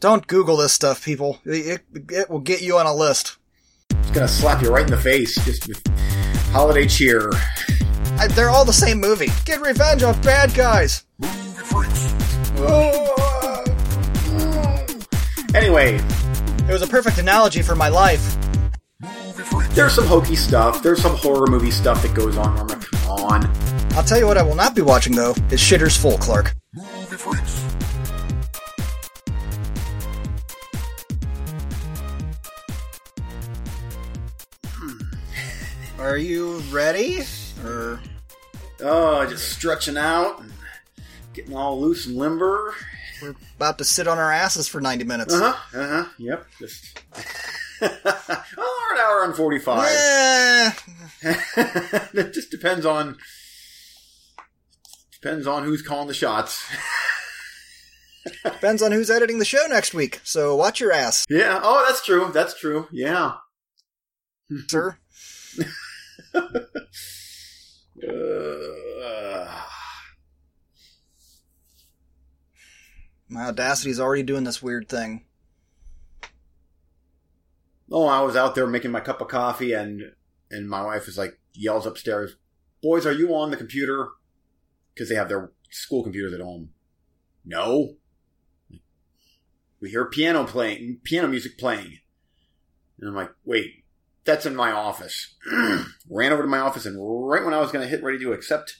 Don't 0.00 0.26
Google 0.26 0.56
this 0.56 0.72
stuff, 0.72 1.04
people. 1.04 1.38
It, 1.44 1.82
it, 1.94 2.02
it 2.10 2.30
will 2.30 2.40
get 2.40 2.62
you 2.62 2.78
on 2.78 2.86
a 2.86 2.94
list. 2.94 3.36
It's 3.90 4.10
gonna 4.10 4.28
slap 4.28 4.62
you 4.62 4.70
right 4.70 4.84
in 4.84 4.90
the 4.90 4.96
face 4.96 5.34
just 5.44 5.68
with 5.68 5.82
holiday 6.52 6.86
cheer. 6.86 7.30
I, 8.18 8.26
they're 8.28 8.50
all 8.50 8.64
the 8.64 8.72
same 8.72 8.98
movie. 8.98 9.28
Get 9.44 9.60
revenge 9.60 10.02
on 10.02 10.20
bad 10.22 10.54
guys. 10.54 11.04
Anyway, 15.54 15.96
It 16.68 16.72
was 16.72 16.82
a 16.82 16.86
perfect 16.86 17.18
analogy 17.18 17.60
for 17.62 17.74
my 17.74 17.88
life. 17.88 18.36
there's 19.74 19.94
some 19.94 20.06
hokey 20.06 20.36
stuff. 20.36 20.82
There's 20.82 21.02
some 21.02 21.16
horror 21.16 21.46
movie 21.48 21.70
stuff 21.72 22.00
that 22.02 22.14
goes 22.14 22.36
on. 22.36 22.56
I'm 22.58 22.66
like, 22.68 22.80
come 22.82 23.10
on. 23.10 23.46
I'll 23.94 24.04
tell 24.04 24.18
you 24.18 24.26
what 24.26 24.38
I 24.38 24.42
will 24.42 24.54
not 24.54 24.74
be 24.76 24.82
watching 24.82 25.14
though 25.14 25.32
is 25.50 25.60
Shitter's 25.60 25.96
Full 25.96 26.18
Clark. 26.18 26.54
Are 36.00 36.16
you 36.16 36.58
ready? 36.70 37.20
Or 37.64 38.00
Oh, 38.82 39.26
just 39.26 39.50
stretching 39.52 39.98
out 39.98 40.40
and 40.40 40.50
getting 41.34 41.54
all 41.54 41.78
loose 41.80 42.06
and 42.06 42.16
limber. 42.16 42.74
we're 43.20 43.34
about 43.56 43.76
to 43.78 43.84
sit 43.84 44.08
on 44.08 44.18
our 44.18 44.32
asses 44.32 44.66
for 44.66 44.80
90 44.80 45.04
minutes? 45.04 45.34
Uh 45.34 45.52
huh. 45.52 45.78
Uh 45.78 45.88
huh. 45.88 46.04
Yep. 46.18 46.46
Just. 46.58 47.02
oh, 47.82 48.86
we're 48.90 48.94
an 48.94 49.00
hour 49.00 49.24
and 49.24 49.34
forty-five. 49.36 49.88
Eh, 49.92 50.70
it 52.14 52.32
just 52.32 52.50
depends 52.50 52.86
on 52.86 53.16
depends 55.12 55.46
on 55.46 55.64
who's 55.64 55.82
calling 55.82 56.08
the 56.08 56.14
shots. 56.14 56.62
depends 58.44 58.82
on 58.82 58.92
who's 58.92 59.10
editing 59.10 59.38
the 59.38 59.44
show 59.44 59.64
next 59.68 59.92
week. 59.92 60.20
So 60.24 60.56
watch 60.56 60.80
your 60.80 60.92
ass, 60.92 61.26
Yeah. 61.28 61.60
Oh, 61.62 61.84
that's 61.86 62.02
true. 62.04 62.30
That's 62.32 62.58
true. 62.58 62.88
Yeah. 62.90 63.32
sir. 64.68 64.96
Uh, 66.34 66.50
My 73.28 73.42
audacity's 73.46 74.00
already 74.00 74.22
doing 74.24 74.44
this 74.44 74.62
weird 74.62 74.88
thing. 74.88 75.24
oh, 77.92 78.06
I 78.06 78.22
was 78.22 78.36
out 78.36 78.54
there 78.54 78.66
making 78.66 78.90
my 78.90 79.00
cup 79.00 79.20
of 79.20 79.28
coffee, 79.28 79.72
and 79.72 80.02
and 80.50 80.68
my 80.68 80.82
wife 80.84 81.06
is 81.06 81.16
like 81.16 81.38
yells 81.52 81.86
upstairs, 81.86 82.36
"Boys, 82.82 83.06
are 83.06 83.12
you 83.12 83.34
on 83.34 83.50
the 83.50 83.56
computer?" 83.56 84.08
Because 84.94 85.08
they 85.08 85.14
have 85.14 85.28
their 85.28 85.52
school 85.70 86.02
computers 86.02 86.32
at 86.34 86.40
home. 86.40 86.70
No. 87.44 87.96
We 89.80 89.90
hear 89.90 90.04
piano 90.06 90.44
playing, 90.44 91.00
piano 91.04 91.28
music 91.28 91.56
playing, 91.56 91.98
and 92.98 93.08
I'm 93.08 93.14
like, 93.14 93.30
"Wait, 93.44 93.79
that's 94.30 94.46
in 94.46 94.54
my 94.54 94.70
office. 94.70 95.34
Ran 96.08 96.32
over 96.32 96.42
to 96.42 96.48
my 96.48 96.60
office, 96.60 96.86
and 96.86 96.96
right 97.28 97.44
when 97.44 97.52
I 97.52 97.58
was 97.58 97.72
going 97.72 97.82
to 97.84 97.90
hit 97.90 98.00
ready 98.00 98.20
to 98.20 98.32
accept, 98.32 98.76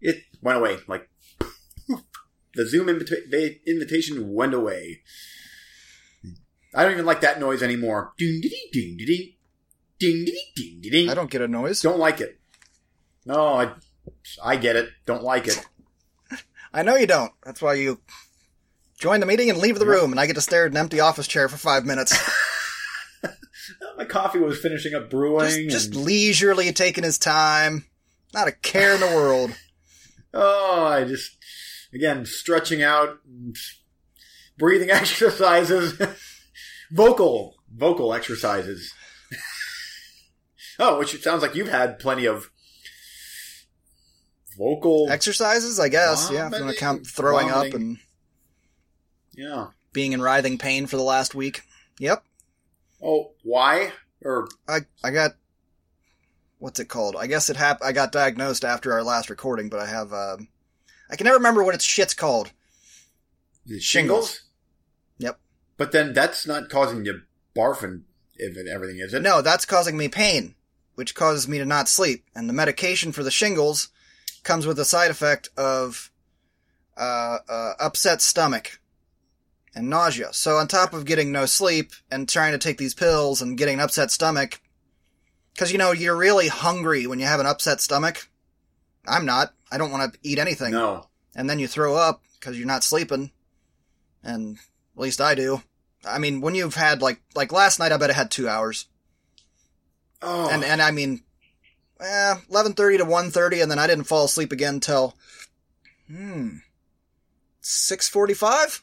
it 0.00 0.24
went 0.42 0.58
away. 0.58 0.78
Like 0.88 1.08
the 2.52 2.66
Zoom 2.66 2.88
invita- 2.88 3.60
invitation 3.64 4.32
went 4.34 4.54
away. 4.54 5.02
I 6.74 6.82
don't 6.82 6.94
even 6.94 7.06
like 7.06 7.20
that 7.20 7.38
noise 7.38 7.62
anymore. 7.62 8.12
Ding 8.18 8.40
ding 8.40 8.50
ding 8.72 8.96
ding 8.96 9.34
ding 10.00 10.24
ding 10.24 10.46
ding 10.56 10.80
ding. 10.82 11.10
I 11.10 11.14
don't 11.14 11.30
get 11.30 11.42
a 11.42 11.48
noise. 11.48 11.80
Don't 11.80 12.00
like 12.00 12.20
it. 12.20 12.40
No, 13.24 13.46
I 13.46 13.72
I 14.42 14.56
get 14.56 14.74
it. 14.74 14.88
Don't 15.06 15.22
like 15.22 15.46
it. 15.46 15.64
I 16.74 16.82
know 16.82 16.96
you 16.96 17.06
don't. 17.06 17.30
That's 17.44 17.62
why 17.62 17.74
you 17.74 18.00
join 18.98 19.20
the 19.20 19.26
meeting 19.26 19.48
and 19.48 19.60
leave 19.60 19.78
the 19.78 19.86
room, 19.86 20.10
and 20.10 20.18
I 20.18 20.26
get 20.26 20.34
to 20.34 20.40
stare 20.40 20.64
at 20.64 20.72
an 20.72 20.76
empty 20.76 20.98
office 20.98 21.28
chair 21.28 21.48
for 21.48 21.56
five 21.56 21.84
minutes. 21.84 22.18
My 23.96 24.04
coffee 24.04 24.38
was 24.38 24.58
finishing 24.58 24.94
up 24.94 25.10
brewing. 25.10 25.68
just, 25.68 25.70
just 25.70 25.94
and- 25.94 26.04
leisurely 26.04 26.72
taking 26.72 27.04
his 27.04 27.18
time. 27.18 27.86
Not 28.34 28.48
a 28.48 28.52
care 28.52 28.94
in 28.94 29.00
the 29.00 29.06
world. 29.06 29.56
oh, 30.34 30.84
I 30.86 31.04
just 31.04 31.36
again 31.92 32.26
stretching 32.26 32.82
out, 32.82 33.18
breathing 34.58 34.90
exercises, 34.92 36.00
vocal 36.90 37.56
vocal 37.72 38.12
exercises. 38.12 38.92
oh, 40.78 40.98
which 40.98 41.14
it 41.14 41.22
sounds 41.22 41.42
like 41.42 41.54
you've 41.54 41.68
had 41.68 41.98
plenty 41.98 42.26
of 42.26 42.50
vocal. 44.56 45.10
Exercises, 45.10 45.78
I 45.78 45.88
guess. 45.88 46.30
Yeah, 46.30 46.46
if 46.46 46.54
you 46.54 46.64
want 46.64 46.74
to 46.74 46.80
count 46.80 47.06
throwing 47.06 47.50
up 47.50 47.72
and 47.74 47.98
yeah. 49.34 49.68
being 49.92 50.12
in 50.12 50.22
writhing 50.22 50.58
pain 50.58 50.86
for 50.86 50.96
the 50.96 51.02
last 51.02 51.34
week. 51.34 51.62
Yep. 51.98 52.24
Oh, 53.06 53.32
why? 53.44 53.92
Or 54.22 54.48
I 54.68 54.80
I 55.04 55.10
got 55.12 55.32
what's 56.58 56.80
it 56.80 56.88
called? 56.88 57.14
I 57.16 57.28
guess 57.28 57.48
it 57.48 57.56
hap- 57.56 57.82
I 57.82 57.92
got 57.92 58.10
diagnosed 58.10 58.64
after 58.64 58.92
our 58.92 59.04
last 59.04 59.30
recording, 59.30 59.68
but 59.68 59.78
I 59.78 59.86
have 59.86 60.12
um 60.12 60.48
I 61.08 61.14
can 61.14 61.24
never 61.24 61.36
remember 61.36 61.62
what 61.62 61.74
its 61.76 61.84
shit's 61.84 62.14
called. 62.14 62.50
shingles? 63.66 63.84
Shingles. 63.84 64.40
Yep. 65.18 65.38
But 65.76 65.92
then 65.92 66.12
that's 66.12 66.46
not 66.46 66.68
causing 66.68 67.04
you 67.04 67.22
barfing 67.54 68.02
if 68.34 68.56
everything, 68.66 68.98
is 68.98 69.14
it? 69.14 69.22
No, 69.22 69.40
that's 69.40 69.64
causing 69.64 69.96
me 69.96 70.08
pain, 70.08 70.56
which 70.96 71.14
causes 71.14 71.46
me 71.48 71.58
to 71.58 71.64
not 71.64 71.88
sleep. 71.88 72.24
And 72.34 72.48
the 72.48 72.52
medication 72.52 73.12
for 73.12 73.22
the 73.22 73.30
shingles 73.30 73.88
comes 74.42 74.66
with 74.66 74.78
a 74.78 74.84
side 74.84 75.10
effect 75.10 75.48
of 75.56 76.10
uh, 76.96 77.38
uh, 77.48 77.72
upset 77.78 78.20
stomach 78.20 78.80
and 79.76 79.90
nausea. 79.90 80.32
So 80.32 80.56
on 80.56 80.66
top 80.66 80.94
of 80.94 81.04
getting 81.04 81.30
no 81.30 81.44
sleep 81.44 81.92
and 82.10 82.28
trying 82.28 82.52
to 82.52 82.58
take 82.58 82.78
these 82.78 82.94
pills 82.94 83.42
and 83.42 83.58
getting 83.58 83.74
an 83.74 83.80
upset 83.80 84.10
stomach, 84.10 84.60
because 85.52 85.70
you 85.70 85.78
know 85.78 85.92
you're 85.92 86.16
really 86.16 86.48
hungry 86.48 87.06
when 87.06 87.20
you 87.20 87.26
have 87.26 87.40
an 87.40 87.46
upset 87.46 87.80
stomach. 87.80 88.28
I'm 89.06 89.26
not. 89.26 89.52
I 89.70 89.78
don't 89.78 89.92
want 89.92 90.12
to 90.12 90.18
eat 90.22 90.38
anything. 90.38 90.72
No. 90.72 91.06
And 91.36 91.48
then 91.48 91.58
you 91.58 91.68
throw 91.68 91.94
up 91.94 92.22
because 92.40 92.58
you're 92.58 92.66
not 92.66 92.82
sleeping, 92.82 93.30
and 94.24 94.56
at 94.96 95.02
least 95.02 95.20
I 95.20 95.34
do. 95.34 95.62
I 96.04 96.18
mean, 96.18 96.40
when 96.40 96.54
you've 96.54 96.74
had 96.74 97.02
like 97.02 97.20
like 97.34 97.52
last 97.52 97.78
night, 97.78 97.92
I 97.92 97.98
bet 97.98 98.10
I 98.10 98.14
had 98.14 98.30
two 98.30 98.48
hours. 98.48 98.86
Oh. 100.22 100.48
And 100.50 100.64
and 100.64 100.80
I 100.80 100.90
mean, 100.90 101.22
eh, 102.00 102.36
eleven 102.50 102.72
thirty 102.72 102.96
to 102.96 103.04
one 103.04 103.30
thirty, 103.30 103.60
and 103.60 103.70
then 103.70 103.78
I 103.78 103.86
didn't 103.86 104.04
fall 104.04 104.24
asleep 104.24 104.52
again 104.52 104.80
till 104.80 105.14
hmm 106.08 106.56
six 107.60 108.08
forty 108.08 108.34
five. 108.34 108.82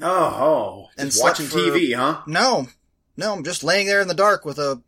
Oh. 0.00 0.88
And 0.96 1.12
watching 1.20 1.46
for- 1.46 1.58
TV, 1.58 1.94
huh? 1.94 2.22
No, 2.26 2.68
no, 3.16 3.32
I'm 3.32 3.44
just 3.44 3.64
laying 3.64 3.86
there 3.86 4.00
in 4.00 4.08
the 4.08 4.14
dark 4.14 4.44
with 4.44 4.58
a 4.58 4.82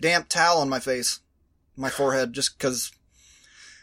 damp 0.00 0.28
towel 0.28 0.58
on 0.60 0.68
my 0.68 0.80
face, 0.80 1.20
my 1.76 1.90
forehead, 1.90 2.32
just 2.32 2.58
because 2.58 2.92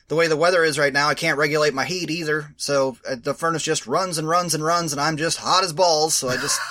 the 0.07 0.15
way 0.15 0.27
the 0.27 0.37
weather 0.37 0.63
is 0.63 0.79
right 0.79 0.93
now, 0.93 1.09
I 1.09 1.15
can't 1.15 1.37
regulate 1.37 1.73
my 1.73 1.85
heat 1.85 2.09
either. 2.09 2.53
So 2.57 2.97
uh, 3.07 3.15
the 3.21 3.33
furnace 3.33 3.63
just 3.63 3.87
runs 3.87 4.17
and 4.17 4.27
runs 4.27 4.53
and 4.53 4.63
runs, 4.63 4.91
and 4.91 5.01
I'm 5.01 5.17
just 5.17 5.37
hot 5.37 5.63
as 5.63 5.73
balls. 5.73 6.15
So 6.15 6.29
I 6.29 6.37
just. 6.37 6.59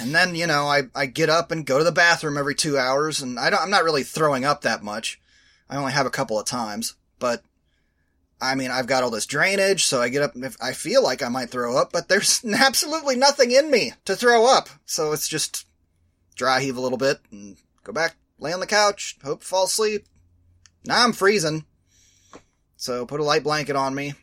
And 0.00 0.14
then, 0.14 0.34
you 0.34 0.46
know, 0.46 0.66
I, 0.66 0.84
I 0.94 1.06
get 1.06 1.28
up 1.28 1.50
and 1.50 1.66
go 1.66 1.76
to 1.76 1.84
the 1.84 1.92
bathroom 1.92 2.38
every 2.38 2.54
two 2.54 2.78
hours, 2.78 3.20
and 3.20 3.38
I 3.38 3.50
don't, 3.50 3.60
I'm 3.60 3.70
not 3.70 3.84
really 3.84 4.04
throwing 4.04 4.44
up 4.44 4.62
that 4.62 4.82
much. 4.82 5.20
I 5.68 5.76
only 5.76 5.92
have 5.92 6.06
a 6.06 6.10
couple 6.10 6.38
of 6.38 6.46
times, 6.46 6.94
but 7.18 7.42
I 8.42 8.56
mean, 8.56 8.72
I've 8.72 8.88
got 8.88 9.04
all 9.04 9.10
this 9.10 9.24
drainage, 9.24 9.84
so 9.84 10.02
I 10.02 10.08
get 10.08 10.22
up 10.22 10.34
and 10.34 10.44
if 10.44 10.56
I 10.60 10.72
feel 10.72 11.00
like 11.00 11.22
I 11.22 11.28
might 11.28 11.50
throw 11.50 11.76
up, 11.76 11.92
but 11.92 12.08
there's 12.08 12.44
absolutely 12.52 13.14
nothing 13.14 13.52
in 13.52 13.70
me 13.70 13.92
to 14.04 14.16
throw 14.16 14.46
up. 14.46 14.68
So 14.84 15.12
it's 15.12 15.28
just 15.28 15.64
dry 16.34 16.60
heave 16.60 16.76
a 16.76 16.80
little 16.80 16.98
bit 16.98 17.20
and 17.30 17.56
go 17.84 17.92
back, 17.92 18.16
lay 18.40 18.52
on 18.52 18.58
the 18.58 18.66
couch, 18.66 19.16
hope 19.22 19.42
to 19.42 19.46
fall 19.46 19.66
asleep. 19.66 20.06
Now 20.84 21.04
I'm 21.04 21.12
freezing. 21.12 21.66
So 22.76 23.06
put 23.06 23.20
a 23.20 23.24
light 23.24 23.44
blanket 23.44 23.76
on 23.76 23.94
me. 23.94 24.14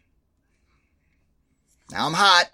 Now 1.90 2.08
I'm 2.08 2.14
hot. 2.14 2.50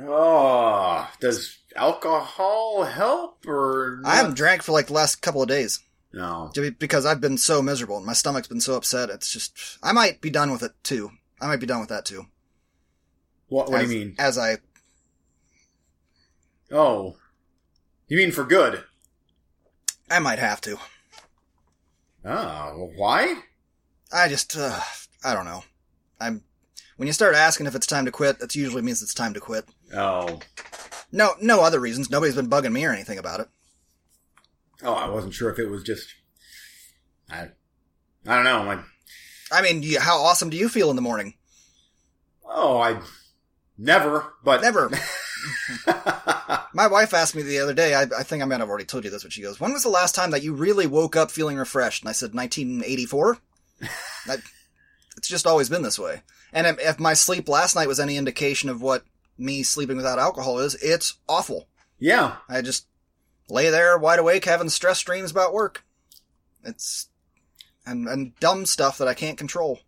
Oh, 0.00 1.10
does 1.18 1.58
alcohol 1.74 2.84
help 2.84 3.44
or 3.44 4.00
I 4.04 4.14
haven't 4.16 4.36
drank 4.36 4.62
for 4.62 4.70
like 4.70 4.86
the 4.86 4.92
last 4.92 5.16
couple 5.20 5.42
of 5.42 5.48
days. 5.48 5.80
No. 6.12 6.50
because 6.78 7.04
I've 7.04 7.20
been 7.20 7.36
so 7.36 7.60
miserable 7.60 7.98
and 7.98 8.06
my 8.06 8.14
stomach's 8.14 8.48
been 8.48 8.60
so 8.60 8.74
upset. 8.74 9.10
It's 9.10 9.30
just 9.30 9.78
I 9.82 9.92
might 9.92 10.20
be 10.20 10.30
done 10.30 10.50
with 10.50 10.62
it 10.62 10.72
too. 10.82 11.10
I 11.40 11.46
might 11.46 11.60
be 11.60 11.66
done 11.66 11.80
with 11.80 11.90
that 11.90 12.04
too. 12.04 12.26
What, 13.48 13.70
what 13.70 13.82
as, 13.82 13.88
do 13.88 13.94
you 13.94 14.04
mean? 14.06 14.14
As 14.18 14.38
I 14.38 14.58
Oh. 16.72 17.16
You 18.08 18.16
mean 18.16 18.32
for 18.32 18.44
good? 18.44 18.84
I 20.10 20.18
might 20.18 20.38
have 20.38 20.60
to. 20.62 20.78
Oh, 22.24 22.90
why? 22.96 23.42
I 24.12 24.28
just 24.28 24.56
uh, 24.56 24.80
I 25.24 25.34
don't 25.34 25.44
know. 25.44 25.64
I'm 26.20 26.42
when 26.96 27.06
you 27.06 27.12
start 27.12 27.34
asking 27.34 27.66
if 27.66 27.74
it's 27.74 27.86
time 27.86 28.06
to 28.06 28.10
quit, 28.10 28.38
that 28.40 28.54
usually 28.54 28.82
means 28.82 29.02
it's 29.02 29.14
time 29.14 29.34
to 29.34 29.40
quit. 29.40 29.66
Oh. 29.94 30.40
No, 31.12 31.34
no 31.40 31.60
other 31.60 31.80
reasons. 31.80 32.10
Nobody's 32.10 32.34
been 32.34 32.50
bugging 32.50 32.72
me 32.72 32.84
or 32.84 32.92
anything 32.92 33.18
about 33.18 33.40
it. 33.40 33.48
Oh, 34.82 34.94
I 34.94 35.08
wasn't 35.08 35.34
sure 35.34 35.50
if 35.50 35.58
it 35.58 35.68
was 35.68 35.82
just. 35.82 36.14
I. 37.30 37.48
I 38.26 38.34
don't 38.34 38.44
know. 38.44 38.62
Like, 38.64 38.80
I 39.50 39.62
mean, 39.62 39.82
you, 39.82 40.00
how 40.00 40.18
awesome 40.18 40.50
do 40.50 40.56
you 40.56 40.68
feel 40.68 40.90
in 40.90 40.96
the 40.96 41.02
morning? 41.02 41.34
oh, 42.44 42.78
I. 42.78 43.00
Never, 43.76 44.34
but. 44.42 44.62
Never. 44.62 44.90
My 46.74 46.86
wife 46.86 47.14
asked 47.14 47.34
me 47.34 47.42
the 47.42 47.60
other 47.60 47.74
day, 47.74 47.94
I, 47.94 48.02
I 48.02 48.22
think 48.22 48.42
I 48.42 48.46
might 48.46 48.60
have 48.60 48.68
already 48.68 48.84
told 48.84 49.04
you 49.04 49.10
this, 49.10 49.22
but 49.22 49.32
she 49.32 49.42
goes, 49.42 49.60
when 49.60 49.72
was 49.72 49.82
the 49.82 49.88
last 49.88 50.14
time 50.14 50.32
that 50.32 50.42
you 50.42 50.52
really 50.52 50.86
woke 50.86 51.16
up 51.16 51.30
feeling 51.30 51.56
refreshed? 51.56 52.02
And 52.02 52.08
I 52.08 52.12
said, 52.12 52.34
1984. 52.34 53.38
it's 55.16 55.28
just 55.28 55.46
always 55.46 55.68
been 55.68 55.82
this 55.82 55.98
way. 55.98 56.22
And 56.52 56.66
if, 56.66 56.80
if 56.80 57.00
my 57.00 57.14
sleep 57.14 57.48
last 57.48 57.76
night 57.76 57.88
was 57.88 58.00
any 58.00 58.16
indication 58.16 58.68
of 58.68 58.82
what 58.82 59.04
me 59.36 59.62
sleeping 59.62 59.96
without 59.96 60.18
alcohol 60.18 60.58
is, 60.58 60.74
it's 60.76 61.14
awful. 61.28 61.68
yeah. 61.98 62.36
I 62.48 62.62
just 62.62 62.86
lay 63.48 63.70
there 63.70 63.96
wide 63.98 64.18
awake 64.18 64.44
having 64.44 64.68
stress 64.68 65.00
dreams 65.02 65.30
about 65.30 65.52
work. 65.52 65.84
It's, 66.64 67.08
and, 67.86 68.06
and 68.08 68.34
dumb 68.40 68.66
stuff 68.66 68.98
that 68.98 69.08
I 69.08 69.14
can't 69.14 69.38
control. 69.38 69.80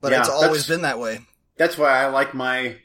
But 0.00 0.12
Yeah, 0.12 0.20
it's 0.20 0.28
always 0.28 0.66
been 0.66 0.82
that 0.82 0.98
way. 0.98 1.20
That's 1.56 1.78
why 1.78 1.90
I 2.02 2.06
like 2.06 2.34
my 2.34 2.76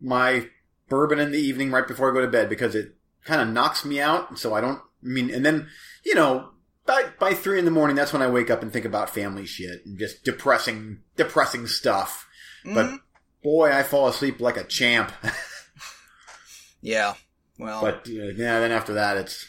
my 0.00 0.48
bourbon 0.88 1.18
in 1.18 1.30
the 1.32 1.38
evening 1.38 1.70
right 1.70 1.86
before 1.86 2.10
I 2.10 2.14
go 2.14 2.20
to 2.20 2.26
bed 2.30 2.48
because 2.48 2.74
it 2.74 2.96
kind 3.24 3.40
of 3.40 3.48
knocks 3.48 3.84
me 3.84 4.00
out. 4.00 4.38
So 4.38 4.52
I 4.54 4.60
don't. 4.60 4.78
I 4.78 5.08
mean, 5.08 5.32
and 5.32 5.46
then 5.46 5.68
you 6.04 6.14
know, 6.14 6.50
by 6.84 7.04
by 7.18 7.32
three 7.32 7.58
in 7.58 7.64
the 7.64 7.70
morning, 7.70 7.96
that's 7.96 8.12
when 8.12 8.20
I 8.22 8.28
wake 8.28 8.50
up 8.50 8.62
and 8.62 8.72
think 8.72 8.84
about 8.84 9.08
family 9.08 9.46
shit 9.46 9.86
and 9.86 9.98
just 9.98 10.24
depressing, 10.24 10.98
depressing 11.16 11.66
stuff. 11.68 12.26
But 12.64 12.86
Mhm. 12.86 13.00
boy, 13.42 13.72
I 13.72 13.82
fall 13.82 14.08
asleep 14.08 14.40
like 14.40 14.56
a 14.56 14.64
champ. 14.64 15.12
yeah. 16.80 17.14
Well, 17.62 17.80
but 17.80 18.08
uh, 18.08 18.32
yeah, 18.34 18.58
then 18.58 18.72
after 18.72 18.94
that, 18.94 19.16
it's 19.16 19.48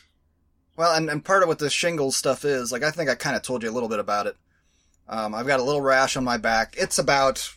Well, 0.78 0.96
and, 0.96 1.10
and 1.10 1.26
part 1.26 1.42
of 1.42 1.50
what 1.50 1.60
the 1.60 1.70
shingles 1.70 2.16
stuff 2.16 2.46
is, 2.46 2.72
like, 2.72 2.84
I 2.84 2.92
think 2.92 3.10
I 3.10 3.16
kind 3.16 3.36
of 3.36 3.42
told 3.42 3.64
you 3.64 3.70
a 3.70 3.74
little 3.74 3.90
bit 3.90 4.00
about 4.00 4.28
it. 4.28 4.38
Um, 5.10 5.34
I've 5.34 5.48
got 5.48 5.60
a 5.60 5.64
little 5.64 5.82
rash 5.82 6.16
on 6.16 6.24
my 6.24 6.38
back. 6.38 6.76
It's 6.78 7.00
about, 7.00 7.54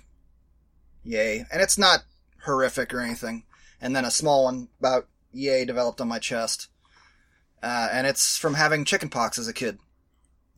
yay. 1.04 1.44
And 1.52 1.60
it's 1.60 1.76
not 1.76 2.04
horrific 2.44 2.92
or 2.94 3.00
anything. 3.00 3.44
And 3.80 3.94
then 3.94 4.04
a 4.04 4.10
small 4.10 4.44
one, 4.44 4.68
about 4.80 5.08
yay, 5.32 5.64
developed 5.64 6.00
on 6.00 6.08
my 6.08 6.18
chest. 6.18 6.68
Uh, 7.62 7.88
and 7.92 8.06
it's 8.06 8.38
from 8.38 8.54
having 8.54 8.84
chickenpox 8.84 9.38
as 9.38 9.48
a 9.48 9.52
kid. 9.52 9.78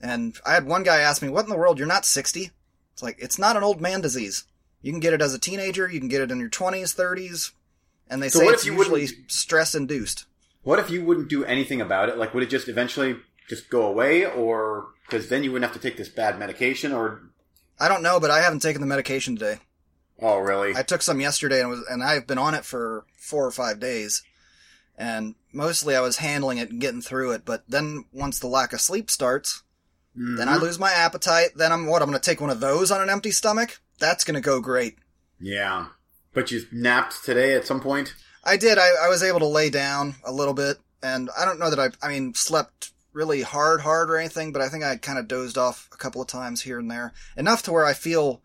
And 0.00 0.38
I 0.46 0.54
had 0.54 0.66
one 0.66 0.84
guy 0.84 0.98
ask 0.98 1.20
me, 1.22 1.28
what 1.28 1.44
in 1.44 1.50
the 1.50 1.58
world, 1.58 1.78
you're 1.78 1.88
not 1.88 2.06
60? 2.06 2.50
It's 2.92 3.02
like, 3.02 3.16
it's 3.18 3.38
not 3.38 3.56
an 3.56 3.64
old 3.64 3.80
man 3.80 4.00
disease. 4.00 4.44
You 4.80 4.92
can 4.92 5.00
get 5.00 5.12
it 5.12 5.22
as 5.22 5.34
a 5.34 5.40
teenager, 5.40 5.88
you 5.88 5.98
can 5.98 6.08
get 6.08 6.20
it 6.20 6.30
in 6.30 6.38
your 6.38 6.50
20s, 6.50 6.94
30s. 6.94 7.50
And 8.10 8.22
they 8.22 8.28
So 8.28 8.38
say 8.40 8.44
what 8.46 8.54
it's 8.54 8.62
if 8.64 8.72
you 8.72 8.78
usually 8.78 9.06
stress 9.28 9.74
induced. 9.74 10.24
what 10.62 10.78
if 10.78 10.90
you 10.90 11.04
wouldn't 11.04 11.28
do 11.28 11.44
anything 11.44 11.80
about 11.80 12.08
it? 12.08 12.16
Like, 12.18 12.32
would 12.34 12.42
it 12.42 12.50
just 12.50 12.68
eventually 12.68 13.16
just 13.48 13.70
go 13.70 13.82
away, 13.86 14.24
or 14.26 14.88
because 15.06 15.28
then 15.28 15.42
you 15.44 15.52
wouldn't 15.52 15.70
have 15.72 15.80
to 15.80 15.86
take 15.88 15.96
this 15.96 16.08
bad 16.08 16.38
medication, 16.38 16.92
or 16.92 17.20
I 17.80 17.88
don't 17.88 18.02
know, 18.02 18.18
but 18.20 18.30
I 18.30 18.40
haven't 18.40 18.60
taken 18.60 18.80
the 18.80 18.86
medication 18.86 19.36
today. 19.36 19.58
oh, 20.20 20.38
really? 20.38 20.74
I 20.76 20.82
took 20.82 21.00
some 21.02 21.20
yesterday 21.20 21.60
and 21.60 21.70
was, 21.70 21.84
and 21.88 22.02
I've 22.02 22.26
been 22.26 22.38
on 22.38 22.54
it 22.54 22.64
for 22.64 23.06
four 23.16 23.46
or 23.46 23.50
five 23.52 23.78
days. 23.80 24.22
And 25.00 25.36
mostly 25.52 25.94
I 25.94 26.00
was 26.00 26.16
handling 26.16 26.58
it 26.58 26.70
and 26.70 26.80
getting 26.80 27.00
through 27.02 27.30
it. 27.30 27.44
But 27.44 27.62
then 27.68 28.06
once 28.12 28.40
the 28.40 28.48
lack 28.48 28.72
of 28.72 28.80
sleep 28.80 29.10
starts, 29.10 29.62
then 30.16 30.48
I 30.48 30.56
Mhm. 30.56 30.60
lose 30.62 30.78
my 30.80 30.90
appetite. 30.90 31.50
Then 31.54 31.70
I'm 31.70 31.86
what? 31.86 32.02
I'm 32.02 32.08
going 32.08 32.20
to 32.20 32.24
take 32.30 32.40
one 32.40 32.50
of 32.50 32.58
those 32.58 32.90
on 32.90 33.00
an 33.00 33.08
empty 33.08 33.30
stomach? 33.30 33.78
That's 34.00 34.24
going 34.24 34.34
to 34.34 34.40
go 34.40 34.60
great. 34.60 34.98
Yeah. 35.38 35.86
But 36.32 36.50
you 36.50 36.62
napped 36.72 37.24
today 37.24 37.54
at 37.54 37.66
some 37.66 37.80
point? 37.80 38.14
I 38.44 38.56
did. 38.56 38.78
I, 38.78 38.90
I 39.04 39.08
was 39.08 39.22
able 39.22 39.40
to 39.40 39.46
lay 39.46 39.70
down 39.70 40.16
a 40.24 40.32
little 40.32 40.54
bit. 40.54 40.78
And 41.02 41.30
I 41.38 41.44
don't 41.44 41.58
know 41.58 41.70
that 41.70 41.78
I, 42.02 42.06
I 42.06 42.10
mean, 42.10 42.34
slept 42.34 42.90
really 43.12 43.42
hard, 43.42 43.80
hard 43.82 44.10
or 44.10 44.16
anything, 44.16 44.52
but 44.52 44.62
I 44.62 44.68
think 44.68 44.84
I 44.84 44.96
kind 44.96 45.18
of 45.18 45.28
dozed 45.28 45.56
off 45.58 45.88
a 45.92 45.96
couple 45.96 46.20
of 46.20 46.28
times 46.28 46.62
here 46.62 46.78
and 46.78 46.90
there. 46.90 47.12
Enough 47.36 47.62
to 47.64 47.72
where 47.72 47.84
I 47.86 47.92
feel 47.94 48.42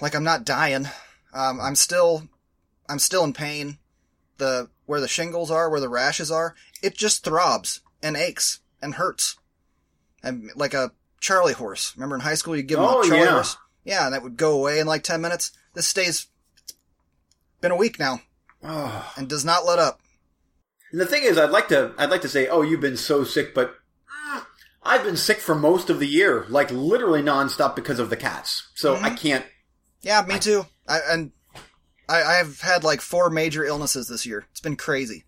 like 0.00 0.14
I'm 0.14 0.24
not 0.24 0.44
dying. 0.44 0.86
Um, 1.34 1.60
I'm 1.60 1.74
still, 1.74 2.28
I'm 2.88 2.98
still 2.98 3.24
in 3.24 3.32
pain. 3.32 3.78
The, 4.38 4.68
where 4.86 5.00
the 5.00 5.08
shingles 5.08 5.50
are, 5.50 5.70
where 5.70 5.80
the 5.80 5.88
rashes 5.88 6.30
are, 6.30 6.54
it 6.82 6.94
just 6.96 7.22
throbs 7.24 7.80
and 8.02 8.16
aches 8.16 8.60
and 8.80 8.94
hurts. 8.96 9.36
And 10.22 10.50
like 10.56 10.74
a 10.74 10.92
Charlie 11.20 11.52
horse. 11.52 11.94
Remember 11.96 12.16
in 12.16 12.22
high 12.22 12.34
school 12.34 12.56
you 12.56 12.62
give 12.62 12.78
them 12.78 12.88
Oh, 12.88 13.00
a 13.02 13.06
Charlie 13.06 13.22
yeah. 13.24 13.32
horse? 13.32 13.56
Yeah, 13.84 14.04
and 14.06 14.14
that 14.14 14.22
would 14.22 14.36
go 14.36 14.52
away 14.58 14.78
in 14.80 14.86
like 14.86 15.02
10 15.04 15.20
minutes. 15.20 15.52
This 15.74 15.86
stays, 15.86 16.26
been 17.60 17.70
a 17.72 17.76
week 17.76 17.98
now 17.98 18.20
Oh. 18.62 19.12
and 19.16 19.28
does 19.28 19.44
not 19.44 19.64
let 19.64 19.78
up. 19.78 20.00
And 20.90 21.00
the 21.00 21.06
thing 21.06 21.22
is, 21.24 21.38
I'd 21.38 21.50
like 21.50 21.68
to, 21.68 21.94
I'd 21.98 22.10
like 22.10 22.20
to 22.22 22.28
say, 22.28 22.48
oh, 22.48 22.62
you've 22.62 22.80
been 22.82 22.96
so 22.98 23.24
sick, 23.24 23.54
but 23.54 23.74
mm, 24.28 24.44
I've 24.82 25.02
been 25.04 25.16
sick 25.16 25.38
for 25.38 25.54
most 25.54 25.88
of 25.88 25.98
the 25.98 26.06
year, 26.06 26.44
like 26.50 26.70
literally 26.70 27.22
nonstop 27.22 27.74
because 27.74 27.98
of 27.98 28.10
the 28.10 28.16
cats. 28.16 28.68
So 28.74 28.96
Mhm. 28.96 29.02
I 29.02 29.10
can't. 29.10 29.46
Yeah, 30.02 30.22
me 30.22 30.38
too. 30.38 30.66
I, 30.86 30.98
and 31.08 31.32
I, 32.08 32.22
I've 32.22 32.60
had 32.60 32.84
like 32.84 33.00
four 33.00 33.30
major 33.30 33.64
illnesses 33.64 34.08
this 34.08 34.26
year. 34.26 34.44
It's 34.50 34.60
been 34.60 34.76
crazy. 34.76 35.24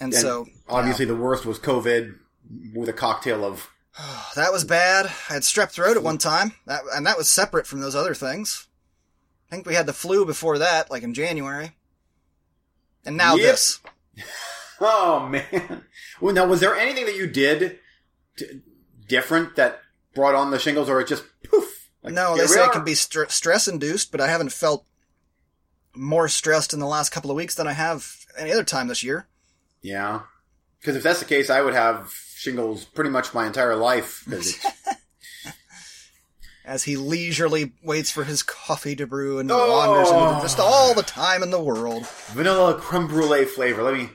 And, 0.00 0.12
And 0.14 0.22
so, 0.22 0.46
Obviously, 0.68 1.06
the 1.06 1.16
worst 1.16 1.44
was 1.44 1.58
COVID 1.58 2.14
with 2.74 2.88
a 2.88 2.92
cocktail 2.92 3.44
of. 3.44 3.68
that 4.36 4.52
was 4.52 4.62
bad. 4.62 5.06
I 5.06 5.32
had 5.32 5.42
strep 5.42 5.70
throat 5.72 5.96
at 5.96 6.04
one 6.04 6.18
time, 6.18 6.52
that, 6.66 6.82
and 6.94 7.04
that 7.06 7.18
was 7.18 7.28
separate 7.28 7.66
from 7.66 7.80
those 7.80 7.96
other 7.96 8.14
things. 8.14 8.67
I 9.50 9.54
think 9.54 9.66
we 9.66 9.74
had 9.74 9.86
the 9.86 9.92
flu 9.92 10.24
before 10.26 10.58
that, 10.58 10.90
like 10.90 11.02
in 11.02 11.14
January. 11.14 11.72
And 13.04 13.16
now 13.16 13.34
Yep. 13.36 13.42
this. 13.46 13.80
Oh 14.80 15.26
man! 15.28 15.82
Well, 16.20 16.32
now 16.32 16.46
was 16.46 16.60
there 16.60 16.76
anything 16.76 17.06
that 17.06 17.16
you 17.16 17.26
did 17.26 17.80
different 19.08 19.56
that 19.56 19.80
brought 20.14 20.36
on 20.36 20.52
the 20.52 20.58
shingles, 20.60 20.88
or 20.88 21.00
it 21.00 21.08
just 21.08 21.24
poof? 21.42 21.88
Like, 22.04 22.14
no, 22.14 22.36
they 22.36 22.46
say 22.46 22.64
it 22.64 22.70
can 22.70 22.84
be 22.84 22.94
str- 22.94 23.24
stress 23.28 23.66
induced, 23.66 24.12
but 24.12 24.20
I 24.20 24.28
haven't 24.28 24.52
felt 24.52 24.86
more 25.96 26.28
stressed 26.28 26.72
in 26.72 26.78
the 26.78 26.86
last 26.86 27.10
couple 27.10 27.28
of 27.28 27.36
weeks 27.36 27.56
than 27.56 27.66
I 27.66 27.72
have 27.72 28.24
any 28.36 28.52
other 28.52 28.62
time 28.62 28.86
this 28.86 29.02
year. 29.02 29.26
Yeah, 29.82 30.20
because 30.78 30.94
if 30.94 31.02
that's 31.02 31.18
the 31.18 31.24
case, 31.24 31.50
I 31.50 31.60
would 31.60 31.74
have 31.74 32.12
shingles 32.36 32.84
pretty 32.84 33.10
much 33.10 33.34
my 33.34 33.48
entire 33.48 33.74
life. 33.74 34.22
'cause 34.30 34.54
it's, 34.64 34.64
As 36.68 36.84
he 36.84 36.98
leisurely 36.98 37.72
waits 37.82 38.10
for 38.10 38.24
his 38.24 38.42
coffee 38.42 38.94
to 38.96 39.06
brew 39.06 39.38
and 39.38 39.50
Oh. 39.50 39.70
wanders 39.72 40.10
into 40.10 40.42
just 40.42 40.60
all 40.60 40.92
the 40.92 41.02
time 41.02 41.42
in 41.42 41.50
the 41.50 41.58
world. 41.58 42.06
vanilla 42.32 42.74
creme 42.78 43.06
brulee 43.08 43.46
flavor. 43.46 43.82
Let 43.82 43.94
me. 43.94 44.10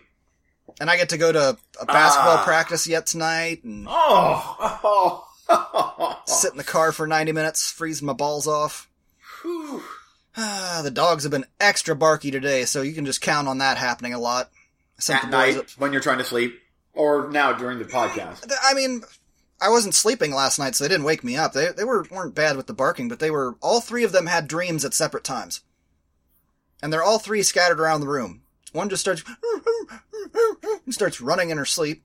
And 0.80 0.88
I 0.88 0.96
get 0.98 1.10
to 1.10 1.18
go 1.18 1.32
to 1.32 1.58
a 1.82 1.86
basketball 1.88 2.38
Ah. 2.38 2.44
practice 2.46 2.86
yet 2.86 3.08
tonight 3.08 3.64
and 3.64 3.88
Oh, 3.90 5.26
oh, 5.50 6.22
sit 6.28 6.52
in 6.52 6.58
the 6.58 6.64
car 6.64 6.92
for 6.92 7.08
90 7.08 7.32
minutes, 7.32 7.72
freezing 7.72 8.06
my 8.06 8.14
balls 8.14 8.48
off. 8.48 8.88
Whew. 9.42 9.84
Ah, 10.38 10.82
the 10.84 10.92
dogs 10.92 11.24
have 11.24 11.32
been 11.32 11.46
extra 11.60 11.96
barky 11.96 12.30
today, 12.30 12.66
so 12.66 12.82
you 12.84 12.94
can 12.94 13.06
just 13.08 13.20
count 13.22 13.48
on 13.48 13.58
that 13.60 13.78
happening 13.78 14.14
a 14.14 14.20
lot. 14.20 14.52
At 15.10 15.30
night 15.32 15.58
up. 15.58 15.70
when 15.78 15.92
you're 15.92 16.02
trying 16.02 16.20
to 16.20 16.24
sleep, 16.24 16.60
or 16.94 17.30
now 17.32 17.52
during 17.54 17.80
the 17.80 17.86
podcast. 17.86 18.50
I 18.64 18.74
mean, 18.76 19.02
I 19.64 19.70
wasn't 19.70 19.96
sleeping 19.96 20.34
last 20.34 20.60
night, 20.60 20.76
so 20.76 20.84
they 20.84 20.90
didn't 20.90 21.06
wake 21.06 21.24
me 21.24 21.38
up. 21.38 21.54
They 21.54 21.70
they 21.72 21.86
were 21.86 22.06
weren't 22.12 22.36
bad 22.36 22.58
with 22.58 22.68
the 22.68 22.74
barking, 22.74 23.08
but 23.08 23.20
they 23.20 23.32
were 23.32 23.56
all 23.62 23.80
three 23.80 24.04
of 24.04 24.12
them 24.12 24.26
had 24.26 24.48
dreams 24.48 24.84
at 24.84 24.94
separate 24.94 25.24
times, 25.24 25.62
and 26.82 26.92
they're 26.92 27.04
all 27.04 27.18
three 27.20 27.44
scattered 27.44 27.80
around 27.80 28.02
the 28.02 28.08
room. 28.10 28.42
One 28.74 28.90
just 28.90 29.02
starts 29.02 29.24
and 30.86 30.94
starts 30.94 31.22
running 31.22 31.50
in 31.50 31.58
her 31.58 31.66
sleep, 31.66 32.04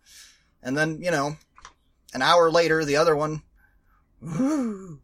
and 0.62 0.76
then 0.78 1.02
you 1.02 1.10
know, 1.10 1.36
an 2.14 2.22
hour 2.22 2.48
later, 2.50 2.84
the 2.84 2.96
other 2.96 3.16
one, 3.16 3.42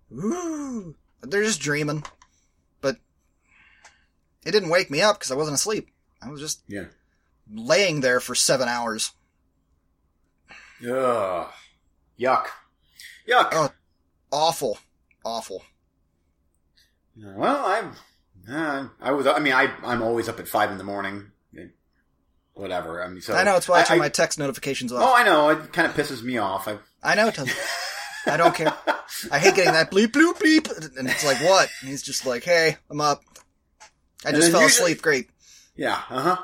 they're 1.22 1.42
just 1.42 1.60
dreaming, 1.60 2.04
but 2.80 2.98
it 4.44 4.52
didn't 4.52 4.70
wake 4.70 4.90
me 4.92 5.02
up 5.02 5.16
because 5.18 5.32
I 5.32 5.36
wasn't 5.36 5.56
asleep. 5.56 5.88
I 6.22 6.28
was 6.30 6.40
just 6.40 6.62
Yeah. 6.68 6.86
laying 7.52 8.00
there 8.00 8.20
for 8.20 8.34
seven 8.34 8.68
hours. 8.68 9.12
Ugh. 10.88 11.48
Yuck. 12.18 12.46
Yuck. 13.28 13.48
Oh. 13.52 13.70
Awful, 14.32 14.78
awful. 15.24 15.62
Well, 17.16 17.64
I'm. 17.64 17.92
Uh, 18.50 18.88
I 19.00 19.12
was. 19.12 19.26
I 19.26 19.38
mean, 19.38 19.52
I. 19.52 19.70
I'm 19.84 20.02
always 20.02 20.28
up 20.28 20.40
at 20.40 20.48
five 20.48 20.70
in 20.72 20.78
the 20.78 20.84
morning. 20.84 21.30
Whatever. 22.54 23.02
I 23.02 23.08
mean, 23.08 23.20
so 23.20 23.34
I 23.34 23.42
know 23.44 23.56
it's 23.56 23.68
why 23.68 23.80
I, 23.80 23.84
turn 23.84 23.96
I- 23.96 24.00
my 24.02 24.08
text 24.08 24.38
notifications 24.38 24.92
off. 24.92 25.02
Oh, 25.02 25.14
I 25.14 25.24
know. 25.24 25.48
It 25.50 25.72
kind 25.72 25.88
of 25.88 25.94
pisses 25.96 26.22
me 26.22 26.38
off. 26.38 26.66
I. 26.68 26.78
I 27.02 27.14
know 27.14 27.28
it 27.28 27.34
does. 27.34 27.50
I 28.26 28.36
don't 28.36 28.54
care. 28.54 28.72
I 29.30 29.38
hate 29.38 29.54
getting 29.54 29.72
that 29.72 29.90
bleep 29.90 30.08
bloop 30.08 30.38
bleep, 30.38 30.96
and 30.98 31.08
it's 31.08 31.24
like 31.24 31.38
what? 31.38 31.68
And 31.80 31.90
he's 31.90 32.02
just 32.02 32.26
like, 32.26 32.42
"Hey, 32.44 32.76
I'm 32.90 33.00
up. 33.00 33.22
I 34.24 34.32
just 34.32 34.50
fell 34.50 34.62
usually- 34.62 34.92
asleep. 34.92 35.02
Great. 35.02 35.30
Yeah. 35.76 36.00
Uh 36.10 36.36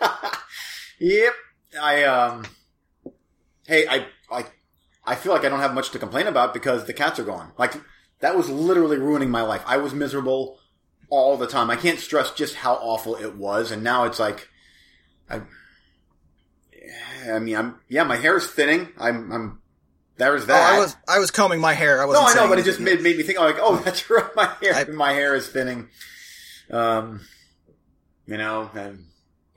huh. 0.00 0.28
yep. 1.00 1.34
I 1.80 2.02
um. 2.04 2.44
Hey, 3.66 3.86
I 3.88 4.06
I 4.30 4.44
I 5.06 5.14
feel 5.14 5.32
like 5.32 5.44
I 5.44 5.48
don't 5.48 5.60
have 5.60 5.74
much 5.74 5.90
to 5.90 5.98
complain 5.98 6.26
about 6.26 6.52
because 6.52 6.84
the 6.86 6.92
cats 6.92 7.18
are 7.18 7.24
gone. 7.24 7.52
Like 7.58 7.74
that 8.20 8.36
was 8.36 8.48
literally 8.50 8.98
ruining 8.98 9.30
my 9.30 9.42
life. 9.42 9.62
I 9.66 9.76
was 9.76 9.94
miserable 9.94 10.58
all 11.08 11.36
the 11.36 11.46
time. 11.46 11.70
I 11.70 11.76
can't 11.76 11.98
stress 12.00 12.32
just 12.32 12.56
how 12.56 12.74
awful 12.74 13.14
it 13.16 13.36
was, 13.36 13.70
and 13.70 13.82
now 13.84 14.04
it's 14.04 14.18
like, 14.18 14.48
I. 15.30 15.42
I 17.30 17.38
mean, 17.38 17.56
I'm 17.56 17.80
yeah. 17.88 18.04
My 18.04 18.16
hair 18.16 18.36
is 18.36 18.46
thinning. 18.46 18.88
I'm 18.98 19.32
I'm. 19.32 19.62
There's 20.18 20.44
Oh, 20.44 20.46
that. 20.46 20.74
I 20.74 20.78
was 20.78 20.96
I 21.08 21.18
was 21.18 21.30
combing 21.30 21.60
my 21.60 21.74
hair. 21.74 22.00
I 22.00 22.04
wasn't. 22.06 22.28
I 22.28 22.34
know, 22.34 22.48
but 22.48 22.58
it 22.58 22.64
just 22.64 22.80
made, 22.80 23.02
made 23.02 23.16
me 23.16 23.22
think. 23.22 23.38
I'm 23.38 23.44
Like, 23.46 23.58
oh, 23.60 23.76
that's 23.84 24.08
right. 24.08 24.34
My 24.34 24.52
hair, 24.62 24.74
I- 24.74 24.84
my 24.84 25.12
hair 25.12 25.34
is 25.34 25.48
thinning. 25.48 25.88
Um. 26.70 27.20
you 28.26 28.36
know, 28.38 28.70
and 28.74 29.04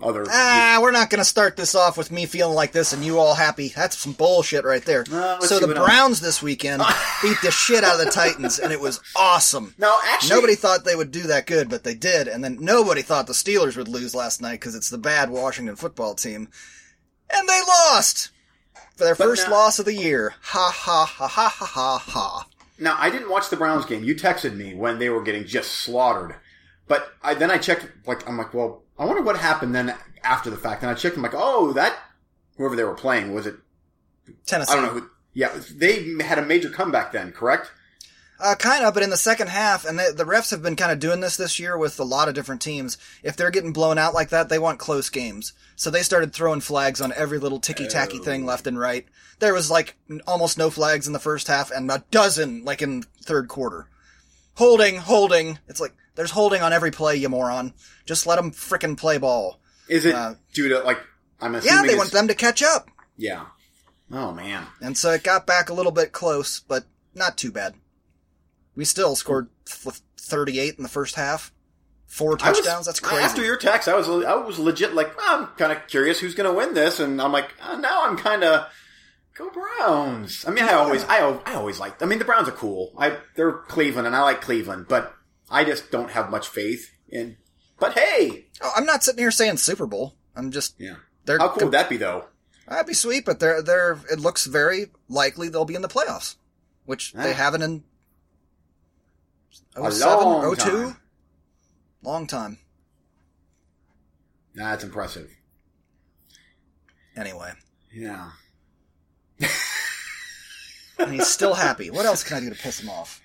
other. 0.01 0.25
Ah, 0.29 0.79
we're 0.81 0.91
not 0.91 1.09
going 1.09 1.19
to 1.19 1.25
start 1.25 1.57
this 1.57 1.75
off 1.75 1.97
with 1.97 2.11
me 2.11 2.25
feeling 2.25 2.55
like 2.55 2.71
this 2.71 2.93
and 2.93 3.03
you 3.03 3.19
all 3.19 3.35
happy. 3.35 3.69
That's 3.75 3.97
some 3.97 4.13
bullshit 4.13 4.63
right 4.65 4.83
there. 4.83 5.03
Uh, 5.11 5.39
so 5.41 5.59
the 5.59 5.67
what 5.67 5.77
else. 5.77 5.87
Browns 5.87 6.19
this 6.21 6.41
weekend 6.41 6.81
beat 7.21 7.37
the 7.43 7.51
shit 7.51 7.83
out 7.83 7.99
of 7.99 8.05
the 8.05 8.11
Titans, 8.11 8.59
and 8.59 8.71
it 8.71 8.79
was 8.79 9.01
awesome. 9.15 9.73
no, 9.77 9.97
actually, 10.05 10.35
Nobody 10.35 10.55
thought 10.55 10.85
they 10.85 10.95
would 10.95 11.11
do 11.11 11.23
that 11.23 11.45
good, 11.47 11.69
but 11.69 11.83
they 11.83 11.95
did. 11.95 12.27
And 12.27 12.43
then 12.43 12.57
nobody 12.59 13.01
thought 13.01 13.27
the 13.27 13.33
Steelers 13.33 13.75
would 13.77 13.87
lose 13.87 14.15
last 14.15 14.41
night 14.41 14.59
because 14.59 14.75
it's 14.75 14.89
the 14.89 14.97
bad 14.97 15.29
Washington 15.29 15.75
football 15.75 16.15
team. 16.15 16.49
And 17.31 17.47
they 17.47 17.59
lost 17.67 18.31
for 18.95 19.03
their 19.03 19.15
first 19.15 19.47
now- 19.47 19.53
loss 19.53 19.79
of 19.79 19.85
the 19.85 19.93
year. 19.93 20.33
Ha 20.41 20.71
ha 20.73 21.05
ha 21.05 21.27
ha 21.27 21.47
ha 21.49 21.67
ha 21.67 21.97
ha. 21.97 22.47
Now, 22.81 22.95
I 22.97 23.09
didn't 23.09 23.29
watch 23.29 23.49
the 23.49 23.57
Browns 23.57 23.85
game. 23.85 24.05
You 24.05 24.15
texted 24.15 24.55
me 24.55 24.73
when 24.73 24.99
they 24.99 25.09
were 25.09 25.21
getting 25.21 25.45
just 25.45 25.71
slaughtered. 25.71 26.35
But 26.89 27.13
I, 27.23 27.35
then 27.35 27.49
I 27.51 27.57
checked, 27.57 27.87
like, 28.05 28.27
I'm 28.27 28.37
like, 28.37 28.53
well, 28.53 28.81
I 28.97 29.05
wonder 29.05 29.21
what 29.21 29.37
happened 29.37 29.73
then 29.73 29.95
after 30.23 30.49
the 30.49 30.57
fact. 30.57 30.81
And 30.83 30.91
I 30.91 30.95
checked, 30.95 31.15
I'm 31.15 31.23
like, 31.23 31.33
oh, 31.33 31.71
that, 31.73 31.97
whoever 32.57 32.75
they 32.75 32.83
were 32.83 32.95
playing, 32.95 33.33
was 33.33 33.45
it, 33.45 33.55
Tennessee. 34.45 34.73
I 34.73 34.75
don't 34.75 34.85
know 34.85 34.99
who, 34.99 35.09
yeah, 35.33 35.51
they 35.73 36.03
had 36.21 36.37
a 36.39 36.45
major 36.45 36.69
comeback 36.69 37.13
then, 37.13 37.31
correct? 37.31 37.71
Uh, 38.41 38.55
kind 38.55 38.85
of, 38.85 38.93
but 38.93 39.03
in 39.03 39.09
the 39.09 39.17
second 39.17 39.49
half, 39.49 39.85
and 39.85 39.99
the, 39.99 40.13
the 40.15 40.23
refs 40.23 40.49
have 40.49 40.63
been 40.63 40.77
kind 40.77 40.91
of 40.93 40.99
doing 40.99 41.19
this 41.19 41.35
this 41.37 41.59
year 41.59 41.77
with 41.77 41.99
a 41.99 42.03
lot 42.05 42.27
of 42.29 42.33
different 42.33 42.61
teams. 42.61 42.97
If 43.21 43.35
they're 43.35 43.51
getting 43.51 43.73
blown 43.73 43.97
out 43.97 44.13
like 44.13 44.29
that, 44.29 44.47
they 44.49 44.57
want 44.57 44.79
close 44.79 45.09
games. 45.09 45.51
So 45.75 45.89
they 45.91 46.03
started 46.03 46.31
throwing 46.33 46.61
flags 46.61 47.01
on 47.01 47.11
every 47.13 47.37
little 47.37 47.59
ticky 47.59 47.87
tacky 47.87 48.17
Oh. 48.19 48.23
thing 48.23 48.45
left 48.45 48.65
and 48.65 48.79
right. 48.79 49.05
There 49.39 49.53
was 49.53 49.69
like 49.69 49.95
almost 50.25 50.57
no 50.57 50.69
flags 50.69 51.05
in 51.05 51.13
the 51.13 51.19
first 51.19 51.47
half 51.47 51.69
and 51.69 51.91
a 51.91 52.03
dozen 52.11 52.63
like 52.63 52.81
in 52.81 53.03
third 53.21 53.47
quarter. 53.49 53.87
Holding, 54.55 54.97
holding. 54.97 55.59
It's 55.67 55.79
like 55.81 55.93
there's 56.19 56.31
holding 56.31 56.61
on 56.61 56.73
every 56.73 56.91
play, 56.91 57.15
you 57.15 57.29
moron. 57.29 57.73
Just 58.05 58.27
let 58.27 58.35
them 58.35 58.51
frickin' 58.51 58.97
play 58.97 59.17
ball. 59.17 59.61
Is 59.87 60.03
it 60.03 60.13
Uh, 60.13 60.33
due 60.53 60.67
to, 60.67 60.79
like, 60.81 60.99
I'm 61.39 61.55
assuming. 61.55 61.75
Yeah, 61.85 61.89
they 61.89 61.95
want 61.97 62.11
them 62.11 62.27
to 62.27 62.35
catch 62.35 62.61
up. 62.61 62.89
Yeah. 63.15 63.45
Oh, 64.11 64.33
man. 64.33 64.67
And 64.81 64.97
so 64.97 65.11
it 65.11 65.23
got 65.23 65.47
back 65.47 65.69
a 65.69 65.73
little 65.73 65.93
bit 65.93 66.11
close, 66.11 66.59
but 66.59 66.83
not 67.15 67.37
too 67.37 67.53
bad. 67.53 67.75
We 68.75 68.83
still 68.83 69.15
scored 69.15 69.47
f- 69.65 70.01
38 70.17 70.75
in 70.75 70.83
the 70.83 70.89
first 70.89 71.15
half. 71.15 71.53
Four 72.05 72.37
I 72.41 72.49
was- 72.49 72.59
touchdowns. 72.59 72.85
That's 72.85 72.99
crazy. 72.99 73.23
After 73.23 73.45
your 73.45 73.55
text, 73.55 73.87
I 73.87 73.95
was 73.95 74.09
I 74.09 74.33
was 74.35 74.59
legit 74.59 74.93
like 74.95 75.13
I'm 75.21 75.47
kind 75.57 75.71
of 75.71 75.87
curious 75.87 76.19
who's 76.19 76.35
going 76.35 76.49
to 76.49 76.57
win 76.57 76.73
this, 76.73 76.99
and 76.99 77.21
I'm 77.21 77.31
like 77.31 77.51
uh, 77.61 77.75
now 77.77 78.03
I'm 78.03 78.17
kind 78.17 78.43
of 78.43 78.65
go 79.37 79.49
Browns. 79.51 80.43
I 80.47 80.51
mean, 80.51 80.63
I 80.63 80.73
always 80.73 81.03
I 81.05 81.19
I 81.45 81.53
always 81.53 81.79
liked. 81.79 82.01
I 82.01 82.07
mean, 82.07 82.17
the 82.19 82.25
Browns 82.25 82.47
are 82.49 82.51
cool. 82.53 82.93
I 82.97 83.17
they're 83.35 83.51
Cleveland, 83.53 84.07
and 84.07 84.15
I 84.15 84.21
like 84.23 84.41
Cleveland, 84.41 84.87
but 84.89 85.13
I 85.51 85.63
just 85.63 85.91
don't 85.91 86.11
have 86.11 86.29
much 86.29 86.47
faith 86.47 86.91
in. 87.09 87.37
But 87.79 87.97
hey, 87.97 88.45
Oh, 88.61 88.71
I'm 88.75 88.85
not 88.85 89.03
sitting 89.03 89.19
here 89.23 89.31
saying 89.31 89.57
Super 89.57 89.85
Bowl. 89.85 90.15
I'm 90.35 90.51
just 90.51 90.75
yeah, 90.79 90.95
they're 91.25 91.39
how 91.39 91.49
cool 91.49 91.65
would 91.65 91.73
that 91.73 91.89
be 91.89 91.97
though? 91.97 92.25
That'd 92.67 92.85
be 92.87 92.93
sweet, 92.93 93.25
but 93.25 93.39
they're 93.39 93.61
they're. 93.61 93.99
It 94.11 94.19
looks 94.19 94.45
very 94.45 94.87
likely 95.07 95.49
they'll 95.49 95.65
be 95.65 95.75
in 95.75 95.81
the 95.81 95.87
playoffs, 95.87 96.35
which 96.85 97.13
they 97.13 97.31
Ah. 97.31 97.35
haven't 97.35 97.61
in 97.63 97.83
A 99.75 99.91
07, 99.91 100.23
long 100.25 100.55
02? 100.55 100.69
time. 100.69 100.97
long 102.03 102.27
time. 102.27 102.59
That's 104.55 104.83
impressive. 104.83 105.29
Anyway, 107.15 107.51
Yeah. 107.91 108.31
and 110.99 111.13
he's 111.13 111.27
still 111.27 111.53
happy. 111.53 111.89
What 111.89 112.05
else 112.05 112.23
can 112.23 112.37
I 112.37 112.39
do 112.41 112.49
to 112.49 112.55
piss 112.55 112.79
him 112.79 112.89
off? 112.89 113.21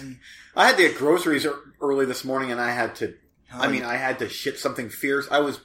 Um, 0.00 0.20
I 0.56 0.66
had 0.66 0.76
to 0.76 0.82
get 0.82 0.98
groceries 0.98 1.46
early 1.80 2.06
this 2.06 2.24
morning, 2.24 2.50
and 2.50 2.60
I 2.60 2.70
had 2.70 2.94
to. 2.96 3.14
I 3.52 3.68
mean, 3.68 3.82
I 3.82 3.96
had 3.96 4.18
to 4.18 4.28
shit 4.28 4.58
something 4.58 4.90
fierce. 4.90 5.26
I 5.30 5.38
was, 5.38 5.60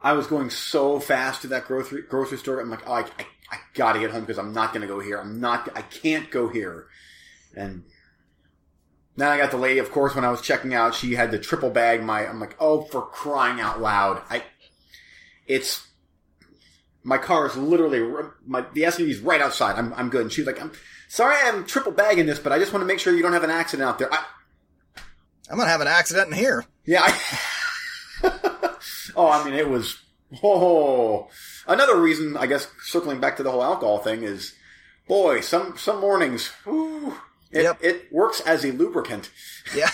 I 0.00 0.12
was 0.12 0.28
going 0.28 0.50
so 0.50 1.00
fast 1.00 1.42
to 1.42 1.48
that 1.48 1.66
grocery 1.66 2.02
grocery 2.02 2.38
store. 2.38 2.60
I'm 2.60 2.70
like, 2.70 2.86
oh, 2.86 2.92
I, 2.92 3.00
I, 3.00 3.26
I 3.50 3.58
gotta 3.74 3.98
get 3.98 4.10
home 4.10 4.20
because 4.20 4.38
I'm 4.38 4.52
not 4.52 4.72
gonna 4.72 4.86
go 4.86 5.00
here. 5.00 5.18
I'm 5.18 5.40
not. 5.40 5.68
I 5.74 5.82
can't 5.82 6.30
go 6.30 6.48
here. 6.48 6.86
And 7.56 7.84
then 9.16 9.28
I 9.28 9.36
got 9.36 9.50
the 9.50 9.56
lady. 9.56 9.80
Of 9.80 9.90
course, 9.90 10.14
when 10.14 10.24
I 10.24 10.30
was 10.30 10.40
checking 10.40 10.74
out, 10.74 10.94
she 10.94 11.14
had 11.14 11.32
the 11.32 11.38
triple 11.38 11.70
bag. 11.70 12.02
My, 12.02 12.26
I'm 12.26 12.38
like, 12.38 12.56
oh, 12.60 12.82
for 12.82 13.02
crying 13.02 13.60
out 13.60 13.80
loud! 13.80 14.22
I, 14.30 14.44
it's. 15.46 15.87
My 17.04 17.18
car 17.18 17.46
is 17.46 17.56
literally 17.56 18.00
my 18.46 18.62
the 18.74 18.82
SUV 18.82 19.08
is 19.08 19.20
right 19.20 19.40
outside. 19.40 19.76
I'm 19.78 19.92
I'm 19.94 20.08
good. 20.10 20.22
And 20.22 20.32
she's 20.32 20.46
like, 20.46 20.60
I'm 20.60 20.72
sorry, 21.08 21.36
I'm 21.44 21.64
triple 21.66 21.92
bagging 21.92 22.26
this, 22.26 22.38
but 22.38 22.52
I 22.52 22.58
just 22.58 22.72
want 22.72 22.82
to 22.82 22.86
make 22.86 22.98
sure 22.98 23.14
you 23.14 23.22
don't 23.22 23.32
have 23.32 23.44
an 23.44 23.50
accident 23.50 23.88
out 23.88 23.98
there. 23.98 24.12
I, 24.12 24.24
I'm 25.50 25.56
gonna 25.56 25.70
have 25.70 25.80
an 25.80 25.86
accident 25.88 26.28
in 26.28 26.34
here. 26.34 26.64
yeah. 26.84 27.02
I, 27.04 27.38
oh, 29.16 29.28
I 29.28 29.44
mean, 29.44 29.54
it 29.54 29.68
was. 29.68 29.96
Oh, 30.42 31.28
another 31.66 31.98
reason, 31.98 32.36
I 32.36 32.46
guess, 32.46 32.66
circling 32.82 33.18
back 33.20 33.38
to 33.38 33.42
the 33.42 33.50
whole 33.50 33.62
alcohol 33.62 33.98
thing 33.98 34.24
is, 34.24 34.54
boy, 35.06 35.40
some 35.40 35.78
some 35.78 36.00
mornings, 36.00 36.48
whew, 36.64 37.14
it, 37.50 37.62
Yep. 37.62 37.78
it 37.82 38.12
works 38.12 38.40
as 38.40 38.62
a 38.64 38.72
lubricant, 38.72 39.30
Yeah, 39.74 39.88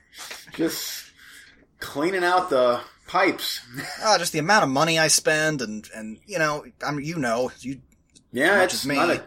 just 0.54 1.04
cleaning 1.78 2.24
out 2.24 2.50
the 2.50 2.80
pipes. 3.06 3.60
oh, 4.02 4.18
just 4.18 4.32
the 4.32 4.38
amount 4.38 4.64
of 4.64 4.70
money 4.70 4.98
I 4.98 5.08
spend, 5.08 5.62
and 5.62 5.88
and 5.94 6.18
you 6.26 6.38
know, 6.38 6.64
I'm 6.86 7.00
you 7.00 7.16
know 7.16 7.50
you 7.60 7.80
Yeah, 8.32 8.62
it's 8.62 8.84
me. 8.84 8.96
not 8.96 9.10
a 9.10 9.24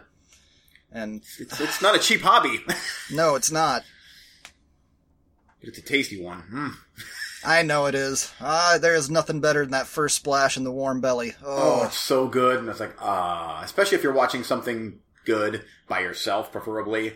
and 0.91 1.21
it's, 1.39 1.59
it's 1.59 1.81
not 1.81 1.95
a 1.95 1.99
cheap 1.99 2.21
hobby, 2.21 2.63
no, 3.11 3.35
it's 3.35 3.51
not. 3.51 3.83
but 5.59 5.69
it's 5.69 5.77
a 5.77 5.81
tasty 5.83 6.21
one. 6.21 6.43
Mm. 6.51 6.73
I 7.45 7.61
know 7.61 7.85
it 7.85 7.95
is. 7.95 8.33
Ah, 8.41 8.77
there 8.81 8.95
is 8.95 9.09
nothing 9.09 9.39
better 9.39 9.61
than 9.61 9.71
that 9.71 9.87
first 9.87 10.15
splash 10.17 10.57
in 10.57 10.63
the 10.65 10.71
warm 10.71 10.99
belly. 10.99 11.33
Oh, 11.43 11.81
Oh, 11.81 11.85
it's 11.85 11.97
so 11.97 12.27
good, 12.27 12.59
and 12.59 12.67
it's 12.69 12.79
like 12.79 12.95
ah, 12.99 13.61
especially 13.63 13.97
if 13.97 14.03
you're 14.03 14.13
watching 14.13 14.43
something 14.43 14.99
good 15.25 15.63
by 15.87 15.99
yourself, 16.01 16.51
preferably. 16.51 17.13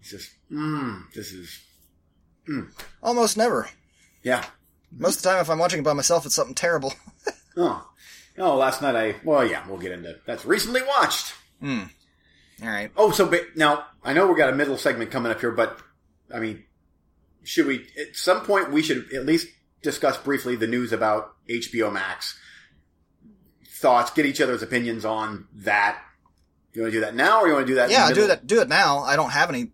It's 0.00 0.10
just, 0.10 0.30
mm, 0.52 1.02
this 1.14 1.32
is, 1.32 1.58
almost 3.02 3.36
never. 3.36 3.68
yeah. 4.22 4.44
Most 4.90 5.16
of 5.18 5.22
the 5.22 5.28
time, 5.30 5.40
if 5.40 5.50
I'm 5.50 5.58
watching 5.58 5.80
it 5.80 5.84
by 5.84 5.92
myself, 5.92 6.26
it's 6.26 6.34
something 6.34 6.54
terrible. 6.54 6.92
Oh, 7.58 7.88
oh, 8.36 8.54
last 8.54 8.82
night 8.82 8.94
I, 8.94 9.14
well, 9.24 9.42
yeah, 9.46 9.66
we'll 9.66 9.78
get 9.78 9.90
into 9.92 10.16
that's 10.26 10.44
recently 10.44 10.82
watched. 10.82 11.32
Hmm. 11.58 11.84
All 12.62 12.68
right. 12.68 12.90
Oh, 12.94 13.10
so 13.10 13.32
now 13.56 13.86
I 14.04 14.12
know 14.12 14.26
we've 14.26 14.36
got 14.36 14.50
a 14.50 14.54
middle 14.54 14.76
segment 14.76 15.10
coming 15.10 15.32
up 15.32 15.40
here, 15.40 15.50
but 15.52 15.80
I 16.34 16.38
mean, 16.38 16.64
should 17.44 17.64
we 17.66 17.86
at 17.98 18.14
some 18.14 18.42
point 18.44 18.72
we 18.72 18.82
should 18.82 19.10
at 19.14 19.24
least 19.24 19.48
discuss 19.80 20.18
briefly 20.18 20.54
the 20.54 20.66
news 20.66 20.92
about 20.92 21.34
HBO 21.48 21.90
Max? 21.90 22.38
Thoughts, 23.80 24.10
get 24.10 24.26
each 24.26 24.42
other's 24.42 24.62
opinions 24.62 25.06
on 25.06 25.46
that. 25.54 25.98
You 26.74 26.82
want 26.82 26.92
to 26.92 26.96
do 26.98 27.04
that 27.06 27.14
now, 27.14 27.40
or 27.40 27.46
you 27.48 27.54
want 27.54 27.66
to 27.66 27.70
do 27.72 27.76
that? 27.76 27.90
Yeah, 27.90 28.12
do 28.12 28.26
that. 28.26 28.46
Do 28.46 28.60
it 28.60 28.68
now. 28.68 28.98
I 28.98 29.16
don't 29.16 29.30
have 29.30 29.48
any 29.48 29.72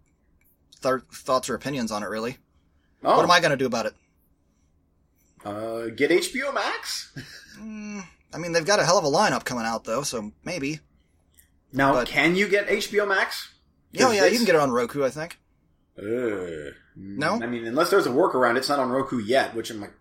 th- 0.83 1.00
thoughts 1.12 1.50
or 1.50 1.57
opinions 1.57 1.90
on 1.90 2.04
it 2.04 2.09
really. 2.09 2.37
Oh, 3.02 3.16
What 3.16 3.25
am 3.25 3.31
I 3.33 3.40
going 3.40 3.50
to 3.50 3.57
do 3.57 3.66
about 3.66 3.87
it? 3.87 3.95
Uh, 5.44 5.87
get 5.94 6.11
HBO 6.11 6.52
Max. 6.54 7.12
Mm, 7.58 8.04
I 8.32 8.38
mean, 8.38 8.52
they've 8.52 8.64
got 8.64 8.78
a 8.80 8.84
hell 8.84 8.99
of 8.99 9.04
a 9.04 9.08
lineup 9.08 9.44
coming 9.44 9.64
out 9.64 9.84
though, 9.84 10.02
so 10.02 10.32
maybe. 10.44 10.80
Now, 11.72 11.92
But- 11.94 12.08
can 12.08 12.37
you 12.37 12.49
get 12.49 12.68
HBO 12.68 13.06
Max? 13.06 13.49
Oh 14.00 14.11
yeah, 14.11 14.22
this- 14.22 14.32
you 14.32 14.38
can 14.38 14.46
get 14.46 14.54
it 14.54 14.61
on 14.61 14.70
Roku. 14.70 15.04
I 15.04 15.11
think. 15.11 15.38
Uh, 15.99 16.72
No? 16.96 17.34
I 17.42 17.46
mean, 17.46 17.66
unless 17.66 17.90
there's 17.90 18.06
a 18.06 18.11
workaround, 18.11 18.56
it's 18.56 18.68
not 18.68 18.78
on 18.78 18.90
Roku 18.90 19.18
yet. 19.18 19.54
Which 19.54 19.70
I'm 19.70 19.80
like, 19.80 19.92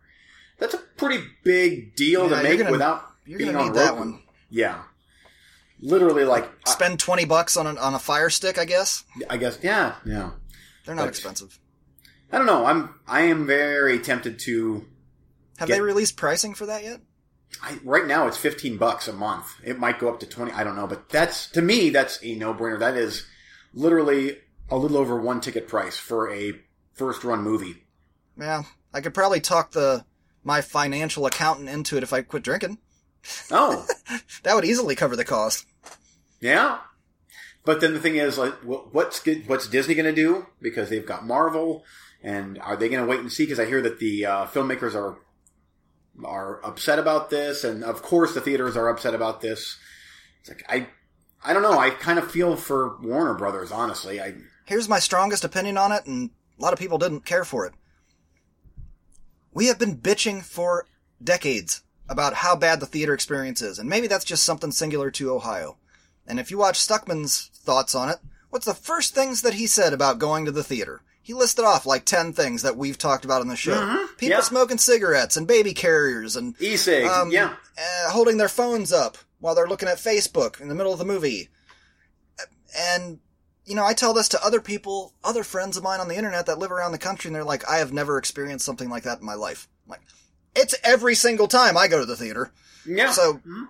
that's 0.60 0.74
a 0.74 0.78
pretty 0.78 1.24
big 1.44 1.96
deal 1.96 2.30
Yeah, 2.30 2.38
to 2.38 2.44
make 2.44 2.60
gonna- 2.60 2.72
without 2.72 3.04
being 3.26 3.56
on 3.56 3.74
Roku. 3.74 3.96
one. 3.96 4.24
Yeah, 4.50 4.84
literally, 5.82 6.24
like 6.26 6.50
Spend 6.68 7.00
twenty 7.00 7.26
bucks 7.26 7.56
on 7.58 7.66
a, 7.68 7.76
on 7.80 7.94
a 7.94 8.00
Fire 8.00 8.30
Stick, 8.30 8.58
I 8.58 8.66
guess. 8.66 9.04
I 9.30 9.38
guess, 9.38 9.58
yeah, 9.62 9.96
yeah. 10.06 10.32
They're 10.86 10.96
not 10.96 11.04
But- 11.04 11.10
expensive. 11.10 11.58
I 12.34 12.38
don't 12.38 12.46
know. 12.48 12.66
I'm 12.66 12.96
I 13.08 13.24
am 13.24 13.46
very 13.46 14.00
tempted 14.00 14.40
to. 14.40 14.86
Have 15.62 15.68
get- 15.70 15.76
they 15.76 15.82
released 15.82 16.18
pricing 16.18 16.54
for 16.54 16.66
that 16.66 16.84
yet? 16.84 17.00
I, 17.62 17.78
right 17.84 18.06
now, 18.08 18.28
it's 18.28 18.38
15 18.38 18.78
bucks 18.78 19.08
a 19.08 19.14
month. 19.14 19.46
It 19.64 19.78
might 19.78 20.00
go 20.00 20.08
up 20.10 20.20
to 20.22 20.26
20. 20.26 20.52
I 20.54 20.64
don't 20.64 20.76
know, 20.76 20.88
but 20.88 21.10
that's 21.10 21.48
to 21.52 21.62
me, 21.62 21.90
that's 21.90 22.18
a 22.24 22.36
no 22.36 22.54
brainer. 22.54 22.80
That 22.80 22.96
is 22.96 23.26
literally 23.74 24.38
a 24.70 24.78
little 24.78 24.98
over 24.98 25.20
one 25.20 25.42
ticket 25.42 25.68
price 25.68 25.98
for 25.98 26.32
a 26.32 26.54
first 26.94 27.24
run 27.24 27.42
movie. 27.44 27.84
Yeah, 28.40 28.64
I 28.94 29.02
could 29.02 29.14
probably 29.14 29.42
talk 29.42 29.72
the 29.72 30.06
my 30.44 30.62
financial 30.62 31.26
accountant 31.26 31.70
into 31.70 31.98
it 31.98 32.04
if 32.04 32.14
I 32.14 32.22
quit 32.22 32.44
drinking. 32.44 32.78
Oh, 33.52 33.86
That 34.44 34.56
would 34.56 34.66
easily 34.66 34.96
cover 34.96 35.16
the 35.16 35.26
cost. 35.26 35.66
yeah. 36.40 36.80
But 37.64 37.80
then 37.82 37.94
the 37.94 38.00
thing 38.00 38.16
is, 38.16 38.38
like, 38.40 38.54
what's 38.64 39.24
what's 39.46 39.68
Disney 39.68 39.94
going 39.94 40.06
to 40.08 40.16
do? 40.16 40.48
Because 40.62 40.90
they've 40.90 41.06
got 41.06 41.28
Marvel, 41.28 41.84
and 42.24 42.58
are 42.60 42.76
they 42.76 42.90
going 42.90 43.04
to 43.04 43.08
wait 43.10 43.20
and 43.20 43.32
see? 43.32 43.44
Because 43.44 43.60
I 43.60 43.66
hear 43.66 43.82
that 43.84 44.00
the 44.00 44.26
uh, 44.26 44.46
filmmakers 44.48 44.96
are 44.96 45.20
are 46.24 46.64
upset 46.66 47.00
about 47.00 47.30
this, 47.30 47.64
and 47.64 47.84
of 47.84 48.02
course 48.02 48.34
the 48.34 48.42
theaters 48.42 48.78
are 48.78 48.90
upset 48.90 49.14
about 49.14 49.42
this. 49.42 49.78
It's 50.42 50.50
like 50.50 50.64
I, 50.70 50.88
I 51.44 51.54
don't 51.54 51.64
know. 51.64 51.78
I 51.80 51.90
kind 51.90 52.20
of 52.20 52.30
feel 52.30 52.56
for 52.56 52.98
Warner 53.02 53.34
Brothers, 53.34 53.72
honestly. 53.72 54.22
I 54.22 54.36
Here's 54.66 54.90
my 54.90 55.00
strongest 55.00 55.44
opinion 55.44 55.78
on 55.78 55.92
it, 55.92 56.06
and 56.06 56.32
a 56.58 56.62
lot 56.62 56.74
of 56.74 56.80
people 56.80 56.98
didn't 56.98 57.26
care 57.26 57.44
for 57.44 57.66
it. 57.66 57.74
We 59.54 59.66
have 59.68 59.80
been 59.80 59.98
bitching 59.98 60.44
for 60.44 60.86
decades 61.22 61.84
about 62.08 62.36
how 62.36 62.56
bad 62.56 62.80
the 62.80 62.86
theater 62.86 63.14
experience 63.14 63.62
is, 63.62 63.80
and 63.80 63.90
maybe 63.90 64.08
that's 64.08 64.26
just 64.26 64.44
something 64.44 64.72
singular 64.72 65.12
to 65.12 65.32
Ohio. 65.32 65.78
And 66.28 66.40
if 66.40 66.52
you 66.52 66.58
watch 66.58 66.80
Stuckmann's 66.80 67.50
thoughts 67.54 67.96
on 67.96 68.10
it, 68.10 68.18
what's 68.50 68.66
the 68.66 68.74
first 68.74 69.16
things 69.16 69.42
that 69.42 69.56
he 69.56 69.68
said 69.68 69.94
about 69.94 70.20
going 70.20 70.46
to 70.46 70.52
the 70.52 70.64
theater? 70.64 71.02
He 71.24 71.34
listed 71.34 71.64
off 71.66 71.86
like 71.86 72.06
10 72.06 72.34
things 72.34 72.64
that 72.64 72.76
we've 72.78 72.98
talked 72.98 73.26
about 73.26 73.42
on 73.42 73.48
the 73.48 73.56
show. 73.56 73.76
Mhm, 73.76 74.18
People 74.18 74.38
yeah. 74.38 74.42
smoking 74.42 74.78
cigarettes 74.80 75.38
and 75.38 75.46
baby 75.48 75.74
carriers 75.74 76.36
and 76.36 76.56
E-cigs, 76.60 77.10
um, 77.10 77.32
yeah. 77.32 77.54
uh, 77.78 78.10
holding 78.12 78.38
their 78.38 78.50
phones 78.50 78.92
up 78.92 79.18
while 79.40 79.54
they're 79.56 79.68
looking 79.68 79.88
at 79.90 79.98
Facebook 79.98 80.60
in 80.60 80.68
the 80.68 80.76
middle 80.76 80.92
of 80.94 81.00
the 81.00 81.06
movie. 81.06 81.50
And, 82.78 83.20
you 83.66 83.76
know, 83.76 83.86
I 83.86 83.94
tell 83.94 84.14
this 84.14 84.30
to 84.30 84.44
other 84.44 84.62
people, 84.62 85.14
other 85.24 85.44
friends 85.44 85.78
of 85.78 85.84
mine 85.84 86.00
on 86.00 86.08
the 86.08 86.16
internet 86.16 86.46
that 86.48 86.58
live 86.60 86.72
around 86.72 86.92
the 86.92 86.98
country, 86.98 87.28
and 87.30 87.36
they're 87.36 87.44
like, 87.44 87.70
I 87.70 87.78
have 87.78 87.94
never 87.94 88.18
experienced 88.18 88.66
something 88.66 88.90
like 88.90 89.04
that 89.04 89.20
in 89.20 89.26
my 89.26 89.36
life. 89.36 89.68
I'm 89.86 89.92
like, 89.92 90.02
it's 90.56 90.76
every 90.84 91.16
single 91.16 91.48
time 91.48 91.78
I 91.78 91.88
go 91.88 92.00
to 92.00 92.06
the 92.06 92.16
theater. 92.16 92.52
Yeah. 92.86 93.12
So, 93.12 93.42
Mhm. 93.46 93.68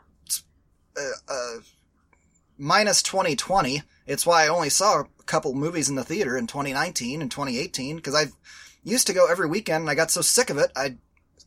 uh, 0.97 1.01
uh, 1.27 1.53
minus 2.57 3.01
2020, 3.03 3.83
it's 4.05 4.25
why 4.25 4.45
I 4.45 4.47
only 4.47 4.69
saw 4.69 5.03
a 5.21 5.25
couple 5.25 5.53
movies 5.53 5.89
in 5.89 5.95
the 5.95 6.03
theater 6.03 6.37
in 6.37 6.47
2019 6.47 7.21
and 7.21 7.31
2018, 7.31 7.95
because 7.95 8.15
I 8.15 8.25
used 8.83 9.07
to 9.07 9.13
go 9.13 9.27
every 9.27 9.47
weekend 9.47 9.81
and 9.81 9.89
I 9.89 9.95
got 9.95 10.11
so 10.11 10.21
sick 10.21 10.49
of 10.49 10.57
it, 10.57 10.71
I 10.75 10.97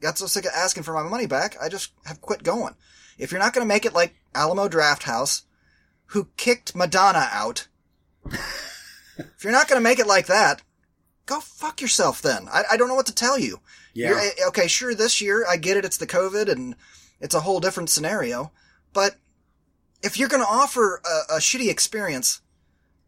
got 0.00 0.18
so 0.18 0.26
sick 0.26 0.44
of 0.44 0.52
asking 0.54 0.84
for 0.84 0.94
my 0.94 1.02
money 1.02 1.26
back, 1.26 1.56
I 1.60 1.68
just 1.68 1.92
have 2.06 2.20
quit 2.20 2.42
going. 2.42 2.74
If 3.18 3.30
you're 3.30 3.40
not 3.40 3.52
going 3.52 3.66
to 3.66 3.72
make 3.72 3.84
it 3.84 3.94
like 3.94 4.14
Alamo 4.34 4.68
Draft 4.68 5.04
House, 5.04 5.42
who 6.06 6.28
kicked 6.36 6.74
Madonna 6.74 7.28
out, 7.30 7.68
if 8.26 9.42
you're 9.42 9.52
not 9.52 9.68
going 9.68 9.80
to 9.80 9.84
make 9.84 9.98
it 9.98 10.06
like 10.06 10.26
that, 10.26 10.62
go 11.26 11.40
fuck 11.40 11.80
yourself 11.80 12.22
then. 12.22 12.48
I, 12.52 12.64
I 12.72 12.76
don't 12.76 12.88
know 12.88 12.94
what 12.94 13.06
to 13.06 13.14
tell 13.14 13.38
you. 13.38 13.60
yeah. 13.94 14.10
You're, 14.10 14.18
eh, 14.20 14.30
okay, 14.48 14.68
sure, 14.68 14.94
this 14.94 15.20
year, 15.20 15.44
I 15.48 15.56
get 15.56 15.76
it, 15.76 15.84
it's 15.84 15.96
the 15.96 16.06
COVID 16.06 16.50
and 16.50 16.76
it's 17.20 17.34
a 17.34 17.40
whole 17.40 17.60
different 17.60 17.90
scenario, 17.90 18.52
but 18.92 19.16
if 20.02 20.18
you're 20.18 20.28
going 20.28 20.42
to 20.42 20.48
offer 20.48 21.00
a, 21.04 21.36
a 21.36 21.38
shitty 21.38 21.70
experience 21.70 22.42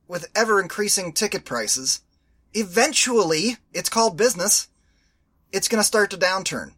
with 0.09 0.31
ever 0.35 0.61
increasing 0.61 1.13
ticket 1.13 1.45
prices, 1.45 2.01
eventually, 2.55 3.57
it's 3.73 3.89
called 3.89 4.17
business, 4.17 4.69
it's 5.53 5.69
going 5.69 5.81
to 5.81 5.85
start 5.87 6.11
to 6.11 6.17
downturn. 6.17 6.73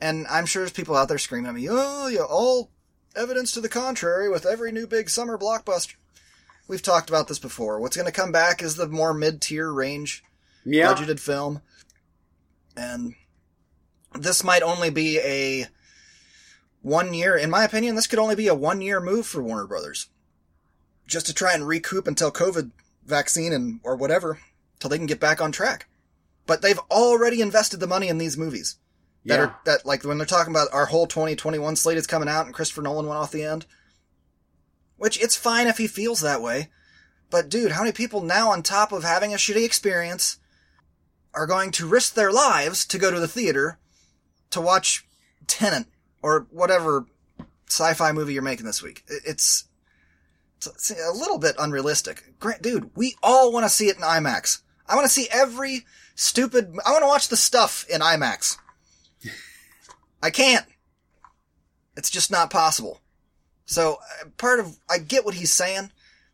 And 0.00 0.26
I'm 0.28 0.46
sure 0.46 0.62
there's 0.62 0.72
people 0.72 0.96
out 0.96 1.08
there 1.08 1.18
screaming 1.18 1.48
at 1.48 1.54
me, 1.54 1.68
oh, 1.70 2.08
yeah, 2.08 2.22
all 2.22 2.70
evidence 3.16 3.52
to 3.52 3.60
the 3.60 3.68
contrary 3.68 4.28
with 4.28 4.44
every 4.44 4.72
new 4.72 4.86
big 4.86 5.08
summer 5.08 5.38
blockbuster. 5.38 5.94
We've 6.66 6.82
talked 6.82 7.08
about 7.08 7.28
this 7.28 7.38
before. 7.38 7.78
What's 7.78 7.96
going 7.96 8.06
to 8.06 8.12
come 8.12 8.32
back 8.32 8.62
is 8.62 8.76
the 8.76 8.88
more 8.88 9.14
mid-tier 9.14 9.70
range 9.70 10.24
yeah. 10.64 10.92
budgeted 10.92 11.20
film. 11.20 11.60
And 12.76 13.14
this 14.18 14.42
might 14.42 14.62
only 14.62 14.90
be 14.90 15.18
a 15.18 15.66
one 16.82 17.14
year, 17.14 17.36
in 17.36 17.50
my 17.50 17.64
opinion, 17.64 17.94
this 17.94 18.06
could 18.06 18.18
only 18.18 18.34
be 18.34 18.48
a 18.48 18.54
one 18.54 18.80
year 18.80 19.00
move 19.00 19.26
for 19.26 19.42
Warner 19.42 19.66
Brothers. 19.66 20.08
Just 21.06 21.26
to 21.26 21.34
try 21.34 21.52
and 21.54 21.66
recoup 21.66 22.06
until 22.06 22.30
COVID 22.32 22.70
vaccine 23.04 23.52
and, 23.52 23.80
or 23.82 23.96
whatever, 23.96 24.38
till 24.80 24.90
they 24.90 24.96
can 24.98 25.06
get 25.06 25.20
back 25.20 25.40
on 25.40 25.52
track. 25.52 25.86
But 26.46 26.62
they've 26.62 26.78
already 26.90 27.40
invested 27.40 27.80
the 27.80 27.86
money 27.86 28.08
in 28.08 28.18
these 28.18 28.36
movies. 28.36 28.76
That 29.24 29.36
Yeah. 29.36 29.44
are, 29.46 29.56
that, 29.64 29.86
like, 29.86 30.04
when 30.04 30.18
they're 30.18 30.26
talking 30.26 30.52
about 30.52 30.68
our 30.72 30.86
whole 30.86 31.06
2021 31.06 31.76
slate 31.76 31.96
is 31.96 32.06
coming 32.06 32.28
out 32.28 32.46
and 32.46 32.54
Christopher 32.54 32.82
Nolan 32.82 33.06
went 33.06 33.18
off 33.18 33.30
the 33.32 33.44
end. 33.44 33.66
Which, 34.96 35.20
it's 35.20 35.36
fine 35.36 35.66
if 35.66 35.78
he 35.78 35.86
feels 35.86 36.20
that 36.20 36.42
way. 36.42 36.70
But 37.30 37.48
dude, 37.48 37.72
how 37.72 37.80
many 37.80 37.92
people 37.92 38.20
now 38.22 38.50
on 38.50 38.62
top 38.62 38.92
of 38.92 39.02
having 39.02 39.32
a 39.34 39.38
shitty 39.38 39.64
experience 39.64 40.38
are 41.32 41.46
going 41.46 41.70
to 41.72 41.86
risk 41.86 42.14
their 42.14 42.30
lives 42.30 42.84
to 42.86 42.98
go 42.98 43.10
to 43.10 43.18
the 43.18 43.26
theater 43.26 43.78
to 44.50 44.60
watch 44.60 45.06
Tenet 45.46 45.86
or 46.22 46.46
whatever 46.50 47.06
sci-fi 47.68 48.12
movie 48.12 48.34
you're 48.34 48.42
making 48.42 48.66
this 48.66 48.82
week. 48.82 49.02
It's, 49.08 49.64
it's 50.66 50.90
a 50.90 51.12
little 51.12 51.38
bit 51.38 51.56
unrealistic. 51.58 52.38
Grant, 52.38 52.62
dude, 52.62 52.90
we 52.94 53.16
all 53.22 53.52
want 53.52 53.64
to 53.64 53.70
see 53.70 53.88
it 53.88 53.96
in 53.96 54.02
IMAX. 54.02 54.60
I 54.86 54.94
want 54.94 55.06
to 55.06 55.12
see 55.12 55.28
every 55.32 55.84
stupid, 56.14 56.76
I 56.84 56.92
want 56.92 57.02
to 57.02 57.08
watch 57.08 57.28
the 57.28 57.36
stuff 57.36 57.86
in 57.88 58.00
IMAX. 58.00 58.58
I 60.22 60.30
can't. 60.30 60.66
It's 61.96 62.10
just 62.10 62.30
not 62.30 62.50
possible. 62.50 63.00
So 63.66 63.98
uh, 64.22 64.28
part 64.36 64.60
of, 64.60 64.78
I 64.90 64.98
get 64.98 65.24
what 65.24 65.34
he's 65.34 65.52
saying, 65.52 65.90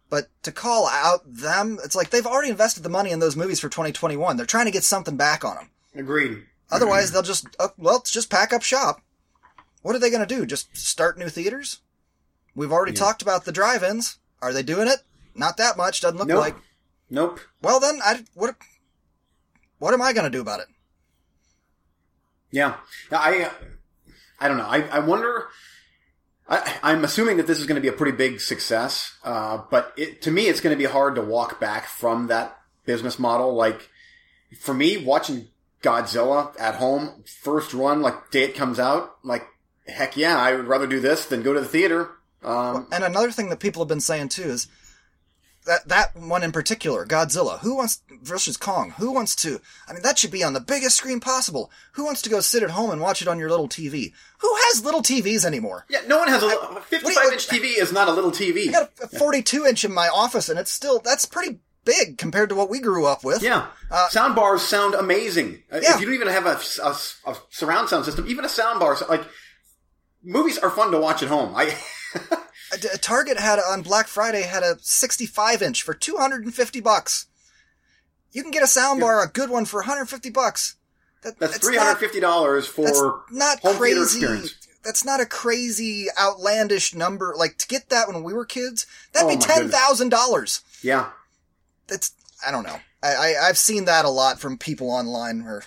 but 0.08 0.28
to 0.42 0.52
call 0.52 0.88
out 0.88 1.20
them, 1.26 1.78
it's 1.84 1.94
like 1.94 2.10
they've 2.10 2.26
already 2.26 2.50
invested 2.50 2.82
the 2.82 2.88
money 2.88 3.10
in 3.10 3.20
those 3.20 3.36
movies 3.36 3.60
for 3.60 3.68
2021. 3.68 4.36
They're 4.36 4.46
trying 4.46 4.66
to 4.66 4.72
get 4.72 4.84
something 4.84 5.16
back 5.16 5.44
on 5.44 5.56
them. 5.56 5.70
Agreed. 5.94 6.44
Otherwise, 6.70 7.10
they'll 7.10 7.22
just, 7.22 7.46
uh, 7.58 7.68
well, 7.76 7.94
let's 7.94 8.10
just 8.10 8.30
pack 8.30 8.52
up 8.52 8.62
shop. 8.62 9.00
What 9.82 9.96
are 9.96 9.98
they 9.98 10.10
going 10.10 10.26
to 10.26 10.34
do? 10.34 10.46
Just 10.46 10.76
start 10.76 11.18
new 11.18 11.28
theaters? 11.28 11.80
We've 12.54 12.72
already 12.72 12.92
Yeah. 12.92 12.98
talked 13.00 13.22
about 13.22 13.44
the 13.44 13.52
drive-ins. 13.52 14.18
Are 14.42 14.52
they 14.52 14.62
doing 14.62 14.88
it? 14.88 15.00
Not 15.34 15.56
that 15.58 15.76
much. 15.76 16.00
Doesn't 16.00 16.18
look 16.18 16.28
Nope. 16.28 16.40
like. 16.40 16.56
Nope. 17.08 17.40
Well, 17.62 17.80
then, 17.80 18.00
I 18.04 18.24
what? 18.34 18.56
What 19.78 19.94
am 19.94 20.02
I 20.02 20.12
going 20.12 20.24
to 20.24 20.30
do 20.30 20.40
about 20.40 20.60
it? 20.60 20.66
Yeah. 22.50 22.76
I, 23.12 23.50
I 24.38 24.48
don't 24.48 24.58
know. 24.58 24.66
I, 24.66 24.82
I 24.88 24.98
wonder. 25.00 25.48
I, 26.48 26.78
I'm 26.82 27.04
assuming 27.04 27.36
that 27.36 27.46
this 27.46 27.60
is 27.60 27.66
going 27.66 27.76
to 27.76 27.80
be 27.80 27.88
a 27.88 27.92
pretty 27.92 28.16
big 28.16 28.40
success, 28.40 29.16
uh, 29.22 29.62
but 29.70 29.92
it, 29.96 30.20
to 30.22 30.30
me, 30.32 30.48
it's 30.48 30.60
going 30.60 30.76
to 30.76 30.78
be 30.78 30.90
hard 30.90 31.14
to 31.14 31.22
walk 31.22 31.60
back 31.60 31.86
from 31.86 32.26
that 32.26 32.58
business 32.84 33.18
model. 33.20 33.54
Like, 33.54 33.88
for 34.60 34.74
me, 34.74 34.96
watching 34.96 35.46
Godzilla 35.80 36.52
at 36.58 36.74
home, 36.76 37.22
first 37.42 37.72
run, 37.72 38.02
like, 38.02 38.30
day 38.32 38.42
it 38.44 38.56
comes 38.56 38.80
out, 38.80 39.14
like, 39.22 39.46
heck 39.86 40.16
yeah, 40.16 40.36
I 40.36 40.54
would 40.56 40.66
rather 40.66 40.88
do 40.88 40.98
this 40.98 41.24
than 41.26 41.42
go 41.44 41.52
to 41.54 41.60
the 41.60 41.68
theater. 41.68 42.10
Um, 42.42 42.86
And 42.92 43.04
another 43.04 43.30
thing 43.30 43.48
that 43.50 43.60
people 43.60 43.82
have 43.82 43.88
been 43.88 44.00
saying 44.00 44.30
too 44.30 44.44
is 44.50 44.66
that 45.66 45.86
that 45.88 46.16
one 46.16 46.42
in 46.42 46.52
particular, 46.52 47.04
Godzilla. 47.04 47.58
Who 47.60 47.76
wants 47.76 48.00
versus 48.22 48.56
Kong? 48.56 48.94
Who 48.96 49.12
wants 49.12 49.36
to? 49.36 49.60
I 49.86 49.92
mean, 49.92 50.02
that 50.02 50.18
should 50.18 50.30
be 50.30 50.42
on 50.42 50.54
the 50.54 50.60
biggest 50.60 50.96
screen 50.96 51.20
possible. 51.20 51.70
Who 51.92 52.04
wants 52.06 52.22
to 52.22 52.30
go 52.30 52.40
sit 52.40 52.62
at 52.62 52.70
home 52.70 52.90
and 52.90 53.00
watch 53.00 53.20
it 53.20 53.28
on 53.28 53.38
your 53.38 53.50
little 53.50 53.68
TV? 53.68 54.12
Who 54.38 54.54
has 54.68 54.82
little 54.82 55.02
TVs 55.02 55.44
anymore? 55.44 55.84
yeah, 55.90 56.00
no 56.06 56.18
one 56.18 56.28
has 56.28 56.42
a, 56.42 56.46
a 56.46 56.80
55 56.80 57.32
inch 57.32 57.46
TV 57.48 57.78
is 57.78 57.92
not 57.92 58.08
a 58.08 58.12
little 58.12 58.30
TV. 58.30 58.68
I 58.68 58.72
got 58.72 58.90
a 59.02 59.08
42 59.08 59.66
inch 59.66 59.84
in 59.84 59.92
my 59.92 60.08
office, 60.08 60.48
and 60.48 60.58
it's 60.58 60.70
still 60.72 60.98
that's 60.98 61.26
pretty 61.26 61.58
big 61.84 62.16
compared 62.16 62.48
to 62.48 62.54
what 62.54 62.70
we 62.70 62.80
grew 62.80 63.04
up 63.04 63.22
with. 63.22 63.42
Yeah. 63.42 63.66
Uh, 63.90 64.08
sound 64.08 64.34
bars 64.34 64.62
sound 64.62 64.94
amazing. 64.94 65.62
Uh, 65.70 65.80
Yeah. 65.82 65.94
If 65.94 66.00
you 66.00 66.06
don't 66.06 66.14
even 66.14 66.28
have 66.28 66.46
a, 66.46 66.58
a, 66.82 66.96
a 67.30 67.36
surround 67.50 67.90
sound 67.90 68.06
system, 68.06 68.26
even 68.28 68.46
a 68.46 68.48
sound 68.48 68.80
bar, 68.80 68.96
like, 69.10 69.24
movies 70.22 70.56
are 70.58 70.70
fun 70.70 70.90
to 70.92 70.98
watch 70.98 71.22
at 71.22 71.28
home. 71.28 71.54
I, 71.54 71.74
Target 73.00 73.38
had 73.38 73.58
on 73.58 73.82
Black 73.82 74.06
Friday 74.06 74.42
had 74.42 74.62
a 74.62 74.76
65 74.80 75.62
inch 75.62 75.82
for 75.82 75.94
250 75.94 76.80
bucks. 76.80 77.26
You 78.32 78.42
can 78.42 78.52
get 78.52 78.62
a 78.62 78.66
soundbar, 78.66 79.24
a 79.24 79.28
good 79.28 79.50
one, 79.50 79.64
for 79.64 79.80
150 79.80 80.30
bucks. 80.30 80.76
That, 81.22 81.38
that's 81.38 81.56
it's 81.56 81.68
$350 81.68 82.22
not- 82.22 82.66
for 82.66 82.84
That's 82.84 83.00
not 83.32 83.60
home 83.60 83.76
crazy. 83.76 84.54
That's 84.82 85.04
not 85.04 85.20
a 85.20 85.26
crazy 85.26 86.06
outlandish 86.18 86.94
number. 86.94 87.34
Like 87.36 87.58
to 87.58 87.68
get 87.68 87.90
that 87.90 88.08
when 88.08 88.22
we 88.22 88.32
were 88.32 88.46
kids, 88.46 88.86
that'd 89.12 89.28
Oh 89.28 89.34
be 89.36 89.38
ten 89.38 89.68
thousand 89.68 90.08
dollars. 90.08 90.62
Yeah. 90.82 91.10
That's 91.86 92.12
I 92.46 92.50
don't 92.50 92.62
know. 92.64 92.78
I, 93.02 93.14
I 93.14 93.34
I've 93.48 93.58
seen 93.58 93.84
that 93.84 94.06
a 94.06 94.10
lot 94.10 94.40
from 94.40 94.56
people 94.56 94.90
online 94.90 95.44
where 95.44 95.64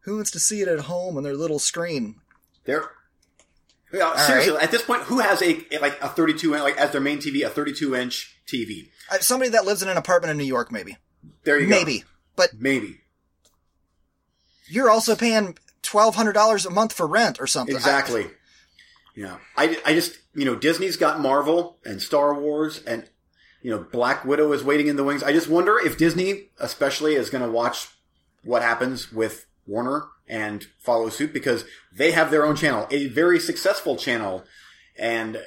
who 0.00 0.16
wants 0.16 0.32
to 0.32 0.40
see 0.40 0.60
it 0.62 0.66
at 0.68 0.80
home 0.80 1.16
on 1.16 1.22
their 1.22 1.36
little 1.36 1.60
screen? 1.60 2.16
There. 2.64 2.90
Yeah, 3.94 4.10
right. 4.10 4.18
seriously, 4.26 4.56
at 4.60 4.70
this 4.70 4.82
point, 4.82 5.02
who 5.02 5.20
has 5.20 5.40
a, 5.40 5.64
like, 5.80 6.00
a 6.02 6.08
32 6.08 6.54
inch, 6.54 6.62
like, 6.62 6.76
as 6.76 6.90
their 6.90 7.00
main 7.00 7.18
TV, 7.18 7.46
a 7.46 7.48
32 7.50 7.94
inch 7.94 8.36
TV? 8.46 8.88
Uh, 9.10 9.18
Somebody 9.20 9.50
that 9.52 9.64
lives 9.64 9.82
in 9.82 9.88
an 9.88 9.96
apartment 9.96 10.30
in 10.32 10.36
New 10.36 10.44
York, 10.44 10.72
maybe, 10.72 10.96
There 11.44 11.58
you 11.60 11.66
go. 11.68 11.70
maybe. 11.76 12.04
But 12.36 12.50
Maybe. 12.58 13.00
you're 14.66 14.90
also 14.90 15.14
paying 15.14 15.56
twelve 15.82 16.14
hundred 16.16 16.32
dollars 16.32 16.66
a 16.66 16.70
month 16.70 16.92
for 16.92 17.06
rent 17.06 17.40
or 17.40 17.46
something. 17.46 17.74
I- 17.76 17.78
Exactly. 17.78 18.26
Yeah. 19.14 19.36
I, 19.56 19.78
I 19.86 19.92
just, 19.94 20.18
you 20.34 20.44
know, 20.44 20.56
Disney's 20.56 20.96
got 20.96 21.20
Marvel 21.20 21.78
and 21.84 22.02
Star 22.02 22.34
Wars 22.34 22.82
and, 22.84 23.08
you 23.62 23.70
know, 23.70 23.78
Black 23.92 24.24
Widow 24.24 24.50
is 24.52 24.64
waiting 24.64 24.88
in 24.88 24.96
the 24.96 25.04
wings. 25.04 25.22
I 25.22 25.32
just 25.32 25.48
wonder 25.48 25.78
if 25.78 25.96
Disney, 25.96 26.48
especially, 26.58 27.14
is 27.14 27.30
going 27.30 27.44
to 27.44 27.50
watch 27.50 27.86
what 28.42 28.62
happens 28.62 29.12
with 29.12 29.46
Warner 29.68 30.06
and 30.28 30.66
follow 30.78 31.08
suit 31.08 31.32
because 31.32 31.64
they 31.92 32.12
have 32.12 32.30
their 32.30 32.44
own 32.46 32.56
channel, 32.56 32.86
a 32.90 33.08
very 33.08 33.38
successful 33.38 33.96
channel. 33.96 34.44
And 34.96 35.40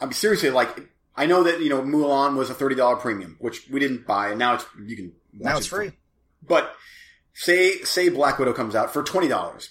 I'm 0.00 0.12
seriously 0.12 0.50
like, 0.50 0.88
I 1.16 1.26
know 1.26 1.42
that, 1.42 1.60
you 1.60 1.68
know, 1.68 1.82
Mulan 1.82 2.36
was 2.36 2.50
a 2.50 2.54
$30 2.54 3.00
premium, 3.00 3.36
which 3.40 3.68
we 3.70 3.80
didn't 3.80 4.06
buy 4.06 4.30
and 4.30 4.38
now 4.38 4.54
it's, 4.54 4.66
you 4.86 4.96
can 4.96 5.12
watch 5.32 5.52
now 5.52 5.56
it's 5.58 5.66
it 5.66 5.70
free. 5.70 5.92
but 6.46 6.74
say 7.34 7.78
say 7.78 8.08
Black 8.08 8.38
Widow 8.38 8.52
comes 8.52 8.74
out 8.74 8.92
for 8.92 9.02
twenty 9.02 9.28
dollars, 9.28 9.70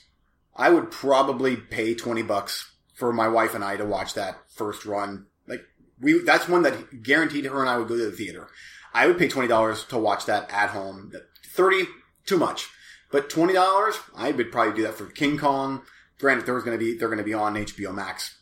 I 0.55 0.69
would 0.69 0.91
probably 0.91 1.55
pay 1.55 1.93
twenty 1.93 2.23
bucks 2.23 2.71
for 2.95 3.13
my 3.13 3.27
wife 3.27 3.53
and 3.55 3.63
I 3.63 3.77
to 3.77 3.85
watch 3.85 4.13
that 4.15 4.37
first 4.49 4.85
run. 4.85 5.27
Like 5.47 5.61
we, 5.99 6.19
that's 6.23 6.47
one 6.47 6.63
that 6.63 7.03
guaranteed 7.03 7.45
her 7.45 7.59
and 7.61 7.69
I 7.69 7.77
would 7.77 7.87
go 7.87 7.97
to 7.97 8.05
the 8.05 8.15
theater. 8.15 8.47
I 8.93 9.07
would 9.07 9.17
pay 9.17 9.27
twenty 9.27 9.47
dollars 9.47 9.83
to 9.85 9.97
watch 9.97 10.25
that 10.25 10.51
at 10.51 10.69
home. 10.69 11.11
Thirty 11.53 11.83
too 12.25 12.37
much, 12.37 12.69
but 13.11 13.29
twenty 13.29 13.53
dollars 13.53 13.95
I 14.15 14.31
would 14.31 14.51
probably 14.51 14.75
do 14.75 14.83
that 14.83 14.95
for 14.95 15.05
King 15.07 15.37
Kong, 15.37 15.81
granted, 16.19 16.45
there 16.45 16.55
was 16.55 16.63
going 16.63 16.77
to 16.77 16.83
be 16.83 16.97
they're 16.97 17.07
going 17.09 17.17
to 17.19 17.23
be 17.23 17.33
on 17.33 17.55
HBO 17.55 17.93
Max 17.93 18.37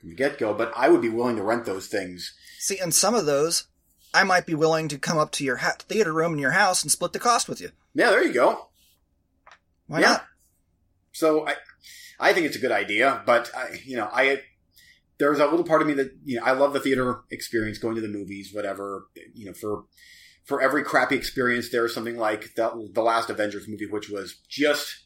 from 0.00 0.10
the 0.10 0.16
get 0.16 0.38
go, 0.38 0.54
but 0.54 0.72
I 0.76 0.88
would 0.88 1.02
be 1.02 1.08
willing 1.08 1.36
to 1.36 1.42
rent 1.42 1.64
those 1.66 1.86
things. 1.88 2.34
See, 2.58 2.78
and 2.78 2.94
some 2.94 3.14
of 3.14 3.26
those, 3.26 3.66
I 4.14 4.24
might 4.24 4.46
be 4.46 4.54
willing 4.54 4.88
to 4.88 4.98
come 4.98 5.18
up 5.18 5.30
to 5.32 5.44
your 5.44 5.56
ha- 5.56 5.76
theater 5.78 6.12
room 6.12 6.32
in 6.34 6.38
your 6.38 6.52
house 6.52 6.82
and 6.82 6.90
split 6.90 7.12
the 7.12 7.18
cost 7.18 7.48
with 7.48 7.60
you. 7.60 7.70
Yeah, 7.94 8.10
there 8.10 8.24
you 8.24 8.32
go. 8.32 8.68
Why 9.86 10.00
Yeah. 10.00 10.06
not? 10.08 10.26
So 11.12 11.46
I, 11.46 11.56
I 12.18 12.32
think 12.32 12.46
it's 12.46 12.56
a 12.56 12.60
good 12.60 12.72
idea, 12.72 13.22
but 13.26 13.50
I, 13.54 13.80
you 13.84 13.96
know, 13.96 14.08
I, 14.12 14.42
there's 15.18 15.38
a 15.38 15.46
little 15.46 15.64
part 15.64 15.82
of 15.82 15.88
me 15.88 15.94
that, 15.94 16.12
you 16.24 16.38
know, 16.38 16.44
I 16.46 16.52
love 16.52 16.72
the 16.72 16.80
theater 16.80 17.20
experience, 17.30 17.78
going 17.78 17.96
to 17.96 18.00
the 18.00 18.08
movies, 18.08 18.54
whatever, 18.54 19.06
you 19.34 19.46
know, 19.46 19.52
for, 19.52 19.84
for 20.44 20.60
every 20.60 20.82
crappy 20.82 21.16
experience, 21.16 21.70
there's 21.70 21.94
something 21.94 22.16
like 22.16 22.54
the, 22.54 22.90
the 22.92 23.02
last 23.02 23.30
Avengers 23.30 23.68
movie, 23.68 23.86
which 23.86 24.08
was 24.08 24.36
just 24.48 25.04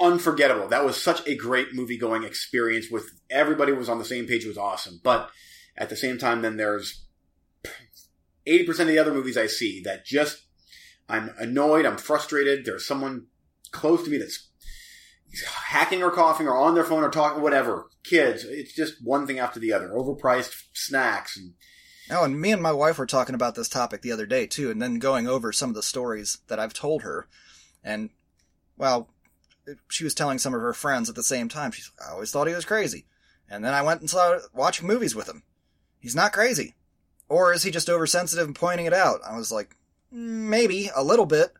unforgettable. 0.00 0.68
That 0.68 0.84
was 0.84 1.00
such 1.02 1.26
a 1.26 1.34
great 1.34 1.74
movie 1.74 1.98
going 1.98 2.24
experience 2.24 2.90
with 2.90 3.10
everybody 3.30 3.72
was 3.72 3.88
on 3.88 3.98
the 3.98 4.04
same 4.04 4.26
page. 4.26 4.44
It 4.44 4.48
was 4.48 4.58
awesome. 4.58 5.00
But 5.02 5.30
at 5.76 5.88
the 5.88 5.96
same 5.96 6.18
time, 6.18 6.42
then 6.42 6.56
there's 6.56 7.04
80% 8.46 8.80
of 8.80 8.86
the 8.88 8.98
other 8.98 9.12
movies 9.12 9.36
I 9.36 9.46
see 9.46 9.82
that 9.84 10.04
just, 10.04 10.44
I'm 11.08 11.34
annoyed, 11.38 11.86
I'm 11.86 11.98
frustrated, 11.98 12.64
there's 12.64 12.86
someone 12.86 13.26
close 13.70 14.04
to 14.04 14.10
me 14.10 14.18
that's 14.18 14.48
hacking 15.46 16.02
or 16.02 16.10
coughing 16.10 16.48
or 16.48 16.56
on 16.56 16.74
their 16.74 16.84
phone 16.84 17.04
or 17.04 17.10
talking, 17.10 17.42
whatever. 17.42 17.88
Kids, 18.04 18.44
it's 18.44 18.74
just 18.74 18.94
one 19.04 19.26
thing 19.26 19.38
after 19.38 19.60
the 19.60 19.72
other. 19.72 19.90
Overpriced 19.90 20.54
snacks 20.72 21.36
and 21.36 21.54
Oh, 22.10 22.24
and 22.24 22.40
me 22.40 22.52
and 22.52 22.62
my 22.62 22.72
wife 22.72 22.98
were 22.98 23.06
talking 23.06 23.34
about 23.34 23.54
this 23.54 23.68
topic 23.68 24.02
the 24.02 24.12
other 24.12 24.26
day 24.26 24.46
too, 24.46 24.70
and 24.70 24.80
then 24.80 24.98
going 24.98 25.28
over 25.28 25.52
some 25.52 25.68
of 25.68 25.74
the 25.74 25.82
stories 25.82 26.38
that 26.48 26.58
I've 26.58 26.72
told 26.72 27.02
her. 27.02 27.28
And, 27.84 28.10
well, 28.76 29.08
she 29.88 30.04
was 30.04 30.14
telling 30.14 30.38
some 30.38 30.54
of 30.54 30.60
her 30.60 30.72
friends 30.72 31.08
at 31.08 31.14
the 31.14 31.22
same 31.22 31.48
time. 31.48 31.70
She's, 31.70 31.90
I 32.04 32.12
always 32.12 32.30
thought 32.30 32.48
he 32.48 32.54
was 32.54 32.64
crazy. 32.64 33.06
And 33.50 33.64
then 33.64 33.74
I 33.74 33.82
went 33.82 34.00
and 34.00 34.08
started 34.08 34.46
watching 34.54 34.86
movies 34.86 35.14
with 35.14 35.28
him. 35.28 35.42
He's 36.00 36.14
not 36.14 36.32
crazy. 36.32 36.74
Or 37.28 37.52
is 37.52 37.62
he 37.62 37.70
just 37.70 37.90
oversensitive 37.90 38.46
and 38.46 38.54
pointing 38.54 38.86
it 38.86 38.94
out? 38.94 39.20
I 39.26 39.36
was 39.36 39.52
like, 39.52 39.76
"Mm, 40.12 40.48
maybe, 40.48 40.90
a 40.94 41.04
little 41.04 41.26
bit. 41.26 41.52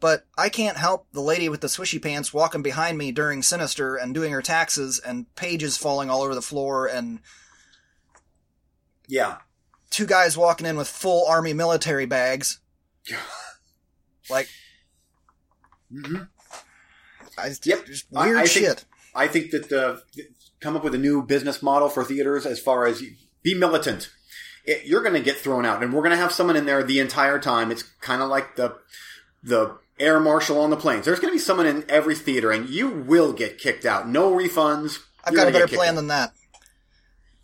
But 0.00 0.26
I 0.36 0.50
can't 0.50 0.76
help 0.76 1.06
the 1.12 1.22
lady 1.22 1.48
with 1.48 1.62
the 1.62 1.68
swishy 1.68 2.02
pants 2.02 2.34
walking 2.34 2.60
behind 2.62 2.98
me 2.98 3.10
during 3.10 3.42
Sinister 3.42 3.96
and 3.96 4.12
doing 4.12 4.32
her 4.32 4.42
taxes 4.42 4.98
and 4.98 5.32
pages 5.34 5.78
falling 5.78 6.10
all 6.10 6.22
over 6.22 6.34
the 6.34 6.42
floor 6.42 6.86
and 6.86 7.20
yeah. 9.06 9.38
Two 9.94 10.06
guys 10.06 10.36
walking 10.36 10.66
in 10.66 10.76
with 10.76 10.88
full 10.88 11.26
army 11.26 11.52
military 11.52 12.06
bags. 12.06 12.60
Like, 14.30 14.48
hmm 15.90 16.16
I, 17.38 17.52
Yep. 17.62 17.86
just 17.86 18.06
I- 18.14 18.26
weird 18.26 18.38
I 18.38 18.46
think- 18.46 18.50
shit. 18.66 18.84
I 19.16 19.28
think 19.28 19.52
that 19.52 19.70
uh, 19.72 19.98
come 20.60 20.74
up 20.76 20.82
with 20.82 20.92
a 20.94 20.98
new 20.98 21.22
business 21.22 21.62
model 21.62 21.88
for 21.88 22.02
theaters 22.04 22.46
as 22.46 22.58
far 22.58 22.84
as 22.86 23.00
be 23.44 23.54
militant. 23.54 24.10
It, 24.64 24.86
you're 24.86 25.02
going 25.02 25.14
to 25.14 25.20
get 25.20 25.36
thrown 25.36 25.64
out, 25.64 25.84
and 25.84 25.92
we're 25.92 26.00
going 26.00 26.10
to 26.10 26.16
have 26.16 26.32
someone 26.32 26.56
in 26.56 26.66
there 26.66 26.82
the 26.82 26.98
entire 26.98 27.38
time. 27.38 27.70
It's 27.70 27.82
kind 28.00 28.22
of 28.22 28.28
like 28.28 28.56
the 28.56 28.76
the 29.42 29.78
air 30.00 30.18
marshal 30.18 30.58
on 30.60 30.70
the 30.70 30.76
planes. 30.76 31.04
There's 31.04 31.20
going 31.20 31.30
to 31.30 31.36
be 31.36 31.38
someone 31.38 31.66
in 31.66 31.84
every 31.88 32.16
theater, 32.16 32.50
and 32.50 32.68
you 32.68 32.88
will 32.88 33.32
get 33.32 33.58
kicked 33.58 33.84
out. 33.84 34.08
No 34.08 34.32
refunds. 34.32 34.98
I've 35.22 35.34
got 35.36 35.46
a 35.46 35.52
better 35.52 35.68
plan 35.68 35.90
out. 35.90 35.94
than 35.96 36.06
that. 36.08 36.32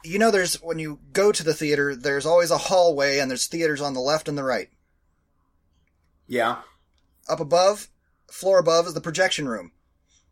You 0.03 0.19
know, 0.19 0.31
there's 0.31 0.55
when 0.63 0.79
you 0.79 0.99
go 1.13 1.31
to 1.33 1.45
the 1.45 1.55
theater, 1.55 1.95
there's 1.95 2.27
always 2.27 2.51
a 2.51 2.59
hallway, 2.59 3.19
and 3.19 3.31
there's 3.31 3.47
theaters 3.47 3.81
on 3.81 3.95
the 3.95 4.01
left 4.01 4.29
and 4.29 4.39
the 4.39 4.45
right. 4.45 4.71
Yeah. 6.27 6.59
Up 7.29 7.41
above, 7.41 7.89
floor 8.31 8.59
above, 8.59 8.87
is 8.87 8.95
the 8.95 9.01
projection 9.01 9.49
room. 9.49 9.73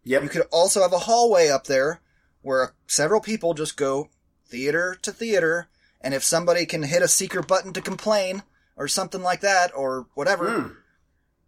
Yep. 0.04 0.22
You 0.22 0.28
could 0.28 0.46
also 0.50 0.80
have 0.82 0.92
a 0.92 1.00
hallway 1.00 1.48
up 1.48 1.66
there 1.66 2.00
where 2.40 2.74
several 2.86 3.20
people 3.20 3.52
just 3.52 3.76
go 3.76 4.08
theater 4.46 4.96
to 5.02 5.12
theater, 5.12 5.68
and 6.00 6.14
if 6.14 6.24
somebody 6.24 6.64
can 6.64 6.84
hit 6.84 7.02
a 7.02 7.08
secret 7.08 7.46
button 7.46 7.72
to 7.74 7.82
complain 7.82 8.42
or 8.76 8.88
something 8.88 9.22
like 9.22 9.40
that, 9.40 9.72
or 9.74 10.06
whatever, 10.14 10.46
Mm. 10.48 10.76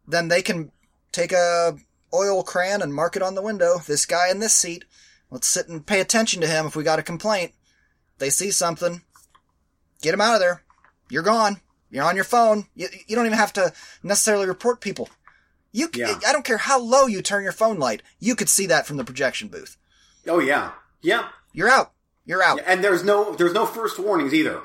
then 0.07 0.29
they 0.29 0.43
can 0.43 0.73
take 1.13 1.33
a 1.33 1.79
oil 2.13 2.43
crayon 2.43 2.83
and 2.83 2.93
mark 2.93 3.15
it 3.15 3.23
on 3.23 3.37
the 3.37 3.43
window. 3.43 3.79
This 3.87 4.05
guy 4.05 4.29
in 4.31 4.41
this 4.41 4.55
seat. 4.55 4.85
Let's 5.31 5.47
sit 5.47 5.69
and 5.69 5.87
pay 5.87 6.01
attention 6.01 6.41
to 6.41 6.49
him 6.49 6.67
if 6.67 6.75
we 6.75 6.83
got 6.83 6.99
a 6.99 7.05
complaint. 7.05 7.53
They 8.21 8.31
see 8.31 8.53
something. 8.53 9.03
Get 10.03 10.13
them 10.13 10.21
out 10.21 10.35
of 10.35 10.41
there. 10.41 10.63
You're 11.11 11.25
gone. 11.25 11.61
You're 11.91 12.05
on 12.05 12.15
your 12.15 12.25
phone. 12.25 12.67
You, 12.77 12.87
you 13.09 13.17
don't 13.17 13.27
even 13.27 13.37
have 13.39 13.53
to 13.55 13.73
necessarily 14.05 14.47
report 14.47 14.81
people. 14.81 15.09
You, 15.73 15.89
Yeah. 15.95 16.19
I 16.27 16.33
don't 16.33 16.45
care 16.45 16.59
how 16.59 16.81
low 16.81 17.07
you 17.07 17.23
turn 17.23 17.43
your 17.43 17.53
phone 17.53 17.79
light. 17.79 18.03
You 18.21 18.37
could 18.37 18.49
see 18.49 18.67
that 18.67 18.87
from 18.87 18.97
the 18.97 19.05
projection 19.05 19.49
booth. 19.49 19.77
Oh 20.29 20.39
yeah. 20.39 20.73
Yeah. 21.03 21.29
You're 21.53 21.69
out. 21.69 21.93
You're 22.25 22.43
out. 22.43 22.61
And 22.65 22.85
there's 22.85 23.03
no 23.03 23.35
there's 23.35 23.55
no 23.55 23.67
first 23.67 23.99
warnings 23.99 24.33
either. 24.35 24.61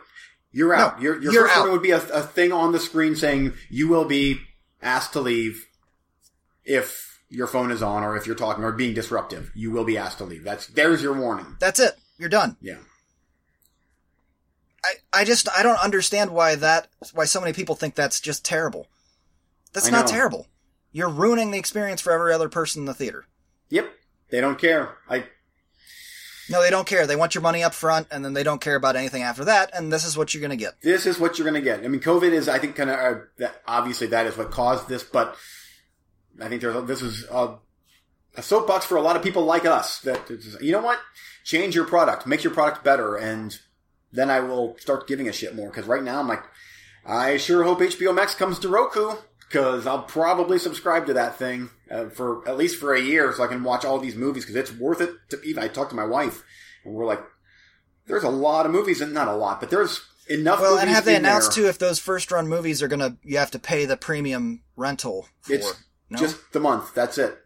You're 0.52 0.74
out. 0.74 0.98
No, 0.98 1.04
your 1.04 1.22
your 1.22 1.34
you're 1.34 1.44
first 1.48 1.58
out. 1.58 1.60
warning 1.62 1.74
would 1.74 1.82
be 1.82 1.92
a, 1.92 1.98
a 2.10 2.22
thing 2.22 2.52
on 2.52 2.72
the 2.72 2.80
screen 2.80 3.16
saying 3.16 3.54
you 3.70 3.88
will 3.88 4.06
be 4.06 4.40
asked 4.82 5.14
to 5.14 5.22
leave 5.22 5.66
if 6.64 7.22
your 7.30 7.48
phone 7.48 7.72
is 7.72 7.82
on 7.82 8.04
or 8.04 8.16
if 8.18 8.28
you're 8.28 8.36
talking 8.36 8.64
or 8.64 8.72
being 8.72 8.94
disruptive. 8.94 9.52
You 9.56 9.72
will 9.72 9.84
be 9.86 9.98
asked 9.98 10.20
to 10.20 10.24
leave. 10.26 10.44
That's 10.44 10.68
there's 10.68 11.02
your 11.02 11.14
warning. 11.14 11.56
That's 11.60 11.80
it. 11.80 11.98
You're 12.18 12.30
done. 12.30 12.58
Yeah. 12.62 12.78
I, 14.86 15.22
I 15.22 15.24
just 15.24 15.50
I 15.50 15.64
don't 15.64 15.84
understand 15.84 16.32
why 16.32 16.56
that 16.56 16.88
why 17.14 17.26
so 17.26 17.40
many 17.40 17.54
people 17.54 17.76
think 17.76 17.96
that's 17.96 18.20
just 18.20 18.46
terrible. 18.46 18.88
That's 19.74 19.88
I 19.88 19.92
not 19.92 20.06
know. 20.06 20.12
terrible. 20.12 20.48
You're 20.92 21.10
ruining 21.10 21.52
the 21.52 21.58
experience 21.58 22.02
for 22.02 22.14
every 22.14 22.34
other 22.34 22.50
person 22.50 22.84
in 22.84 22.86
the 22.86 22.94
theater. 22.94 23.26
Yep. 23.70 23.92
They 24.30 24.42
don't 24.42 24.58
care. 24.58 24.98
I 25.10 25.26
No, 26.50 26.62
they 26.62 26.70
don't 26.70 26.88
care. 26.88 27.06
They 27.06 27.16
want 27.16 27.36
your 27.36 27.42
money 27.42 27.64
up 27.64 27.74
front, 27.74 28.08
and 28.12 28.24
then 28.24 28.34
they 28.34 28.44
don't 28.44 28.62
care 28.62 28.76
about 28.76 28.96
anything 28.96 29.24
after 29.24 29.46
that. 29.46 29.72
And 29.74 29.92
this 29.92 30.06
is 30.06 30.18
what 30.18 30.34
you're 30.34 30.42
going 30.42 30.58
to 30.58 30.64
get. 30.64 30.80
this 30.82 31.06
is 31.06 31.20
what 31.20 31.38
you're 31.38 31.50
going 31.50 31.62
to 31.62 31.66
get. 31.66 31.84
I 31.84 31.88
mean, 31.88 32.02
COVID 32.02 32.32
is, 32.32 32.48
I 32.48 32.60
think, 32.60 32.76
kind 32.76 32.90
of 32.90 33.24
uh, 33.44 33.48
obviously 33.68 34.08
that 34.08 34.26
is 34.26 34.38
what 34.38 34.52
caused 34.52 34.88
this, 34.88 35.04
but 35.04 35.36
I 36.42 36.48
think 36.48 36.62
there's 36.62 36.86
this 36.88 37.02
is 37.02 37.26
a, 37.32 37.56
a 38.36 38.44
soapbox 38.44 38.86
for 38.86 38.96
a 38.96 39.02
lot 39.02 39.16
of 39.16 39.24
people 39.24 39.44
like 39.44 39.66
us. 39.66 40.00
That 40.02 40.30
you 40.62 40.72
know 40.72 40.82
what, 40.82 41.00
change 41.44 41.76
your 41.76 41.86
product, 41.86 42.26
make 42.26 42.44
your 42.44 42.54
product 42.54 42.84
better, 42.84 43.16
and 43.16 43.58
then 44.16 44.30
I 44.30 44.40
will 44.40 44.78
start 44.80 45.08
giving 45.08 45.28
a 45.28 45.34
shit 45.34 45.56
more. 45.56 45.70
Because 45.70 45.86
right 45.86 46.04
now 46.04 46.20
I'm 46.20 46.28
like, 46.28 46.44
I 47.06 47.38
sure 47.38 47.64
hope 47.64 47.80
HBO 47.80 48.14
Max 48.14 48.36
comes 48.36 48.60
to 48.60 48.70
Roku 48.70 49.16
because 49.48 49.86
I'll 49.86 50.04
probably 50.04 50.58
subscribe 50.58 51.06
to 51.08 51.14
that 51.14 51.38
thing 51.38 51.70
uh, 51.92 52.10
for 52.10 52.48
at 52.48 52.58
least 52.58 52.80
for 52.80 52.94
a 52.94 53.02
year 53.02 53.32
so 53.34 53.44
I 53.44 53.48
can 53.48 53.64
watch 53.64 53.86
all 53.86 54.00
these 54.00 54.16
movies 54.16 54.44
because 54.44 54.56
it's 54.56 54.80
worth 54.80 55.02
it. 55.02 55.12
To 55.30 55.42
even 55.44 55.64
I 55.64 55.68
talked 55.68 55.92
to 55.92 55.96
my 55.96 56.06
wife 56.06 56.44
and 56.84 56.94
we're 56.94 57.06
like, 57.06 57.24
there's 58.08 58.24
a 58.24 58.30
lot 58.30 58.66
of 58.66 58.72
movies 58.72 59.02
and 59.02 59.14
not 59.14 59.28
a 59.28 59.36
lot, 59.36 59.60
but 59.60 59.70
there's 59.70 60.02
enough. 60.30 60.60
Well, 60.60 60.78
and 60.78 60.90
have 60.90 61.06
they 61.06 61.16
announced 61.16 61.56
there. 61.56 61.66
too 61.66 61.70
if 61.70 61.78
those 61.78 62.00
first 62.00 62.32
run 62.32 62.48
movies 62.48 62.82
are 62.82 62.88
going 62.88 63.00
to 63.00 63.18
you 63.24 63.38
have 63.38 63.52
to 63.52 63.60
pay 63.60 63.86
the 63.86 63.98
premium 63.98 64.62
rental 64.76 65.28
for? 65.42 65.54
It's 65.54 65.84
no? 66.10 66.18
just 66.18 66.54
the 66.54 66.60
month. 66.60 66.94
That's 66.94 67.18
it 67.18 67.38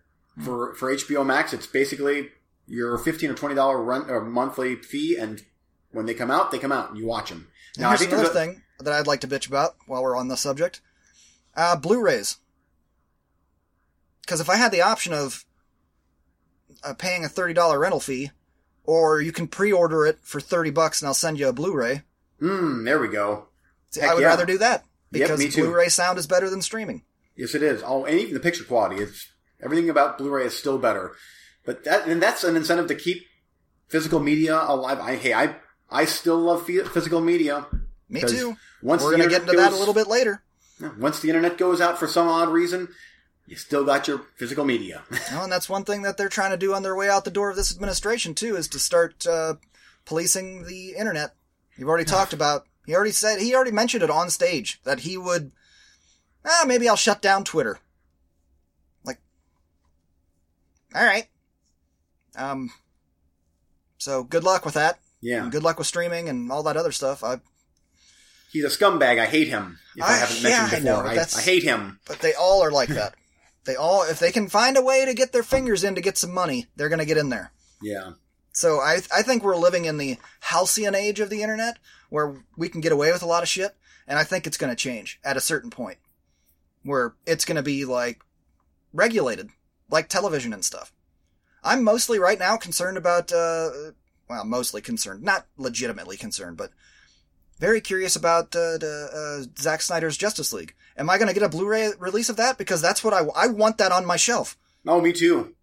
for 0.43 0.73
for 0.75 0.93
HBO 0.93 1.25
Max. 1.25 1.53
It's 1.53 1.67
basically 1.67 2.29
your 2.67 2.97
fifteen 2.97 3.29
or 3.29 3.35
twenty 3.35 3.55
dollar 3.55 3.81
rent 3.81 4.09
or 4.09 4.21
monthly 4.21 4.75
fee, 4.75 5.17
and 5.17 5.43
when 5.91 6.05
they 6.05 6.13
come 6.13 6.31
out, 6.31 6.51
they 6.51 6.59
come 6.59 6.71
out, 6.71 6.89
and 6.89 6.97
you 6.99 7.05
watch 7.05 7.29
them. 7.29 7.47
And 7.75 7.81
Now, 7.83 7.87
I 7.87 7.91
here's 7.91 7.99
think 8.01 8.11
another 8.13 8.29
a- 8.29 8.33
thing 8.33 8.61
that 8.79 8.93
I'd 8.93 9.07
like 9.07 9.21
to 9.21 9.27
bitch 9.27 9.47
about 9.47 9.75
while 9.87 10.01
we're 10.03 10.15
on 10.15 10.27
the 10.27 10.37
subject: 10.37 10.81
uh, 11.55 11.75
Blu-rays. 11.75 12.37
Because 14.21 14.41
if 14.41 14.49
I 14.49 14.55
had 14.57 14.71
the 14.71 14.81
option 14.81 15.13
of 15.13 15.45
uh, 16.83 16.93
paying 16.93 17.25
a 17.25 17.29
thirty 17.29 17.53
dollar 17.53 17.79
rental 17.79 17.99
fee, 17.99 18.31
or 18.83 19.21
you 19.21 19.31
can 19.31 19.47
pre-order 19.47 20.05
it 20.05 20.19
for 20.21 20.39
thirty 20.39 20.69
bucks 20.69 21.01
and 21.01 21.07
I'll 21.07 21.13
send 21.13 21.39
you 21.39 21.47
a 21.47 21.53
Blu-ray, 21.53 22.03
Hmm, 22.39 22.83
there 22.85 22.99
we 22.99 23.07
go. 23.07 23.47
see, 23.89 24.01
I 24.01 24.13
would 24.13 24.21
yeah. 24.21 24.27
rather 24.27 24.45
do 24.45 24.57
that 24.59 24.85
because 25.11 25.43
too. 25.53 25.63
Blu-ray 25.63 25.89
sound 25.89 26.17
is 26.19 26.27
better 26.27 26.49
than 26.49 26.61
streaming. 26.61 27.03
Yes, 27.35 27.55
it 27.55 27.63
is. 27.63 27.81
Oh, 27.85 28.05
and 28.05 28.19
even 28.19 28.33
the 28.33 28.39
picture 28.39 28.63
quality. 28.63 29.01
It's 29.01 29.27
everything 29.63 29.89
about 29.89 30.17
Blu-ray 30.17 30.45
is 30.45 30.55
still 30.57 30.77
better. 30.77 31.15
But 31.65 31.83
that 31.85 32.07
and 32.07 32.21
that's 32.21 32.43
an 32.43 32.55
incentive 32.55 32.87
to 32.87 32.95
keep 32.95 33.23
physical 33.87 34.19
media 34.19 34.59
alive. 34.61 34.99
I 34.99 35.15
hey, 35.15 35.33
I 35.33 35.55
I 35.91 36.05
still 36.05 36.37
love 36.37 36.65
physical 36.65 37.21
media. 37.21 37.65
Me 38.07 38.21
too. 38.21 38.57
Once 38.81 39.03
We're 39.03 39.17
going 39.17 39.23
to 39.23 39.29
get 39.29 39.41
into 39.41 39.53
that 39.53 39.71
a 39.71 39.75
little 39.75 39.93
bit 39.93 40.07
later. 40.07 40.43
Once 40.97 41.19
the 41.19 41.29
internet 41.29 41.57
goes 41.57 41.81
out 41.81 41.99
for 41.99 42.07
some 42.07 42.27
odd 42.27 42.49
reason, 42.49 42.87
you 43.45 43.55
still 43.55 43.83
got 43.83 44.07
your 44.07 44.19
physical 44.37 44.63
media. 44.63 45.03
Well, 45.31 45.43
and 45.43 45.51
that's 45.51 45.69
one 45.69 45.83
thing 45.83 46.03
that 46.03 46.17
they're 46.17 46.29
trying 46.29 46.51
to 46.51 46.57
do 46.57 46.73
on 46.73 46.83
their 46.83 46.95
way 46.95 47.09
out 47.09 47.25
the 47.25 47.31
door 47.31 47.49
of 47.49 47.55
this 47.55 47.73
administration 47.73 48.33
too, 48.33 48.55
is 48.55 48.67
to 48.69 48.79
start 48.79 49.27
uh, 49.27 49.55
policing 50.05 50.65
the 50.65 50.95
internet. 50.95 51.35
You've 51.77 51.89
already 51.89 52.05
talked 52.05 52.33
about. 52.33 52.65
He 52.85 52.95
already 52.95 53.11
said. 53.11 53.39
He 53.39 53.53
already 53.53 53.71
mentioned 53.71 54.03
it 54.03 54.09
on 54.09 54.29
stage 54.29 54.81
that 54.83 55.01
he 55.01 55.17
would. 55.17 55.51
Ah, 56.45 56.63
maybe 56.65 56.89
I'll 56.89 56.95
shut 56.95 57.21
down 57.21 57.43
Twitter. 57.43 57.79
Like, 59.03 59.19
all 60.95 61.05
right. 61.05 61.27
Um. 62.35 62.71
So 63.97 64.23
good 64.23 64.43
luck 64.43 64.65
with 64.65 64.73
that. 64.73 64.99
Yeah, 65.21 65.43
And 65.43 65.51
good 65.51 65.63
luck 65.63 65.77
with 65.77 65.87
streaming 65.87 66.29
and 66.29 66.51
all 66.51 66.63
that 66.63 66.77
other 66.77 66.91
stuff. 66.91 67.23
I, 67.23 67.37
he's 68.51 68.63
a 68.63 68.67
scumbag. 68.67 69.19
I 69.19 69.25
hate 69.25 69.47
him. 69.49 69.79
If 69.95 70.03
I, 70.03 70.07
I- 70.07 70.17
haven't 70.17 70.41
yeah, 70.41 70.49
mentioned 70.61 70.81
I 70.87 70.91
know, 70.91 71.03
before, 71.03 71.19
I, 71.19 71.39
I 71.39 71.41
hate 71.41 71.63
him. 71.63 71.99
but 72.05 72.19
they 72.19 72.33
all 72.33 72.63
are 72.63 72.71
like 72.71 72.89
that. 72.89 73.15
They 73.65 73.75
all, 73.75 74.03
if 74.03 74.19
they 74.19 74.31
can 74.31 74.47
find 74.47 74.77
a 74.77 74.81
way 74.81 75.05
to 75.05 75.13
get 75.13 75.31
their 75.31 75.43
fingers 75.43 75.83
in 75.83 75.93
to 75.95 76.01
get 76.01 76.17
some 76.17 76.33
money, 76.33 76.67
they're 76.75 76.89
going 76.89 76.99
to 76.99 77.05
get 77.05 77.17
in 77.17 77.29
there. 77.29 77.51
Yeah. 77.81 78.11
So 78.51 78.79
I 78.79 78.99
I 79.15 79.21
think 79.21 79.43
we're 79.43 79.55
living 79.55 79.85
in 79.85 79.97
the 79.97 80.17
halcyon 80.39 80.95
age 80.95 81.19
of 81.19 81.29
the 81.29 81.43
internet 81.43 81.77
where 82.09 82.43
we 82.57 82.67
can 82.67 82.81
get 82.81 82.91
away 82.91 83.11
with 83.11 83.21
a 83.21 83.27
lot 83.27 83.43
of 83.43 83.49
shit, 83.49 83.75
and 84.07 84.17
I 84.17 84.23
think 84.23 84.47
it's 84.47 84.57
going 84.57 84.71
to 84.71 84.75
change 84.75 85.19
at 85.23 85.37
a 85.37 85.41
certain 85.41 85.69
point 85.69 85.97
where 86.83 87.13
it's 87.27 87.45
going 87.45 87.57
to 87.57 87.61
be 87.61 87.85
like 87.85 88.21
regulated, 88.91 89.49
like 89.89 90.09
television 90.09 90.51
and 90.51 90.65
stuff. 90.65 90.91
I'm 91.63 91.83
mostly 91.83 92.17
right 92.19 92.39
now 92.39 92.57
concerned 92.57 92.97
about, 92.97 93.31
uh, 93.31 93.69
well, 94.29 94.45
mostly 94.45 94.81
concerned, 94.81 95.23
not 95.23 95.47
legitimately 95.57 96.15
concerned, 96.15 96.55
but 96.55 96.71
very 97.59 97.81
curious 97.81 98.15
about 98.15 98.55
uh, 98.55 98.77
the, 98.77 99.09
uh, 99.11 99.61
Zack 99.61 99.81
Snyder's 99.81 100.17
Justice 100.17 100.53
League. 100.53 100.75
Am 100.97 101.09
I 101.09 101.17
going 101.17 101.27
to 101.27 101.33
get 101.33 101.43
a 101.43 101.49
Blu-ray 101.49 101.91
release 101.97 102.29
of 102.29 102.37
that? 102.37 102.57
Because 102.57 102.81
that's 102.81 103.03
what 103.03 103.13
I 103.13 103.25
I 103.35 103.47
want 103.47 103.77
that 103.79 103.91
on 103.91 104.05
my 104.05 104.17
shelf. 104.17 104.57
Oh, 104.85 105.01
me 105.01 105.13
too. 105.13 105.55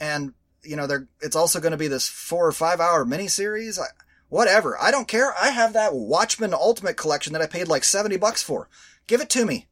And 0.00 0.34
you 0.62 0.76
know, 0.76 0.86
there 0.86 1.08
it's 1.20 1.36
also 1.36 1.60
going 1.60 1.72
to 1.72 1.78
be 1.78 1.88
this 1.88 2.08
four 2.08 2.46
or 2.46 2.52
five 2.52 2.80
hour 2.80 3.04
miniseries. 3.04 3.78
I, 3.78 3.86
whatever, 4.28 4.80
I 4.80 4.90
don't 4.90 5.08
care. 5.08 5.32
I 5.36 5.48
have 5.48 5.72
that 5.74 5.94
Watchmen 5.94 6.54
Ultimate 6.54 6.96
Collection 6.96 7.32
that 7.32 7.42
I 7.42 7.46
paid 7.46 7.68
like 7.68 7.84
seventy 7.84 8.16
bucks 8.16 8.42
for. 8.42 8.68
Give 9.06 9.20
it 9.20 9.30
to 9.30 9.44
me. 9.44 9.68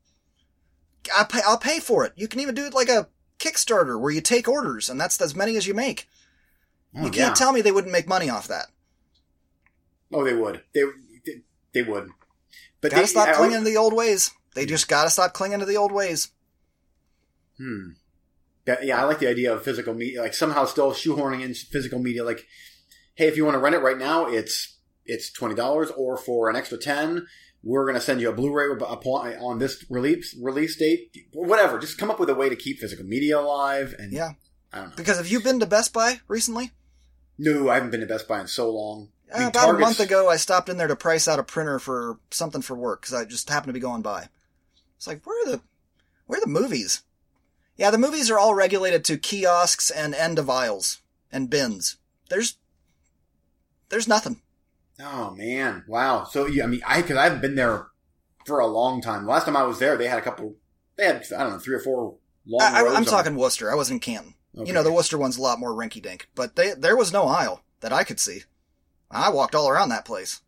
I 1.16 1.24
pay, 1.24 1.40
I'll 1.46 1.58
pay 1.58 1.80
for 1.80 2.04
it. 2.04 2.12
You 2.14 2.28
can 2.28 2.40
even 2.40 2.54
do 2.54 2.66
it 2.66 2.74
like 2.74 2.90
a 2.90 3.08
Kickstarter 3.38 3.98
where 3.98 4.10
you 4.10 4.20
take 4.20 4.48
orders, 4.48 4.90
and 4.90 5.00
that's 5.00 5.20
as 5.20 5.34
many 5.34 5.56
as 5.56 5.66
you 5.66 5.72
make. 5.74 6.06
Oh, 6.96 7.04
you 7.04 7.10
can't 7.10 7.16
yeah. 7.16 7.34
tell 7.34 7.52
me 7.52 7.60
they 7.60 7.72
wouldn't 7.72 7.92
make 7.92 8.08
money 8.08 8.28
off 8.28 8.48
that. 8.48 8.66
Oh, 10.12 10.24
they 10.24 10.34
would. 10.34 10.62
They 10.74 10.82
they, 11.24 11.32
they 11.72 11.82
would. 11.82 12.10
But 12.80 12.90
Gotta 12.90 13.02
they, 13.02 13.06
stop 13.06 13.28
I- 13.28 13.32
clinging 13.34 13.58
to 13.58 13.64
the 13.64 13.76
old 13.76 13.92
ways. 13.94 14.32
They 14.54 14.66
just 14.66 14.88
gotta 14.88 15.10
stop 15.10 15.32
clinging 15.32 15.60
to 15.60 15.66
the 15.66 15.76
old 15.76 15.92
ways. 15.92 16.30
Hmm. 17.58 17.90
Yeah, 18.82 19.00
I 19.00 19.04
like 19.04 19.18
the 19.18 19.28
idea 19.28 19.52
of 19.52 19.62
physical 19.64 19.94
media, 19.94 20.22
like 20.22 20.34
somehow 20.34 20.64
still 20.64 20.92
shoehorning 20.92 21.42
in 21.42 21.54
physical 21.54 21.98
media. 21.98 22.22
Like, 22.24 22.46
hey, 23.14 23.26
if 23.26 23.36
you 23.36 23.44
want 23.44 23.54
to 23.56 23.58
rent 23.58 23.74
it 23.74 23.80
right 23.80 23.98
now, 23.98 24.26
it's 24.26 24.78
it's 25.04 25.32
twenty 25.32 25.54
dollars, 25.56 25.90
or 25.96 26.16
for 26.16 26.48
an 26.48 26.54
extra 26.56 26.78
ten, 26.78 27.26
we're 27.64 27.84
going 27.84 27.96
to 27.96 28.00
send 28.00 28.20
you 28.20 28.28
a 28.30 28.32
Blu-ray 28.32 28.68
on 28.68 29.58
this 29.58 29.84
release 29.90 30.36
release 30.40 30.76
date. 30.76 31.16
Whatever, 31.32 31.78
just 31.80 31.98
come 31.98 32.10
up 32.10 32.20
with 32.20 32.30
a 32.30 32.34
way 32.34 32.48
to 32.48 32.54
keep 32.56 32.78
physical 32.78 33.04
media 33.04 33.38
alive. 33.40 33.94
And 33.98 34.12
Yeah. 34.12 34.32
I 34.72 34.78
don't 34.78 34.90
know. 34.90 34.96
Because 34.96 35.16
have 35.16 35.26
you 35.28 35.40
been 35.40 35.58
to 35.60 35.66
Best 35.66 35.92
Buy 35.92 36.20
recently? 36.28 36.70
No, 37.42 37.70
I 37.70 37.74
haven't 37.74 37.90
been 37.90 38.00
to 38.00 38.06
Best 38.06 38.28
Buy 38.28 38.40
in 38.40 38.46
so 38.46 38.70
long. 38.70 39.08
I 39.34 39.44
Uh, 39.44 39.48
about 39.48 39.74
a 39.74 39.78
month 39.78 39.98
ago, 39.98 40.28
I 40.28 40.36
stopped 40.36 40.68
in 40.68 40.76
there 40.76 40.88
to 40.88 40.94
price 40.96 41.26
out 41.26 41.38
a 41.38 41.42
printer 41.42 41.78
for 41.78 42.18
something 42.30 42.60
for 42.60 42.74
work 42.76 43.00
because 43.00 43.14
I 43.14 43.24
just 43.24 43.48
happened 43.48 43.70
to 43.70 43.72
be 43.72 43.80
going 43.80 44.02
by. 44.02 44.28
It's 44.96 45.06
like, 45.06 45.24
where 45.24 45.42
are 45.42 45.52
the, 45.52 45.60
where 46.26 46.38
are 46.38 46.42
the 46.42 46.46
movies? 46.48 47.02
Yeah, 47.76 47.90
the 47.90 47.96
movies 47.96 48.30
are 48.30 48.38
all 48.38 48.54
regulated 48.54 49.04
to 49.06 49.16
kiosks 49.16 49.90
and 49.90 50.14
end 50.14 50.38
of 50.38 50.50
aisles 50.50 51.00
and 51.32 51.48
bins. 51.48 51.96
There's, 52.28 52.58
there's 53.88 54.06
nothing. 54.06 54.42
Oh 55.02 55.30
man, 55.30 55.84
wow. 55.88 56.24
So 56.24 56.46
yeah, 56.46 56.64
I 56.64 56.66
mean, 56.66 56.82
I 56.86 57.00
because 57.00 57.16
I 57.16 57.24
haven't 57.24 57.40
been 57.40 57.54
there 57.54 57.86
for 58.44 58.58
a 58.60 58.66
long 58.66 59.00
time. 59.00 59.26
Last 59.26 59.46
time 59.46 59.56
I 59.56 59.62
was 59.62 59.78
there, 59.78 59.96
they 59.96 60.08
had 60.08 60.18
a 60.18 60.22
couple. 60.22 60.56
They 60.96 61.06
had 61.06 61.24
I 61.34 61.42
don't 61.44 61.52
know 61.54 61.58
three 61.58 61.74
or 61.76 61.80
four 61.80 62.16
long. 62.46 62.60
I, 62.60 62.80
I, 62.80 62.82
rows 62.82 62.96
I'm 62.96 63.02
of- 63.04 63.08
talking 63.08 63.34
Wooster. 63.34 63.72
I 63.72 63.76
was 63.76 63.90
in 63.90 63.98
Canton. 63.98 64.34
Okay. 64.56 64.66
You 64.66 64.72
know, 64.72 64.82
the 64.82 64.92
Wooster 64.92 65.16
one's 65.16 65.36
a 65.36 65.42
lot 65.42 65.60
more 65.60 65.72
rinky 65.72 66.02
dink, 66.02 66.28
but 66.34 66.56
they, 66.56 66.72
there 66.74 66.96
was 66.96 67.12
no 67.12 67.26
aisle 67.26 67.62
that 67.80 67.92
I 67.92 68.04
could 68.04 68.18
see. 68.18 68.42
I 69.10 69.30
walked 69.30 69.54
all 69.54 69.68
around 69.68 69.90
that 69.90 70.04
place. 70.04 70.40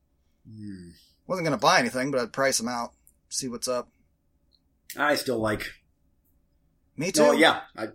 Hmm. 0.48 0.90
Wasn't 1.26 1.46
going 1.46 1.56
to 1.56 1.62
buy 1.62 1.78
anything, 1.78 2.10
but 2.10 2.20
I'd 2.20 2.32
price 2.32 2.58
them 2.58 2.68
out, 2.68 2.92
see 3.28 3.48
what's 3.48 3.68
up. 3.68 3.88
I 4.96 5.14
still 5.14 5.38
like. 5.38 5.72
Me 6.96 7.12
too. 7.12 7.22
No, 7.22 7.32
yeah, 7.32 7.60
I. 7.76 7.88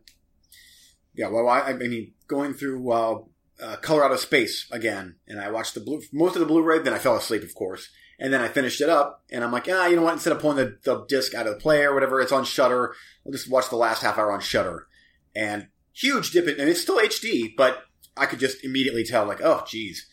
Yeah, 1.13 1.27
well, 1.27 1.47
I, 1.47 1.61
I 1.61 1.73
mean, 1.73 2.13
going 2.27 2.53
through 2.53 2.91
uh, 2.91 3.19
uh, 3.61 3.75
Color 3.77 4.05
Out 4.05 4.11
of 4.11 4.19
Space 4.19 4.67
again, 4.71 5.15
and 5.27 5.39
I 5.39 5.51
watched 5.51 5.73
the 5.73 5.79
blue 5.81 6.01
most 6.11 6.35
of 6.35 6.39
the 6.39 6.45
Blu-ray. 6.45 6.79
Then 6.79 6.93
I 6.93 6.99
fell 6.99 7.15
asleep, 7.15 7.43
of 7.43 7.53
course, 7.53 7.89
and 8.19 8.31
then 8.31 8.41
I 8.41 8.47
finished 8.47 8.81
it 8.81 8.89
up, 8.89 9.23
and 9.29 9.43
I'm 9.43 9.51
like, 9.51 9.67
ah, 9.69 9.87
you 9.87 9.95
know 9.95 10.03
what? 10.03 10.13
Instead 10.13 10.33
of 10.33 10.39
pulling 10.39 10.57
the, 10.57 10.77
the 10.83 11.05
disc 11.05 11.35
out 11.35 11.47
of 11.47 11.53
the 11.53 11.59
player, 11.59 11.91
or 11.91 11.93
whatever, 11.93 12.21
it's 12.21 12.31
on 12.31 12.45
Shudder. 12.45 12.93
I'll 13.25 13.31
just 13.31 13.49
watch 13.49 13.69
the 13.69 13.75
last 13.75 14.01
half 14.01 14.17
hour 14.17 14.31
on 14.31 14.39
Shudder, 14.39 14.87
and 15.35 15.67
huge 15.99 16.31
dip 16.31 16.47
in, 16.47 16.59
and 16.59 16.69
it's 16.69 16.81
still 16.81 16.99
HD, 16.99 17.53
but 17.55 17.83
I 18.15 18.25
could 18.25 18.39
just 18.39 18.63
immediately 18.63 19.03
tell, 19.03 19.25
like, 19.25 19.41
oh, 19.41 19.63
geez, 19.67 20.07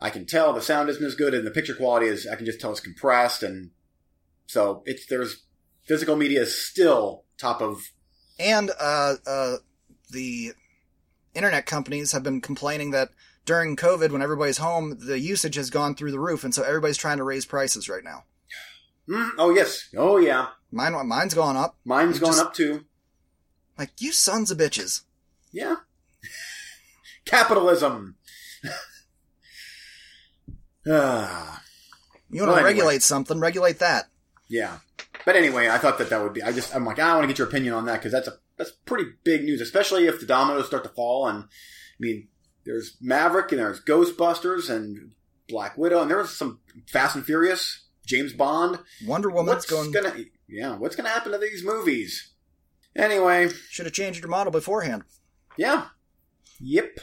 I 0.00 0.10
can 0.10 0.26
tell 0.26 0.52
the 0.52 0.62
sound 0.62 0.88
isn't 0.88 1.04
as 1.04 1.14
good, 1.14 1.34
and 1.34 1.46
the 1.46 1.50
picture 1.50 1.74
quality 1.74 2.06
is. 2.06 2.26
I 2.26 2.36
can 2.36 2.46
just 2.46 2.60
tell 2.60 2.70
it's 2.70 2.80
compressed, 2.80 3.42
and 3.42 3.70
so 4.46 4.82
it's 4.86 5.06
there's 5.06 5.44
physical 5.84 6.16
media 6.16 6.42
is 6.42 6.56
still 6.60 7.24
top 7.38 7.60
of 7.60 7.90
And 8.38 8.70
uh, 8.80 9.14
uh, 9.26 9.56
the 10.10 10.52
internet 11.34 11.66
companies 11.66 12.12
have 12.12 12.22
been 12.22 12.40
complaining 12.40 12.90
that 12.92 13.10
during 13.44 13.76
COVID, 13.76 14.10
when 14.10 14.22
everybody's 14.22 14.58
home, 14.58 14.98
the 15.00 15.18
usage 15.18 15.54
has 15.54 15.70
gone 15.70 15.94
through 15.94 16.12
the 16.12 16.20
roof, 16.20 16.44
and 16.44 16.54
so 16.54 16.62
everybody's 16.62 16.98
trying 16.98 17.16
to 17.16 17.24
raise 17.24 17.46
prices 17.46 17.88
right 17.88 18.04
now. 18.04 18.24
Mm, 19.08 19.30
oh 19.38 19.50
yes. 19.50 19.88
Oh 19.96 20.18
yeah. 20.18 20.48
Mine, 20.70 20.94
mine's 21.08 21.32
gone 21.34 21.56
up. 21.56 21.76
Mine's 21.84 22.20
just- 22.20 22.40
up 22.40 22.54
too. 22.54 22.84
Like 23.78 23.90
you 24.00 24.12
sons 24.12 24.50
of 24.50 24.58
bitches. 24.58 25.02
Yeah. 25.58 25.74
Capitalism. 27.24 28.16
ah, 30.88 31.62
You 32.30 32.42
want 32.42 32.48
Well, 32.52 32.56
to 32.56 32.60
anyway. 32.60 32.62
regulate 32.80 33.02
something? 33.02 33.40
Regulate 33.40 33.78
that. 33.78 34.06
yeah. 34.48 34.78
But 35.24 35.36
anyway, 35.36 35.68
I 35.68 35.76
thought 35.78 35.98
that 35.98 36.08
that 36.10 36.22
would 36.22 36.32
be. 36.32 36.42
I 36.42 36.52
just 36.52 36.74
I'm 36.74 36.86
like 36.86 36.98
I 36.98 37.12
want 37.14 37.24
to 37.24 37.28
get 37.28 37.38
your 37.38 37.48
opinion 37.48 37.74
on 37.74 37.84
that 37.86 37.94
because 37.96 38.12
that's 38.12 38.28
a 38.28 38.34
that's 38.56 38.70
pretty 38.86 39.10
big 39.24 39.44
news, 39.44 39.60
especially 39.60 40.06
if 40.06 40.20
the 40.20 40.26
dominoes 40.26 40.66
start 40.66 40.84
to 40.84 40.88
fall. 40.90 41.26
And 41.28 41.44
I 41.44 41.46
mean, 41.98 42.28
there's 42.64 42.96
Maverick 43.00 43.52
and 43.52 43.60
there's 43.60 43.80
Ghostbusters 43.84 44.70
and 44.70 45.12
Black 45.48 45.76
Widow 45.76 46.00
and 46.00 46.10
there's 46.10 46.30
some 46.30 46.60
Fast 46.86 47.14
and 47.16 47.26
Furious, 47.26 47.84
James 48.06 48.32
Bond. 48.32 48.78
Wonder 49.06 49.28
Woman's 49.28 49.56
what's 49.56 49.70
going. 49.70 49.90
gonna 49.92 50.14
yeah? 50.48 50.76
What's 50.76 50.96
gonna 50.96 51.10
happen 51.10 51.32
to 51.32 51.38
these 51.38 51.62
movies? 51.64 52.30
Anyway, 52.96 53.50
Should 53.68 53.84
have 53.86 53.92
changed 53.94 54.20
your 54.20 54.30
model 54.30 54.50
beforehand. 54.50 55.02
Yeah. 55.58 55.86
Yep. 56.60 56.98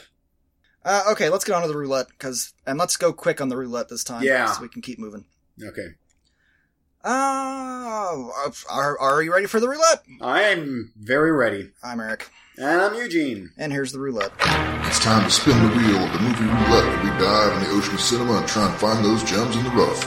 Uh, 0.84 1.02
okay, 1.12 1.28
let's 1.30 1.44
get 1.44 1.54
on 1.54 1.62
to 1.62 1.68
the 1.68 1.76
roulette, 1.76 2.06
cause 2.18 2.52
and 2.66 2.78
let's 2.78 2.96
go 2.96 3.12
quick 3.12 3.40
on 3.40 3.48
the 3.48 3.56
roulette 3.56 3.88
this 3.88 4.02
time. 4.04 4.22
Yeah. 4.24 4.46
so 4.52 4.62
we 4.62 4.68
can 4.68 4.82
keep 4.82 4.98
moving. 4.98 5.24
Okay. 5.62 5.88
Uh, 7.04 8.28
are, 8.68 8.98
are 8.98 9.22
you 9.22 9.32
ready 9.32 9.46
for 9.46 9.60
the 9.60 9.68
roulette? 9.68 10.02
I'm 10.20 10.92
very 10.96 11.30
ready. 11.32 11.70
I'm 11.82 12.00
Eric, 12.00 12.30
And 12.58 12.80
I'm 12.80 12.94
Eugene. 12.96 13.50
and 13.56 13.72
here's 13.72 13.92
the 13.92 14.00
roulette. 14.00 14.32
It's 14.86 14.98
time 14.98 15.24
to 15.24 15.30
spin 15.30 15.56
the 15.62 15.76
wheel 15.76 15.96
of 16.04 16.12
the 16.12 16.18
movie 16.18 16.44
roulette 16.44 17.04
we 17.04 17.10
dive 17.10 17.52
in 17.62 17.68
the 17.68 17.70
ocean 17.76 17.94
of 17.94 18.00
cinema 18.00 18.38
and 18.38 18.48
try 18.48 18.68
and 18.68 18.76
find 18.80 19.04
those 19.04 19.22
gems 19.24 19.54
in 19.56 19.62
the 19.64 19.70
rough. 19.70 20.04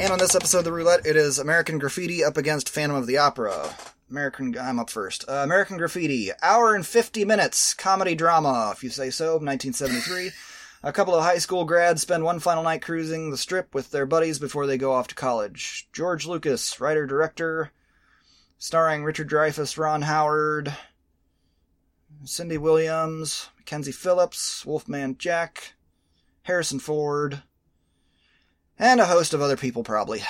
And 0.00 0.12
on 0.12 0.18
this 0.20 0.34
episode 0.36 0.58
of 0.60 0.64
the 0.66 0.72
roulette, 0.72 1.04
it 1.06 1.16
is 1.16 1.38
American 1.40 1.78
Graffiti 1.78 2.22
up 2.22 2.36
against 2.36 2.68
Phantom 2.68 2.96
of 2.96 3.06
the 3.08 3.18
Opera. 3.18 3.74
American, 4.10 4.56
I'm 4.58 4.78
up 4.78 4.90
first. 4.90 5.24
Uh, 5.28 5.42
American 5.44 5.76
Graffiti, 5.76 6.30
hour 6.42 6.74
and 6.74 6.86
50 6.86 7.24
minutes, 7.24 7.74
comedy 7.74 8.14
drama, 8.14 8.70
if 8.72 8.82
you 8.82 8.90
say 8.90 9.10
so, 9.10 9.32
1973. 9.32 10.30
A 10.82 10.92
couple 10.92 11.14
of 11.14 11.24
high 11.24 11.38
school 11.38 11.64
grads 11.64 12.02
spend 12.02 12.24
one 12.24 12.38
final 12.38 12.62
night 12.62 12.82
cruising 12.82 13.30
the 13.30 13.36
strip 13.36 13.74
with 13.74 13.90
their 13.90 14.06
buddies 14.06 14.38
before 14.38 14.66
they 14.66 14.78
go 14.78 14.92
off 14.92 15.08
to 15.08 15.14
college. 15.14 15.88
George 15.92 16.26
Lucas, 16.26 16.80
writer 16.80 17.06
director, 17.06 17.72
starring 18.58 19.04
Richard 19.04 19.28
Dreyfuss, 19.28 19.76
Ron 19.76 20.02
Howard, 20.02 20.74
Cindy 22.24 22.58
Williams, 22.58 23.50
Mackenzie 23.56 23.92
Phillips, 23.92 24.64
Wolfman 24.64 25.18
Jack, 25.18 25.74
Harrison 26.42 26.78
Ford, 26.78 27.42
and 28.78 29.00
a 29.00 29.06
host 29.06 29.34
of 29.34 29.42
other 29.42 29.56
people 29.56 29.82
probably. 29.82 30.22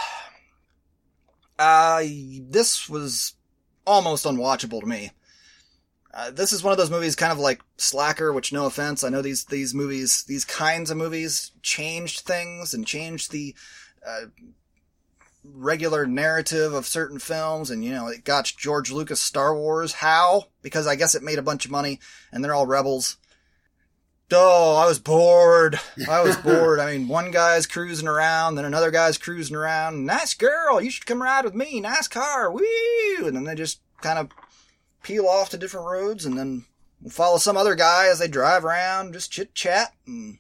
Uh, 1.58 2.02
this 2.48 2.88
was 2.88 3.34
almost 3.88 4.26
unwatchable 4.26 4.80
to 4.80 4.86
me. 4.86 5.10
Uh, 6.12 6.30
this 6.30 6.52
is 6.52 6.62
one 6.62 6.72
of 6.72 6.78
those 6.78 6.90
movies, 6.90 7.16
kind 7.16 7.32
of 7.32 7.38
like 7.38 7.62
Slacker, 7.76 8.32
which 8.32 8.52
no 8.52 8.66
offense, 8.66 9.02
I 9.02 9.08
know 9.08 9.22
these, 9.22 9.44
these 9.46 9.74
movies, 9.74 10.24
these 10.24 10.44
kinds 10.44 10.90
of 10.90 10.96
movies 10.96 11.52
changed 11.62 12.20
things 12.20 12.74
and 12.74 12.86
changed 12.86 13.30
the, 13.30 13.54
uh, 14.06 14.26
regular 15.44 16.06
narrative 16.06 16.74
of 16.74 16.86
certain 16.86 17.18
films 17.18 17.70
and, 17.70 17.84
you 17.84 17.92
know, 17.92 18.08
it 18.08 18.24
got 18.24 18.52
George 18.58 18.90
Lucas 18.90 19.20
Star 19.20 19.54
Wars. 19.54 19.92
How? 19.92 20.44
Because 20.62 20.86
I 20.86 20.96
guess 20.96 21.14
it 21.14 21.22
made 21.22 21.38
a 21.38 21.42
bunch 21.42 21.64
of 21.64 21.70
money 21.70 22.00
and 22.32 22.44
they're 22.44 22.54
all 22.54 22.66
rebels. 22.66 23.16
Oh, 24.30 24.76
I 24.76 24.86
was 24.86 24.98
bored. 24.98 25.80
I 26.08 26.20
was 26.20 26.36
bored. 26.36 26.80
I 26.80 26.92
mean, 26.92 27.08
one 27.08 27.30
guy's 27.30 27.66
cruising 27.66 28.08
around, 28.08 28.54
then 28.54 28.64
another 28.64 28.90
guy's 28.90 29.18
cruising 29.18 29.56
around. 29.56 30.04
Nice 30.04 30.34
girl, 30.34 30.80
you 30.80 30.90
should 30.90 31.06
come 31.06 31.22
ride 31.22 31.44
with 31.44 31.54
me. 31.54 31.80
Nice 31.80 32.08
car, 32.08 32.50
woo! 32.50 32.62
And 33.20 33.34
then 33.34 33.44
they 33.44 33.54
just 33.54 33.80
kind 34.00 34.18
of 34.18 34.30
peel 35.02 35.26
off 35.26 35.50
to 35.50 35.58
different 35.58 35.86
roads, 35.86 36.26
and 36.26 36.36
then 36.36 36.66
we'll 37.00 37.10
follow 37.10 37.38
some 37.38 37.56
other 37.56 37.74
guy 37.74 38.08
as 38.08 38.18
they 38.18 38.28
drive 38.28 38.64
around, 38.64 39.14
just 39.14 39.32
chit 39.32 39.54
chat, 39.54 39.92
and 40.06 40.38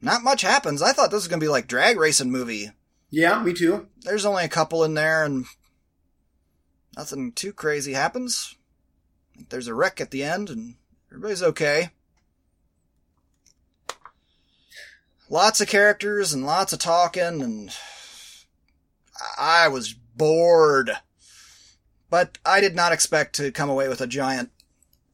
not 0.00 0.22
much 0.24 0.42
happens. 0.42 0.82
I 0.82 0.92
thought 0.92 1.10
this 1.10 1.22
was 1.22 1.28
gonna 1.28 1.40
be 1.40 1.48
like 1.48 1.68
drag 1.68 1.98
racing 1.98 2.30
movie. 2.30 2.70
Yeah, 3.10 3.42
me 3.42 3.52
too. 3.52 3.86
There's 4.02 4.26
only 4.26 4.44
a 4.44 4.48
couple 4.48 4.82
in 4.82 4.94
there, 4.94 5.24
and 5.24 5.46
nothing 6.96 7.32
too 7.32 7.52
crazy 7.52 7.92
happens. 7.92 8.56
There's 9.50 9.68
a 9.68 9.74
wreck 9.74 10.00
at 10.00 10.10
the 10.10 10.24
end, 10.24 10.50
and 10.50 10.74
everybody's 11.10 11.42
okay. 11.42 11.90
Lots 15.34 15.60
of 15.60 15.66
characters 15.66 16.32
and 16.32 16.46
lots 16.46 16.72
of 16.72 16.78
talking, 16.78 17.42
and 17.42 17.76
I 19.36 19.66
was 19.66 19.92
bored. 19.92 20.92
But 22.08 22.38
I 22.46 22.60
did 22.60 22.76
not 22.76 22.92
expect 22.92 23.34
to 23.36 23.50
come 23.50 23.68
away 23.68 23.88
with 23.88 24.00
a 24.00 24.06
giant, 24.06 24.52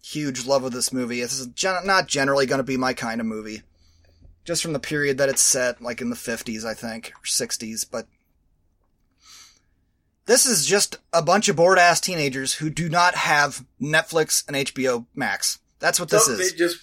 huge 0.04 0.46
love 0.46 0.62
of 0.62 0.72
this 0.72 0.92
movie. 0.92 1.22
This 1.22 1.40
is 1.40 1.46
gen- 1.46 1.86
not 1.86 2.06
generally 2.06 2.44
going 2.44 2.58
to 2.58 2.64
be 2.64 2.76
my 2.76 2.92
kind 2.92 3.20
of 3.20 3.26
movie. 3.26 3.62
Just 4.44 4.62
from 4.62 4.74
the 4.74 4.78
period 4.78 5.16
that 5.16 5.30
it's 5.30 5.40
set, 5.40 5.80
like 5.80 6.02
in 6.02 6.10
the 6.10 6.16
50s, 6.16 6.66
I 6.66 6.74
think, 6.74 7.12
or 7.16 7.24
60s, 7.24 7.86
but 7.90 8.06
this 10.26 10.44
is 10.44 10.66
just 10.66 10.98
a 11.14 11.22
bunch 11.22 11.48
of 11.48 11.56
bored 11.56 11.78
ass 11.78 11.98
teenagers 11.98 12.54
who 12.54 12.68
do 12.68 12.90
not 12.90 13.14
have 13.14 13.64
Netflix 13.80 14.46
and 14.46 14.56
HBO 14.56 15.06
Max. 15.14 15.60
That's 15.78 15.98
what 15.98 16.10
this 16.10 16.28
is. 16.28 16.38
They 16.38 16.56
just 16.56 16.78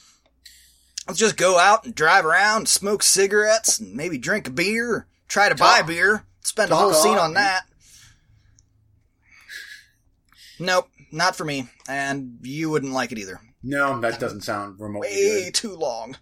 Let's 1.08 1.20
just 1.20 1.38
go 1.38 1.58
out 1.58 1.86
and 1.86 1.96
drive 1.96 2.26
around, 2.26 2.68
smoke 2.68 3.02
cigarettes, 3.02 3.80
and 3.80 3.94
maybe 3.96 4.18
drink 4.18 4.48
a 4.48 4.52
beer, 4.52 5.08
try 5.28 5.48
to 5.50 5.56
buy 5.56 5.82
beer, 5.82 6.26
spend 6.42 6.70
a 6.70 6.74
talk 6.74 6.82
whole 6.82 6.94
scene 6.94 7.16
off. 7.16 7.22
on 7.22 7.34
that. 7.36 7.62
Nope, 10.60 10.90
not 11.12 11.36
for 11.36 11.46
me. 11.46 11.68
And 11.88 12.40
you 12.42 12.70
wouldn't 12.70 12.94
like 12.94 13.12
it 13.12 13.20
either. 13.20 13.40
no, 13.64 14.00
that 14.02 14.20
doesn't 14.20 14.42
sound 14.42 14.80
remotely 14.80 15.10
Way 15.10 15.44
good. 15.46 15.54
too 15.54 15.76
long. 15.76 16.18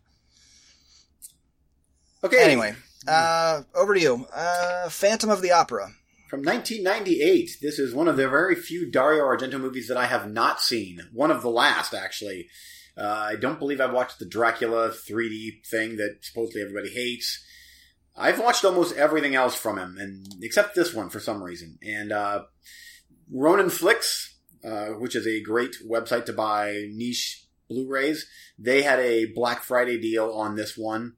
Okay. 2.24 2.44
Anyway, 2.44 2.76
uh, 3.08 3.62
over 3.74 3.94
to 3.94 4.00
you. 4.02 4.28
Uh, 4.34 4.90
Phantom 4.90 5.30
of 5.30 5.42
the 5.42 5.52
Opera. 5.52 5.92
From 6.30 6.42
1998, 6.42 7.58
this 7.62 7.78
is 7.80 7.94
one 7.94 8.08
of 8.08 8.18
the 8.18 8.28
very 8.28 8.56
few 8.56 8.90
Dario 8.90 9.24
Argento 9.24 9.60
movies 9.60 9.88
that 9.88 9.98
I 9.98 10.08
have 10.08 10.30
not 10.32 10.60
seen. 10.60 11.02
One 11.14 11.30
of 11.32 11.42
the 11.44 11.50
last, 11.52 11.94
actually. 11.94 12.48
Uh, 12.98 13.28
I 13.32 13.36
don't 13.36 13.60
believe 13.60 13.82
I've 13.82 13.94
watched 13.94 14.20
the 14.20 14.26
Dracula 14.26 14.90
3D 14.90 15.66
thing 15.66 15.98
that 15.98 16.20
supposedly 16.22 16.62
everybody 16.62 16.90
hates. 16.90 17.44
I've 18.16 18.40
watched 18.40 18.64
almost 18.64 18.96
everything 18.96 19.36
else 19.36 19.56
from 19.56 19.78
him, 19.78 19.98
and 20.00 20.26
except 20.42 20.76
this 20.76 20.94
one 20.94 21.10
for 21.10 21.20
some 21.20 21.44
reason. 21.44 21.78
And 21.84 22.14
uh, 22.14 22.44
Ronin 23.30 23.70
Flix, 23.70 24.38
uh, 24.64 24.88
which 24.92 25.16
is 25.16 25.28
a 25.28 25.42
great 25.42 25.76
website 25.90 26.26
to 26.26 26.34
buy 26.34 26.88
niche 26.94 27.46
Blu-rays, 27.70 28.26
they 28.58 28.84
had 28.84 29.00
a 29.00 29.26
Black 29.26 29.64
Friday 29.64 30.00
deal 30.00 30.32
on 30.32 30.56
this 30.56 30.78
one, 30.78 31.16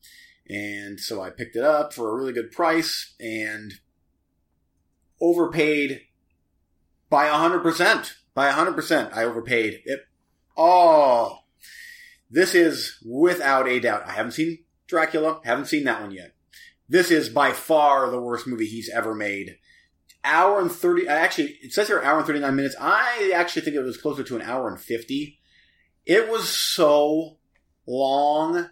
and 0.49 0.99
so 0.99 1.21
I 1.21 1.29
picked 1.29 1.55
it 1.55 1.63
up 1.63 1.93
for 1.93 2.09
a 2.09 2.15
really 2.15 2.33
good 2.33 2.51
price 2.51 3.13
and 3.19 3.73
overpaid 5.21 6.01
by 7.09 7.27
hundred 7.27 7.61
percent. 7.61 8.15
By 8.33 8.49
hundred 8.49 8.73
percent, 8.73 9.11
I 9.13 9.23
overpaid 9.23 9.81
it. 9.85 10.01
Oh, 10.55 11.39
this 12.29 12.53
is 12.55 12.97
without 13.05 13.67
a 13.67 13.79
doubt. 13.79 14.07
I 14.07 14.11
haven't 14.11 14.33
seen 14.33 14.59
Dracula. 14.87 15.41
Haven't 15.43 15.65
seen 15.65 15.83
that 15.85 16.01
one 16.01 16.11
yet. 16.11 16.33
This 16.89 17.11
is 17.11 17.29
by 17.29 17.51
far 17.51 18.09
the 18.09 18.21
worst 18.21 18.47
movie 18.47 18.65
he's 18.65 18.89
ever 18.89 19.13
made. 19.13 19.57
Hour 20.23 20.59
and 20.59 20.71
thirty. 20.71 21.07
Uh, 21.07 21.13
actually, 21.13 21.57
it 21.61 21.73
says 21.73 21.87
here 21.87 22.01
hour 22.01 22.17
and 22.17 22.27
thirty 22.27 22.39
nine 22.39 22.55
minutes. 22.55 22.75
I 22.79 23.31
actually 23.35 23.61
think 23.63 23.75
it 23.75 23.81
was 23.81 23.97
closer 23.97 24.23
to 24.23 24.35
an 24.35 24.41
hour 24.41 24.67
and 24.67 24.79
fifty. 24.79 25.39
It 26.05 26.29
was 26.29 26.47
so 26.47 27.37
long 27.85 28.69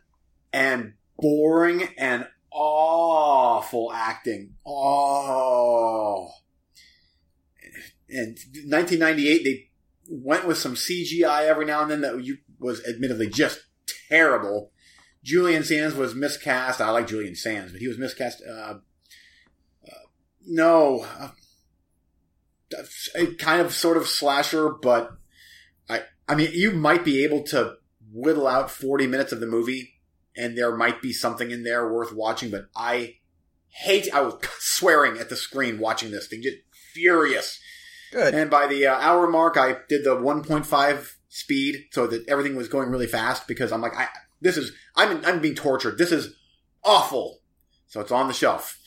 and 0.53 0.93
boring 1.17 1.89
and 1.97 2.27
awful 2.51 3.91
acting. 3.93 4.55
Oh. 4.65 6.29
And 8.07 8.37
1998, 8.67 9.43
they 9.43 9.69
went 10.09 10.47
with 10.47 10.57
some 10.57 10.75
CGI 10.75 11.43
every 11.43 11.65
now 11.65 11.81
and 11.81 11.91
then 11.91 12.01
that 12.01 12.23
you, 12.23 12.37
was 12.65 12.85
admittedly 12.85 13.29
just 13.29 13.61
terrible. 14.09 14.71
Julian 15.23 15.63
Sands 15.63 15.95
was 15.95 16.13
miscast. 16.13 16.81
I 16.81 16.89
like 16.89 17.07
Julian 17.07 17.35
Sands, 17.35 17.71
but 17.71 17.81
he 17.81 17.87
was 17.87 17.97
miscast. 17.97 18.43
Uh, 18.47 18.75
uh, 19.87 20.05
no, 20.45 21.05
uh, 21.19 21.29
a 23.15 23.27
kind 23.35 23.61
of 23.61 23.73
sort 23.73 23.97
of 23.97 24.07
slasher, 24.07 24.69
but 24.69 25.11
I, 25.89 26.01
I 26.27 26.35
mean, 26.35 26.51
you 26.53 26.71
might 26.71 27.05
be 27.05 27.23
able 27.23 27.43
to 27.43 27.75
whittle 28.11 28.47
out 28.47 28.69
40 28.69 29.07
minutes 29.07 29.31
of 29.31 29.39
the 29.39 29.47
movie 29.47 29.95
and 30.37 30.57
there 30.57 30.75
might 30.75 31.01
be 31.01 31.13
something 31.13 31.51
in 31.51 31.63
there 31.63 31.91
worth 31.91 32.13
watching, 32.13 32.51
but 32.51 32.67
I 32.75 33.15
hate, 33.69 34.13
I 34.13 34.21
was 34.21 34.35
swearing 34.59 35.17
at 35.17 35.29
the 35.29 35.35
screen 35.35 35.79
watching 35.79 36.11
this 36.11 36.27
thing, 36.27 36.41
just 36.41 36.57
furious. 36.93 37.59
Good. 38.11 38.33
And 38.33 38.49
by 38.49 38.67
the 38.67 38.87
uh, 38.87 38.95
hour 38.95 39.27
mark, 39.27 39.57
I 39.57 39.77
did 39.89 40.03
the 40.03 40.15
1.5 40.15 41.14
speed 41.35 41.87
so 41.91 42.07
that 42.07 42.27
everything 42.29 42.55
was 42.55 42.69
going 42.69 42.89
really 42.89 43.07
fast 43.07 43.45
because 43.47 43.71
I'm 43.73 43.81
like, 43.81 43.95
I, 43.95 44.07
this 44.39 44.55
is, 44.55 44.71
I'm, 44.95 45.23
I'm 45.25 45.41
being 45.41 45.55
tortured. 45.55 45.97
This 45.97 46.11
is 46.13 46.33
awful. 46.83 47.39
So 47.87 47.99
it's 47.99 48.11
on 48.11 48.27
the 48.27 48.33
shelf. 48.33 48.79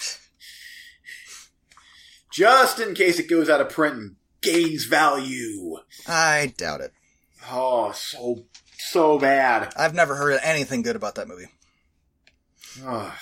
Just 2.32 2.80
in 2.80 2.94
case 2.94 3.18
it 3.18 3.28
goes 3.28 3.50
out 3.50 3.60
of 3.60 3.68
print 3.70 3.96
and 3.96 4.16
gains 4.40 4.84
value. 4.84 5.76
I 6.08 6.54
doubt 6.56 6.80
it. 6.80 6.92
Oh, 7.50 7.92
so, 7.92 8.44
so 8.78 9.18
bad. 9.18 9.72
I've 9.76 9.94
never 9.94 10.14
heard 10.14 10.38
anything 10.42 10.82
good 10.82 10.96
about 10.96 11.16
that 11.16 11.28
movie. 11.28 11.48
Oh, 12.82 13.14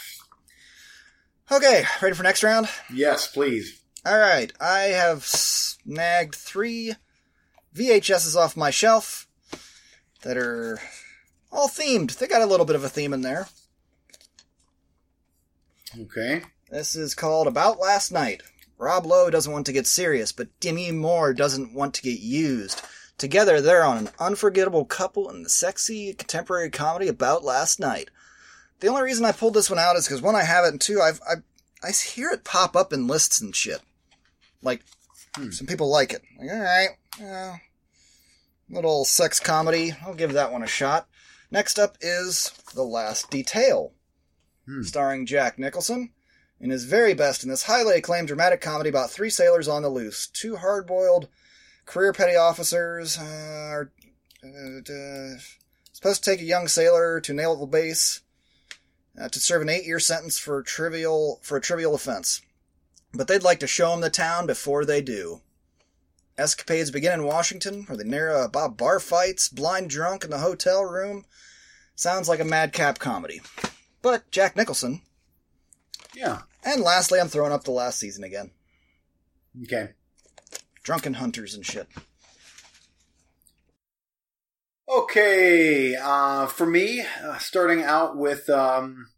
Okay, 1.50 1.84
ready 2.02 2.14
for 2.14 2.22
next 2.22 2.42
round? 2.44 2.68
yes, 2.92 3.26
please. 3.26 3.80
All 4.04 4.18
right, 4.18 4.52
I 4.60 4.80
have 4.80 5.24
snagged 5.24 6.34
three 6.34 6.94
VHSs 7.78 8.36
off 8.36 8.56
my 8.56 8.70
shelf 8.70 9.26
that 10.22 10.36
are 10.36 10.80
all 11.52 11.68
themed. 11.68 12.18
They 12.18 12.26
got 12.26 12.42
a 12.42 12.46
little 12.46 12.66
bit 12.66 12.76
of 12.76 12.84
a 12.84 12.88
theme 12.88 13.12
in 13.12 13.22
there. 13.22 13.48
Okay. 15.98 16.42
This 16.70 16.94
is 16.96 17.14
called 17.14 17.46
About 17.46 17.78
Last 17.78 18.12
Night. 18.12 18.42
Rob 18.76 19.06
Lowe 19.06 19.30
doesn't 19.30 19.52
want 19.52 19.66
to 19.66 19.72
get 19.72 19.86
serious, 19.86 20.32
but 20.32 20.48
Demi 20.60 20.92
Moore 20.92 21.32
doesn't 21.32 21.74
want 21.74 21.94
to 21.94 22.02
get 22.02 22.20
used. 22.20 22.82
Together, 23.16 23.60
they're 23.60 23.84
on 23.84 23.96
an 23.98 24.10
unforgettable 24.20 24.84
couple 24.84 25.28
in 25.30 25.42
the 25.42 25.48
sexy 25.48 26.12
contemporary 26.14 26.70
comedy 26.70 27.08
About 27.08 27.42
Last 27.42 27.80
Night. 27.80 28.10
The 28.80 28.86
only 28.86 29.02
reason 29.02 29.24
I 29.24 29.32
pulled 29.32 29.54
this 29.54 29.70
one 29.70 29.78
out 29.80 29.96
is 29.96 30.06
because 30.06 30.22
one, 30.22 30.36
I 30.36 30.44
have 30.44 30.64
it, 30.64 30.68
and 30.68 30.80
two, 30.80 31.00
I've, 31.00 31.20
I, 31.28 31.34
I 31.82 31.90
hear 31.90 32.30
it 32.30 32.44
pop 32.44 32.76
up 32.76 32.92
in 32.92 33.08
lists 33.08 33.40
and 33.40 33.54
shit. 33.56 33.80
Like, 34.62 34.82
Hmm. 35.34 35.50
some 35.50 35.66
people 35.66 35.90
like 35.90 36.12
it. 36.12 36.22
Like, 36.38 36.50
alright, 36.50 36.88
uh, 37.22 37.56
little 38.70 39.04
sex 39.04 39.40
comedy. 39.40 39.94
I'll 40.04 40.14
give 40.14 40.32
that 40.32 40.52
one 40.52 40.62
a 40.62 40.66
shot. 40.66 41.08
Next 41.50 41.78
up 41.78 41.96
is 42.00 42.52
The 42.74 42.82
Last 42.82 43.30
Detail, 43.30 43.92
Hmm. 44.66 44.82
starring 44.82 45.24
Jack 45.26 45.58
Nicholson 45.58 46.12
in 46.60 46.70
his 46.70 46.84
very 46.84 47.14
best 47.14 47.42
in 47.42 47.48
this 47.48 47.64
highly 47.64 47.96
acclaimed 47.96 48.28
dramatic 48.28 48.60
comedy 48.60 48.90
about 48.90 49.10
three 49.10 49.30
sailors 49.30 49.68
on 49.68 49.82
the 49.82 49.88
loose. 49.88 50.26
Two 50.26 50.56
hard 50.56 50.86
boiled 50.86 51.28
career 51.86 52.12
petty 52.12 52.36
officers 52.36 53.16
uh, 53.16 53.22
are 53.22 53.92
uh, 54.44 54.92
uh, 54.92 55.38
supposed 55.92 56.22
to 56.22 56.30
take 56.30 56.40
a 56.40 56.44
young 56.44 56.68
sailor 56.68 57.20
to 57.20 57.32
naval 57.32 57.66
base 57.66 58.20
uh, 59.18 59.28
to 59.28 59.40
serve 59.40 59.62
an 59.62 59.68
eight 59.70 59.84
year 59.84 59.98
sentence 59.98 60.38
for 60.38 60.62
trivial 60.62 61.40
for 61.42 61.56
a 61.56 61.60
trivial 61.62 61.94
offense. 61.94 62.42
But 63.14 63.26
they'd 63.26 63.42
like 63.42 63.60
to 63.60 63.66
show 63.66 63.94
him 63.94 64.02
the 64.02 64.10
town 64.10 64.46
before 64.46 64.84
they 64.84 65.00
do. 65.00 65.40
Escapades 66.38 66.90
begin 66.90 67.12
in 67.12 67.24
Washington, 67.24 67.84
where 67.84 67.96
they 67.96 68.04
narrow 68.04 68.44
about 68.44 68.76
bar 68.76 69.00
fights, 69.00 69.48
blind 69.48 69.90
drunk 69.90 70.24
in 70.24 70.30
the 70.30 70.38
hotel 70.38 70.84
room. 70.84 71.24
Sounds 71.96 72.28
like 72.28 72.40
a 72.40 72.44
madcap 72.44 73.00
comedy. 73.00 73.40
But 74.02 74.30
Jack 74.30 74.56
Nicholson. 74.56 75.02
Yeah. 76.14 76.42
And 76.64 76.82
lastly, 76.82 77.20
I'm 77.20 77.28
throwing 77.28 77.52
up 77.52 77.64
the 77.64 77.72
last 77.72 77.98
season 77.98 78.22
again. 78.22 78.52
Okay. 79.64 79.90
Drunken 80.84 81.14
hunters 81.14 81.54
and 81.54 81.66
shit. 81.66 81.88
Okay, 84.88 85.96
uh, 85.96 86.46
for 86.46 86.66
me, 86.66 87.04
uh, 87.22 87.36
starting 87.36 87.82
out 87.82 88.16
with 88.16 88.48
um, 88.48 89.08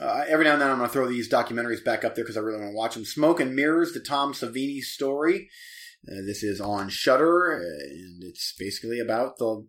uh, 0.00 0.24
every 0.26 0.44
now 0.44 0.54
and 0.54 0.60
then 0.60 0.70
I'm 0.70 0.78
going 0.78 0.88
to 0.88 0.92
throw 0.92 1.08
these 1.08 1.30
documentaries 1.30 1.84
back 1.84 2.04
up 2.04 2.14
there 2.14 2.24
because 2.24 2.36
I 2.36 2.40
really 2.40 2.58
want 2.58 2.72
to 2.72 2.76
watch 2.76 2.94
them. 2.94 3.04
Smoke 3.04 3.38
and 3.38 3.54
Mirrors, 3.54 3.92
the 3.92 4.00
Tom 4.00 4.32
Savini 4.32 4.80
story. 4.80 5.50
Uh, 6.08 6.22
this 6.26 6.42
is 6.42 6.60
on 6.60 6.88
Shudder, 6.88 7.52
and 7.52 8.22
it's 8.24 8.54
basically 8.58 8.98
about 8.98 9.38
the 9.38 9.66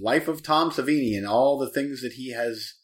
life 0.00 0.28
of 0.28 0.42
Tom 0.42 0.70
Savini 0.70 1.16
and 1.16 1.26
all 1.26 1.58
the 1.58 1.70
things 1.70 2.02
that 2.02 2.12
he 2.12 2.32
has 2.32 2.74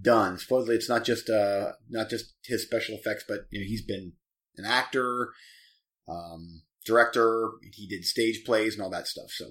done. 0.00 0.38
Supposedly, 0.38 0.76
it's 0.76 0.88
not 0.88 1.04
just 1.04 1.28
uh, 1.28 1.72
not 1.88 2.08
just 2.08 2.34
his 2.44 2.62
special 2.62 2.96
effects, 2.96 3.24
but 3.26 3.46
you 3.50 3.60
know 3.60 3.66
he's 3.66 3.84
been 3.84 4.12
an 4.56 4.64
actor, 4.64 5.30
um, 6.08 6.62
director. 6.84 7.50
He 7.72 7.88
did 7.88 8.04
stage 8.04 8.44
plays 8.44 8.74
and 8.74 8.82
all 8.82 8.90
that 8.90 9.08
stuff. 9.08 9.30
So. 9.30 9.46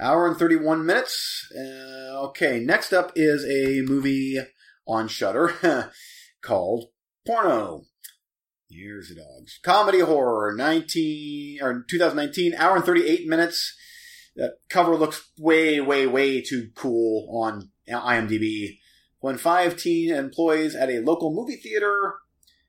Hour 0.00 0.26
and 0.26 0.36
31 0.38 0.86
minutes. 0.86 1.46
Uh, 1.54 2.26
okay, 2.28 2.58
next 2.58 2.94
up 2.94 3.12
is 3.14 3.44
a 3.44 3.82
movie 3.82 4.38
on 4.86 5.06
Shudder 5.06 5.92
called 6.42 6.86
Porno. 7.26 7.84
Here's 8.72 9.08
the 9.08 9.16
dogs. 9.16 9.58
Comedy 9.62 10.00
horror, 10.00 10.54
19 10.56 11.58
or 11.62 11.84
2019, 11.88 12.54
hour 12.54 12.76
and 12.76 12.84
38 12.84 13.28
minutes. 13.28 13.76
The 14.34 14.56
cover 14.70 14.96
looks 14.96 15.30
way, 15.38 15.80
way, 15.80 16.06
way 16.06 16.40
too 16.40 16.70
cool 16.74 17.28
on 17.30 17.70
IMDb 17.88 18.78
when 19.22 19.38
five 19.38 19.76
teen 19.76 20.12
employees 20.12 20.74
at 20.74 20.90
a 20.90 20.98
local 21.00 21.32
movie 21.32 21.56
theater 21.56 22.16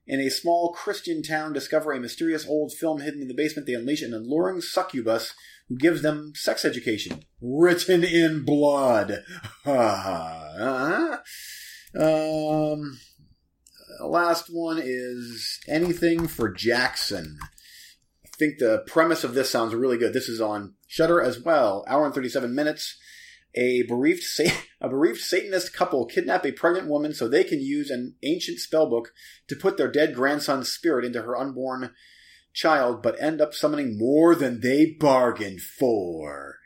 in 0.05 0.19
a 0.19 0.29
small 0.29 0.71
Christian 0.71 1.23
town 1.23 1.51
discover 1.51 1.91
a 1.91 1.99
mysterious 1.99 2.47
old 2.47 2.71
film 2.71 3.01
hidden 3.01 3.23
in 3.23 3.27
the 3.27 3.33
basement, 3.33 3.65
they 3.65 3.73
unleash 3.73 4.03
an 4.03 4.13
alluring 4.13 4.61
succubus 4.61 5.33
who 5.67 5.75
gives 5.77 6.03
them 6.03 6.33
sex 6.35 6.63
education. 6.63 7.23
Written 7.41 8.03
in 8.03 8.45
blood. 8.45 9.23
um, 9.65 11.19
last 14.01 14.47
one 14.51 14.79
is 14.83 15.59
anything 15.67 16.27
for 16.27 16.51
Jackson. 16.51 17.37
I 17.41 18.29
think 18.37 18.57
the 18.57 18.83
premise 18.87 19.23
of 19.23 19.33
this 19.33 19.49
sounds 19.49 19.75
really 19.75 19.97
good. 19.97 20.13
This 20.13 20.29
is 20.29 20.41
on 20.41 20.75
Shudder 20.87 21.21
as 21.21 21.39
well. 21.39 21.85
Hour 21.87 22.05
and 22.05 22.13
37 22.13 22.53
minutes. 22.53 22.97
A 23.55 23.83
bereaved, 23.83 24.23
a 24.81 24.89
bereaved 24.89 25.19
Satanist 25.19 25.73
couple 25.73 26.05
kidnap 26.05 26.45
a 26.45 26.51
pregnant 26.51 26.87
woman 26.87 27.13
so 27.13 27.27
they 27.27 27.43
can 27.43 27.59
use 27.59 27.89
an 27.91 28.15
ancient 28.23 28.57
spellbook 28.57 29.07
to 29.47 29.55
put 29.55 29.77
their 29.77 29.91
dead 29.91 30.15
grandson's 30.15 30.71
spirit 30.71 31.05
into 31.05 31.21
her 31.21 31.37
unborn 31.37 31.91
child, 32.53 33.03
but 33.03 33.21
end 33.21 33.41
up 33.41 33.53
summoning 33.53 33.97
more 33.97 34.35
than 34.35 34.61
they 34.61 34.85
bargained 34.99 35.61
for. 35.61 36.57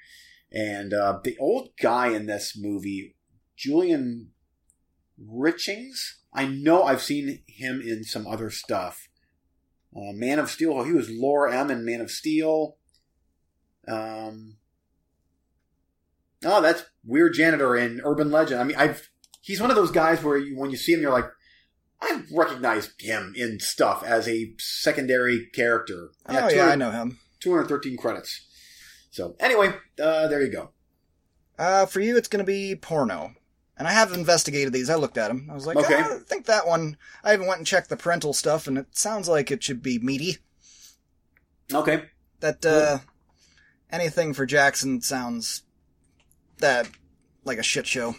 And 0.51 0.93
uh, 0.93 1.19
the 1.23 1.37
old 1.39 1.69
guy 1.81 2.07
in 2.09 2.25
this 2.25 2.57
movie, 2.57 3.15
Julian 3.57 4.31
Richings, 5.21 6.15
I 6.37 6.45
know 6.45 6.83
I've 6.83 7.01
seen 7.01 7.41
him 7.47 7.81
in 7.81 8.03
some 8.03 8.27
other 8.27 8.51
stuff. 8.51 9.09
Uh, 9.95 10.13
Man 10.13 10.37
of 10.37 10.51
Steel, 10.51 10.83
he 10.83 10.91
was 10.91 11.09
Lor-Em 11.09 11.71
in 11.71 11.83
Man 11.83 11.99
of 11.99 12.11
Steel. 12.11 12.77
Um, 13.87 14.57
oh, 16.45 16.61
that's 16.61 16.85
Weird 17.03 17.33
Janitor 17.33 17.75
in 17.75 18.01
Urban 18.03 18.29
Legend. 18.29 18.61
I 18.61 18.63
mean, 18.65 18.77
I've 18.77 19.09
he's 19.41 19.59
one 19.59 19.71
of 19.71 19.75
those 19.75 19.89
guys 19.89 20.23
where 20.23 20.37
you, 20.37 20.55
when 20.55 20.69
you 20.69 20.77
see 20.77 20.93
him, 20.93 21.01
you're 21.01 21.11
like, 21.11 21.25
I 21.99 22.21
recognize 22.31 22.93
him 22.99 23.33
in 23.35 23.59
stuff 23.59 24.03
as 24.03 24.27
a 24.27 24.53
secondary 24.59 25.47
character. 25.55 26.11
Oh 26.29 26.49
yeah, 26.49 26.67
I 26.67 26.75
know 26.75 26.91
him. 26.91 27.17
213 27.39 27.97
credits. 27.97 28.45
So 29.09 29.35
anyway, 29.39 29.73
uh, 29.99 30.27
there 30.27 30.43
you 30.43 30.51
go. 30.51 30.69
Uh, 31.57 31.87
for 31.87 31.99
you, 31.99 32.15
it's 32.15 32.27
going 32.27 32.45
to 32.45 32.51
be 32.51 32.75
porno. 32.75 33.33
And 33.77 33.87
I 33.87 33.91
have 33.91 34.11
investigated 34.11 34.73
these. 34.73 34.89
I 34.89 34.95
looked 34.95 35.17
at 35.19 35.27
them. 35.27 35.47
I 35.51 35.53
was 35.53 35.67
like, 35.67 35.77
Okay. 35.77 36.01
"Ah, 36.03 36.15
I 36.15 36.19
think 36.19 36.47
that 36.47 36.65
one. 36.67 36.97
I 37.23 37.33
even 37.33 37.45
went 37.45 37.59
and 37.59 37.67
checked 37.67 37.89
the 37.89 37.97
parental 37.97 38.33
stuff, 38.33 38.65
and 38.67 38.77
it 38.77 38.97
sounds 38.97 39.27
like 39.29 39.51
it 39.51 39.63
should 39.63 39.83
be 39.83 39.99
meaty. 39.99 40.37
Okay. 41.73 42.05
That 42.39 42.65
uh, 42.65 42.99
anything 43.91 44.33
for 44.33 44.45
Jackson 44.45 45.01
sounds 45.01 45.63
that 46.57 46.89
like 47.43 47.57
a 47.59 47.63
shit 47.63 47.85
show. 47.85 48.15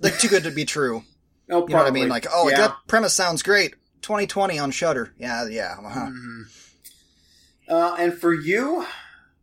Like 0.00 0.18
too 0.18 0.28
good 0.28 0.44
to 0.44 0.50
be 0.50 0.64
true. 0.64 1.04
Oh, 1.50 1.60
You 1.68 1.74
know 1.74 1.78
what 1.78 1.86
I 1.86 1.90
mean? 1.90 2.08
Like, 2.08 2.26
oh, 2.30 2.48
yeah. 2.48 2.56
that 2.58 2.76
premise 2.86 3.14
sounds 3.14 3.42
great. 3.42 3.74
2020 4.02 4.58
on 4.58 4.70
Shudder. 4.70 5.14
Yeah, 5.18 5.46
yeah. 5.48 5.76
Uh-huh. 5.82 6.06
Mhm. 6.06 6.42
Uh, 7.68 7.96
and 7.98 8.14
for 8.14 8.32
you, 8.32 8.86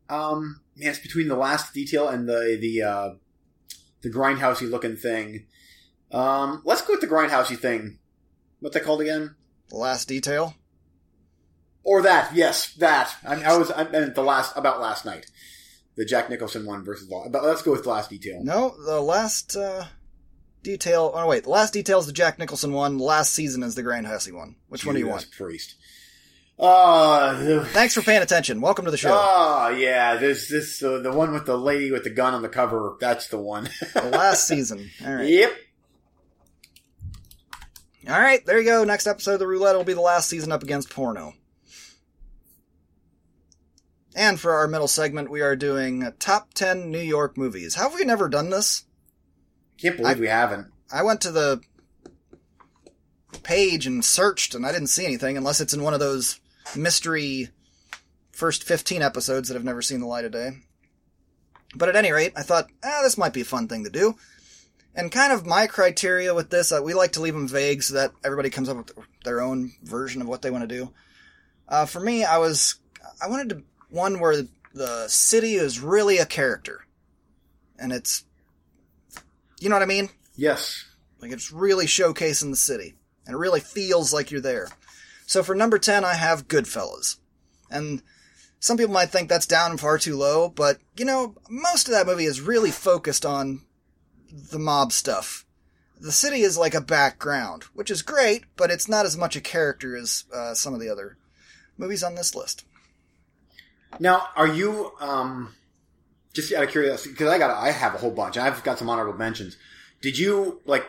um, 0.10 0.62
man, 0.76 0.90
it's 0.92 1.00
between 1.00 1.28
the 1.28 1.36
last 1.36 1.74
detail 1.74 2.08
and 2.08 2.28
the 2.30 2.58
the 2.60 2.82
uh, 2.82 3.10
the 4.02 4.10
grindhousey 4.12 4.70
looking 4.70 4.96
thing. 4.96 5.46
Um, 6.12 6.62
let's 6.66 6.82
go 6.82 6.94
with 6.94 7.02
the 7.02 7.08
grindhousey 7.08 7.58
thing. 7.58 8.00
What's 8.60 8.74
that 8.76 8.84
called 8.84 9.02
again? 9.02 9.36
The 9.70 9.78
last 9.78 10.08
detail. 10.08 10.56
Or 11.84 12.02
that? 12.02 12.34
Yes, 12.36 12.74
that. 12.76 13.16
I, 13.26 13.44
I 13.44 13.58
was 13.58 13.72
I 13.72 13.88
meant 13.88 14.16
the 14.16 14.24
last 14.24 14.58
about 14.58 14.82
last 14.82 15.06
night, 15.06 15.28
the 15.96 16.06
Jack 16.06 16.30
Nicholson 16.30 16.66
one 16.66 16.84
versus 16.84 17.08
the. 17.08 17.30
But 17.32 17.44
let's 17.44 17.62
go 17.62 17.72
with 17.72 17.84
the 17.84 17.90
last 17.90 18.10
detail. 18.10 18.44
No, 18.44 18.76
the 18.86 19.00
last 19.02 19.56
uh, 19.56 19.86
detail. 20.64 21.12
Oh 21.14 21.28
wait, 21.28 21.44
the 21.44 21.50
last 21.52 21.74
detail 21.74 22.00
is 22.00 22.08
the 22.08 22.12
Jack 22.12 22.40
Nicholson 22.40 22.74
one. 22.74 22.98
Last 22.98 23.34
season 23.34 23.62
is 23.62 23.76
the 23.76 23.84
grindhousey 23.84 24.34
one. 24.34 24.56
Which 24.68 24.86
one 24.86 24.96
do 24.96 25.00
you 25.00 25.08
want? 25.08 25.30
Priest. 25.32 25.76
Uh, 26.58 27.64
Thanks 27.66 27.94
for 27.94 28.02
paying 28.02 28.24
attention. 28.24 28.62
Welcome 28.62 28.86
to 28.86 28.92
the 28.92 28.98
show. 28.98 29.12
Oh 29.12 29.70
yeah, 29.70 30.16
this 30.16 30.50
this 30.50 30.82
uh, 30.82 31.00
the 31.00 31.12
one 31.12 31.34
with 31.34 31.46
the 31.46 31.58
lady 31.58 31.92
with 31.92 32.04
the 32.04 32.10
gun 32.10 32.34
on 32.34 32.42
the 32.42 32.50
cover. 32.50 32.98
That's 33.00 33.28
the 33.28 33.38
one. 33.38 33.70
the 33.94 34.10
last 34.10 34.48
season. 34.48 34.90
All 35.06 35.14
right. 35.14 35.28
Yep. 35.30 35.56
All 38.08 38.20
right, 38.20 38.46
there 38.46 38.60
you 38.60 38.66
go. 38.66 38.84
Next 38.84 39.08
episode 39.08 39.34
of 39.34 39.40
the 39.40 39.48
roulette 39.48 39.76
will 39.76 39.84
be 39.84 39.94
the 39.94 40.02
last 40.02 40.30
season 40.30 40.52
up 40.52 40.62
against 40.62 40.90
porno. 40.92 41.34
And 44.16 44.40
for 44.40 44.54
our 44.54 44.68
middle 44.68 44.88
segment, 44.88 45.30
we 45.32 45.42
are 45.42 45.56
doing 45.56 46.12
top 46.20 46.54
10 46.54 46.92
New 46.92 47.02
York 47.02 47.38
movies. 47.38 47.76
Have 47.76 47.96
we 47.96 48.06
never 48.06 48.30
done 48.30 48.50
this? 48.50 48.84
Can't 49.78 49.98
believe 49.98 50.18
I- 50.18 50.20
we 50.20 50.28
haven't. 50.28 50.68
I 50.92 51.02
went 51.02 51.20
to 51.22 51.32
the 51.32 51.62
page 53.44 53.88
and 53.88 54.06
searched, 54.06 54.54
and 54.54 54.66
I 54.66 54.72
didn't 54.72 54.88
see 54.88 55.06
anything 55.06 55.36
unless 55.36 55.60
it's 55.60 55.74
in 55.74 55.82
one 55.84 55.94
of 55.96 56.00
those 56.00 56.40
mystery 56.76 57.50
first 58.32 58.64
15 58.64 59.02
episodes 59.02 59.48
that 59.48 59.56
have 59.56 59.64
never 59.64 59.82
seen 59.82 60.00
the 60.00 60.06
light 60.06 60.26
of 60.26 60.32
day. 60.32 60.60
But 61.76 61.90
at 61.90 61.96
any 61.96 62.12
rate, 62.12 62.34
I 62.36 62.44
thought, 62.44 62.70
ah, 62.84 63.02
this 63.04 63.18
might 63.18 63.34
be 63.34 63.42
a 63.42 63.46
fun 63.46 63.68
thing 63.68 63.84
to 63.84 63.90
do. 63.90 64.16
And 64.96 65.12
kind 65.12 65.34
of 65.34 65.46
my 65.46 65.68
criteria 65.68 66.34
with 66.34 66.50
this, 66.50 66.72
uh, 66.72 66.80
we 66.82 66.94
like 66.94 67.12
to 67.14 67.22
leave 67.22 67.34
them 67.34 67.48
vague 67.48 67.84
so 67.84 67.96
that 67.96 68.12
everybody 68.24 68.50
comes 68.50 68.70
up 68.70 68.78
with 68.78 69.06
their 69.26 69.42
own 69.42 69.74
version 69.84 70.22
of 70.22 70.28
what 70.28 70.42
they 70.42 70.52
want 70.52 70.68
to 70.68 70.76
do. 70.76 70.94
Uh, 71.68 71.86
for 71.86 72.00
me, 72.00 72.24
I 72.24 72.38
was, 72.38 72.76
I 73.22 73.28
wanted 73.28 73.50
to, 73.50 73.64
one 73.90 74.20
where 74.20 74.44
the 74.74 75.08
city 75.08 75.56
is 75.56 75.82
really 75.82 76.18
a 76.18 76.26
character. 76.26 76.86
And 77.78 77.92
it's, 77.92 78.24
you 79.60 79.68
know 79.68 79.76
what 79.76 79.84
I 79.84 79.88
mean? 79.88 80.10
Yes. 80.36 80.86
Like 81.22 81.32
it's 81.32 81.52
really 81.52 81.88
showcasing 81.88 82.52
the 82.52 82.56
city. 82.56 82.96
And 83.26 83.36
it 83.36 83.40
really 83.40 83.60
feels 83.60 84.14
like 84.14 84.32
you're 84.32 84.42
there. 84.42 84.70
So 85.26 85.44
for 85.44 85.56
number 85.56 85.80
10, 85.80 86.06
I 86.06 86.14
have 86.14 86.48
Goodfellas. 86.48 87.18
And 87.70 88.02
some 88.60 88.78
people 88.78 88.94
might 88.94 89.10
think 89.10 89.28
that's 89.28 89.48
down 89.48 89.78
far 89.78 89.98
too 89.98 90.16
low, 90.16 90.50
but 90.50 90.78
you 90.98 91.06
know, 91.06 91.36
most 91.50 91.88
of 91.88 91.94
that 91.94 92.06
movie 92.08 92.26
is 92.26 92.42
really 92.42 92.72
focused 92.72 93.26
on 93.26 93.62
the 94.32 94.60
mob 94.60 94.92
stuff. 94.92 95.46
The 96.00 96.12
city 96.12 96.42
is 96.42 96.58
like 96.58 96.74
a 96.74 96.82
background, 96.82 97.64
which 97.74 97.90
is 97.90 98.02
great, 98.02 98.44
but 98.56 98.70
it's 98.70 98.90
not 98.90 99.06
as 99.06 99.18
much 99.18 99.36
a 99.36 99.42
character 99.42 99.96
as 99.96 100.26
uh, 100.34 100.54
some 100.54 100.74
of 100.74 100.80
the 100.80 100.90
other 100.90 101.18
movies 101.78 102.04
on 102.04 102.16
this 102.16 102.36
list. 102.36 102.66
Now, 104.00 104.28
are 104.36 104.48
you 104.48 104.92
um 105.00 105.56
just 106.34 106.52
out 106.54 106.64
of 106.64 106.70
curiosity? 106.70 107.12
Because 107.12 107.30
I 107.30 107.38
got 107.38 107.52
I 107.52 107.72
have 107.72 107.96
a 107.96 107.98
whole 107.98 108.12
bunch. 108.12 108.38
I've 108.38 108.64
got 108.64 108.78
some 108.78 108.90
honorable 108.90 109.18
mentions. 109.18 109.58
Did 110.02 110.18
you 110.18 110.62
like? 110.66 110.86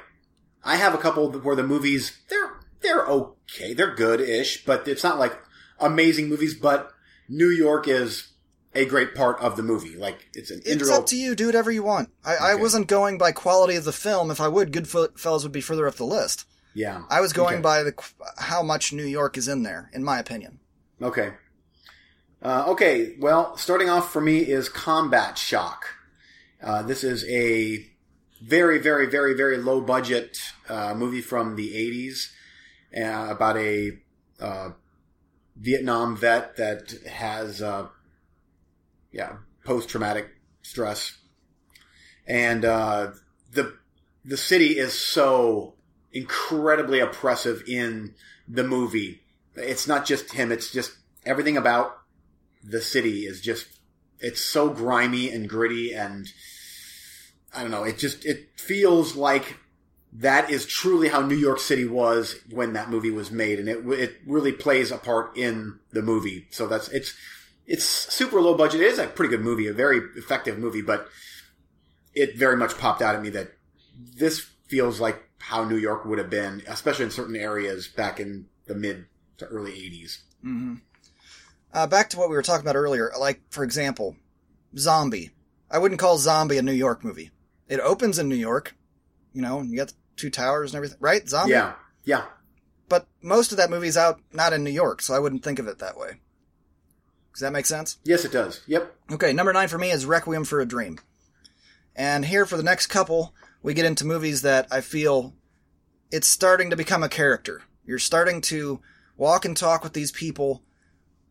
I 0.64 0.76
have 0.76 0.94
a 0.94 0.98
couple 0.98 1.30
where 1.30 1.56
the 1.56 1.62
movies 1.62 2.18
they're 2.28 2.60
they're 2.80 3.06
okay, 3.06 3.72
they're 3.74 3.94
good-ish, 3.94 4.64
but 4.64 4.88
it's 4.88 5.04
not 5.04 5.18
like 5.18 5.38
amazing 5.78 6.28
movies. 6.28 6.54
But 6.54 6.90
New 7.28 7.48
York 7.48 7.86
is 7.86 8.32
a 8.76 8.84
great 8.84 9.14
part 9.14 9.40
of 9.40 9.56
the 9.56 9.62
movie. 9.62 9.96
Like 9.96 10.28
it's 10.34 10.50
an 10.50 10.58
It's 10.58 10.68
integral. 10.68 10.98
up 10.98 11.06
to 11.06 11.16
you. 11.16 11.34
Do 11.34 11.46
whatever 11.46 11.70
you 11.72 11.82
want. 11.82 12.10
I, 12.24 12.36
I 12.36 12.54
wasn't 12.54 12.86
going 12.88 13.18
by 13.18 13.32
quality 13.32 13.74
of 13.76 13.84
the 13.84 13.92
film. 13.92 14.30
If 14.30 14.40
I 14.40 14.48
would, 14.48 14.72
Goodfellas 14.72 15.42
would 15.42 15.52
be 15.52 15.60
further 15.60 15.86
up 15.88 15.94
the 15.96 16.04
list. 16.04 16.44
yeah. 16.74 17.02
I 17.10 17.20
was 17.20 17.32
going 17.32 17.54
Okay. 17.56 17.62
by 17.62 17.82
the 17.82 17.94
how 18.38 18.62
much 18.62 18.92
New 18.92 19.04
York 19.06 19.36
is 19.36 19.48
in 19.48 19.62
there, 19.62 19.90
in 19.92 20.04
my 20.04 20.18
opinion. 20.18 20.60
Okay. 21.02 21.32
Uh, 22.42 22.64
okay, 22.68 23.16
well, 23.18 23.56
starting 23.56 23.88
off 23.88 24.12
for 24.12 24.20
me 24.20 24.38
is 24.40 24.68
Combat 24.68 25.38
Shock. 25.38 25.86
Uh, 26.62 26.82
this 26.82 27.02
is 27.02 27.24
a 27.24 27.84
very, 28.42 28.78
very, 28.78 29.06
very, 29.06 29.34
very 29.34 29.56
low 29.56 29.80
budget 29.80 30.38
uh, 30.68 30.94
movie 30.94 31.22
from 31.22 31.56
the 31.56 31.72
80s 31.72 32.30
uh, 32.96 33.30
about 33.32 33.56
a 33.56 33.98
uh, 34.38 34.68
Vietnam 35.56 36.16
vet 36.16 36.56
that 36.56 36.92
has, 37.10 37.62
uh, 37.62 37.88
yeah, 39.12 39.36
post 39.64 39.88
traumatic 39.88 40.28
stress. 40.62 41.18
And 42.26 42.64
uh, 42.64 43.12
the 43.52 43.76
the 44.24 44.36
city 44.36 44.78
is 44.78 44.92
so 44.92 45.74
incredibly 46.12 47.00
oppressive 47.00 47.62
in 47.68 48.14
the 48.48 48.64
movie. 48.64 49.20
It's 49.54 49.86
not 49.86 50.06
just 50.06 50.32
him; 50.32 50.50
it's 50.50 50.72
just 50.72 50.92
everything 51.24 51.56
about 51.56 51.98
the 52.62 52.80
city 52.80 53.26
is 53.26 53.40
just 53.40 53.66
it's 54.18 54.40
so 54.40 54.70
grimy 54.70 55.30
and 55.30 55.48
gritty 55.48 55.94
and 55.94 56.28
I 57.54 57.62
don't 57.62 57.70
know. 57.70 57.84
It 57.84 57.98
just 57.98 58.24
it 58.24 58.48
feels 58.56 59.16
like 59.16 59.56
that 60.12 60.50
is 60.50 60.66
truly 60.66 61.08
how 61.08 61.20
New 61.20 61.36
York 61.36 61.58
City 61.58 61.86
was 61.86 62.36
when 62.50 62.74
that 62.74 62.90
movie 62.90 63.10
was 63.10 63.30
made, 63.30 63.58
and 63.58 63.68
it 63.68 63.78
it 63.98 64.16
really 64.26 64.52
plays 64.52 64.90
a 64.90 64.98
part 64.98 65.36
in 65.36 65.78
the 65.92 66.02
movie. 66.02 66.46
So 66.50 66.66
that's 66.66 66.88
it's 66.88 67.14
it's 67.66 67.84
super 67.84 68.40
low 68.40 68.54
budget. 68.56 68.80
It 68.80 68.86
is 68.86 68.98
a 68.98 69.06
pretty 69.06 69.30
good 69.30 69.44
movie, 69.44 69.66
a 69.66 69.72
very 69.72 69.98
effective 70.16 70.58
movie, 70.58 70.82
but 70.82 71.08
it 72.14 72.36
very 72.36 72.56
much 72.56 72.78
popped 72.78 73.02
out 73.02 73.14
at 73.14 73.22
me 73.22 73.30
that 73.30 73.52
this 74.16 74.40
feels 74.68 75.00
like 75.00 75.22
how 75.38 75.64
New 75.64 75.76
York 75.76 76.04
would 76.04 76.18
have 76.18 76.30
been, 76.30 76.62
especially 76.66 77.04
in 77.04 77.10
certain 77.10 77.36
areas 77.36 77.88
back 77.88 78.18
in 78.20 78.46
the 78.66 78.74
mid 78.74 79.06
to 79.38 79.46
early 79.46 79.72
'80s. 79.72 80.18
hmm 80.42 80.74
Uh, 81.72 81.86
back 81.86 82.08
to 82.10 82.16
what 82.18 82.30
we 82.30 82.36
were 82.36 82.42
talking 82.42 82.64
about 82.66 82.76
earlier. 82.76 83.12
Like, 83.18 83.42
for 83.50 83.62
example, 83.64 84.16
Zombie. 84.76 85.30
I 85.70 85.78
wouldn't 85.78 86.00
call 86.00 86.16
Zombie 86.18 86.58
a 86.58 86.62
New 86.62 86.72
York 86.72 87.04
movie. 87.04 87.30
It 87.68 87.80
opens 87.80 88.18
in 88.18 88.28
New 88.28 88.36
York, 88.36 88.74
you 89.32 89.42
know, 89.42 89.58
and 89.58 89.70
you 89.70 89.76
got 89.76 89.92
Two 90.16 90.30
Towers 90.30 90.70
and 90.72 90.76
everything, 90.76 90.98
right? 91.00 91.28
Zombie. 91.28 91.52
Yeah, 91.52 91.74
yeah. 92.04 92.24
But 92.88 93.06
most 93.20 93.50
of 93.50 93.58
that 93.58 93.68
movie's 93.70 93.96
out 93.96 94.20
not 94.32 94.52
in 94.52 94.62
New 94.62 94.70
York, 94.70 95.02
so 95.02 95.12
I 95.14 95.18
wouldn't 95.18 95.42
think 95.42 95.58
of 95.58 95.66
it 95.66 95.80
that 95.80 95.98
way. 95.98 96.20
Does 97.36 97.42
that 97.42 97.52
make 97.52 97.66
sense? 97.66 97.98
Yes, 98.02 98.24
it 98.24 98.32
does. 98.32 98.62
Yep. 98.66 98.96
Okay, 99.12 99.34
number 99.34 99.52
nine 99.52 99.68
for 99.68 99.76
me 99.76 99.90
is 99.90 100.06
Requiem 100.06 100.44
for 100.44 100.58
a 100.58 100.64
Dream. 100.64 100.98
And 101.94 102.24
here 102.24 102.46
for 102.46 102.56
the 102.56 102.62
next 102.62 102.86
couple, 102.86 103.34
we 103.62 103.74
get 103.74 103.84
into 103.84 104.06
movies 104.06 104.40
that 104.40 104.66
I 104.70 104.80
feel 104.80 105.34
it's 106.10 106.26
starting 106.26 106.70
to 106.70 106.76
become 106.76 107.02
a 107.02 107.10
character. 107.10 107.60
You're 107.84 107.98
starting 107.98 108.40
to 108.42 108.80
walk 109.18 109.44
and 109.44 109.54
talk 109.54 109.84
with 109.84 109.92
these 109.92 110.10
people 110.10 110.62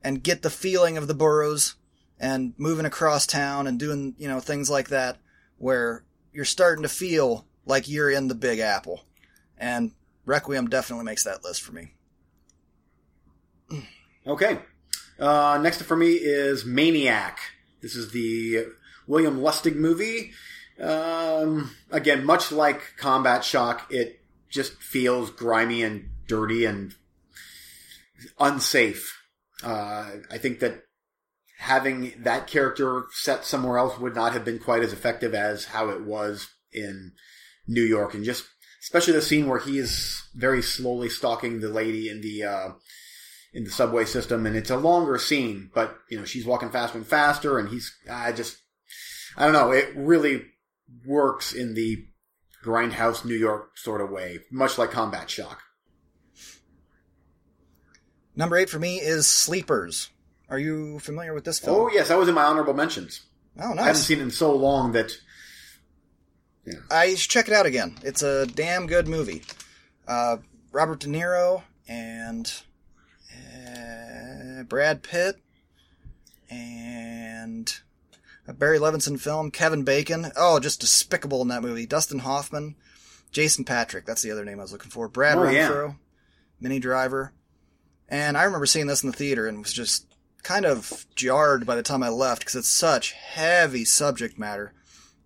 and 0.03 0.21
get 0.21 0.43
the 0.43 0.51
feeling 0.51 0.95
of 0.95 1.07
the 1.07 1.15
boroughs 1.15 1.73
and 2.19 2.53
moving 2.55 2.85
across 2.85 3.25
town 3.25 3.65
and 3.65 3.79
doing, 3.79 4.13
you 4.19 4.27
know, 4.27 4.39
things 4.39 4.69
like 4.69 4.89
that 4.89 5.17
where 5.57 6.05
you're 6.31 6.45
starting 6.45 6.83
to 6.83 6.87
feel 6.87 7.47
like 7.65 7.89
you're 7.89 8.11
in 8.11 8.27
the 8.27 8.35
Big 8.35 8.59
Apple. 8.59 9.05
And 9.57 9.93
Requiem 10.23 10.69
definitely 10.69 11.05
makes 11.05 11.23
that 11.23 11.43
list 11.43 11.63
for 11.63 11.71
me. 11.71 11.95
Okay. 14.27 14.59
Uh, 15.19 15.59
next 15.61 15.81
for 15.81 15.95
me 15.95 16.13
is 16.13 16.65
Maniac. 16.65 17.39
This 17.81 17.95
is 17.95 18.11
the 18.11 18.67
William 19.07 19.39
Lustig 19.39 19.75
movie. 19.75 20.31
Um, 20.79 21.71
again, 21.91 22.25
much 22.25 22.51
like 22.51 22.81
Combat 22.97 23.43
Shock, 23.43 23.87
it 23.89 24.19
just 24.49 24.73
feels 24.81 25.29
grimy 25.29 25.83
and 25.83 26.09
dirty 26.27 26.65
and 26.65 26.93
unsafe. 28.39 29.21
Uh, 29.63 30.11
I 30.29 30.37
think 30.37 30.59
that 30.59 30.83
having 31.59 32.13
that 32.19 32.47
character 32.47 33.05
set 33.11 33.45
somewhere 33.45 33.77
else 33.77 33.97
would 33.97 34.15
not 34.15 34.33
have 34.33 34.43
been 34.43 34.59
quite 34.59 34.83
as 34.83 34.91
effective 34.91 35.33
as 35.33 35.65
how 35.65 35.89
it 35.89 36.01
was 36.01 36.49
in 36.73 37.13
New 37.67 37.83
York, 37.83 38.13
and 38.13 38.25
just 38.25 38.45
especially 38.81 39.13
the 39.13 39.21
scene 39.21 39.47
where 39.47 39.59
he 39.59 39.79
is 39.79 40.21
very 40.35 40.61
slowly 40.61 41.09
stalking 41.09 41.59
the 41.59 41.69
lady 41.69 42.09
in 42.09 42.21
the 42.21 42.43
uh, 42.43 42.69
in 43.55 43.63
the 43.63 43.71
subway 43.71 44.03
system, 44.03 44.45
and 44.45 44.55
it's 44.55 44.69
a 44.69 44.75
longer 44.75 45.17
scene, 45.17 45.71
but 45.73 45.97
you 46.09 46.19
know 46.19 46.25
she's 46.25 46.45
walking 46.45 46.69
faster 46.69 46.97
and 46.97 47.07
faster, 47.07 47.57
and 47.57 47.69
he's 47.69 47.95
I 48.11 48.33
just 48.33 48.57
I 49.37 49.45
don't 49.45 49.53
know, 49.53 49.71
it 49.71 49.89
really 49.95 50.43
works 51.05 51.53
in 51.53 51.73
the 51.73 52.05
grindhouse 52.63 53.23
New 53.23 53.35
York 53.35 53.77
sort 53.77 54.01
of 54.01 54.11
way, 54.11 54.39
much 54.51 54.77
like 54.77 54.91
Combat 54.91 55.29
Shock. 55.29 55.61
Number 58.35 58.57
eight 58.57 58.69
for 58.69 58.79
me 58.79 58.97
is 58.97 59.25
Sleepers. 59.25 60.09
Are 60.49 60.59
you 60.59 60.99
familiar 60.99 61.33
with 61.33 61.45
this 61.45 61.57
film? 61.57 61.79
Oh 61.79 61.89
yes, 61.89 62.09
that 62.09 62.19
was 62.19 62.27
in 62.27 62.35
my 62.35 62.43
honorable 62.43 62.73
mentions. 62.73 63.21
Oh, 63.57 63.69
nice. 63.69 63.79
I 63.79 63.87
haven't 63.87 64.01
seen 64.01 64.19
it 64.19 64.23
in 64.23 64.31
so 64.31 64.53
long 64.53 64.91
that 64.91 65.17
I 66.91 67.15
should 67.15 67.31
check 67.31 67.47
it 67.47 67.53
out 67.53 67.65
again. 67.65 67.97
It's 68.03 68.21
a 68.21 68.45
damn 68.47 68.85
good 68.85 69.07
movie. 69.07 69.43
Uh, 70.05 70.37
Robert 70.73 70.99
De 70.99 71.07
Niro 71.07 71.63
and 71.87 72.51
uh, 74.57 74.63
Brad 74.63 75.03
Pitt 75.03 75.37
and 76.49 77.79
a 78.47 78.53
Barry 78.53 78.79
Levinson 78.79 79.19
film. 79.19 79.51
Kevin 79.51 79.83
Bacon. 79.83 80.31
Oh, 80.35 80.59
just 80.59 80.79
despicable 80.81 81.41
in 81.41 81.47
that 81.49 81.63
movie. 81.63 81.85
Dustin 81.85 82.19
Hoffman, 82.19 82.75
Jason 83.31 83.65
Patric. 83.65 84.05
That's 84.05 84.21
the 84.21 84.31
other 84.31 84.45
name 84.45 84.59
I 84.59 84.63
was 84.63 84.71
looking 84.71 84.91
for. 84.91 85.07
Brad 85.07 85.37
Oh, 85.37 85.49
yeah. 85.49 85.69
Renfro, 85.69 85.95
Minnie 86.59 86.79
Driver. 86.79 87.33
And 88.07 88.37
I 88.37 88.43
remember 88.43 88.67
seeing 88.67 88.87
this 88.87 89.03
in 89.03 89.09
the 89.09 89.15
theater 89.17 89.47
and 89.47 89.59
was 89.59 89.73
just 89.73 90.05
kind 90.43 90.65
of 90.65 91.07
jarred 91.15 91.65
by 91.65 91.75
the 91.75 91.81
time 91.81 92.03
I 92.03 92.09
left 92.09 92.41
because 92.41 92.55
it's 92.55 92.69
such 92.69 93.13
heavy 93.13 93.83
subject 93.83 94.37
matter. 94.37 94.73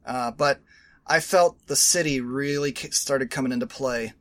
Uh, 0.06 0.32
but 0.32 0.62
I 1.06 1.20
felt 1.20 1.68
the 1.68 1.76
city 1.76 2.22
really 2.22 2.74
started 2.92 3.30
coming 3.30 3.52
into 3.52 3.68
play, 3.68 4.14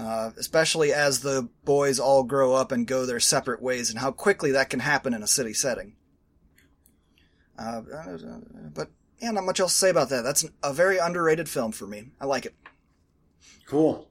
uh, 0.00 0.30
especially 0.38 0.92
as 0.92 1.20
the 1.20 1.48
boys 1.64 1.98
all 2.00 2.22
grow 2.22 2.54
up 2.54 2.72
and 2.72 2.86
go 2.86 3.04
their 3.06 3.20
separate 3.20 3.60
ways, 3.62 3.90
and 3.90 3.98
how 3.98 4.10
quickly 4.10 4.50
that 4.52 4.70
can 4.70 4.80
happen 4.80 5.12
in 5.14 5.22
a 5.22 5.26
city 5.26 5.52
setting. 5.52 5.94
Uh, 7.58 7.82
but 8.74 8.88
yeah, 9.20 9.30
not 9.32 9.44
much 9.44 9.60
else 9.60 9.72
to 9.74 9.78
say 9.78 9.90
about 9.90 10.08
that. 10.08 10.22
That's 10.22 10.46
a 10.62 10.72
very 10.72 10.98
underrated 10.98 11.48
film 11.48 11.72
for 11.72 11.86
me. 11.86 12.08
I 12.20 12.24
like 12.24 12.46
it. 12.46 12.54
Cool. 13.66 14.08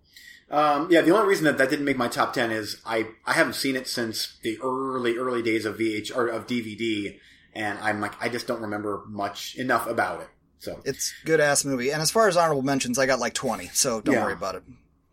Um, 0.52 0.88
yeah, 0.92 1.02
the 1.02 1.12
only 1.16 1.28
reason 1.28 1.46
that 1.46 1.58
that 1.58 1.70
didn't 1.70 1.86
make 1.86 1.98
my 1.98 2.08
top 2.08 2.34
ten 2.34 2.52
is 2.52 2.82
I 2.86 3.08
I 3.26 3.34
haven't 3.34 3.54
seen 3.54 3.76
it 3.76 3.88
since 3.88 4.38
the 4.44 4.58
early 4.64 5.18
early 5.18 5.42
days 5.42 5.66
of 5.66 5.78
VH 5.78 6.16
or 6.16 6.28
of 6.28 6.48
DVD, 6.48 7.18
and 7.54 7.78
I'm 7.80 8.00
like 8.02 8.14
I 8.22 8.30
just 8.30 8.48
don't 8.48 8.62
remember 8.62 9.04
much 9.08 9.56
enough 9.56 9.88
about 9.88 10.22
it. 10.22 10.28
So 10.60 10.82
It's 10.86 11.14
good 11.24 11.40
ass 11.40 11.64
movie. 11.66 11.90
And 11.92 12.02
as 12.02 12.12
far 12.12 12.28
as 12.28 12.36
honorable 12.36 12.64
mentions, 12.64 12.98
I 13.00 13.06
got 13.06 13.20
like 13.20 13.34
twenty, 13.34 13.68
so 13.74 14.02
don't 14.02 14.16
Yeah. 14.16 14.24
worry 14.26 14.34
about 14.34 14.56
it. 14.56 14.64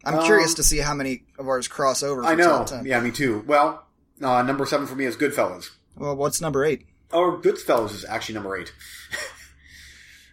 I'm 0.07 0.19
Um, 0.21 0.25
curious 0.25 0.55
to 0.55 0.63
see 0.63 0.79
how 0.79 0.95
many 0.95 1.25
of 1.39 1.49
ours 1.49 1.69
cross 1.69 2.03
over. 2.03 2.25
I 2.25 2.35
know. 2.37 2.59
top 2.59 2.69
10. 2.69 2.87
Yeah, 2.87 3.01
me 3.01 3.11
too. 3.11 3.43
Well, 3.47 3.85
uh, 4.23 4.43
number 4.43 4.65
seven 4.65 4.87
for 4.87 4.95
me 4.95 5.05
is 5.05 5.17
Goodfellas. 5.17 5.71
Well, 5.97 6.15
what's 6.17 6.41
number 6.41 6.65
eight? 6.65 6.87
Oh, 7.13 7.41
Goodfellas 7.43 7.93
is 7.93 8.05
actually 8.05 8.37
number 8.37 8.57
eight. 8.57 8.73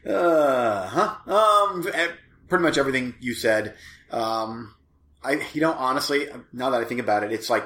uh 0.07 0.87
huh. 0.87 1.31
Um, 1.73 1.87
eh, 1.93 2.09
pretty 2.49 2.63
much 2.63 2.77
everything 2.77 3.15
you 3.19 3.33
said. 3.33 3.75
Um, 4.11 4.75
I, 5.23 5.41
you 5.53 5.61
know, 5.61 5.73
honestly, 5.73 6.27
now 6.51 6.69
that 6.69 6.81
I 6.81 6.85
think 6.85 6.99
about 6.99 7.23
it, 7.23 7.31
it's 7.31 7.49
like 7.49 7.65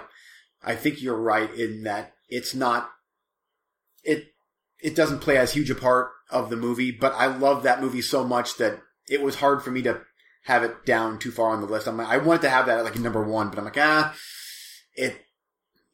I 0.64 0.76
think 0.76 1.02
you're 1.02 1.20
right 1.20 1.52
in 1.54 1.84
that 1.84 2.14
it's 2.30 2.54
not 2.54 2.90
it 4.04 4.28
it 4.82 4.96
doesn't 4.96 5.20
play 5.20 5.38
as 5.38 5.54
huge 5.54 5.70
a 5.72 5.76
part 5.76 6.12
of 6.30 6.50
the 6.50 6.56
movie, 6.56 6.92
but 6.92 7.14
I 7.16 7.26
love 7.26 7.64
that 7.64 7.82
movie 7.82 8.02
so 8.02 8.24
much 8.24 8.58
that 8.58 8.80
it 9.10 9.22
was 9.22 9.36
hard 9.36 9.64
for 9.64 9.72
me 9.72 9.82
to 9.84 10.02
have 10.48 10.64
it 10.64 10.86
down 10.86 11.20
too 11.20 11.30
far 11.30 11.50
on 11.50 11.60
the 11.60 11.68
list. 11.68 11.88
I'm 11.88 11.98
like, 11.98 12.08
I 12.08 12.18
wanted 12.18 12.44
to 12.44 12.50
have 12.50 12.68
that 12.68 12.80
at 12.80 12.86
like 12.86 12.98
number 12.98 13.22
one, 13.22 13.50
but 13.50 13.60
I'm 13.60 13.66
like, 13.66 13.78
ah, 13.78 14.16
it 14.96 15.26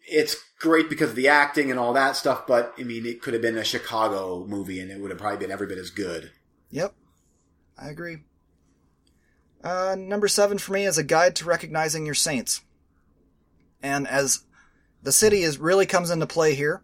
it's 0.07 0.35
great 0.59 0.89
because 0.89 1.09
of 1.09 1.15
the 1.15 1.27
acting 1.27 1.71
and 1.71 1.79
all 1.79 1.93
that 1.93 2.15
stuff, 2.15 2.45
but 2.45 2.73
I 2.77 2.83
mean, 2.83 3.05
it 3.05 3.19
could 3.19 3.33
have 3.33 3.41
been 3.41 3.57
a 3.57 3.63
Chicago 3.63 4.45
movie 4.45 4.79
and 4.79 4.91
it 4.91 4.99
would 4.99 5.09
have 5.09 5.19
probably 5.19 5.39
been 5.39 5.51
every 5.51 5.65
bit 5.65 5.79
as 5.79 5.89
good. 5.89 6.31
Yep, 6.69 6.93
I 7.77 7.89
agree. 7.89 8.17
Uh, 9.63 9.95
number 9.97 10.27
seven 10.27 10.59
for 10.59 10.73
me 10.73 10.85
is 10.85 10.99
a 10.99 11.03
guide 11.03 11.35
to 11.37 11.45
recognizing 11.45 12.05
your 12.05 12.15
saints. 12.15 12.61
And 13.81 14.07
as 14.07 14.43
the 15.01 15.11
city 15.11 15.41
is 15.41 15.57
really 15.57 15.85
comes 15.87 16.11
into 16.11 16.27
play 16.27 16.53
here, 16.53 16.83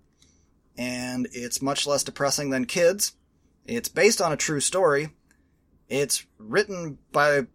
and 0.75 1.27
it's 1.33 1.61
much 1.61 1.85
less 1.85 2.03
depressing 2.03 2.49
than 2.49 2.65
Kids. 2.65 3.13
It's 3.65 3.89
based 3.89 4.21
on 4.21 4.31
a 4.31 4.37
true 4.37 4.61
story. 4.61 5.09
It's 5.89 6.25
written 6.37 6.99
by 7.11 7.47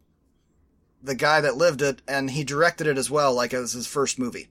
the 1.05 1.15
guy 1.15 1.41
that 1.43 1.57
lived 1.57 1.83
it, 1.83 2.01
and 2.09 2.31
he 2.31 2.45
directed 2.45 2.87
it 2.87 2.97
as 2.97 3.11
well, 3.11 3.35
like 3.35 3.53
it 3.53 3.59
was 3.59 3.73
his 3.73 3.87
first 3.87 4.19
movie. 4.19 4.49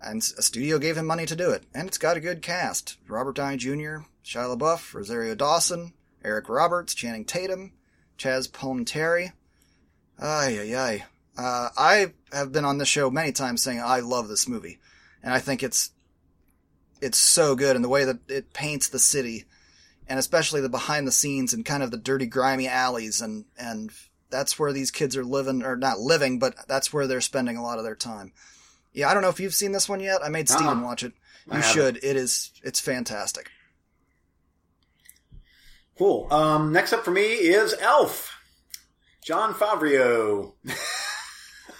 And 0.00 0.18
a 0.36 0.42
studio 0.42 0.78
gave 0.78 0.96
him 0.96 1.06
money 1.06 1.24
to 1.26 1.34
do 1.34 1.50
it, 1.50 1.64
and 1.74 1.88
it's 1.88 1.98
got 1.98 2.16
a 2.16 2.20
good 2.20 2.42
cast: 2.42 2.98
Robert 3.08 3.36
Downey 3.36 3.56
Jr., 3.56 4.04
Shia 4.24 4.54
LaBeouf, 4.56 4.92
Rosario 4.92 5.34
Dawson, 5.34 5.94
Eric 6.22 6.48
Roberts, 6.48 6.94
Channing 6.94 7.24
Tatum, 7.24 7.72
Chaz 8.18 8.48
Palminteri. 8.48 9.32
Ay, 10.18 10.58
ay, 10.60 10.76
ay. 10.76 11.04
Uh, 11.38 11.70
I 11.76 12.12
have 12.32 12.52
been 12.52 12.64
on 12.64 12.78
this 12.78 12.88
show 12.88 13.10
many 13.10 13.32
times 13.32 13.62
saying 13.62 13.80
I 13.80 14.00
love 14.00 14.28
this 14.28 14.48
movie, 14.48 14.78
and 15.22 15.32
I 15.32 15.38
think 15.38 15.62
it's 15.62 15.90
it's 17.00 17.18
so 17.18 17.54
good 17.54 17.76
in 17.76 17.82
the 17.82 17.88
way 17.88 18.04
that 18.04 18.18
it 18.28 18.52
paints 18.52 18.88
the 18.88 18.98
city, 18.98 19.44
and 20.06 20.18
especially 20.18 20.60
the 20.60 20.68
behind 20.68 21.06
the 21.06 21.12
scenes 21.12 21.52
and 21.52 21.64
kind 21.64 21.82
of 21.82 21.90
the 21.90 21.96
dirty, 21.96 22.26
grimy 22.26 22.68
alleys, 22.68 23.20
and 23.20 23.46
and 23.58 23.90
that's 24.30 24.58
where 24.58 24.72
these 24.72 24.90
kids 24.90 25.16
are 25.16 25.24
living, 25.24 25.62
or 25.62 25.76
not 25.76 25.98
living, 25.98 26.38
but 26.38 26.54
that's 26.68 26.92
where 26.92 27.06
they're 27.06 27.20
spending 27.20 27.56
a 27.56 27.62
lot 27.62 27.78
of 27.78 27.84
their 27.84 27.94
time. 27.96 28.32
Yeah, 28.92 29.08
I 29.08 29.14
don't 29.14 29.22
know 29.22 29.28
if 29.28 29.40
you've 29.40 29.54
seen 29.54 29.72
this 29.72 29.88
one 29.88 30.00
yet. 30.00 30.22
I 30.24 30.28
made 30.28 30.48
Steven 30.48 30.78
Uh-uh. 30.78 30.84
watch 30.84 31.02
it. 31.02 31.12
You 31.52 31.62
should. 31.62 31.96
It 31.98 32.16
is. 32.16 32.50
It's 32.64 32.80
fantastic. 32.80 33.50
Cool. 35.98 36.32
Um, 36.32 36.72
next 36.72 36.92
up 36.92 37.04
for 37.04 37.10
me 37.10 37.22
is 37.22 37.74
Elf. 37.80 38.32
Jon 39.22 39.54
Favreau. 39.54 40.52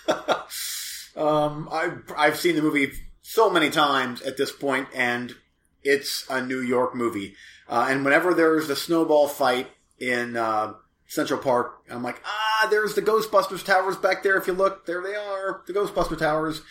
um, 1.16 1.68
I've, 1.70 2.02
I've 2.16 2.36
seen 2.38 2.56
the 2.56 2.62
movie 2.62 2.92
so 3.22 3.50
many 3.50 3.70
times 3.70 4.22
at 4.22 4.36
this 4.36 4.52
point, 4.52 4.88
and 4.94 5.34
it's 5.82 6.26
a 6.30 6.40
New 6.40 6.60
York 6.60 6.94
movie. 6.94 7.34
Uh, 7.68 7.86
and 7.90 8.04
whenever 8.04 8.34
there's 8.34 8.68
the 8.68 8.76
snowball 8.76 9.28
fight 9.28 9.68
in 9.98 10.36
uh, 10.36 10.74
Central 11.08 11.38
Park, 11.40 11.82
I'm 11.90 12.02
like, 12.02 12.20
ah, 12.24 12.66
there's 12.70 12.94
the 12.94 13.02
Ghostbusters 13.02 13.64
towers 13.64 13.96
back 13.96 14.22
there. 14.22 14.36
If 14.36 14.46
you 14.46 14.52
look, 14.52 14.86
there 14.86 15.02
they 15.02 15.14
are, 15.14 15.62
the 15.66 15.72
Ghostbuster 15.72 16.18
towers. 16.18 16.62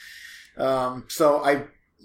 Um, 0.57 1.05
so 1.07 1.43
I, 1.43 1.63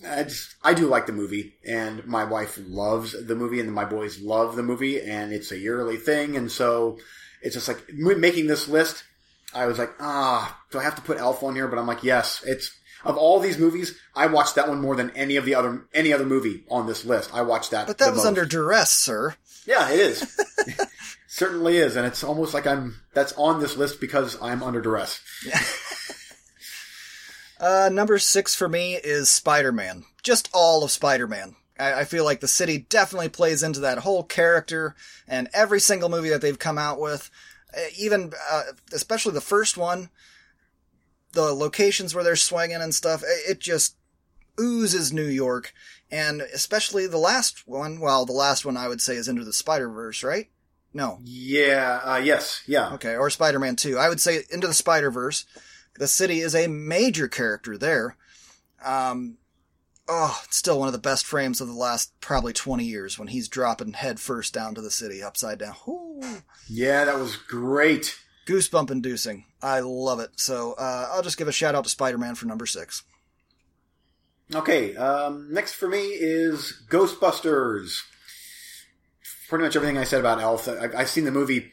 I 0.08 0.24
just, 0.24 0.54
I 0.62 0.74
do 0.74 0.86
like 0.86 1.06
the 1.06 1.12
movie, 1.12 1.54
and 1.66 2.06
my 2.06 2.24
wife 2.24 2.58
loves 2.66 3.14
the 3.26 3.34
movie, 3.34 3.60
and 3.60 3.72
my 3.72 3.84
boys 3.84 4.20
love 4.20 4.56
the 4.56 4.62
movie, 4.62 5.00
and 5.00 5.32
it's 5.32 5.52
a 5.52 5.58
yearly 5.58 5.96
thing, 5.96 6.36
and 6.36 6.50
so 6.50 6.98
it's 7.42 7.54
just 7.54 7.68
like 7.68 7.82
making 7.92 8.46
this 8.46 8.68
list. 8.68 9.04
I 9.52 9.66
was 9.66 9.78
like, 9.78 9.90
ah, 9.98 10.60
do 10.70 10.78
I 10.78 10.84
have 10.84 10.94
to 10.96 11.02
put 11.02 11.18
Elf 11.18 11.42
on 11.42 11.54
here? 11.56 11.66
But 11.66 11.78
I'm 11.78 11.86
like, 11.86 12.04
yes, 12.04 12.42
it's 12.46 12.70
of 13.04 13.16
all 13.16 13.40
these 13.40 13.58
movies, 13.58 13.98
I 14.14 14.26
watched 14.26 14.54
that 14.56 14.68
one 14.68 14.80
more 14.80 14.94
than 14.94 15.10
any 15.16 15.36
of 15.36 15.44
the 15.44 15.54
other 15.54 15.84
any 15.94 16.12
other 16.12 16.26
movie 16.26 16.64
on 16.70 16.86
this 16.86 17.04
list. 17.04 17.34
I 17.34 17.42
watched 17.42 17.70
that, 17.72 17.86
But 17.86 17.98
that 17.98 18.10
was 18.10 18.18
most. 18.18 18.26
under 18.26 18.44
duress, 18.44 18.90
sir. 18.92 19.34
Yeah, 19.66 19.90
it 19.90 19.98
is. 20.00 20.40
Certainly 21.32 21.76
is, 21.76 21.94
and 21.94 22.04
it's 22.04 22.24
almost 22.24 22.52
like 22.52 22.66
I'm 22.66 23.02
that's 23.14 23.32
on 23.34 23.60
this 23.60 23.76
list 23.76 24.00
because 24.00 24.36
I'm 24.42 24.64
under 24.64 24.80
duress. 24.80 25.20
Uh, 27.60 27.90
number 27.92 28.18
six 28.18 28.54
for 28.54 28.70
me 28.70 28.94
is 28.94 29.28
Spider-Man. 29.28 30.04
Just 30.22 30.48
all 30.54 30.82
of 30.82 30.90
Spider-Man. 30.90 31.56
I, 31.78 31.92
I 31.92 32.04
feel 32.04 32.24
like 32.24 32.40
the 32.40 32.48
city 32.48 32.78
definitely 32.88 33.28
plays 33.28 33.62
into 33.62 33.80
that 33.80 33.98
whole 33.98 34.22
character, 34.22 34.96
and 35.28 35.46
every 35.52 35.78
single 35.78 36.08
movie 36.08 36.30
that 36.30 36.40
they've 36.40 36.58
come 36.58 36.78
out 36.78 36.98
with, 36.98 37.30
uh, 37.76 37.82
even 37.98 38.32
uh, 38.50 38.62
especially 38.94 39.34
the 39.34 39.42
first 39.42 39.76
one, 39.76 40.08
the 41.32 41.52
locations 41.52 42.14
where 42.14 42.24
they're 42.24 42.34
swinging 42.34 42.80
and 42.80 42.94
stuff, 42.94 43.22
it, 43.22 43.50
it 43.50 43.60
just 43.60 43.94
oozes 44.58 45.12
New 45.12 45.28
York, 45.28 45.74
and 46.10 46.40
especially 46.40 47.06
the 47.06 47.18
last 47.18 47.68
one. 47.68 48.00
Well, 48.00 48.24
the 48.24 48.32
last 48.32 48.64
one 48.64 48.78
I 48.78 48.88
would 48.88 49.02
say 49.02 49.16
is 49.16 49.28
Into 49.28 49.44
the 49.44 49.52
Spider 49.52 49.90
Verse, 49.90 50.24
right? 50.24 50.48
No, 50.92 51.18
Yeah. 51.22 52.00
Uh, 52.04 52.16
yes. 52.16 52.62
Yeah. 52.66 52.92
Okay, 52.94 53.14
or 53.16 53.30
Spider-Man 53.30 53.76
2. 53.76 53.96
I 53.98 54.08
would 54.08 54.20
say 54.20 54.42
Into 54.50 54.66
the 54.66 54.74
Spider-Verse. 54.74 55.44
The 55.98 56.08
city 56.08 56.40
is 56.40 56.54
a 56.54 56.66
major 56.66 57.28
character 57.28 57.76
there. 57.78 58.16
Um, 58.84 59.36
oh, 60.08 60.40
it's 60.44 60.56
still 60.56 60.78
one 60.78 60.88
of 60.88 60.92
the 60.92 60.98
best 60.98 61.26
frames 61.26 61.60
of 61.60 61.68
the 61.68 61.74
last 61.74 62.12
probably 62.20 62.52
20 62.52 62.84
years 62.84 63.18
when 63.18 63.28
he's 63.28 63.48
dropping 63.48 63.92
head 63.92 64.18
first 64.18 64.52
down 64.54 64.74
to 64.74 64.80
the 64.80 64.90
city, 64.90 65.22
upside 65.22 65.58
down. 65.58 65.74
Ooh, 65.86 66.20
Yeah, 66.68 67.04
that 67.04 67.18
was 67.18 67.36
great. 67.36 68.18
goosebump 68.46 68.90
inducing. 68.90 69.44
I 69.62 69.80
love 69.80 70.18
it. 70.20 70.30
So, 70.36 70.72
uh, 70.72 71.10
I'll 71.12 71.22
just 71.22 71.36
give 71.38 71.46
a 71.48 71.52
shout 71.52 71.74
out 71.76 71.84
to 71.84 71.90
Spider-Man 71.90 72.34
for 72.34 72.46
number 72.46 72.66
six. 72.66 73.02
Okay, 74.52 74.96
um, 74.96 75.52
next 75.52 75.74
for 75.74 75.86
me 75.86 75.98
is 76.08 76.82
Ghostbusters. 76.88 78.00
Pretty 79.50 79.64
much 79.64 79.74
everything 79.74 79.98
I 79.98 80.04
said 80.04 80.20
about 80.20 80.40
Elf. 80.40 80.68
I, 80.68 80.90
I've 80.96 81.08
seen 81.08 81.24
the 81.24 81.32
movie 81.32 81.72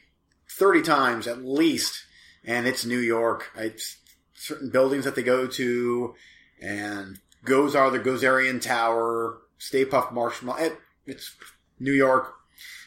30 0.50 0.82
times 0.82 1.28
at 1.28 1.46
least, 1.46 2.06
and 2.44 2.66
it's 2.66 2.84
New 2.84 2.98
York. 2.98 3.52
It's 3.56 3.98
certain 4.34 4.72
buildings 4.72 5.06
that 5.06 5.14
they 5.14 5.22
go 5.22 5.46
to, 5.46 6.16
and 6.60 7.20
Gozer, 7.46 7.92
the 7.92 8.00
Gozerian 8.00 8.60
Tower, 8.60 9.38
Stay 9.60 9.86
Puft 9.86 10.12
Marshmallow. 10.12 10.58
It, 10.58 10.80
it's 11.06 11.36
New 11.80 11.94
York. 11.94 12.34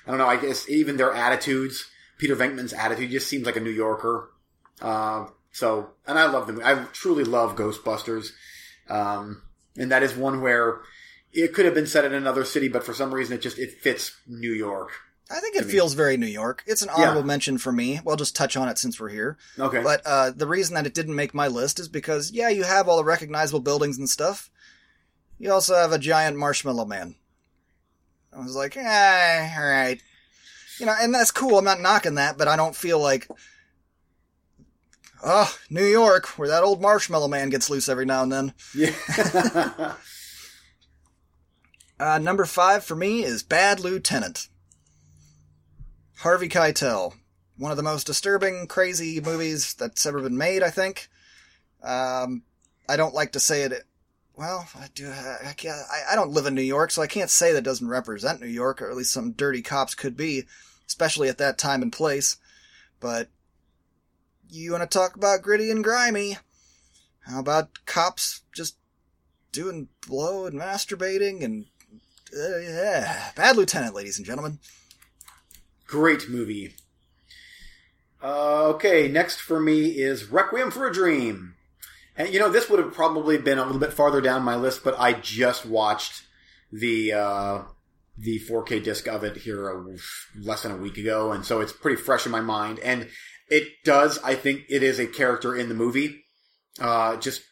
I 0.09 0.11
don't 0.11 0.19
know, 0.19 0.27
I 0.27 0.37
guess 0.37 0.69
even 0.69 0.97
their 0.97 1.13
attitudes, 1.13 1.89
Peter 2.19 2.35
Venkman's 2.35 2.73
attitude 2.73 3.13
just 3.13 3.29
seems 3.29 3.47
like 3.47 3.55
a 3.55 3.61
New 3.61 3.71
Yorker. 3.71 4.31
Uh, 4.83 5.27
so, 5.53 5.91
and 6.05 6.19
I 6.19 6.27
love 6.27 6.49
them. 6.49 6.61
I 6.65 6.87
truly 6.93 7.23
love 7.23 7.55
Ghostbusters. 7.55 8.33
Um, 8.89 9.43
and 9.77 9.93
that 9.93 10.03
is 10.03 10.17
one 10.17 10.41
where 10.41 10.81
it 11.33 11.53
could 11.55 11.65
have 11.65 11.75
been 11.75 11.87
set 11.87 12.05
in 12.05 12.13
another 12.15 12.45
city, 12.45 12.69
but 12.69 12.85
for 12.85 12.95
some 12.95 13.13
reason 13.15 13.37
it 13.37 13.43
just 13.43 13.59
it 13.59 13.73
fits 13.81 14.17
New 14.27 14.53
York. 14.53 14.93
I 15.31 15.39
think 15.39 15.55
it 15.55 15.65
feels 15.67 15.95
very 15.95 16.17
New 16.17 16.27
York. 16.27 16.65
It's 16.67 16.83
an 16.83 16.89
honorable 16.89 17.23
mention 17.23 17.57
for 17.59 17.71
me. 17.71 18.01
We'll 18.05 18.17
just 18.17 18.35
touch 18.35 18.57
on 18.57 18.69
it 18.69 18.79
since 18.79 18.99
we're 18.99 19.11
here. 19.11 19.39
Okay, 19.57 19.81
But 19.81 20.03
uh, 20.05 20.33
the 20.35 20.49
reason 20.49 20.75
that 20.75 20.87
it 20.87 20.95
didn't 20.95 21.15
make 21.15 21.33
my 21.33 21.47
list 21.47 21.79
is 21.79 21.87
because, 21.87 22.33
yeah, 22.33 22.49
you 22.49 22.65
have 22.65 22.89
all 22.89 22.97
the 22.97 23.05
recognizable 23.05 23.61
buildings 23.61 23.97
and 23.97 24.11
stuff. 24.11 24.51
You 25.39 25.53
also 25.53 25.77
have 25.77 25.93
a 25.93 26.01
giant 26.01 26.37
marshmallow 26.37 26.85
man. 26.85 27.15
I 28.37 28.41
was 28.41 28.57
like, 28.57 28.77
eh, 28.77 29.55
all 29.57 29.65
right. 29.65 30.03
You 30.81 30.87
know, 30.87 30.97
and 31.01 31.15
that's 31.15 31.31
cool. 31.31 31.59
I'm 31.59 31.65
not 31.65 31.81
knocking 31.81 32.17
that, 32.17 32.37
but 32.37 32.49
I 32.49 32.57
don't 32.57 32.75
feel 32.75 32.99
like, 32.99 33.29
oh, 35.25 35.55
New 35.71 35.85
York, 35.85 36.27
where 36.39 36.49
that 36.49 36.65
old 36.65 36.83
marshmallow 36.83 37.29
man 37.29 37.51
gets 37.51 37.71
loose 37.71 37.89
every 37.89 38.05
now 38.07 38.25
and 38.25 38.33
then. 38.33 38.53
yeah, 38.75 38.95
Uh, 42.01 42.19
number 42.19 42.47
five 42.47 42.83
for 42.83 42.97
me 42.97 43.23
is 43.23 43.43
Bad 43.43 43.79
Lieutenant. 43.79 44.49
Harvey 46.21 46.49
Keitel. 46.49 47.13
One 47.59 47.71
of 47.71 47.77
the 47.77 47.83
most 47.83 48.07
disturbing, 48.07 48.67
crazy 48.69 49.21
movies 49.21 49.75
that's 49.75 50.07
ever 50.07 50.23
been 50.23 50.39
made, 50.39 50.63
I 50.63 50.71
think. 50.71 51.11
Um, 51.83 52.43
I 52.89 52.97
don't 52.97 53.15
like 53.15 53.33
to 53.33 53.41
say 53.41 53.65
it. 53.65 53.85
Well, 54.35 54.67
I 54.75 54.87
do. 54.95 55.11
I, 55.11 55.53
can't, 55.53 55.77
I, 55.93 56.13
I 56.13 56.15
don't 56.15 56.31
live 56.31 56.47
in 56.47 56.55
New 56.55 56.63
York, 56.63 56.91
so 56.91 57.03
I 57.03 57.07
can't 57.07 57.29
say 57.29 57.53
that 57.53 57.65
doesn't 57.65 57.87
represent 57.87 58.41
New 58.41 58.47
York, 58.47 58.81
or 58.81 58.91
at 58.91 58.97
least 58.97 59.13
some 59.13 59.33
dirty 59.33 59.61
cops 59.61 59.95
could 59.95 60.17
be, 60.17 60.45
especially 60.87 61.29
at 61.29 61.37
that 61.37 61.59
time 61.59 61.83
and 61.83 61.93
place. 61.93 62.39
But 62.99 63.29
you 64.49 64.73
want 64.73 64.91
to 64.91 64.99
talk 64.99 65.17
about 65.17 65.43
gritty 65.43 65.71
and 65.71 65.85
grimy? 65.85 66.39
How 67.27 67.41
about 67.41 67.85
cops 67.85 68.41
just 68.55 68.79
doing 69.53 69.89
blow 70.09 70.47
and 70.47 70.59
masturbating 70.59 71.45
and 71.45 71.67
uh, 72.37 72.59
yeah, 72.59 73.31
Bad 73.35 73.57
Lieutenant, 73.57 73.95
ladies 73.95 74.19
and 74.19 74.27
gentlemen. 74.27 74.59
great 75.87 76.29
movie. 76.29 76.75
Uh, 78.23 78.69
okay, 78.75 79.09
next 79.09 79.41
for 79.41 79.61
me 79.61 79.99
is 79.99 80.31
Requiem 80.31 80.71
for 80.71 80.87
a 80.87 80.93
Dream, 80.93 81.55
and 82.17 82.33
you 82.33 82.39
know 82.39 82.51
this 82.51 82.69
would 82.69 82.79
have 82.79 82.93
probably 82.93 83.39
been 83.39 83.59
a 83.59 83.65
little 83.65 83.81
bit 83.81 83.93
farther 83.93 84.21
down 84.21 84.43
my 84.43 84.57
list, 84.57 84.85
but 84.85 84.99
I 84.99 85.15
just 85.15 85.65
watched 85.65 86.23
the 86.71 87.13
uh, 87.13 87.63
the 88.19 88.39
4K 88.41 88.85
disc 88.85 89.09
of 89.09 89.25
it 89.25 89.39
here 89.39 89.69
a, 89.69 89.97
less 90.39 90.63
than 90.63 90.73
a 90.73 90.77
week 90.77 90.99
ago, 90.99 91.33
and 91.33 91.45
so 91.45 91.61
it's 91.61 91.73
pretty 91.73 92.01
fresh 92.01 92.27
in 92.27 92.33
my 92.33 92.43
mind. 92.43 92.79
And 92.81 93.09
it 93.49 93.69
does, 93.85 94.19
I 94.23 94.35
think, 94.35 94.65
it 94.69 94.83
is 94.83 95.01
a 95.01 95.07
character 95.07 95.57
in 95.57 95.69
the 95.69 95.75
movie, 95.75 96.25
uh, 96.79 97.17
just 97.17 97.43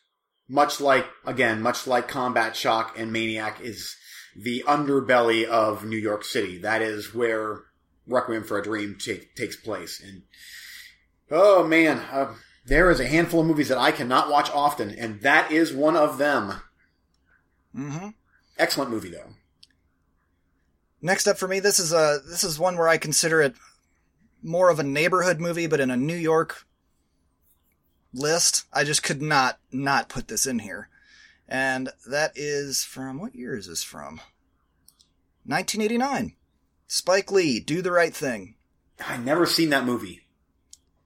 much 0.48 0.80
like 0.80 1.06
again, 1.24 1.62
much 1.62 1.86
like 1.86 2.08
Combat 2.08 2.54
Shock 2.54 2.98
and 2.98 3.12
Maniac 3.12 3.60
is 3.60 3.96
the 4.36 4.64
underbelly 4.66 5.44
of 5.44 5.84
New 5.84 5.96
York 5.96 6.24
City. 6.24 6.58
That 6.58 6.82
is 6.82 7.14
where 7.14 7.62
Requiem 8.06 8.44
for 8.44 8.58
a 8.58 8.62
Dream 8.62 8.96
take, 8.98 9.34
takes 9.34 9.56
place. 9.56 10.02
And 10.02 10.22
oh 11.30 11.66
man, 11.66 11.98
uh, 12.10 12.34
there 12.66 12.90
is 12.90 13.00
a 13.00 13.06
handful 13.06 13.40
of 13.40 13.46
movies 13.46 13.68
that 13.68 13.78
I 13.78 13.92
cannot 13.92 14.30
watch 14.30 14.50
often, 14.50 14.90
and 14.90 15.20
that 15.22 15.50
is 15.50 15.72
one 15.72 15.96
of 15.96 16.18
them. 16.18 16.60
Mm-hmm. 17.74 18.08
Excellent 18.58 18.90
movie 18.90 19.10
though. 19.10 19.34
Next 21.00 21.26
up 21.26 21.38
for 21.38 21.46
me, 21.46 21.60
this 21.60 21.78
is 21.78 21.92
a 21.92 22.20
this 22.26 22.44
is 22.44 22.58
one 22.58 22.76
where 22.76 22.88
I 22.88 22.98
consider 22.98 23.40
it 23.40 23.54
more 24.42 24.70
of 24.70 24.78
a 24.78 24.84
neighborhood 24.84 25.40
movie, 25.40 25.66
but 25.66 25.80
in 25.80 25.90
a 25.90 25.96
New 25.96 26.16
York 26.16 26.66
list. 28.12 28.66
I 28.72 28.84
just 28.84 29.02
could 29.02 29.22
not 29.22 29.58
not 29.70 30.08
put 30.08 30.28
this 30.28 30.46
in 30.46 30.60
here, 30.60 30.88
and 31.48 31.88
that 32.06 32.32
is 32.36 32.84
from 32.84 33.18
what 33.18 33.34
year 33.34 33.56
is 33.56 33.66
this 33.66 33.82
from? 33.82 34.20
1989. 35.44 36.34
Spike 36.86 37.32
Lee, 37.32 37.60
Do 37.60 37.82
the 37.82 37.92
Right 37.92 38.14
Thing. 38.14 38.54
I 39.06 39.16
never 39.16 39.46
seen 39.46 39.70
that 39.70 39.84
movie. 39.84 40.26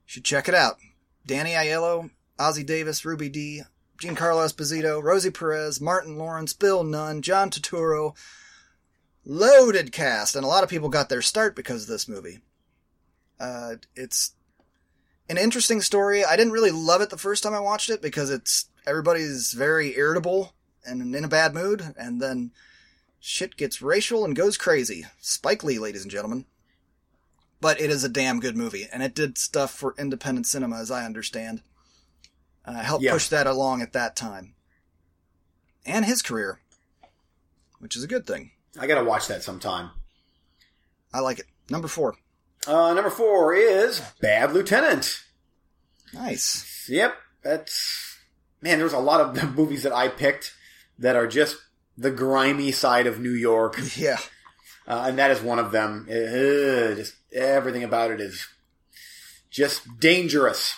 Should 0.04 0.24
check 0.24 0.48
it 0.48 0.54
out. 0.54 0.78
Danny 1.26 1.50
Aiello, 1.50 2.10
Ossie 2.38 2.66
Davis, 2.66 3.04
Ruby 3.04 3.28
Dee, 3.28 3.62
Giancarlo 3.98 4.44
Esposito, 4.44 5.02
Rosie 5.02 5.30
Perez, 5.30 5.80
Martin 5.80 6.18
Lawrence, 6.18 6.52
Bill 6.52 6.82
Nunn, 6.82 7.22
John 7.22 7.50
Turturro. 7.50 8.16
Loaded 9.24 9.92
cast, 9.92 10.34
and 10.34 10.44
a 10.44 10.48
lot 10.48 10.64
of 10.64 10.70
people 10.70 10.88
got 10.88 11.08
their 11.08 11.22
start 11.22 11.54
because 11.54 11.82
of 11.82 11.88
this 11.88 12.08
movie. 12.08 12.40
Uh, 13.38 13.76
it's 13.94 14.32
an 15.28 15.38
interesting 15.38 15.80
story. 15.80 16.24
I 16.24 16.36
didn't 16.36 16.52
really 16.52 16.70
love 16.70 17.00
it 17.00 17.10
the 17.10 17.16
first 17.16 17.42
time 17.42 17.54
I 17.54 17.60
watched 17.60 17.90
it 17.90 18.02
because 18.02 18.30
it's 18.30 18.66
everybody's 18.86 19.52
very 19.52 19.96
irritable 19.96 20.54
and 20.84 21.14
in 21.14 21.24
a 21.24 21.28
bad 21.28 21.54
mood, 21.54 21.94
and 21.96 22.20
then 22.20 22.50
shit 23.20 23.56
gets 23.56 23.80
racial 23.80 24.24
and 24.24 24.34
goes 24.34 24.56
crazy. 24.56 25.06
Spike 25.20 25.62
Lee, 25.62 25.78
ladies 25.78 26.02
and 26.02 26.10
gentlemen 26.10 26.44
but 27.60 27.80
it 27.80 27.90
is 27.90 28.02
a 28.02 28.08
damn 28.08 28.40
good 28.40 28.56
movie, 28.56 28.88
and 28.92 29.04
it 29.04 29.14
did 29.14 29.38
stuff 29.38 29.70
for 29.72 29.94
independent 29.96 30.48
cinema, 30.48 30.80
as 30.80 30.90
I 30.90 31.04
understand. 31.04 31.62
Uh, 32.64 32.72
helped 32.82 33.04
Yeah. 33.04 33.12
push 33.12 33.28
that 33.28 33.46
along 33.46 33.82
at 33.82 33.92
that 33.92 34.16
time, 34.16 34.56
and 35.86 36.04
his 36.04 36.22
career, 36.22 36.60
which 37.78 37.94
is 37.96 38.02
a 38.02 38.08
good 38.08 38.26
thing. 38.26 38.50
I 38.76 38.88
gotta 38.88 39.04
watch 39.04 39.28
that 39.28 39.44
sometime. 39.44 39.90
I 41.14 41.20
like 41.20 41.38
it. 41.38 41.46
Number 41.70 41.86
four, 41.86 42.16
Uh, 42.66 42.94
number 42.94 43.10
four 43.10 43.54
is 43.54 44.00
Bad 44.20 44.52
Lieutenant. 44.52 45.24
nice. 46.14 46.86
Yep, 46.88 47.14
that's 47.42 48.18
man. 48.60 48.78
There's 48.78 48.92
a 48.92 48.98
lot 48.98 49.20
of 49.20 49.34
the 49.34 49.46
movies 49.56 49.82
that 49.84 49.92
I 49.92 50.08
picked 50.08 50.54
that 50.98 51.16
are 51.16 51.26
just 51.26 51.56
the 51.98 52.10
grimy 52.10 52.72
side 52.72 53.06
of 53.06 53.20
New 53.20 53.32
York. 53.32 53.78
Yeah, 53.96 54.18
Uh, 54.86 55.04
and 55.08 55.18
that 55.18 55.30
is 55.30 55.40
one 55.40 55.58
of 55.58 55.72
them. 55.72 56.06
Uh, 56.08 56.94
just 56.94 57.14
everything 57.32 57.84
about 57.84 58.10
it 58.10 58.20
is 58.20 58.46
just 59.50 59.82
dangerous. 60.00 60.74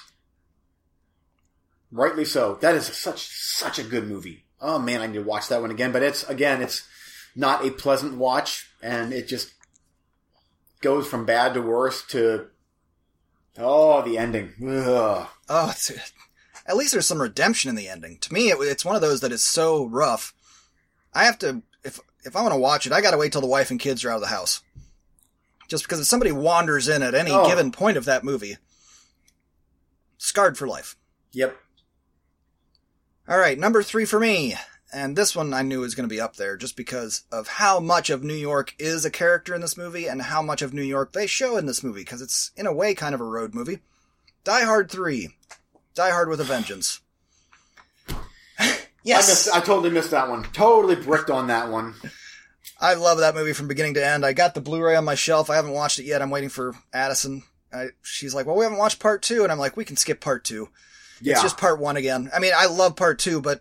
Rightly 1.93 2.24
so. 2.24 2.57
That 2.57 2.74
is 2.74 2.87
such 2.87 3.26
such 3.28 3.78
a 3.78 3.85
good 3.85 4.07
movie. 4.09 4.45
Oh 4.61 4.78
man, 4.78 5.01
I 5.01 5.07
need 5.07 5.14
to 5.14 5.22
watch 5.22 5.49
that 5.49 5.61
one 5.61 5.70
again. 5.70 5.93
But 5.93 6.03
it's 6.03 6.24
again, 6.24 6.61
it's 6.62 6.87
not 7.37 7.64
a 7.64 7.70
pleasant 7.70 8.16
watch, 8.16 8.68
and 8.82 9.12
it 9.12 9.28
just 9.28 9.54
goes 10.85 11.09
from 11.09 11.24
bad 11.24 11.55
to 11.55 11.62
worse 11.62 12.07
to 12.09 12.47
oh 13.59 14.03
the 14.03 14.18
ending. 14.18 14.53
Ugh. 14.62 15.26
oh, 15.49 15.70
it's, 15.70 15.91
at 16.66 16.76
least 16.76 16.93
there's 16.93 17.07
some 17.07 17.20
redemption 17.20 17.70
in 17.70 17.74
the 17.74 17.89
ending. 17.89 18.18
To 18.18 18.32
me, 18.32 18.51
it, 18.51 18.59
it's 18.61 18.85
one 18.85 18.95
of 18.95 19.03
those 19.03 19.20
that 19.20 19.32
is 19.32 19.43
so 19.43 19.87
rough. 19.87 20.32
I 21.12 21.24
have 21.24 21.39
to 21.41 21.62
if 21.82 21.99
if 22.24 22.37
I 22.37 22.43
want 22.43 22.53
to 22.55 22.61
watch 22.61 22.87
it, 22.87 22.93
I 22.93 23.01
got 23.01 23.11
to 23.11 23.18
wait 23.18 23.32
till 23.32 23.41
the 23.41 23.47
wife 23.47 23.70
and 23.70 23.80
kids 23.80 24.05
are 24.05 24.11
out 24.11 24.16
of 24.16 24.20
the 24.20 24.28
house. 24.28 24.62
Just 25.68 25.85
because 25.85 25.99
if 25.99 26.07
somebody 26.07 26.30
wanders 26.30 26.89
in 26.89 27.03
at 27.03 27.14
any 27.14 27.32
Oh. 27.32 27.49
given 27.49 27.72
point 27.72 27.97
of 27.97 28.05
that 28.05 28.22
movie, 28.22 28.59
scarred 30.18 30.59
for 30.59 30.68
life. 30.68 30.97
Yep. 31.32 31.57
All 33.26 33.39
right, 33.39 33.59
number 33.59 33.82
three 33.82 34.05
for 34.05 34.20
me. 34.20 34.55
And 34.95 35.17
this 35.17 35.35
one 35.35 35.53
I 35.53 35.63
knew 35.63 35.81
was 35.81 35.97
going 35.97 36.09
to 36.09 36.15
be 36.15 36.21
up 36.21 36.37
there 36.37 36.57
just 36.57 36.77
because 36.77 37.25
of 37.33 37.49
how 37.49 37.81
much 37.81 38.11
of 38.11 38.23
New 38.23 38.33
York 38.33 38.77
is 38.79 39.05
a 39.05 39.11
character 39.11 39.53
in 39.53 39.61
this 39.61 39.77
movie 39.77 40.07
and 40.07 40.23
how 40.23 40.41
much 40.41 40.63
of 40.63 40.73
New 40.73 40.83
York 40.83 41.13
they 41.13 41.27
show 41.27 41.57
in 41.57 41.67
this 41.67 41.83
movie 41.83 42.03
because 42.03 42.23
it's 42.23 42.53
in 42.57 42.65
a 42.65 42.73
way 42.73 42.95
kind 42.95 43.13
of 43.13 43.21
a 43.21 43.25
road 43.25 43.57
movie. 43.57 43.81
Die 44.45 44.63
Hard 44.65 44.89
3. 44.89 45.31
Die 45.97 46.11
Hard 46.11 46.29
with 46.29 46.41
a 46.41 46.45
Vengeance. 46.45 47.01
I, 48.57 48.79
yes! 49.03 49.29
missed, 49.29 49.57
I 49.57 49.59
totally 49.59 49.91
missed 49.91 50.13
that 50.13 50.31
one. 50.31 50.45
Totally 50.53 50.95
bricked 50.95 51.29
on 51.29 51.49
that 51.49 51.71
one. 51.71 51.95
I 52.81 52.95
love 52.95 53.19
that 53.19 53.35
movie 53.35 53.53
from 53.53 53.67
beginning 53.67 53.95
to 53.95 54.07
end. 54.07 54.25
I 54.25 54.33
got 54.33 54.55
the 54.55 54.61
Blu-ray 54.61 54.95
on 54.95 55.05
my 55.05 55.17
shelf. 55.17 55.51
I 55.51 55.57
haven't 55.57 55.73
watched 55.73 55.99
it 55.99 56.05
yet. 56.05 56.23
I'm 56.23 56.31
waiting 56.31 56.51
for 56.51 56.73
Addison. 56.93 57.43
I, 57.73 57.89
she's 58.03 58.33
like, 58.33 58.47
well, 58.47 58.57
we 58.57 58.65
haven't 58.65 58.79
watched 58.79 59.01
part 59.01 59.23
two. 59.23 59.43
And 59.43 59.51
I'm 59.51 59.59
like, 59.59 59.77
we 59.77 59.85
can 59.85 59.97
skip 59.97 60.21
part 60.21 60.45
two. 60.45 60.69
Yeah. 61.21 61.33
It's 61.33 61.43
just 61.43 61.59
part 61.59 61.81
one 61.81 61.97
again. 61.97 62.31
I 62.33 62.39
mean, 62.39 62.53
I 62.57 62.67
love 62.67 62.95
part 62.95 63.19
two, 63.19 63.41
but 63.41 63.61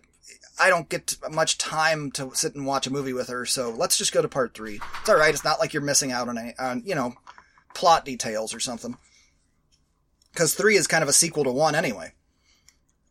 I 0.58 0.68
don't 0.68 0.88
get 0.88 1.16
much 1.30 1.58
time 1.58 2.10
to 2.12 2.30
sit 2.34 2.54
and 2.54 2.66
watch 2.66 2.86
a 2.86 2.92
movie 2.92 3.12
with 3.12 3.28
her. 3.28 3.44
So 3.44 3.70
let's 3.70 3.98
just 3.98 4.12
go 4.12 4.22
to 4.22 4.28
part 4.28 4.54
three. 4.54 4.80
It's 5.00 5.08
all 5.08 5.16
right. 5.16 5.34
It's 5.34 5.44
not 5.44 5.58
like 5.58 5.72
you're 5.72 5.82
missing 5.82 6.12
out 6.12 6.28
on 6.28 6.38
any, 6.38 6.54
on 6.58 6.82
you 6.84 6.94
know, 6.94 7.14
plot 7.74 8.04
details 8.04 8.54
or 8.54 8.60
something. 8.60 8.96
Because 10.32 10.54
three 10.54 10.76
is 10.76 10.86
kind 10.86 11.02
of 11.02 11.08
a 11.08 11.12
sequel 11.12 11.44
to 11.44 11.50
one 11.50 11.74
anyway. 11.74 12.12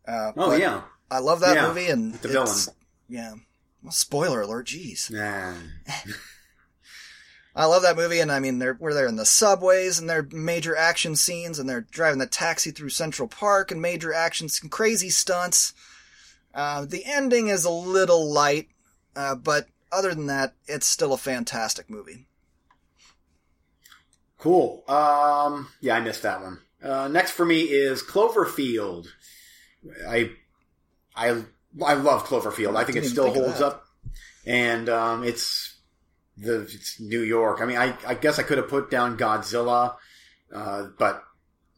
Uh, 0.08 0.32
oh, 0.38 0.56
yeah. 0.56 0.82
I 1.10 1.20
love 1.20 1.41
that 1.41 1.56
Yeah, 1.56 1.68
movie, 1.68 1.88
and 1.88 2.14
the 2.16 2.28
villain. 2.28 2.58
Yeah. 3.08 3.34
Well, 3.82 3.91
spoiler 3.91 4.41
alert. 4.41 4.68
Jeez. 4.68 5.12
Nah. 5.12 5.54
I 7.56 7.66
love 7.66 7.84
that 7.84 7.96
movie, 7.96 8.20
and 8.20 8.32
I 8.32 8.39
mean, 8.39 8.58
they're, 8.58 8.78
we're 8.80 8.96
there 8.96 9.08
in 9.08 9.16
the 9.16 9.26
subways, 9.26 10.00
and 10.00 10.10
they're 10.10 10.28
major 10.32 10.76
action 10.76 11.16
scenes, 11.16 11.60
and 11.60 11.70
they're 11.70 11.82
driving 11.82 12.18
the 12.18 12.26
taxi 12.26 12.72
through 12.72 12.89
Central 12.89 13.28
Park, 13.28 13.70
and 13.70 13.82
major 13.82 14.12
action, 14.12 14.50
some 14.50 14.70
crazy 14.70 15.10
stunts. 15.10 15.74
Uh, 16.54 16.86
the 16.86 17.04
ending 17.06 17.47
is 17.47 17.66
a 17.66 17.72
little 17.72 18.32
light, 18.32 18.70
uh, 19.16 19.36
but 19.36 19.68
other 19.91 20.14
than 20.14 20.28
that, 20.28 20.54
it's 20.68 20.86
still 20.86 21.14
a 21.14 21.18
fantastic 21.18 21.89
movie. 21.89 22.28
Cool. 24.38 24.84
Um, 24.88 25.70
yeah, 25.82 25.95
I 25.95 26.01
missed 26.01 26.24
that 26.24 26.41
one. 26.41 26.60
Uh, 26.84 27.08
next 27.08 27.32
for 27.32 27.45
me 27.45 27.62
is 27.62 28.04
Cloverfield. 28.04 29.08
I, 30.08 30.32
I, 31.16 31.43
I 31.84 31.93
love 31.93 32.26
Cloverfield. 32.26 32.76
I 32.76 32.84
think 32.84 32.97
it 32.97 33.06
still 33.06 33.32
think 33.32 33.38
holds 33.38 33.62
up, 33.62 33.86
and 34.45 34.89
um, 34.89 35.24
it's 35.24 35.78
the 36.38 36.62
it's 36.62 36.99
New 36.99 37.22
York. 37.22 37.62
I 37.62 37.66
mean, 37.66 37.78
I, 37.78 37.95
I 38.06 38.16
guess 38.16 38.38
I 38.38 38.43
could 38.43 38.58
have 38.58 38.68
put 38.68 38.91
down 38.91 39.18
Godzilla, 39.18 39.95
uh, 40.54 40.88
but 40.97 41.24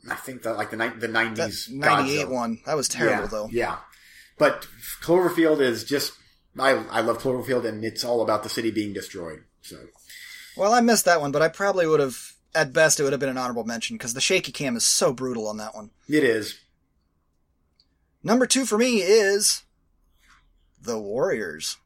I 0.09 0.15
think 0.15 0.43
that 0.43 0.57
like 0.57 0.71
the 0.71 0.77
ni- 0.77 0.97
the 0.97 1.07
nineties 1.07 1.69
98 1.71 2.29
one, 2.29 2.61
that 2.65 2.75
was 2.75 2.87
terrible, 2.87 3.23
yeah, 3.23 3.27
though. 3.27 3.49
Yeah, 3.51 3.77
but 4.37 4.67
Cloverfield 5.01 5.59
is 5.59 5.83
just 5.83 6.13
I 6.57 6.71
I 6.71 7.01
love 7.01 7.19
Cloverfield, 7.19 7.65
and 7.65 7.83
it's 7.83 8.03
all 8.03 8.21
about 8.21 8.43
the 8.43 8.49
city 8.49 8.71
being 8.71 8.93
destroyed. 8.93 9.43
So 9.61 9.77
Well, 10.57 10.73
I 10.73 10.81
missed 10.81 11.05
that 11.05 11.21
one, 11.21 11.31
but 11.31 11.41
I 11.41 11.49
probably 11.49 11.85
would 11.87 11.99
have, 11.99 12.33
at 12.53 12.71
best, 12.71 12.99
it 12.99 13.03
would 13.03 13.13
have 13.13 13.19
been 13.19 13.29
an 13.29 13.37
honorable 13.37 13.65
mention, 13.65 13.97
because 13.97 14.13
the 14.13 14.21
shaky 14.21 14.51
cam 14.51 14.75
is 14.75 14.85
so 14.85 15.11
brutal 15.13 15.47
on 15.47 15.57
that 15.57 15.75
one. 15.75 15.91
it 16.07 16.23
is. 16.23 16.59
Number 18.23 18.47
two 18.47 18.65
for 18.65 18.77
me 18.77 18.97
is 19.01 19.63
The 20.81 20.97
Warriors. 20.97 21.77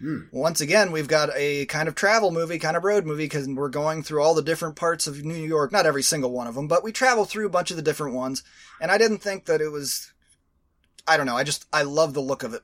Hmm. 0.00 0.22
Once 0.32 0.60
again, 0.60 0.92
we've 0.92 1.08
got 1.08 1.30
a 1.34 1.66
kind 1.66 1.88
of 1.88 1.94
travel 1.94 2.30
movie, 2.30 2.58
kind 2.58 2.76
of 2.76 2.84
road 2.84 3.04
movie, 3.04 3.24
because 3.24 3.48
we're 3.48 3.68
going 3.68 4.02
through 4.02 4.22
all 4.22 4.34
the 4.34 4.42
different 4.42 4.76
parts 4.76 5.06
of 5.06 5.24
New 5.24 5.34
York. 5.34 5.70
Not 5.72 5.86
every 5.86 6.02
single 6.02 6.30
one 6.30 6.46
of 6.46 6.54
them, 6.54 6.68
but 6.68 6.84
we 6.84 6.92
travel 6.92 7.24
through 7.24 7.46
a 7.46 7.50
bunch 7.50 7.70
of 7.70 7.76
the 7.76 7.82
different 7.82 8.14
ones. 8.14 8.42
And 8.80 8.90
I 8.90 8.98
didn't 8.98 9.18
think 9.18 9.46
that 9.46 9.60
it 9.60 9.70
was. 9.70 10.12
I 11.08 11.16
don't 11.16 11.26
know. 11.26 11.36
I 11.36 11.44
just 11.44 11.66
I 11.72 11.82
love 11.82 12.14
the 12.14 12.20
look 12.20 12.42
of 12.42 12.54
it. 12.54 12.62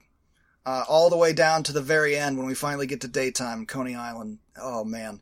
Uh, 0.67 0.85
all 0.89 1.11
the 1.11 1.17
way 1.17 1.33
down 1.33 1.63
to 1.63 1.73
the 1.73 1.83
very 1.83 2.17
end 2.17 2.39
when 2.39 2.47
we 2.47 2.55
finally 2.55 2.87
get 2.87 3.01
to 3.03 3.09
daytime, 3.09 3.67
Coney 3.67 3.95
Island. 3.95 4.39
Oh 4.57 4.83
man, 4.85 5.21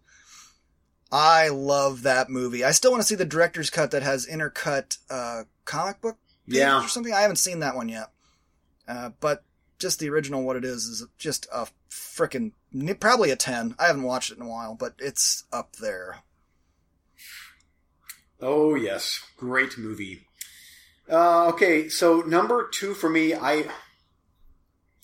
I 1.11 1.49
love 1.49 2.03
that 2.03 2.31
movie. 2.31 2.65
I 2.65 2.71
still 2.71 2.91
want 2.93 3.03
to 3.03 3.07
see 3.07 3.15
the 3.17 3.25
director's 3.25 3.69
cut 3.71 3.91
that 3.91 4.03
has 4.05 4.27
intercut 4.27 4.99
uh, 5.11 5.45
comic 5.65 6.01
book 6.01 6.19
Yeah. 6.47 6.85
or 6.85 6.89
something. 6.89 7.13
I 7.13 7.23
haven't 7.23 7.37
seen 7.37 7.59
that 7.61 7.75
one 7.77 7.89
yet. 7.89 8.11
Uh, 8.87 9.11
but 9.21 9.43
just 9.79 9.99
the 9.99 10.11
original, 10.11 10.43
what 10.45 10.55
it 10.57 10.65
is, 10.65 10.85
is 10.87 11.05
just 11.19 11.47
a 11.53 11.67
frickin' 11.91 12.53
probably 13.01 13.31
a 13.31 13.37
10. 13.37 13.75
I 13.81 13.87
haven't 13.87 14.03
watched 14.05 14.31
it 14.31 14.37
in 14.39 14.45
a 14.45 14.49
while, 14.49 14.75
but 14.77 14.95
it's 15.01 15.43
up 15.53 15.75
there. 15.77 16.19
Oh 18.41 18.75
yes, 18.75 19.21
great 19.37 19.79
movie. 19.79 20.27
Uh, 21.13 21.49
okay, 21.49 21.91
so 21.91 22.23
number 22.23 22.71
two 22.73 22.95
for 22.95 23.11
me, 23.11 23.35
I 23.35 23.67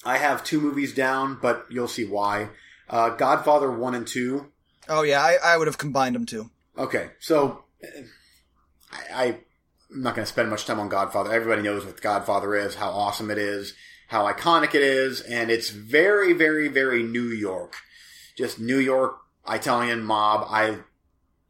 I 0.05 0.17
have 0.17 0.43
two 0.43 0.59
movies 0.59 0.95
down, 0.95 1.39
but 1.41 1.67
you'll 1.69 1.87
see 1.87 2.07
why. 2.07 2.49
Uh, 2.89 3.11
Godfather 3.11 3.71
one 3.71 3.95
and 3.95 4.07
two. 4.07 4.51
Oh 4.89 5.03
yeah, 5.03 5.21
I, 5.21 5.37
I 5.45 5.57
would 5.59 5.67
have 5.67 5.77
combined 5.77 6.15
them 6.15 6.25
too. 6.25 6.51
Okay, 6.79 7.11
so 7.21 7.65
I, 8.91 9.25
I 9.25 9.39
I'm 9.91 10.03
not 10.03 10.15
going 10.15 10.25
to 10.25 10.33
spend 10.33 10.51
much 10.51 10.65
time 10.65 10.81
on 10.81 10.89
Godfather. 10.89 11.33
Everybody 11.33 11.63
knows 11.63 11.85
what 11.85 12.01
Godfather 12.01 12.55
is, 12.55 12.75
how 12.75 12.91
awesome 12.91 13.31
it 13.31 13.39
is, 13.39 13.75
how 14.09 14.31
iconic 14.31 14.75
it 14.75 14.83
is, 14.83 15.21
and 15.23 15.51
it's 15.51 15.71
very, 15.71 16.33
very, 16.33 16.69
very 16.69 17.03
New 17.03 17.29
York. 17.29 17.75
Just 18.37 18.59
New 18.59 18.79
York 18.79 19.19
Italian 19.49 20.05
mob. 20.05 20.47
I 20.49 20.79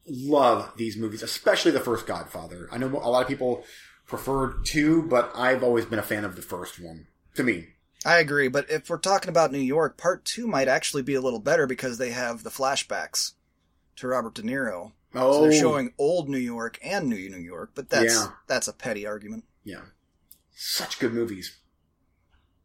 love 0.07 0.73
these 0.77 0.97
movies, 0.97 1.23
especially 1.23 1.73
the 1.73 1.81
first 1.81 2.07
Godfather. 2.07 2.69
I 2.73 2.79
know 2.79 2.87
a 2.87 3.11
lot 3.11 3.23
of 3.23 3.29
people 3.29 3.65
prefer 4.09 4.55
two, 4.65 5.03
but 5.03 5.31
I've 5.37 5.63
always 5.63 5.85
been 5.85 5.99
a 6.01 6.03
fan 6.03 6.25
of 6.25 6.35
the 6.35 6.43
first 6.43 6.81
one. 6.81 7.07
To 7.37 7.45
me, 7.45 7.69
I 8.05 8.19
agree, 8.19 8.49
but 8.49 8.69
if 8.71 8.91
we're 8.91 8.99
talking 8.99 9.29
about 9.29 9.53
New 9.53 9.59
York, 9.59 9.97
part 9.97 10.25
two 10.25 10.49
might 10.49 10.67
actually 10.67 11.03
be 11.03 11.15
a 11.15 11.21
little 11.21 11.39
better 11.39 11.67
because 11.67 11.99
they 11.99 12.11
have 12.11 12.43
the 12.43 12.51
flashbacks 12.51 13.33
to 13.97 14.09
Robert 14.09 14.35
De 14.35 14.43
Niro. 14.43 14.93
oh, 15.15 15.33
So 15.33 15.43
they're 15.43 15.53
showing 15.53 15.93
old 15.99 16.29
New 16.29 16.39
York 16.39 16.79
and 16.83 17.09
New 17.09 17.29
New 17.31 17.37
York, 17.39 17.71
but 17.75 17.91
that's 17.91 18.15
Yeah. 18.15 18.27
that's 18.49 18.67
a 18.69 18.73
petty 18.73 19.07
argument. 19.07 19.45
Yeah. 19.63 19.83
Such 20.57 20.99
good 20.99 21.13
movies. 21.13 21.57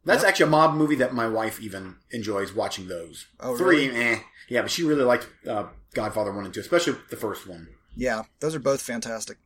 That's 0.06 0.22
Yep. 0.24 0.30
actually 0.30 0.48
a 0.48 0.50
mob 0.50 0.76
movie 0.76 0.96
that 0.96 1.14
my 1.14 1.28
wife 1.28 1.62
even 1.62 1.96
enjoys 2.12 2.52
watching 2.54 2.88
those. 2.88 3.28
Oh, 3.40 3.56
Three, 3.58 3.88
really? 3.90 4.02
eh. 4.02 4.20
Yeah, 4.50 4.62
but 4.64 4.72
she 4.72 4.84
really 4.84 5.04
liked 5.04 5.28
uh, 5.48 5.68
Godfather 5.94 6.32
1 6.34 6.46
and 6.46 6.54
2, 6.54 6.60
especially 6.60 6.98
the 7.10 7.16
first 7.16 7.48
one. 7.48 7.70
Yeah, 7.96 8.24
those 8.40 8.54
are 8.56 8.60
both 8.60 8.82
fantastic. 8.82 9.38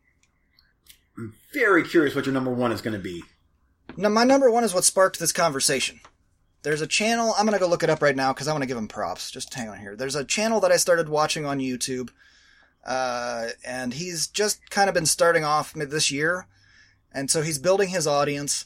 I'm 1.17 1.33
very 1.53 1.83
curious 1.83 2.15
what 2.15 2.25
your 2.25 2.33
number 2.33 2.51
one 2.51 2.71
is 2.71 2.81
going 2.81 2.95
to 2.95 3.03
be. 3.03 3.23
Now, 3.95 4.09
my 4.09 4.23
number 4.23 4.51
one 4.51 4.63
is 4.63 4.73
what 4.73 4.83
sparked 4.83 5.19
this 5.19 5.31
conversation. 5.31 5.99
There's 6.63 6.81
a 6.81 6.87
channel, 6.87 7.33
I'm 7.37 7.45
going 7.45 7.57
to 7.57 7.63
go 7.63 7.67
look 7.67 7.83
it 7.83 7.89
up 7.89 8.01
right 8.01 8.15
now 8.15 8.33
because 8.33 8.47
I 8.47 8.51
want 8.51 8.61
to 8.63 8.67
give 8.67 8.77
him 8.77 8.87
props. 8.87 9.31
Just 9.31 9.53
hang 9.53 9.69
on 9.69 9.79
here. 9.79 9.95
There's 9.95 10.15
a 10.15 10.25
channel 10.25 10.59
that 10.59 10.71
I 10.71 10.77
started 10.77 11.09
watching 11.09 11.45
on 11.45 11.59
YouTube, 11.59 12.09
uh, 12.85 13.49
and 13.65 13.93
he's 13.93 14.27
just 14.27 14.69
kind 14.69 14.89
of 14.89 14.93
been 14.93 15.05
starting 15.05 15.43
off 15.43 15.73
this 15.73 16.11
year. 16.11 16.47
And 17.11 17.31
so 17.31 17.41
he's 17.41 17.57
building 17.57 17.89
his 17.89 18.05
audience, 18.05 18.65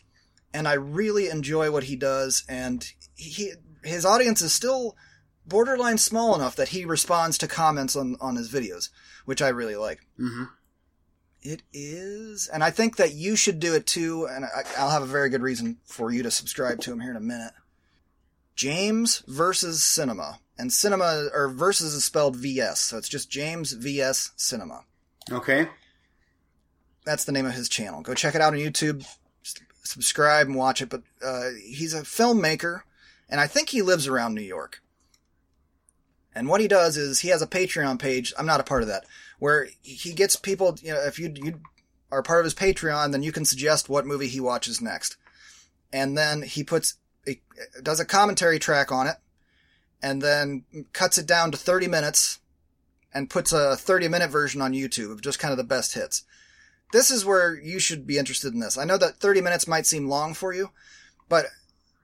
and 0.54 0.68
I 0.68 0.74
really 0.74 1.30
enjoy 1.30 1.72
what 1.72 1.86
he 1.86 1.96
does. 1.96 2.44
And 2.50 2.92
he 3.16 3.54
his 3.84 4.06
audience 4.06 4.42
is 4.42 4.52
still 4.52 4.96
borderline 5.46 5.98
small 5.98 6.36
enough 6.36 6.56
that 6.56 6.70
he 6.70 6.86
responds 6.86 7.38
to 7.40 7.48
comments 7.48 7.96
on, 7.96 8.16
on 8.20 8.36
his 8.36 8.52
videos, 8.52 8.90
which 9.26 9.42
I 9.42 9.50
really 9.50 9.76
like. 9.76 10.02
hmm 10.18 10.46
It 11.44 11.64
is, 11.74 12.48
and 12.48 12.64
I 12.64 12.70
think 12.70 12.98
that 12.98 13.14
you 13.14 13.36
should 13.36 13.60
do 13.60 13.74
it 13.74 13.88
too. 13.88 14.28
And 14.30 14.46
I, 14.46 14.64
I'll 14.78 14.92
have 14.92 15.02
a 15.02 15.08
very 15.08 15.30
good 15.30 15.42
reason 15.42 15.78
for 15.86 16.12
you 16.12 16.22
to 16.24 16.32
subscribe 16.32 16.80
to 16.82 16.92
him 16.92 17.00
here 17.00 17.12
in 17.12 17.18
a 17.18 17.22
minute. 17.22 17.54
James 18.56 19.24
versus 19.28 19.84
Cinema, 19.84 20.40
and 20.58 20.72
Cinema 20.72 21.30
or 21.34 21.50
versus 21.50 21.96
is 21.96 22.04
spelled 22.04 22.36
VS, 22.36 22.80
so 22.80 22.98
it's 22.98 23.10
just 23.10 23.32
James 23.32 23.72
VS 23.72 24.32
Cinema. 24.36 24.84
Okay. 25.32 25.68
That's 27.06 27.26
the 27.26 27.32
name 27.32 27.48
of 27.48 27.54
his 27.54 27.70
channel. 27.70 28.02
Go 28.02 28.14
check 28.14 28.36
it 28.36 28.42
out 28.42 28.54
on 28.54 28.60
YouTube. 28.60 29.02
S- 29.44 29.56
subscribe 29.84 30.46
and 30.46 30.56
watch 30.56 30.82
it. 30.82 30.90
But 30.90 31.02
uh, 31.26 31.50
he's 31.64 31.96
a 31.96 32.02
filmmaker, 32.02 32.82
and 33.28 33.40
I 33.40 33.48
think 33.48 33.70
he 33.70 33.82
lives 33.82 34.08
around 34.08 34.36
New 34.36 34.42
York. 34.42 34.84
And 36.34 36.48
what 36.48 36.62
he 36.62 36.68
does 36.68 36.98
is 36.98 37.20
he 37.20 37.30
has 37.30 37.42
a 37.42 37.48
Patreon 37.48 38.00
page. 38.00 38.34
I'm 38.38 38.46
not 38.46 38.60
a 38.60 38.64
part 38.64 38.84
of 38.84 38.88
that, 38.88 39.06
where 39.42 39.68
he 39.82 40.14
gets 40.14 40.36
people. 40.36 40.78
You 40.82 40.94
know, 40.94 41.02
if 41.02 41.18
you 41.18 41.34
you 41.36 41.60
are 42.12 42.22
part 42.22 42.40
of 42.40 42.46
his 42.46 42.54
Patreon, 42.54 43.12
then 43.12 43.24
you 43.24 43.32
can 43.32 43.46
suggest 43.46 43.90
what 43.90 44.06
movie 44.06 44.28
he 44.28 44.40
watches 44.40 44.82
next, 44.82 45.18
and 45.92 46.18
then 46.18 46.44
he 46.44 46.64
puts 46.64 46.96
a, 47.28 47.42
does 47.82 48.00
a 48.00 48.06
commentary 48.06 48.60
track 48.60 48.92
on 48.92 49.08
it, 49.08 49.18
and 50.02 50.22
then 50.22 50.66
cuts 50.94 51.18
it 51.18 51.26
down 51.26 51.52
to 51.52 51.58
30 51.58 51.88
minutes, 51.88 52.40
and 53.14 53.30
puts 53.30 53.52
a 53.52 53.76
30 53.76 54.08
minute 54.08 54.30
version 54.30 54.62
on 54.62 54.74
YouTube 54.74 55.12
of 55.12 55.22
just 55.22 55.40
kind 55.40 55.52
of 55.52 55.58
the 55.58 55.64
best 55.64 55.96
hits 55.96 56.24
this 56.92 57.10
is 57.10 57.26
where 57.26 57.56
you 57.56 57.80
should 57.80 58.06
be 58.06 58.18
interested 58.18 58.54
in 58.54 58.60
this. 58.60 58.78
I 58.78 58.84
know 58.84 58.98
that 58.98 59.18
30 59.18 59.42
minutes 59.42 59.68
might 59.68 59.86
seem 59.86 60.08
long 60.08 60.34
for 60.34 60.54
you, 60.54 60.72
but 61.30 61.48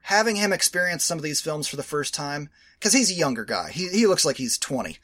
having 0.02 0.36
him 0.36 0.52
experience 0.52 1.04
some 1.04 1.18
of 1.18 1.24
these 1.24 1.40
films 1.40 1.68
for 1.68 1.76
the 1.76 1.82
first 1.82 2.14
time, 2.14 2.48
because 2.78 2.92
he's 2.92 3.10
a 3.10 3.14
younger 3.14 3.44
guy, 3.44 3.70
he, 3.70 3.88
he 3.88 4.06
looks 4.06 4.24
like 4.24 4.36
he's 4.36 4.58
20. 4.58 4.98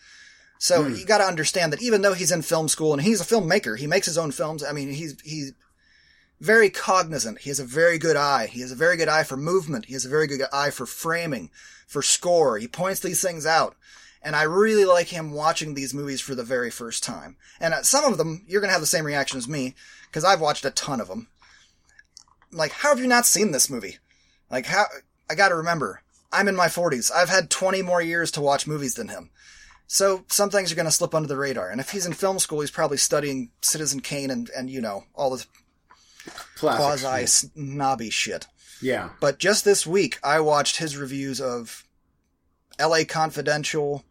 So 0.65 0.85
Hmm. 0.85 0.95
you 0.95 1.05
got 1.05 1.19
to 1.19 1.25
understand 1.27 1.75
that 1.75 1.83
even 1.83 2.01
though 2.01 2.15
he's 2.15 2.33
in 2.33 2.41
film 2.41 2.69
school 2.69 2.95
and 2.95 3.03
he's 3.03 3.21
a 3.21 3.25
filmmaker, 3.25 3.79
he 3.79 3.87
makes 3.87 4.07
his 4.07 4.17
own 4.17 4.31
films. 4.31 4.65
I 4.65 4.73
mean, 4.73 4.95
he's 4.95 5.15
he's 5.23 5.53
very 6.41 6.71
cognizant. 6.71 7.41
He 7.41 7.51
has 7.51 7.61
a 7.61 7.67
very 7.67 7.99
good 7.99 8.17
eye. 8.17 8.47
He 8.47 8.63
has 8.63 8.73
a 8.73 8.75
very 8.75 8.97
good 8.97 9.11
eye 9.11 9.25
for 9.25 9.37
movement. 9.37 9.85
He 9.85 9.93
has 9.93 10.07
a 10.07 10.09
very 10.09 10.27
good 10.27 10.41
eye 10.55 10.71
for 10.71 10.87
framing, 10.87 11.51
for 11.87 12.01
score. 12.01 12.57
He 12.57 12.67
points 12.67 13.01
these 13.01 13.21
things 13.21 13.45
out. 13.45 13.77
And 14.23 14.35
I 14.35 14.45
really 14.45 14.87
like 14.87 15.09
him 15.09 15.33
watching 15.33 15.75
these 15.75 15.93
movies 15.93 16.23
for 16.23 16.35
the 16.35 16.43
very 16.43 16.71
first 16.71 17.05
time. 17.05 17.37
And 17.61 17.75
uh, 17.75 17.83
some 17.83 18.11
of 18.11 18.17
them, 18.17 18.47
you're 18.49 18.63
going 18.63 18.71
to 18.71 18.73
have 18.73 18.81
the 18.81 18.87
same 18.87 19.05
reaction 19.05 19.37
as 19.37 19.47
me, 19.47 19.75
because 20.07 20.25
I've 20.25 20.41
watched 20.41 20.65
a 20.65 20.71
ton 20.71 20.99
of 20.99 21.09
them. 21.09 21.29
Like, 22.51 22.73
how 22.73 22.89
have 22.89 23.01
you 23.01 23.07
not 23.07 23.27
seen 23.27 23.51
this 23.53 23.69
movie? 23.69 23.99
Like, 24.51 24.65
how, 24.65 24.87
I 25.29 25.35
gotta 25.35 25.57
remember, 25.57 26.01
I'm 26.33 26.49
in 26.49 26.57
my 26.57 26.69
40s. 26.69 27.13
I've 27.13 27.29
had 27.29 27.51
20 27.51 27.83
more 27.83 28.01
years 28.01 28.31
to 28.31 28.41
watch 28.41 28.67
movies 28.67 28.95
than 28.95 29.09
him. 29.09 29.29
So 29.87 30.25
some 30.29 30.51
things 30.51 30.73
are 30.73 30.77
going 30.77 30.87
to 30.87 30.93
slip 30.93 31.15
under 31.15 31.29
the 31.29 31.37
radar. 31.37 31.69
And 31.69 31.81
if 31.81 31.91
he's 31.91 32.07
in 32.07 32.13
film 32.13 32.39
school, 32.39 32.61
he's 32.61 32.71
probably 32.71 32.97
studying 32.97 33.51
Citizen 33.61 34.01
Kane 34.01 34.31
and, 34.31 34.51
and 34.57 34.71
you 34.71 34.81
know, 34.81 35.05
all 35.15 35.31
the 35.31 35.45
quasi 36.57 37.27
snobby 37.27 38.11
shit. 38.11 38.47
Yeah. 38.81 39.11
But 39.21 39.39
just 39.39 39.65
this 39.65 39.87
week, 39.87 40.19
I 40.23 40.41
watched 40.41 40.77
his 40.77 40.97
reviews 40.97 41.41
of 41.41 41.87
L.A. 42.79 43.05
Confidential, 43.05 44.05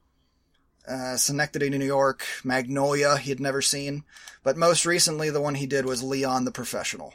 uh, 0.88 1.18
Synecdoche, 1.18 1.70
New 1.70 1.86
York, 1.86 2.26
Magnolia, 2.44 3.18
he 3.18 3.30
had 3.30 3.40
never 3.40 3.62
seen. 3.62 4.04
But 4.44 4.58
most 4.58 4.86
recently, 4.86 5.30
the 5.30 5.42
one 5.42 5.56
he 5.56 5.66
did 5.66 5.86
was 5.86 6.04
Leon 6.04 6.46
the 6.46 6.52
Professional. 6.52 7.14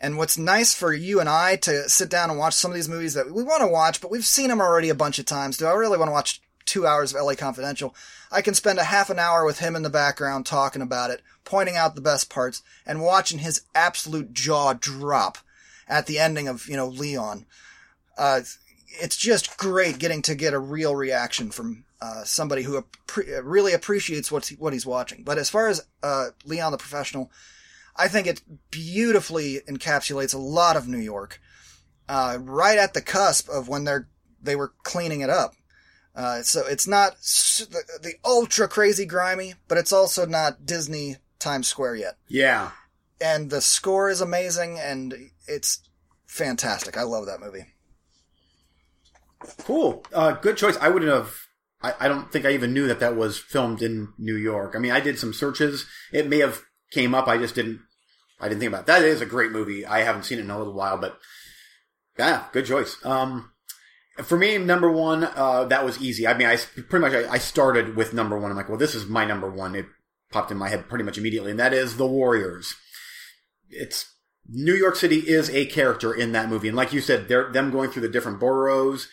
And 0.00 0.16
what's 0.16 0.38
nice 0.38 0.74
for 0.74 0.92
you 0.92 1.18
and 1.18 1.28
I 1.28 1.56
to 1.56 1.88
sit 1.88 2.08
down 2.08 2.30
and 2.30 2.38
watch 2.38 2.54
some 2.54 2.70
of 2.70 2.76
these 2.76 2.88
movies 2.88 3.14
that 3.14 3.32
we 3.32 3.42
want 3.42 3.62
to 3.62 3.66
watch, 3.68 4.00
but 4.00 4.10
we've 4.10 4.24
seen 4.24 4.48
them 4.48 4.60
already 4.60 4.88
a 4.88 4.94
bunch 4.94 5.18
of 5.18 5.26
times. 5.26 5.56
Do 5.56 5.66
I 5.66 5.72
really 5.72 5.98
want 5.98 6.08
to 6.08 6.12
watch 6.12 6.40
two 6.68 6.86
hours 6.86 7.14
of 7.14 7.22
LA 7.24 7.34
Confidential? 7.34 7.94
I 8.30 8.42
can 8.42 8.54
spend 8.54 8.78
a 8.78 8.84
half 8.84 9.10
an 9.10 9.18
hour 9.18 9.44
with 9.44 9.58
him 9.58 9.74
in 9.74 9.82
the 9.82 9.90
background 9.90 10.46
talking 10.46 10.82
about 10.82 11.10
it, 11.10 11.22
pointing 11.44 11.76
out 11.76 11.94
the 11.94 12.00
best 12.00 12.30
parts, 12.30 12.62
and 12.86 13.02
watching 13.02 13.38
his 13.38 13.62
absolute 13.74 14.32
jaw 14.32 14.74
drop 14.74 15.38
at 15.88 16.06
the 16.06 16.18
ending 16.18 16.46
of, 16.46 16.68
you 16.68 16.76
know, 16.76 16.86
Leon. 16.86 17.46
Uh, 18.16 18.42
it's 19.00 19.16
just 19.16 19.56
great 19.56 19.98
getting 19.98 20.22
to 20.22 20.34
get 20.34 20.54
a 20.54 20.58
real 20.58 20.94
reaction 20.94 21.50
from 21.50 21.84
uh, 22.00 22.24
somebody 22.24 22.62
who 22.62 22.82
appre- 22.82 23.40
really 23.42 23.72
appreciates 23.72 24.30
what 24.30 24.48
what 24.58 24.72
he's 24.72 24.86
watching. 24.86 25.22
But 25.24 25.38
as 25.38 25.50
far 25.50 25.68
as 25.68 25.86
uh, 26.02 26.28
Leon 26.44 26.72
the 26.72 26.78
Professional, 26.78 27.30
I 27.96 28.08
think 28.08 28.26
it 28.26 28.42
beautifully 28.70 29.60
encapsulates 29.68 30.34
a 30.34 30.38
lot 30.38 30.76
of 30.76 30.88
New 30.88 30.98
York, 30.98 31.40
uh, 32.08 32.38
right 32.40 32.78
at 32.78 32.94
the 32.94 33.02
cusp 33.02 33.48
of 33.48 33.68
when 33.68 33.84
they're 33.84 34.08
they 34.40 34.56
were 34.56 34.72
cleaning 34.82 35.20
it 35.20 35.30
up. 35.30 35.54
Uh, 36.18 36.42
so 36.42 36.66
it's 36.66 36.88
not 36.88 37.12
the, 37.12 37.98
the 38.02 38.14
ultra 38.24 38.66
crazy 38.66 39.06
grimy, 39.06 39.54
but 39.68 39.78
it's 39.78 39.92
also 39.92 40.26
not 40.26 40.66
Disney 40.66 41.16
Times 41.38 41.68
Square 41.68 41.94
yet. 41.94 42.16
Yeah. 42.26 42.72
And 43.20 43.50
the 43.50 43.60
score 43.60 44.10
is 44.10 44.20
amazing, 44.20 44.80
and 44.80 45.14
it's 45.46 45.88
fantastic. 46.26 46.96
I 46.96 47.04
love 47.04 47.26
that 47.26 47.38
movie. 47.38 47.66
Cool. 49.62 50.04
Uh, 50.12 50.32
good 50.32 50.56
choice. 50.56 50.76
I 50.80 50.88
wouldn't 50.88 51.12
have. 51.12 51.36
I, 51.80 51.94
I 52.00 52.08
don't 52.08 52.32
think 52.32 52.44
I 52.44 52.50
even 52.50 52.74
knew 52.74 52.88
that 52.88 52.98
that 52.98 53.14
was 53.14 53.38
filmed 53.38 53.80
in 53.80 54.08
New 54.18 54.34
York. 54.34 54.74
I 54.74 54.80
mean, 54.80 54.90
I 54.90 54.98
did 54.98 55.20
some 55.20 55.32
searches. 55.32 55.86
It 56.12 56.28
may 56.28 56.38
have 56.38 56.62
came 56.90 57.14
up. 57.14 57.28
I 57.28 57.38
just 57.38 57.54
didn't. 57.54 57.78
I 58.40 58.48
didn't 58.48 58.58
think 58.58 58.70
about 58.70 58.82
it. 58.82 58.86
that. 58.86 59.04
Is 59.04 59.20
a 59.20 59.26
great 59.26 59.52
movie. 59.52 59.86
I 59.86 60.00
haven't 60.00 60.24
seen 60.24 60.38
it 60.38 60.42
in 60.42 60.50
a 60.50 60.58
little 60.58 60.74
while, 60.74 60.98
but 60.98 61.16
yeah, 62.18 62.46
good 62.52 62.66
choice. 62.66 62.96
Um, 63.04 63.52
for 64.22 64.36
me, 64.38 64.58
number 64.58 64.90
one, 64.90 65.24
uh, 65.24 65.64
that 65.64 65.84
was 65.84 66.00
easy. 66.00 66.26
I 66.26 66.36
mean, 66.36 66.48
I 66.48 66.56
pretty 66.56 66.98
much 66.98 67.12
I, 67.12 67.32
I 67.32 67.38
started 67.38 67.96
with 67.96 68.12
number 68.14 68.38
one. 68.38 68.50
I'm 68.50 68.56
like, 68.56 68.68
well, 68.68 68.78
this 68.78 68.94
is 68.94 69.06
my 69.06 69.24
number 69.24 69.50
one. 69.50 69.74
It 69.74 69.86
popped 70.30 70.50
in 70.50 70.58
my 70.58 70.68
head 70.68 70.88
pretty 70.88 71.04
much 71.04 71.18
immediately, 71.18 71.50
and 71.50 71.60
that 71.60 71.72
is 71.72 71.96
The 71.96 72.06
Warriors. 72.06 72.74
It's 73.70 74.12
New 74.48 74.74
York 74.74 74.96
City 74.96 75.18
is 75.18 75.50
a 75.50 75.66
character 75.66 76.12
in 76.12 76.32
that 76.32 76.48
movie, 76.48 76.68
and 76.68 76.76
like 76.76 76.92
you 76.92 77.00
said, 77.00 77.28
they're 77.28 77.52
them 77.52 77.70
going 77.70 77.90
through 77.90 78.02
the 78.02 78.08
different 78.08 78.40
boroughs, 78.40 79.08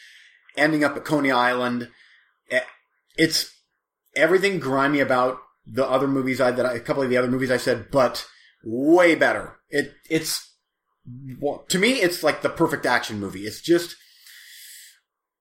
ending 0.57 0.83
up 0.83 0.95
at 0.95 1.05
Coney 1.05 1.31
Island. 1.31 1.89
Eh, 2.49 2.61
It's 3.17 3.53
everything 4.15 4.59
grimy 4.59 4.99
about 4.99 5.39
the 5.67 5.85
other 5.85 6.07
movies 6.07 6.39
I 6.39 6.51
that 6.51 6.65
I, 6.65 6.73
a 6.73 6.79
couple 6.79 7.03
of 7.03 7.09
the 7.09 7.17
other 7.17 7.29
movies 7.29 7.51
I 7.51 7.57
said, 7.57 7.91
but 7.91 8.25
way 8.63 9.15
better. 9.15 9.57
It 9.69 9.93
it's 10.09 10.53
well, 11.39 11.65
to 11.69 11.79
me, 11.79 11.93
it's 11.93 12.23
like 12.23 12.41
the 12.41 12.49
perfect 12.49 12.85
action 12.85 13.19
movie. 13.19 13.45
It's 13.45 13.61
just 13.61 13.95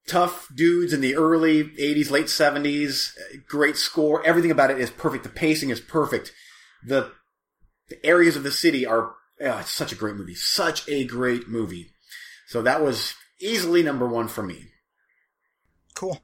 tough 0.06 0.48
dudes 0.54 0.92
in 0.92 1.00
the 1.00 1.16
early 1.16 1.64
80s, 1.64 2.10
late 2.10 2.26
70s, 2.26 3.12
great 3.48 3.76
score. 3.76 4.24
Everything 4.24 4.50
about 4.50 4.70
it 4.70 4.78
is 4.78 4.90
perfect. 4.90 5.24
The 5.24 5.30
pacing 5.30 5.70
is 5.70 5.80
perfect. 5.80 6.32
The, 6.86 7.12
the 7.88 8.04
areas 8.04 8.36
of 8.36 8.42
the 8.42 8.50
city 8.50 8.84
are, 8.84 9.14
oh, 9.40 9.58
it's 9.58 9.70
such 9.70 9.92
a 9.92 9.96
great 9.96 10.16
movie. 10.16 10.34
Such 10.34 10.88
a 10.88 11.04
great 11.04 11.48
movie. 11.48 11.90
So 12.46 12.62
that 12.62 12.82
was 12.82 13.14
easily 13.40 13.82
number 13.82 14.06
one 14.06 14.28
for 14.28 14.42
me. 14.42 14.66
Cool. 15.94 16.20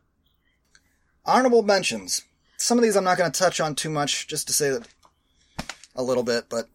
Honorable 1.24 1.62
mentions. 1.62 2.22
Some 2.56 2.76
of 2.76 2.84
these 2.84 2.96
I'm 2.96 3.04
not 3.04 3.16
going 3.18 3.30
to 3.30 3.38
touch 3.38 3.60
on 3.60 3.74
too 3.74 3.90
much, 3.90 4.26
just 4.26 4.46
to 4.48 4.52
say 4.52 4.70
that 4.70 4.86
a 5.94 6.02
little 6.02 6.22
bit, 6.22 6.48
but 6.48 6.66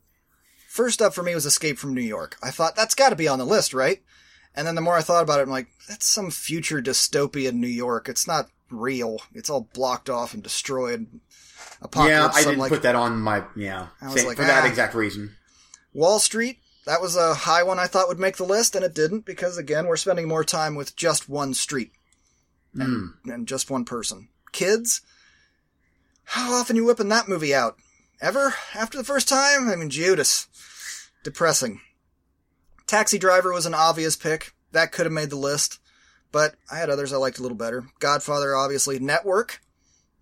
first 0.68 1.01
up 1.01 1.14
for 1.14 1.24
me 1.24 1.36
was 1.36 1.45
Escape 1.45 1.78
from 1.78 1.93
New 1.93 2.01
York. 2.01 2.38
I 2.41 2.51
thought 2.51 2.76
that's 2.76 2.95
got 2.95 3.10
to 3.10 3.16
be 3.16 3.28
on 3.28 3.39
the 3.39 3.45
list, 3.45 3.74
right? 3.74 4.01
And 4.56 4.66
then 4.66 4.76
the 4.76 4.82
more 4.82 4.95
I 4.95 5.01
thought 5.01 5.24
about 5.24 5.39
it, 5.39 5.43
I'm 5.43 5.49
like, 5.49 5.68
that's 5.88 6.06
some 6.06 6.32
future 6.32 6.82
dystopian 6.82 7.56
New 7.56 7.68
York. 7.68 8.08
It's 8.08 8.28
not 8.28 8.49
real. 8.70 9.22
It's 9.34 9.49
all 9.49 9.70
blocked 9.74 10.10
off 10.10 10.34
and 10.34 10.41
destroyed. 10.41 11.08
Apocalypse. 11.82 12.10
yeah, 12.10 12.30
I 12.34 12.43
didn't 12.43 12.60
like, 12.60 12.72
put 12.72 12.84
that 12.84 12.95
on 12.95 13.20
my, 13.20 13.43
yeah, 13.56 13.88
same- 14.10 14.28
like, 14.28 14.38
for 14.38 14.43
that 14.43 14.64
ah. 14.64 14.68
exact 14.68 14.95
reason. 14.95 15.36
Wall 15.93 16.20
Street. 16.20 16.60
That 16.86 17.01
was 17.01 17.16
a 17.16 17.34
high 17.34 17.64
one 17.64 17.80
I 17.80 17.88
thought 17.88 18.08
would 18.08 18.20
make 18.20 18.38
the 18.38 18.43
list, 18.43 18.76
and 18.76 18.86
it 18.86 18.93
didn't 18.93 19.26
because 19.26 19.58
again, 19.58 19.88
we're 19.88 19.97
spending 19.97 20.28
more 20.28 20.43
time 20.43 20.76
with 20.76 20.95
just 20.95 21.28
one 21.28 21.56
street 21.56 21.91
and, 22.76 23.14
and 23.26 23.47
just 23.47 23.72
one 23.72 23.86
person. 23.86 24.30
Kids. 24.51 25.01
How 26.26 26.53
often 26.53 26.76
you 26.76 26.86
whipping 26.86 27.10
that 27.10 27.28
movie 27.28 27.56
out? 27.56 27.78
Ever? 28.22 28.53
After 28.76 28.99
the 28.99 29.03
first 29.03 29.28
time? 29.28 29.68
I 29.68 29.76
mean, 29.76 29.89
Judas. 29.89 30.47
Depressing. 31.24 31.82
Taxi 32.88 33.18
Driver 33.18 33.52
was 33.54 33.66
an 33.66 33.74
obvious 33.74 34.16
pick. 34.16 34.54
That 34.72 34.92
could 34.92 35.06
have 35.06 35.14
made 35.14 35.30
the 35.30 35.36
list. 35.38 35.80
But 36.32 36.56
I 36.72 36.78
had 36.78 36.90
others 36.90 37.14
I 37.14 37.18
liked 37.18 37.40
a 37.40 37.42
little 37.42 37.58
better. 37.58 37.86
Godfather, 38.00 38.56
obviously. 38.56 39.00
Network. 39.00 39.62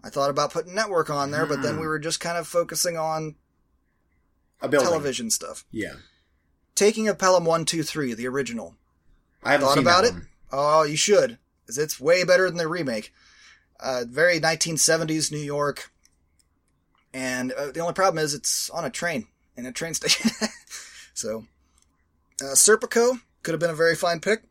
I 0.04 0.10
thought 0.10 0.30
about 0.30 0.52
putting 0.52 0.76
Network 0.76 1.10
on 1.10 1.32
there, 1.32 1.46
but 1.46 1.62
then 1.62 1.80
we 1.80 1.88
were 1.88 1.98
just 1.98 2.20
kind 2.20 2.38
of 2.38 2.46
focusing 2.48 2.98
on 2.98 3.36
A 4.62 4.68
television 4.68 5.30
stuff. 5.32 5.64
Yeah. 5.72 5.94
Taking 6.76 7.08
of 7.08 7.18
Pelham 7.18 7.46
123, 7.46 8.14
the 8.14 8.28
original. 8.28 8.76
I 9.44 9.54
haven't 9.54 9.68
Thought 9.68 9.74
seen 9.76 9.84
about 9.84 10.04
it? 10.06 10.14
one. 10.14 10.28
Oh, 10.52 10.84
you 10.84 10.98
should. 10.98 11.38
it's 11.68 12.00
way 12.00 12.24
better 12.26 12.48
than 12.50 12.58
the 12.58 12.68
remake. 12.68 13.14
Uh, 13.80 14.04
very 14.08 14.40
1970s 14.40 15.32
New 15.32 15.38
York. 15.40 15.90
And 17.14 17.52
uh, 17.54 17.72
the 17.72 17.80
only 17.80 17.94
problem 17.94 18.24
is 18.24 18.34
it's 18.34 18.70
on 18.72 18.84
a 18.86 18.90
train, 18.90 19.28
in 19.56 19.66
a 19.66 19.72
train 19.72 19.94
station. 19.96 20.32
so, 21.14 21.46
uh, 22.44 22.56
Serpico 22.56 23.22
could 23.42 23.54
have 23.54 23.60
been 23.60 23.70
a 23.70 23.76
very 23.76 23.96
fine 23.96 24.20
pick. 24.20 24.44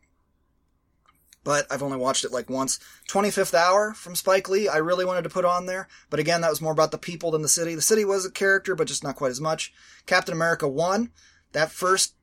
But 1.43 1.67
I've 1.69 1.83
only 1.83 1.97
watched 1.97 2.23
it 2.23 2.31
like 2.31 2.49
once. 2.49 2.79
25th 3.09 3.53
Hour 3.53 3.93
from 3.93 4.15
Spike 4.15 4.47
Lee, 4.47 4.69
I 4.69 4.77
really 4.77 5.03
wanted 5.03 5.23
to 5.23 5.29
put 5.29 5.43
on 5.43 5.65
there. 5.65 5.89
But 6.09 6.21
again, 6.21 6.39
that 6.39 6.49
was 6.49 6.61
more 6.61 6.71
about 6.71 6.91
the 6.91 6.97
people 6.97 7.31
than 7.31 7.41
the 7.41 7.49
city. 7.49 7.75
The 7.75 7.81
city 7.81 8.05
was 8.05 8.25
a 8.25 8.31
character, 8.31 8.75
but 8.75 8.87
just 8.87 9.03
not 9.03 9.17
quite 9.17 9.31
as 9.31 9.41
much. 9.41 9.73
Captain 10.05 10.33
America 10.33 10.69
1, 10.69 11.11
that 11.51 11.69
first 11.69 12.15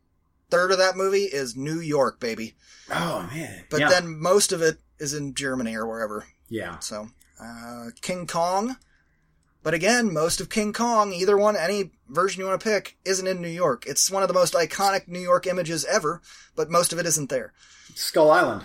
third 0.51 0.73
of 0.73 0.79
that 0.79 0.97
movie 0.97 1.25
is 1.25 1.55
New 1.55 1.81
York, 1.81 2.19
baby. 2.19 2.55
Oh 2.91 3.29
man. 3.33 3.65
But 3.69 3.81
yeah. 3.81 3.89
then 3.91 4.19
most 4.19 4.53
of 4.53 4.63
it 4.63 4.79
is 4.99 5.13
in 5.13 5.35
Germany 5.35 5.77
or 5.77 5.87
wherever. 5.87 6.27
yeah. 6.49 6.79
So, 6.79 7.09
uh, 7.43 7.91
King 8.01 8.27
Kong. 8.27 8.77
But 9.63 9.75
again, 9.75 10.13
most 10.13 10.41
of 10.41 10.49
King 10.49 10.73
Kong, 10.73 11.13
either 11.13 11.37
one, 11.37 11.57
any 11.57 11.91
version 12.09 12.41
you 12.41 12.47
want 12.47 12.61
to 12.61 12.69
pick, 12.69 12.97
isn't 13.05 13.27
in 13.27 13.43
New 13.43 13.49
York. 13.49 13.85
It's 13.87 14.11
one 14.11 14.23
of 14.23 14.29
the 14.29 14.35
most 14.35 14.55
iconic 14.55 15.07
New 15.07 15.21
York 15.21 15.47
images 15.47 15.85
ever, 15.85 16.23
but 16.57 16.71
most 16.71 16.93
of 16.93 16.99
it 16.99 17.07
isn't 17.07 17.29
there. 17.29 17.53
Skull 17.95 18.31
Island. 18.31 18.65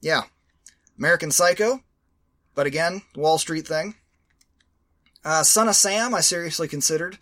Yeah. 0.00 0.22
American 0.98 1.30
Psycho. 1.30 1.80
But 2.54 2.66
again, 2.66 3.02
Wall 3.14 3.38
Street 3.38 3.66
thing. 3.66 3.94
Uh, 5.24 5.44
Son 5.44 5.68
of 5.68 5.76
Sam, 5.76 6.14
I 6.14 6.20
seriously 6.20 6.66
considered. 6.66 7.18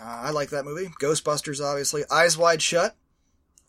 Uh, 0.00 0.22
I 0.24 0.30
like 0.30 0.50
that 0.50 0.64
movie. 0.64 0.90
Ghostbusters, 1.00 1.64
obviously. 1.64 2.02
Eyes 2.10 2.36
Wide 2.38 2.62
Shut. 2.62 2.96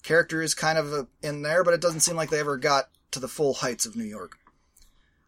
Character 0.02 0.42
is 0.42 0.54
kind 0.54 0.78
of 0.78 0.94
uh 0.94 1.06
in 1.22 1.42
there, 1.42 1.64
but 1.64 1.74
it 1.74 1.82
doesn't 1.82 2.02
seem 2.02 2.16
like 2.16 2.30
they 2.30 2.40
ever 2.40 2.58
got 2.58 2.90
to 3.12 3.20
the 3.20 3.28
full 3.28 3.56
heights 3.56 3.86
of 3.86 3.96
New 3.96 4.06
York. 4.06 4.38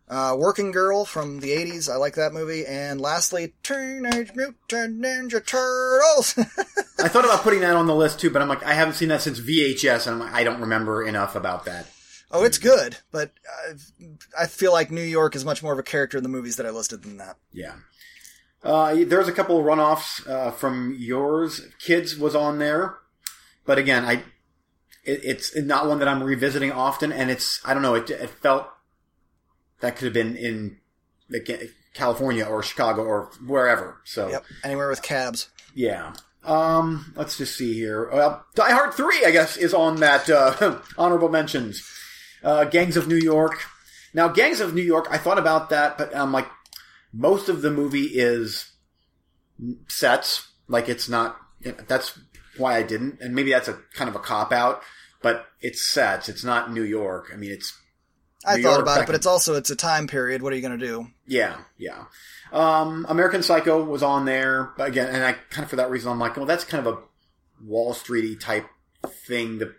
Uh, 0.10 0.36
Working 0.38 0.72
Girl 0.72 1.04
from 1.04 1.42
the 1.42 1.50
80s. 1.50 1.92
I 1.92 1.98
like 1.98 2.16
that 2.16 2.32
movie. 2.32 2.66
And 2.66 3.02
lastly, 3.02 3.54
Teenage 3.62 4.32
Mutant 4.36 5.02
Ninja 5.02 5.46
Turtles. 5.46 6.38
I 7.00 7.10
thought 7.10 7.26
about 7.26 7.42
putting 7.42 7.60
that 7.60 7.76
on 7.76 7.88
the 7.88 7.96
list 7.96 8.20
too, 8.20 8.30
but 8.30 8.42
I'm 8.42 8.48
like, 8.48 8.64
I 8.64 8.74
haven't 8.74 8.94
seen 8.94 9.10
that 9.10 9.22
since 9.22 9.40
VHS, 9.40 10.08
and 10.08 10.16
I'm 10.16 10.20
like, 10.20 10.34
I 10.34 10.44
don't 10.44 10.62
remember 10.62 11.04
enough 11.04 11.36
about 11.36 11.66
that. 11.66 11.88
Oh, 12.32 12.44
it's 12.44 12.58
good, 12.58 12.98
but 13.12 13.32
I, 13.68 14.44
I 14.44 14.48
feel 14.48 14.72
like 14.72 14.92
New 14.92 15.02
York 15.02 15.36
is 15.36 15.46
much 15.46 15.64
more 15.64 15.74
of 15.74 15.80
a 15.80 15.84
character 15.84 16.18
in 16.18 16.24
the 16.24 16.30
movies 16.30 16.58
that 16.58 16.66
I 16.66 16.70
listed 16.72 17.04
than 17.04 17.18
that. 17.18 17.38
Yeah. 17.52 17.76
Uh, 18.64 18.96
there's 19.06 19.28
a 19.28 19.34
couple 19.34 19.62
runoffs 19.64 20.28
uh, 20.28 20.52
from 20.52 20.96
yours. 20.98 21.62
Kids 21.80 22.18
was 22.18 22.36
on 22.36 22.60
there, 22.60 22.98
but 23.66 23.78
again, 23.78 24.04
I 24.04 24.24
it, 25.04 25.22
it's 25.24 25.56
not 25.56 25.88
one 25.88 26.00
that 26.00 26.08
I'm 26.08 26.24
revisiting 26.24 26.72
often, 26.72 27.12
and 27.12 27.30
it's 27.32 27.62
I 27.64 27.74
don't 27.74 27.84
know. 27.84 27.96
It, 27.96 28.10
it 28.10 28.30
felt 28.30 28.68
that 29.82 29.96
could 29.96 30.06
have 30.06 30.14
been 30.14 30.36
in 30.36 30.78
California 31.94 32.46
or 32.46 32.64
Chicago 32.64 33.04
or 33.04 33.32
wherever. 33.46 33.98
So 34.04 34.30
Yep, 34.30 34.46
anywhere 34.64 34.90
with 34.90 35.02
cabs. 35.02 35.50
yeah. 35.74 36.14
Um, 36.44 37.12
let's 37.18 37.38
just 37.38 37.58
see 37.58 37.74
here. 37.74 38.10
Well, 38.10 38.46
Die 38.56 38.72
Hard 38.72 38.94
Three, 38.94 39.26
I 39.26 39.32
guess, 39.32 39.58
is 39.58 39.74
on 39.74 39.98
that 39.98 40.30
uh, 40.30 40.80
honorable 40.98 41.28
mentions. 41.28 41.84
Uh, 42.42 42.64
Gangs 42.64 42.96
of 42.96 43.06
New 43.10 43.18
York. 43.18 43.66
Now, 44.14 44.30
Gangs 44.30 44.62
of 44.62 44.74
New 44.74 44.82
York, 44.84 45.08
I 45.12 45.18
thought 45.18 45.38
about 45.40 45.72
that, 45.72 45.98
but 45.98 46.16
I'm 46.16 46.32
like, 46.32 46.48
most 47.12 47.50
of 47.50 47.62
the 47.62 47.70
movie 47.72 48.06
is 48.14 48.72
sets. 49.88 50.48
Like, 50.70 50.88
it's 50.88 51.10
not. 51.10 51.38
That's 51.88 52.18
why 52.58 52.78
I 52.78 52.84
didn't, 52.84 53.20
and 53.20 53.36
maybe 53.36 53.52
that's 53.52 53.68
a 53.68 53.80
kind 53.94 54.10
of 54.10 54.16
a 54.16 54.20
cop 54.20 54.54
out. 54.54 54.82
But 55.22 55.48
it's 55.62 55.82
sets. 55.86 56.30
It's 56.30 56.44
not 56.46 56.72
New 56.72 56.84
York. 56.84 57.30
I 57.34 57.36
mean, 57.36 57.52
it's 57.52 57.78
I 58.48 58.62
thought 58.62 58.80
about 58.80 59.02
it, 59.02 59.06
but 59.06 59.16
it's 59.16 59.26
also 59.26 59.56
it's 59.56 59.70
a 59.70 59.76
time 59.76 60.08
period. 60.08 60.42
What 60.42 60.54
are 60.54 60.56
you 60.56 60.62
going 60.62 60.80
to 60.80 60.86
do? 60.86 61.08
Yeah, 61.26 61.58
yeah. 61.78 62.06
Um, 62.52 63.06
American 63.10 63.44
Psycho 63.44 63.84
was 63.84 64.02
on 64.02 64.24
there 64.26 64.72
but 64.78 64.88
again, 64.88 65.14
and 65.14 65.24
I 65.24 65.34
kind 65.34 65.64
of 65.64 65.70
for 65.70 65.76
that 65.76 65.90
reason 65.90 66.12
I'm 66.12 66.20
like, 66.20 66.38
well, 66.38 66.46
that's 66.46 66.64
kind 66.64 66.86
of 66.86 66.94
a 66.94 67.00
Wall 67.64 67.94
Streety 67.94 68.40
type 68.40 68.68
thing. 69.28 69.60
To, 69.60 69.74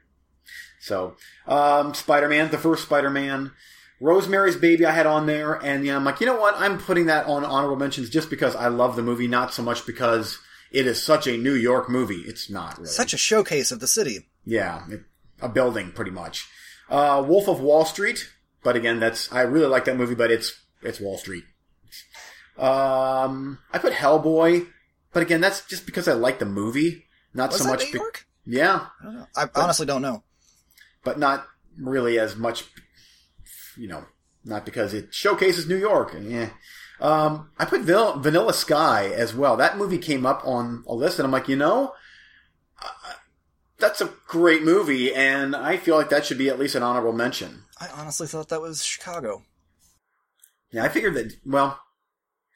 so, 0.80 1.16
um, 1.46 1.94
Spider 1.94 2.28
Man, 2.28 2.50
the 2.50 2.58
first 2.58 2.84
Spider 2.84 3.10
Man, 3.10 3.52
Rosemary's 4.00 4.56
Baby, 4.56 4.86
I 4.86 4.92
had 4.92 5.06
on 5.06 5.26
there, 5.26 5.54
and 5.54 5.84
yeah, 5.84 5.96
I'm 5.96 6.04
like, 6.04 6.20
you 6.20 6.26
know 6.26 6.38
what? 6.38 6.54
I'm 6.56 6.78
putting 6.78 7.06
that 7.06 7.26
on 7.26 7.44
honorable 7.44 7.76
mentions 7.76 8.10
just 8.10 8.30
because 8.30 8.54
I 8.54 8.68
love 8.68 8.96
the 8.96 9.02
movie, 9.02 9.28
not 9.28 9.52
so 9.52 9.62
much 9.62 9.86
because 9.86 10.38
it 10.70 10.86
is 10.86 11.02
such 11.02 11.26
a 11.26 11.36
New 11.36 11.54
York 11.54 11.88
movie. 11.88 12.22
It's 12.26 12.50
not 12.50 12.76
really. 12.78 12.90
Such 12.90 13.12
a 13.12 13.18
showcase 13.18 13.72
of 13.72 13.80
the 13.80 13.88
city. 13.88 14.26
Yeah, 14.44 14.84
it, 14.88 15.02
a 15.40 15.48
building 15.48 15.92
pretty 15.92 16.10
much. 16.10 16.46
Uh, 16.88 17.24
Wolf 17.26 17.48
of 17.48 17.60
Wall 17.60 17.84
Street, 17.84 18.30
but 18.68 18.76
again, 18.76 19.00
that's 19.00 19.32
I 19.32 19.40
really 19.40 19.64
like 19.66 19.86
that 19.86 19.96
movie, 19.96 20.14
but 20.14 20.30
it's 20.30 20.60
it's 20.82 21.00
Wall 21.00 21.16
Street. 21.16 21.44
Um, 22.58 23.60
I 23.72 23.78
put 23.78 23.94
Hellboy, 23.94 24.66
but 25.14 25.22
again, 25.22 25.40
that's 25.40 25.64
just 25.64 25.86
because 25.86 26.06
I 26.06 26.12
like 26.12 26.38
the 26.38 26.44
movie, 26.44 27.06
not 27.32 27.50
Was 27.52 27.62
so 27.62 27.68
much. 27.68 27.84
New 27.94 27.98
be- 27.98 28.18
yeah, 28.44 28.88
I 29.00 29.04
don't. 29.06 29.26
I 29.34 29.48
honestly 29.54 29.86
don't 29.86 30.02
know. 30.02 30.22
but 31.02 31.18
not 31.18 31.46
really 31.78 32.18
as 32.18 32.36
much. 32.36 32.66
You 33.78 33.88
know, 33.88 34.04
not 34.44 34.66
because 34.66 34.92
it 34.92 35.14
showcases 35.14 35.66
New 35.66 35.76
York. 35.78 36.12
and 36.12 36.30
Yeah. 36.30 36.50
Um, 37.00 37.48
I 37.58 37.64
put 37.64 37.80
Vanilla, 37.80 38.18
Vanilla 38.18 38.52
Sky 38.52 39.06
as 39.06 39.34
well. 39.34 39.56
That 39.56 39.78
movie 39.78 39.96
came 39.96 40.26
up 40.26 40.42
on 40.44 40.84
a 40.86 40.94
list, 40.94 41.18
and 41.18 41.24
I'm 41.24 41.32
like, 41.32 41.48
you 41.48 41.56
know, 41.56 41.94
uh, 42.84 43.12
that's 43.78 44.02
a 44.02 44.12
great 44.26 44.62
movie, 44.62 45.14
and 45.14 45.56
I 45.56 45.78
feel 45.78 45.96
like 45.96 46.10
that 46.10 46.26
should 46.26 46.36
be 46.36 46.50
at 46.50 46.58
least 46.58 46.74
an 46.74 46.82
honorable 46.82 47.14
mention. 47.14 47.62
I 47.80 47.88
honestly 47.88 48.26
thought 48.26 48.48
that 48.48 48.60
was 48.60 48.84
Chicago. 48.84 49.42
Yeah, 50.72 50.84
I 50.84 50.88
figured 50.88 51.14
that. 51.14 51.32
Well, 51.46 51.78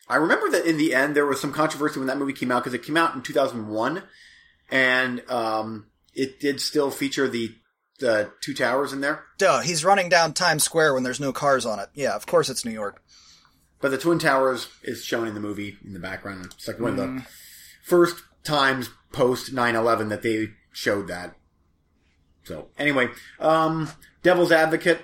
I 0.08 0.16
remember 0.16 0.50
that 0.50 0.66
in 0.66 0.76
the 0.76 0.94
end 0.94 1.14
there 1.16 1.26
was 1.26 1.40
some 1.40 1.52
controversy 1.52 1.98
when 1.98 2.08
that 2.08 2.18
movie 2.18 2.32
came 2.32 2.50
out 2.50 2.62
because 2.64 2.74
it 2.74 2.82
came 2.82 2.96
out 2.96 3.14
in 3.14 3.22
2001, 3.22 4.02
and 4.70 5.30
um, 5.30 5.86
it 6.14 6.40
did 6.40 6.60
still 6.60 6.90
feature 6.90 7.28
the 7.28 7.54
the 8.00 8.32
two 8.40 8.52
towers 8.52 8.92
in 8.92 9.00
there, 9.00 9.22
Duh, 9.38 9.60
he's 9.60 9.84
running 9.84 10.08
down 10.08 10.32
Times 10.32 10.64
Square 10.64 10.94
when 10.94 11.04
there's 11.04 11.20
no 11.20 11.32
cars 11.32 11.64
on 11.64 11.78
it. 11.78 11.88
Yeah, 11.94 12.14
of 12.16 12.26
course 12.26 12.50
it's 12.50 12.64
New 12.64 12.72
York. 12.72 13.00
but 13.80 13.90
the 13.92 13.98
twin 13.98 14.18
towers 14.18 14.66
is 14.82 15.04
shown 15.04 15.28
in 15.28 15.34
the 15.34 15.40
movie 15.40 15.76
in 15.84 15.92
the 15.92 16.00
background. 16.00 16.46
It's 16.46 16.66
like 16.66 16.80
one 16.80 16.98
of 16.98 16.98
Mm. 16.98 17.18
the 17.24 17.26
first 17.84 18.16
times 18.42 18.90
post 19.12 19.52
9/11 19.54 20.08
that 20.08 20.22
they 20.22 20.48
showed 20.72 21.06
that. 21.08 21.36
So 22.44 22.70
anyway, 22.76 23.08
um, 23.38 23.88
Devil's 24.24 24.50
Advocate 24.50 25.00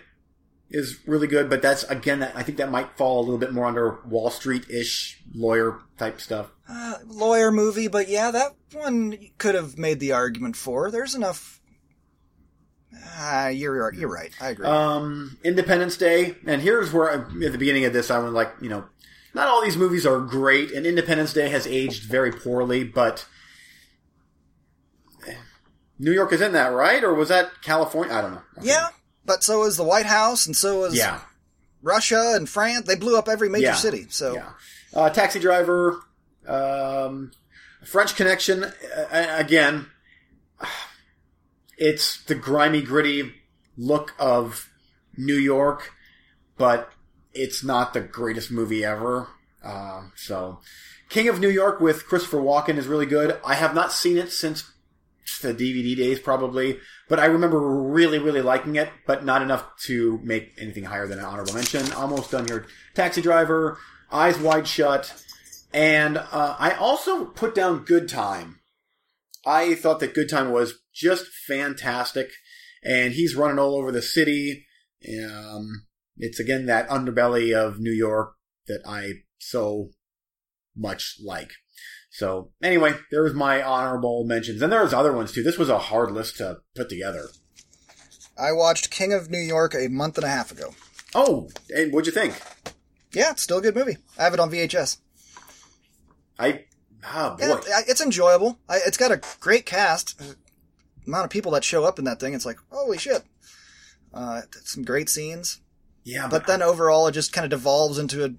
is 0.71 0.99
really 1.07 1.27
good, 1.27 1.49
but 1.49 1.63
that's 1.63 1.85
again, 1.85 2.21
that 2.21 2.37
I 2.37 2.43
think 2.43 2.59
that 2.59 2.71
might 2.71 2.97
fall 2.97 3.21
a 3.21 3.23
little 3.23 3.39
bit 3.39 3.53
more 3.53 3.67
under 3.67 4.01
Wall 4.07 4.31
Street 4.31 4.69
ish 4.69 5.21
lawyer 5.35 5.81
type 5.97 6.21
stuff. 6.21 6.51
Uh, 6.69 6.97
lawyer 7.07 7.51
movie, 7.51 7.89
but 7.89 8.09
yeah, 8.09 8.31
that 8.31 8.55
one 8.73 9.17
could 9.39 9.55
have 9.55 9.79
made 9.79 10.01
the 10.01 10.13
argument 10.13 10.57
for. 10.57 10.91
There's 10.91 11.15
enough. 11.15 11.61
Ah, 13.17 13.49
you're 13.49 13.93
you're 13.95 14.13
right. 14.13 14.33
I 14.41 14.51
agree. 14.51 14.67
Um, 14.67 15.39
Independence 15.43 15.97
Day, 15.97 16.37
and 16.47 16.61
here's 16.61 16.93
where 16.93 17.11
I, 17.11 17.15
at 17.45 17.53
the 17.53 17.59
beginning 17.59 17.85
of 17.85 17.93
this 17.93 18.11
I 18.11 18.19
was 18.19 18.33
like, 18.33 18.53
you 18.61 18.69
know, 18.69 18.85
not 19.35 19.49
all 19.49 19.63
these 19.63 19.77
movies 19.77 20.05
are 20.07 20.21
great, 20.21 20.73
and 20.73 20.87
Independence 20.87 21.33
Day 21.33 21.49
has 21.49 21.67
aged 21.67 22.05
very 22.05 22.33
poorly, 22.33 22.85
but 22.85 23.27
New 25.99 26.13
York 26.13 26.33
is 26.33 26.41
in 26.41 26.53
that, 26.53 26.69
right? 26.69 27.03
Or 27.03 27.13
was 27.15 27.29
that 27.29 27.51
California? 27.63 28.15
I 28.15 28.23
don't 28.23 28.35
know. 28.35 28.43
yeah, 28.63 28.89
but 29.29 29.45
so 29.45 29.63
is 29.65 29.77
the 29.77 29.85
White 29.85 30.07
House, 30.07 30.47
and 30.47 30.57
so 30.57 30.83
is 30.85 30.95
Yeah. 30.97 31.21
Russia 31.83 32.33
and 32.35 32.49
France. 32.49 32.87
They 32.87 32.97
blew 32.97 33.17
up 33.17 33.29
every 33.29 33.49
major 33.49 33.67
Yeah. 33.67 33.75
city. 33.77 34.07
So 34.11 34.35
Yeah. 34.35 34.51
Uh, 34.93 35.11
Taxi 35.11 35.39
Driver, 35.39 36.03
um, 36.49 37.31
French 37.85 38.17
Connection, 38.17 38.65
uh, 38.65 38.73
again, 39.39 39.87
it's 41.77 42.23
the 42.25 42.35
grimy, 42.35 42.83
gritty 42.83 43.35
look 43.77 44.15
of 44.19 44.69
New 45.17 45.37
York, 45.37 45.93
but 46.57 46.91
it's 47.33 47.63
not 47.63 47.93
the 47.93 48.01
greatest 48.01 48.51
movie 48.51 48.85
ever. 48.85 49.29
Um, 49.63 50.13
so, 50.17 50.61
King 51.09 51.29
of 51.29 51.39
New 51.41 51.49
York 51.49 51.81
with 51.81 52.07
Christopher 52.07 52.39
Walken 52.39 52.77
is 52.77 52.87
really 52.87 53.07
good. 53.07 53.39
I 53.45 53.55
have 53.55 53.75
not 53.75 53.93
seen 53.93 54.17
it 54.19 54.33
since 54.33 54.65
the 55.41 55.55
DVD 55.55 55.97
days, 55.97 56.19
probably, 56.19 56.79
but 57.09 57.19
I 57.19 57.27
remember 57.27 57.59
really, 57.61 58.19
really 58.19 58.43
liking 58.43 58.77
it, 58.77 58.91
but 59.07 59.25
not 59.25 59.43
enough 59.43 59.65
to 59.85 60.21
make 60.23 60.53
anything 60.59 60.85
higher 60.85 61.07
than 61.07 61.19
an 61.19 61.25
honorable 61.25 61.55
mention. 61.55 61.93
Almost 61.93 62.31
done 62.31 62.47
here. 62.47 62.67
Taxi 62.95 63.23
Driver, 63.23 63.79
Eyes 64.11 64.39
Wide 64.39 64.67
Shut, 64.67 65.23
and 65.73 66.17
uh, 66.19 66.57
I 66.59 66.73
also 66.73 67.27
put 67.27 67.55
down 67.55 67.85
Good 67.85 68.09
Time. 68.09 68.61
I 69.47 69.75
thought 69.75 70.01
that 70.01 70.15
Good 70.15 70.29
Time 70.29 70.51
was 70.51 70.75
just 70.95 71.27
fantastic, 71.47 72.31
and 72.83 73.13
he's 73.13 73.37
running 73.37 73.59
all 73.59 73.77
over 73.77 73.93
the 73.93 74.03
city. 74.03 74.67
Um, 75.07 75.87
it's 76.17 76.41
again 76.41 76.67
that 76.67 76.89
underbelly 76.89 77.55
of 77.55 77.79
New 77.79 77.93
York 77.93 78.35
that 78.67 78.83
I 78.87 79.13
so 79.39 79.91
much 80.77 81.17
like. 81.25 81.51
So 82.19 82.51
anyway, 82.61 82.95
there 83.13 83.23
was 83.23 83.33
my 83.33 83.63
honorable 83.63 84.25
mentions, 84.25 84.61
and 84.61 84.73
there's 84.73 84.93
other 84.93 85.13
ones 85.13 85.31
too. 85.31 85.45
This 85.45 85.57
was 85.57 85.69
a 85.69 85.79
hard 85.79 86.11
list 86.11 86.39
to 86.39 86.59
put 86.75 86.89
together. 86.89 87.29
I 88.37 88.51
watched 88.51 88.91
King 88.91 89.13
of 89.13 89.31
New 89.31 89.39
York 89.39 89.73
a 89.73 89.87
month 89.87 90.19
and 90.19 90.25
a 90.25 90.29
half 90.29 90.51
ago. 90.51 90.75
Oh, 91.15 91.49
and 91.71 91.93
what'd 91.93 92.13
you 92.13 92.21
think? 92.21 92.35
Yeah, 93.13 93.31
it's 93.31 93.43
still 93.43 93.59
a 93.59 93.63
good 93.63 93.77
movie. 93.77 93.99
I 94.19 94.25
have 94.25 94.35
it 94.35 94.41
on 94.41 94.51
VHS. 94.51 94.99
I 96.41 96.65
oh 97.07 97.37
boy, 97.37 97.45
it- 97.69 97.85
it's 97.89 98.01
enjoyable. 98.01 98.59
I, 98.69 98.81
it's 98.85 98.97
got 98.97 99.13
a 99.13 99.21
great 99.39 99.65
cast. 99.65 100.19
The 100.19 100.35
amount 101.07 101.25
of 101.25 101.31
people 101.31 101.53
that 101.53 101.63
show 101.63 101.85
up 101.85 102.01
in 102.01 102.05
that 102.07 102.19
thing, 102.19 102.35
it's 102.35 102.45
like 102.47 102.59
holy 102.73 102.99
shit. 102.99 103.23
Uh, 104.13 104.41
some 104.65 104.83
great 104.83 105.09
scenes, 105.09 105.61
yeah, 106.03 106.27
but 106.29 106.49
then 106.49 106.63
overall, 106.63 107.07
it 107.07 107.13
just 107.13 107.33
kind 107.33 107.45
of 107.45 107.51
devolves 107.51 107.97
into 107.97 108.25
a 108.25 108.31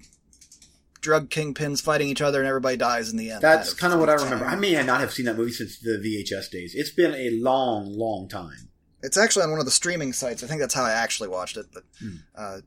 drug 1.00 1.30
kingpins 1.30 1.82
fighting 1.82 2.08
each 2.08 2.20
other, 2.20 2.40
and 2.40 2.48
everybody 2.48 2.76
dies 2.76 3.10
in 3.10 3.16
the 3.16 3.30
end. 3.30 3.42
That's 3.42 3.72
kind 3.74 3.92
of 3.92 4.00
what 4.00 4.08
I 4.08 4.14
remember. 4.14 4.44
I 4.44 4.56
may 4.56 4.80
not 4.82 5.00
have 5.00 5.12
seen 5.12 5.26
that 5.26 5.36
movie 5.36 5.52
since 5.52 5.78
the 5.78 5.98
VHS 5.98 6.50
days. 6.50 6.74
It's 6.74 6.90
been 6.90 7.14
a 7.14 7.30
long, 7.42 7.92
long 7.96 8.28
time. 8.28 8.68
It's 9.02 9.16
actually 9.16 9.44
on 9.44 9.50
one 9.50 9.60
of 9.60 9.64
the 9.64 9.70
streaming 9.70 10.12
sites. 10.12 10.42
I 10.42 10.46
think 10.46 10.60
that's 10.60 10.74
how 10.74 10.84
I 10.84 10.90
actually 10.92 11.28
watched 11.30 11.56
it. 11.56 11.66
But 11.72 11.84
Hmm. 12.00 12.16
uh, 12.36 12.58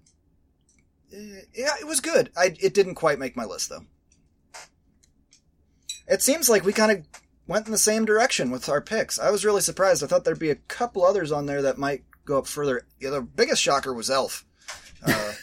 eh, 1.13 1.41
yeah, 1.53 1.73
it 1.79 1.85
was 1.87 1.99
good. 1.99 2.31
I 2.35 2.55
it 2.59 2.73
didn't 2.73 2.95
quite 2.95 3.19
make 3.19 3.35
my 3.37 3.45
list 3.45 3.69
though. 3.69 3.85
It 6.07 6.21
seems 6.21 6.49
like 6.49 6.65
we 6.65 6.73
kind 6.73 6.91
of 6.91 7.05
went 7.47 7.65
in 7.65 7.71
the 7.71 7.77
same 7.77 8.05
direction 8.05 8.51
with 8.51 8.67
our 8.67 8.81
picks. 8.81 9.19
I 9.19 9.29
was 9.31 9.45
really 9.45 9.61
surprised. 9.61 10.03
I 10.03 10.07
thought 10.07 10.23
there'd 10.25 10.39
be 10.39 10.49
a 10.49 10.55
couple 10.55 11.05
others 11.05 11.31
on 11.31 11.45
there 11.45 11.61
that 11.61 11.77
might 11.77 12.03
go 12.25 12.37
up 12.39 12.47
further. 12.47 12.87
Yeah, 12.99 13.11
the 13.11 13.21
biggest 13.21 13.61
shocker 13.61 13.93
was 13.93 14.09
Elf. 14.09 14.45
Uh, 15.05 15.33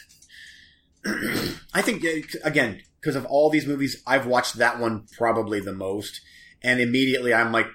I 1.73 1.81
think 1.81 2.03
again 2.43 2.81
because 2.99 3.15
of 3.15 3.25
all 3.25 3.49
these 3.49 3.65
movies, 3.65 4.01
I've 4.05 4.27
watched 4.27 4.55
that 4.55 4.79
one 4.79 5.07
probably 5.17 5.59
the 5.59 5.73
most, 5.73 6.21
and 6.61 6.79
immediately 6.79 7.33
I'm 7.33 7.51
like 7.51 7.67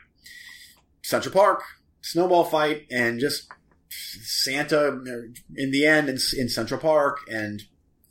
Central 1.03 1.33
Park, 1.33 1.63
snowball 2.01 2.45
fight, 2.45 2.87
and 2.91 3.19
just 3.19 3.49
Santa 3.91 4.79
er, 4.79 5.29
in 5.57 5.71
the 5.73 5.87
end 5.87 6.09
in, 6.09 6.19
in 6.37 6.49
Central 6.49 6.81
Park, 6.81 7.19
and 7.31 7.63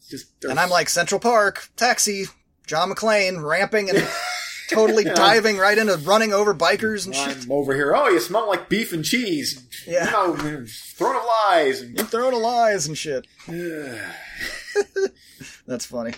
just 0.10 0.44
and 0.44 0.60
I'm 0.60 0.70
like 0.70 0.90
Central 0.90 1.20
Park, 1.20 1.70
taxi, 1.78 2.26
John 2.68 2.92
McClane 2.92 3.42
ramping 3.42 3.90
and 3.90 4.06
totally 4.70 5.06
diving 5.06 5.58
right 5.58 5.78
into 5.78 5.96
running 5.98 6.34
over 6.34 6.54
bikers 6.54 7.06
and 7.06 7.16
shit. 7.16 7.46
I'm 7.46 7.52
over 7.52 7.74
here. 7.74 7.96
Oh, 7.96 8.10
you 8.10 8.20
smell 8.20 8.48
like 8.48 8.68
beef 8.68 8.92
and 8.92 9.06
cheese. 9.06 9.66
Yeah. 9.88 10.06
You 10.06 10.38
know, 10.38 10.66
throwing 10.68 11.18
of 11.18 11.24
lies. 11.48 11.82
And, 11.82 12.00
And 12.00 12.10
throwing 12.10 12.36
lies 12.36 12.88
and 12.88 12.98
shit. 12.98 13.26
That's 15.68 15.86
funny. 15.86 16.14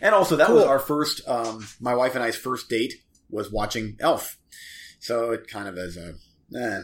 and 0.00 0.14
also, 0.14 0.36
that 0.36 0.50
was 0.50 0.64
our 0.64 0.78
first, 0.78 1.26
um, 1.28 1.66
my 1.80 1.94
wife 1.94 2.14
and 2.14 2.24
I's 2.24 2.36
first 2.36 2.68
date 2.68 2.94
was 3.30 3.50
watching 3.50 3.96
Elf. 4.00 4.38
So 5.00 5.30
it 5.30 5.48
kind 5.48 5.68
of 5.68 5.76
is 5.76 5.96
a, 5.96 6.14
eh, 6.56 6.82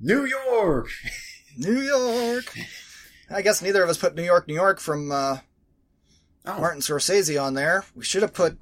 New 0.00 0.24
York. 0.24 0.88
New 1.56 1.80
York. 1.80 2.54
I 3.30 3.42
guess 3.42 3.62
neither 3.62 3.82
of 3.82 3.90
us 3.90 3.98
put 3.98 4.14
New 4.14 4.24
York, 4.24 4.48
New 4.48 4.54
York 4.54 4.80
from 4.80 5.12
uh, 5.12 5.38
Oh, 6.46 6.58
Martin 6.58 6.80
Scorsese 6.80 7.40
on 7.40 7.54
there. 7.54 7.84
We 7.94 8.04
should 8.04 8.22
have 8.22 8.32
put 8.32 8.58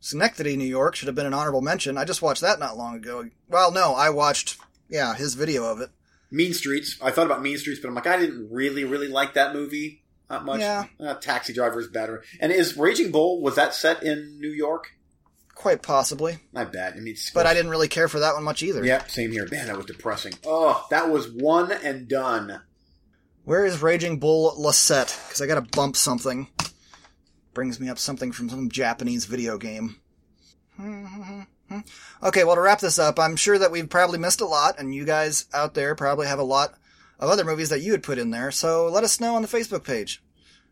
Schenectady, 0.00 0.56
New 0.56 0.64
York. 0.64 0.94
Should 0.94 1.08
have 1.08 1.16
been 1.16 1.26
an 1.26 1.34
honorable 1.34 1.60
mention. 1.60 1.98
I 1.98 2.04
just 2.04 2.22
watched 2.22 2.42
that 2.42 2.60
not 2.60 2.76
long 2.76 2.96
ago. 2.96 3.28
Well, 3.48 3.72
no, 3.72 3.94
I 3.94 4.10
watched, 4.10 4.56
yeah, 4.88 5.14
his 5.14 5.34
video 5.34 5.64
of 5.64 5.80
it. 5.80 5.90
Mean 6.30 6.52
Streets. 6.52 6.96
I 7.02 7.10
thought 7.10 7.26
about 7.26 7.42
Mean 7.42 7.58
Streets, 7.58 7.80
but 7.80 7.88
I'm 7.88 7.94
like, 7.94 8.06
I 8.06 8.18
didn't 8.18 8.48
really, 8.52 8.84
really 8.84 9.08
like 9.08 9.34
that 9.34 9.52
movie 9.52 10.04
that 10.28 10.44
much. 10.44 10.60
Yeah. 10.60 10.86
Uh, 11.00 11.14
Taxi 11.14 11.52
Driver 11.52 11.80
is 11.80 11.88
better. 11.88 12.22
And 12.40 12.52
is 12.52 12.76
Raging 12.76 13.10
Bull 13.10 13.40
was 13.40 13.54
that 13.56 13.74
set 13.74 14.02
in 14.02 14.38
New 14.40 14.50
York? 14.50 14.92
Quite 15.54 15.82
possibly. 15.82 16.38
I 16.54 16.64
bet. 16.64 16.94
I 16.94 17.00
mean, 17.00 17.16
But 17.34 17.46
I 17.46 17.54
didn't 17.54 17.70
really 17.70 17.88
care 17.88 18.06
for 18.08 18.20
that 18.20 18.34
one 18.34 18.44
much 18.44 18.62
either. 18.62 18.84
Yeah, 18.84 19.04
same 19.06 19.32
here. 19.32 19.48
Man, 19.50 19.66
that 19.66 19.76
was 19.76 19.86
depressing. 19.86 20.34
Oh, 20.46 20.86
that 20.90 21.10
was 21.10 21.28
one 21.28 21.72
and 21.72 22.06
done. 22.06 22.60
Where 23.44 23.64
is 23.64 23.82
Raging 23.82 24.18
Bull 24.20 24.54
Lassette? 24.56 25.26
Because 25.26 25.40
I 25.40 25.46
gotta 25.46 25.62
bump 25.62 25.96
something. 25.96 26.48
Brings 27.54 27.80
me 27.80 27.88
up 27.88 27.98
something 27.98 28.30
from 28.30 28.48
some 28.48 28.68
Japanese 28.68 29.24
video 29.24 29.58
game. 29.58 29.96
Okay, 32.22 32.44
well, 32.44 32.54
to 32.54 32.62
wrap 32.62 32.80
this 32.80 32.98
up, 32.98 33.18
I'm 33.18 33.36
sure 33.36 33.58
that 33.58 33.70
we've 33.70 33.90
probably 33.90 34.18
missed 34.18 34.40
a 34.40 34.46
lot, 34.46 34.78
and 34.78 34.94
you 34.94 35.04
guys 35.04 35.44
out 35.52 35.74
there 35.74 35.94
probably 35.94 36.26
have 36.26 36.38
a 36.38 36.42
lot 36.44 36.74
of 37.18 37.30
other 37.30 37.44
movies 37.44 37.68
that 37.70 37.80
you 37.80 37.92
would 37.92 38.02
put 38.02 38.18
in 38.18 38.30
there, 38.30 38.50
so 38.50 38.86
let 38.88 39.04
us 39.04 39.20
know 39.20 39.34
on 39.34 39.42
the 39.42 39.48
Facebook 39.48 39.84
page. 39.84 40.22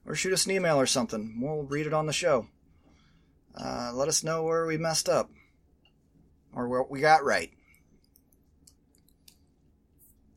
Or 0.05 0.15
shoot 0.15 0.33
us 0.33 0.47
an 0.47 0.53
email 0.53 0.79
or 0.79 0.87
something. 0.87 1.41
We'll 1.41 1.65
read 1.65 1.87
it 1.87 1.93
on 1.93 2.07
the 2.07 2.13
show. 2.13 2.47
Uh, 3.57 3.91
let 3.93 4.07
us 4.09 4.23
know 4.23 4.45
where 4.45 4.65
we 4.67 4.77
messed 4.77 5.09
up. 5.09 5.31
Or 6.55 6.69
what 6.69 6.91
we 6.91 7.01
got 7.01 7.25
right. 7.25 7.51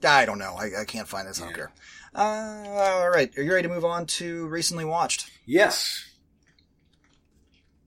I 0.03 0.25
don't 0.25 0.39
know. 0.39 0.55
I, 0.57 0.81
I 0.81 0.85
can't 0.85 1.07
find 1.07 1.27
this. 1.27 1.39
I 1.39 1.45
don't 1.45 1.51
Yeah. 1.51 1.55
care. 1.55 1.71
Uh, 2.15 2.99
all 3.01 3.09
right. 3.09 3.35
Are 3.37 3.43
you 3.43 3.53
ready 3.53 3.67
to 3.67 3.73
move 3.73 3.85
on 3.85 4.05
to 4.07 4.47
recently 4.47 4.85
watched? 4.85 5.29
Yes. 5.45 6.05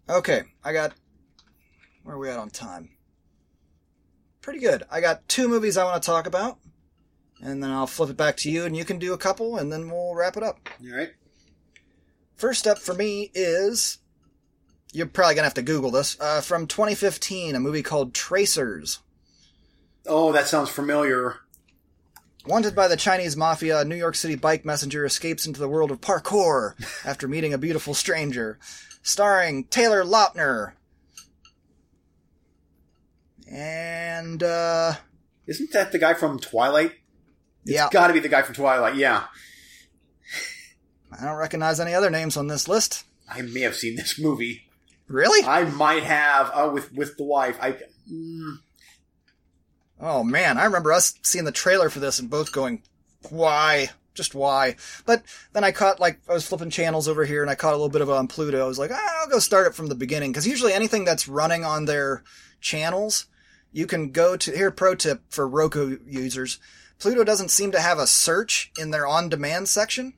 Okay, 0.08 0.42
I 0.62 0.72
got. 0.72 0.92
Where 2.02 2.16
are 2.16 2.18
we 2.18 2.28
at 2.28 2.38
on 2.38 2.50
time? 2.50 2.90
Pretty 4.40 4.58
good. 4.60 4.82
I 4.90 5.00
got 5.00 5.26
two 5.28 5.48
movies 5.48 5.76
I 5.76 5.84
want 5.84 6.02
to 6.02 6.06
talk 6.06 6.26
about, 6.26 6.58
and 7.42 7.62
then 7.62 7.70
I'll 7.70 7.86
flip 7.86 8.10
it 8.10 8.16
back 8.16 8.36
to 8.38 8.50
you, 8.50 8.64
and 8.64 8.76
you 8.76 8.84
can 8.84 8.98
do 8.98 9.12
a 9.12 9.18
couple, 9.18 9.58
and 9.58 9.70
then 9.70 9.90
we'll 9.90 10.14
wrap 10.14 10.36
it 10.36 10.42
up. 10.42 10.60
All 10.80 10.96
right. 10.96 11.10
First 12.36 12.66
up 12.66 12.78
for 12.78 12.94
me 12.94 13.30
is. 13.34 13.98
You're 14.94 15.06
probably 15.06 15.34
gonna 15.34 15.46
have 15.46 15.54
to 15.54 15.62
Google 15.62 15.90
this. 15.90 16.18
Uh, 16.20 16.40
from 16.42 16.66
2015, 16.66 17.54
a 17.54 17.60
movie 17.60 17.82
called 17.82 18.14
Tracers. 18.14 19.00
Oh, 20.06 20.32
that 20.32 20.46
sounds 20.48 20.68
familiar. 20.68 21.36
Wanted 22.46 22.74
by 22.74 22.88
the 22.88 22.96
Chinese 22.96 23.36
mafia, 23.36 23.80
a 23.80 23.84
New 23.84 23.94
York 23.96 24.16
City 24.16 24.34
bike 24.34 24.64
messenger 24.64 25.04
escapes 25.04 25.46
into 25.46 25.60
the 25.60 25.68
world 25.68 25.90
of 25.90 26.00
parkour 26.00 26.74
after 27.06 27.26
meeting 27.26 27.54
a 27.54 27.58
beautiful 27.58 27.94
stranger. 27.94 28.58
Starring 29.02 29.64
Taylor 29.64 30.04
Lautner. 30.04 30.72
And, 33.50 34.42
uh, 34.42 34.94
Isn't 35.46 35.72
that 35.72 35.92
the 35.92 35.98
guy 35.98 36.14
from 36.14 36.38
Twilight? 36.38 36.92
Yeah, 37.64 37.88
Got 37.90 38.08
to 38.08 38.12
be 38.12 38.20
the 38.20 38.28
guy 38.28 38.42
from 38.42 38.54
Twilight. 38.54 38.96
Yeah. 38.96 39.24
I 41.18 41.24
don't 41.24 41.36
recognize 41.36 41.78
any 41.78 41.94
other 41.94 42.10
names 42.10 42.36
on 42.36 42.46
this 42.48 42.68
list. 42.68 43.04
I 43.28 43.42
may 43.42 43.60
have 43.60 43.74
seen 43.74 43.96
this 43.96 44.18
movie. 44.18 44.62
Really? 45.08 45.46
I 45.46 45.64
might 45.64 46.02
have 46.02 46.50
uh, 46.54 46.70
with 46.72 46.92
with 46.92 47.16
the 47.16 47.24
wife. 47.24 47.58
I 47.60 47.76
mm, 48.10 48.58
Oh 50.02 50.24
man, 50.24 50.58
I 50.58 50.64
remember 50.64 50.92
us 50.92 51.14
seeing 51.22 51.44
the 51.44 51.52
trailer 51.52 51.88
for 51.88 52.00
this 52.00 52.18
and 52.18 52.28
both 52.28 52.50
going, 52.50 52.82
why? 53.30 53.90
Just 54.14 54.34
why? 54.34 54.74
But 55.06 55.22
then 55.52 55.62
I 55.62 55.70
caught, 55.70 56.00
like, 56.00 56.18
I 56.28 56.32
was 56.32 56.46
flipping 56.46 56.70
channels 56.70 57.06
over 57.06 57.24
here 57.24 57.40
and 57.40 57.48
I 57.48 57.54
caught 57.54 57.72
a 57.72 57.76
little 57.76 57.88
bit 57.88 58.00
of 58.00 58.08
it 58.08 58.14
on 58.14 58.26
Pluto. 58.26 58.64
I 58.64 58.66
was 58.66 58.80
like, 58.80 58.90
ah, 58.92 59.20
I'll 59.20 59.28
go 59.28 59.38
start 59.38 59.68
it 59.68 59.74
from 59.74 59.86
the 59.86 59.94
beginning. 59.94 60.32
Cause 60.32 60.46
usually 60.46 60.72
anything 60.72 61.04
that's 61.04 61.28
running 61.28 61.64
on 61.64 61.84
their 61.84 62.24
channels, 62.60 63.26
you 63.70 63.86
can 63.86 64.10
go 64.10 64.36
to, 64.36 64.50
here, 64.50 64.72
pro 64.72 64.96
tip 64.96 65.22
for 65.30 65.46
Roku 65.46 65.98
users. 66.04 66.58
Pluto 67.02 67.24
doesn't 67.24 67.50
seem 67.50 67.72
to 67.72 67.80
have 67.80 67.98
a 67.98 68.06
search 68.06 68.70
in 68.78 68.92
their 68.92 69.08
on 69.08 69.28
demand 69.28 69.68
section. 69.68 70.12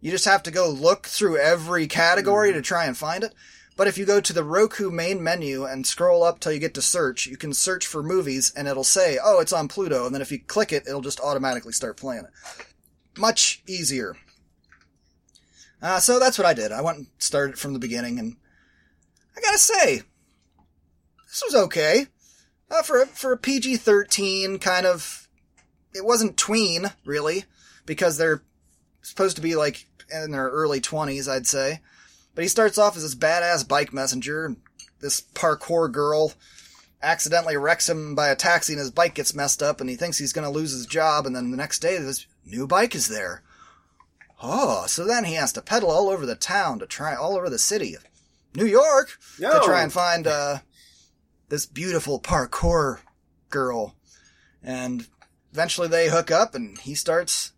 You 0.00 0.10
just 0.10 0.24
have 0.24 0.42
to 0.42 0.50
go 0.50 0.68
look 0.68 1.06
through 1.06 1.38
every 1.38 1.86
category 1.86 2.52
to 2.52 2.60
try 2.60 2.86
and 2.86 2.96
find 2.96 3.22
it. 3.22 3.32
But 3.76 3.86
if 3.86 3.96
you 3.96 4.04
go 4.04 4.20
to 4.20 4.32
the 4.32 4.42
Roku 4.42 4.90
main 4.90 5.22
menu 5.22 5.64
and 5.64 5.86
scroll 5.86 6.24
up 6.24 6.40
till 6.40 6.50
you 6.50 6.58
get 6.58 6.74
to 6.74 6.82
search, 6.82 7.26
you 7.28 7.36
can 7.36 7.52
search 7.52 7.86
for 7.86 8.02
movies 8.02 8.52
and 8.56 8.66
it'll 8.66 8.82
say, 8.82 9.16
oh, 9.22 9.38
it's 9.38 9.52
on 9.52 9.68
Pluto. 9.68 10.06
And 10.06 10.12
then 10.12 10.20
if 10.20 10.32
you 10.32 10.40
click 10.40 10.72
it, 10.72 10.88
it'll 10.88 11.02
just 11.02 11.20
automatically 11.20 11.70
start 11.72 11.96
playing 11.96 12.24
it. 12.24 12.66
Much 13.16 13.62
easier. 13.68 14.16
Uh, 15.80 16.00
so 16.00 16.18
that's 16.18 16.36
what 16.36 16.48
I 16.48 16.52
did. 16.52 16.72
I 16.72 16.82
went 16.82 16.98
and 16.98 17.06
started 17.18 17.60
from 17.60 17.74
the 17.74 17.78
beginning 17.78 18.18
and 18.18 18.34
I 19.36 19.40
gotta 19.40 19.56
say, 19.58 20.02
this 21.28 21.44
was 21.46 21.54
okay. 21.54 22.06
Uh, 22.68 22.82
for, 22.82 23.02
a- 23.02 23.06
for 23.06 23.30
a 23.30 23.38
PG-13 23.38 24.60
kind 24.60 24.84
of, 24.84 25.17
it 25.98 26.04
wasn't 26.04 26.36
tween, 26.36 26.92
really, 27.04 27.44
because 27.84 28.16
they're 28.16 28.42
supposed 29.02 29.36
to 29.36 29.42
be 29.42 29.56
like 29.56 29.86
in 30.10 30.30
their 30.30 30.48
early 30.48 30.80
20s, 30.80 31.28
I'd 31.28 31.46
say. 31.46 31.80
But 32.34 32.42
he 32.42 32.48
starts 32.48 32.78
off 32.78 32.96
as 32.96 33.02
this 33.02 33.14
badass 33.14 33.66
bike 33.66 33.92
messenger. 33.92 34.56
This 35.00 35.20
parkour 35.20 35.90
girl 35.90 36.32
accidentally 37.02 37.56
wrecks 37.56 37.88
him 37.88 38.14
by 38.14 38.28
a 38.28 38.36
taxi 38.36 38.72
and 38.72 38.80
his 38.80 38.90
bike 38.90 39.14
gets 39.14 39.34
messed 39.34 39.62
up 39.62 39.80
and 39.80 39.90
he 39.90 39.96
thinks 39.96 40.18
he's 40.18 40.32
going 40.32 40.44
to 40.44 40.50
lose 40.50 40.72
his 40.72 40.86
job. 40.86 41.26
And 41.26 41.34
then 41.34 41.50
the 41.50 41.56
next 41.56 41.80
day, 41.80 41.98
this 41.98 42.26
new 42.46 42.66
bike 42.66 42.94
is 42.94 43.08
there. 43.08 43.42
Oh, 44.40 44.86
so 44.86 45.04
then 45.04 45.24
he 45.24 45.34
has 45.34 45.52
to 45.54 45.62
pedal 45.62 45.90
all 45.90 46.08
over 46.08 46.24
the 46.24 46.36
town 46.36 46.78
to 46.78 46.86
try, 46.86 47.14
all 47.14 47.36
over 47.36 47.50
the 47.50 47.58
city 47.58 47.94
of 47.94 48.04
New 48.54 48.66
York 48.66 49.18
no. 49.38 49.58
to 49.58 49.64
try 49.64 49.82
and 49.82 49.92
find 49.92 50.26
uh, 50.26 50.58
this 51.48 51.66
beautiful 51.66 52.20
parkour 52.20 53.00
girl. 53.50 53.96
And 54.62 55.06
eventually 55.58 55.88
they 55.88 56.08
hook 56.08 56.30
up 56.30 56.54
and 56.54 56.78
he 56.78 56.94
starts 56.94 57.50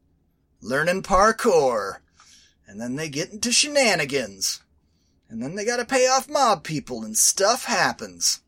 learning 0.62 1.02
parkour. 1.02 1.96
And 2.66 2.80
then 2.80 2.96
they 2.96 3.10
get 3.10 3.30
into 3.30 3.52
shenanigans. 3.52 4.62
And 5.28 5.42
then 5.42 5.54
they 5.54 5.66
gotta 5.66 5.84
pay 5.84 6.08
off 6.08 6.26
mob 6.26 6.64
people 6.64 7.04
and 7.04 7.14
stuff 7.14 7.66
happens. 7.66 8.40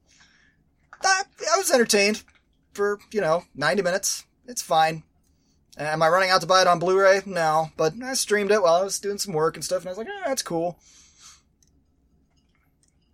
I, 1.02 1.24
I 1.54 1.58
was 1.58 1.70
entertained 1.70 2.22
for, 2.72 2.98
you 3.10 3.20
know, 3.20 3.44
90 3.54 3.82
minutes. 3.82 4.24
It's 4.46 4.62
fine. 4.62 5.02
Am 5.76 6.02
I 6.02 6.08
running 6.08 6.30
out 6.30 6.40
to 6.40 6.46
buy 6.46 6.62
it 6.62 6.66
on 6.66 6.78
Blu-ray? 6.78 7.20
No, 7.26 7.72
but 7.76 7.92
I 8.02 8.14
streamed 8.14 8.52
it 8.52 8.62
while 8.62 8.76
I 8.76 8.84
was 8.84 9.00
doing 9.00 9.18
some 9.18 9.34
work 9.34 9.56
and 9.56 9.64
stuff, 9.64 9.82
and 9.82 9.88
I 9.88 9.90
was 9.90 9.98
like, 9.98 10.08
eh, 10.08 10.22
that's 10.26 10.42
cool. 10.42 10.78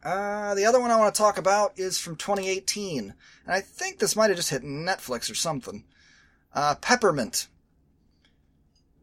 Uh, 0.04 0.54
the 0.54 0.64
other 0.64 0.80
one 0.80 0.90
I 0.90 0.96
want 0.96 1.12
to 1.12 1.18
talk 1.18 1.36
about 1.36 1.72
is 1.76 1.98
from 1.98 2.16
2018, 2.16 3.00
and 3.00 3.14
I 3.46 3.60
think 3.60 3.98
this 3.98 4.14
might 4.14 4.28
have 4.28 4.36
just 4.36 4.50
hit 4.50 4.62
Netflix 4.62 5.30
or 5.30 5.34
something. 5.34 5.84
Uh, 6.58 6.74
Peppermint, 6.74 7.46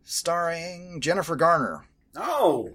starring 0.04 1.00
Jennifer 1.00 1.38
Garner. 1.38 1.86
Oh. 2.14 2.74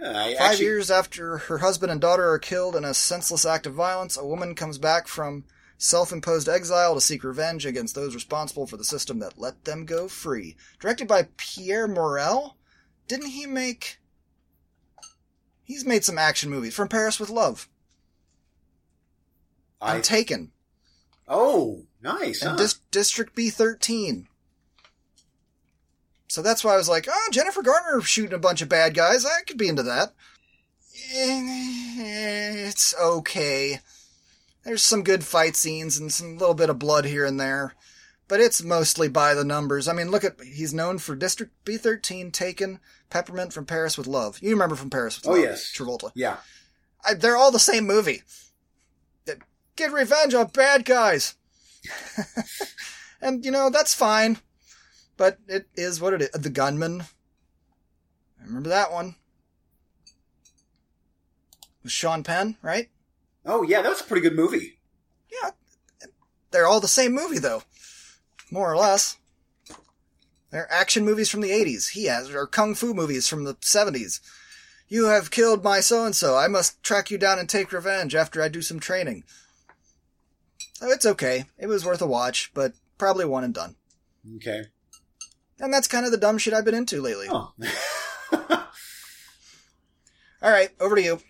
Yeah, 0.00 0.10
Five 0.10 0.36
actually, 0.38 0.64
years 0.64 0.90
after 0.90 1.36
her 1.36 1.58
husband 1.58 1.92
and 1.92 2.00
daughter 2.00 2.30
are 2.30 2.38
killed 2.38 2.74
in 2.74 2.82
a 2.82 2.94
senseless 2.94 3.44
act 3.44 3.66
of 3.66 3.74
violence, 3.74 4.16
a 4.16 4.24
woman 4.24 4.54
comes 4.54 4.78
back 4.78 5.06
from 5.06 5.44
self-imposed 5.76 6.48
exile 6.48 6.94
to 6.94 7.00
seek 7.02 7.24
revenge 7.24 7.66
against 7.66 7.94
those 7.94 8.14
responsible 8.14 8.66
for 8.66 8.78
the 8.78 8.84
system 8.84 9.18
that 9.18 9.38
let 9.38 9.66
them 9.66 9.84
go 9.84 10.08
free. 10.08 10.56
Directed 10.80 11.06
by 11.06 11.28
Pierre 11.36 11.86
Morel? 11.86 12.56
Didn't 13.08 13.32
he 13.32 13.44
make... 13.44 13.98
He's 15.62 15.84
made 15.84 16.04
some 16.04 16.16
action 16.16 16.48
movies. 16.48 16.74
From 16.74 16.88
Paris 16.88 17.20
with 17.20 17.28
Love. 17.28 17.68
I... 19.78 19.96
am 19.96 20.00
Taken. 20.00 20.52
oh, 21.28 21.84
nice. 22.02 22.42
And 22.42 22.52
huh? 22.52 22.56
Dis- 22.56 22.80
District 22.90 23.34
B13. 23.36 24.26
So 26.28 26.40
that's 26.42 26.64
why 26.64 26.74
I 26.74 26.76
was 26.78 26.88
like, 26.88 27.06
oh, 27.10 27.28
Jennifer 27.30 27.62
Garner 27.62 28.00
shooting 28.00 28.32
a 28.34 28.38
bunch 28.38 28.62
of 28.62 28.68
bad 28.68 28.94
guys. 28.94 29.24
I 29.26 29.42
could 29.46 29.58
be 29.58 29.68
into 29.68 29.82
that. 29.82 30.12
Eh, 31.14 32.68
It's 32.68 32.94
okay. 32.98 33.80
There's 34.64 34.82
some 34.82 35.02
good 35.02 35.24
fight 35.24 35.56
scenes 35.56 35.98
and 35.98 36.12
some 36.12 36.38
little 36.38 36.54
bit 36.54 36.70
of 36.70 36.78
blood 36.78 37.04
here 37.04 37.24
and 37.26 37.38
there. 37.38 37.74
But 38.28 38.40
it's 38.40 38.62
mostly 38.62 39.08
by 39.08 39.34
the 39.34 39.44
numbers. 39.44 39.88
I 39.88 39.92
mean, 39.92 40.10
look 40.10 40.24
at, 40.24 40.40
he's 40.40 40.72
known 40.72 40.98
for 40.98 41.14
District 41.14 41.52
B13, 41.66 42.32
Taken, 42.32 42.78
Peppermint 43.10 43.52
from 43.52 43.66
Paris 43.66 43.98
with 43.98 44.06
Love. 44.06 44.38
You 44.40 44.50
remember 44.50 44.74
from 44.76 44.88
Paris 44.88 45.18
with 45.18 45.26
Oh, 45.26 45.32
Love. 45.32 45.40
yes. 45.40 45.70
Travolta. 45.76 46.12
yeah. 46.14 46.36
I, 47.04 47.12
they're 47.14 47.36
all 47.36 47.50
the 47.50 47.58
same 47.58 47.86
movie. 47.86 48.22
get 49.76 49.92
revenge 49.92 50.32
on 50.34 50.46
bad 50.48 50.84
guys. 50.84 51.34
and, 53.20 53.44
you 53.44 53.50
know, 53.50 53.70
that's 53.70 53.94
fine. 53.94 54.38
But 55.16 55.38
it 55.46 55.66
is 55.74 56.00
what 56.00 56.14
it 56.14 56.22
is. 56.22 56.30
The 56.30 56.50
Gunman. 56.50 57.02
I 58.40 58.44
remember 58.44 58.68
that 58.70 58.92
one. 58.92 59.16
With 61.82 61.92
Sean 61.92 62.22
Penn, 62.22 62.56
right? 62.62 62.90
Oh 63.44 63.62
yeah, 63.62 63.82
that 63.82 63.88
was 63.88 64.00
a 64.00 64.04
pretty 64.04 64.22
good 64.22 64.36
movie. 64.36 64.78
Yeah. 65.30 65.50
They're 66.50 66.66
all 66.66 66.80
the 66.80 66.88
same 66.88 67.12
movie, 67.12 67.38
though. 67.38 67.62
More 68.50 68.72
or 68.72 68.76
less. 68.76 69.16
They're 70.50 70.70
action 70.70 71.04
movies 71.04 71.30
from 71.30 71.40
the 71.40 71.50
80s. 71.50 71.90
He 71.90 72.04
has, 72.04 72.30
or 72.30 72.46
kung 72.46 72.74
fu 72.74 72.92
movies 72.92 73.26
from 73.26 73.44
the 73.44 73.54
70s. 73.54 74.20
You 74.86 75.06
have 75.06 75.30
killed 75.30 75.64
my 75.64 75.80
so 75.80 76.04
and 76.04 76.14
so. 76.14 76.36
I 76.36 76.48
must 76.48 76.82
track 76.82 77.10
you 77.10 77.16
down 77.16 77.38
and 77.38 77.48
take 77.48 77.72
revenge 77.72 78.14
after 78.14 78.42
I 78.42 78.48
do 78.48 78.60
some 78.60 78.78
training. 78.78 79.24
So 80.82 80.88
it's 80.88 81.06
okay. 81.06 81.44
It 81.58 81.68
was 81.68 81.86
worth 81.86 82.02
a 82.02 82.08
watch, 82.08 82.50
but 82.54 82.72
probably 82.98 83.24
one 83.24 83.44
and 83.44 83.54
done. 83.54 83.76
Okay. 84.34 84.64
And 85.60 85.72
that's 85.72 85.86
kind 85.86 86.04
of 86.04 86.10
the 86.10 86.18
dumb 86.18 86.38
shit 86.38 86.52
I've 86.52 86.64
been 86.64 86.74
into 86.74 87.00
lately. 87.00 87.28
Oh. 87.30 87.52
All 90.42 90.50
right, 90.50 90.70
over 90.80 90.96
to 90.96 91.02
you. 91.02 91.20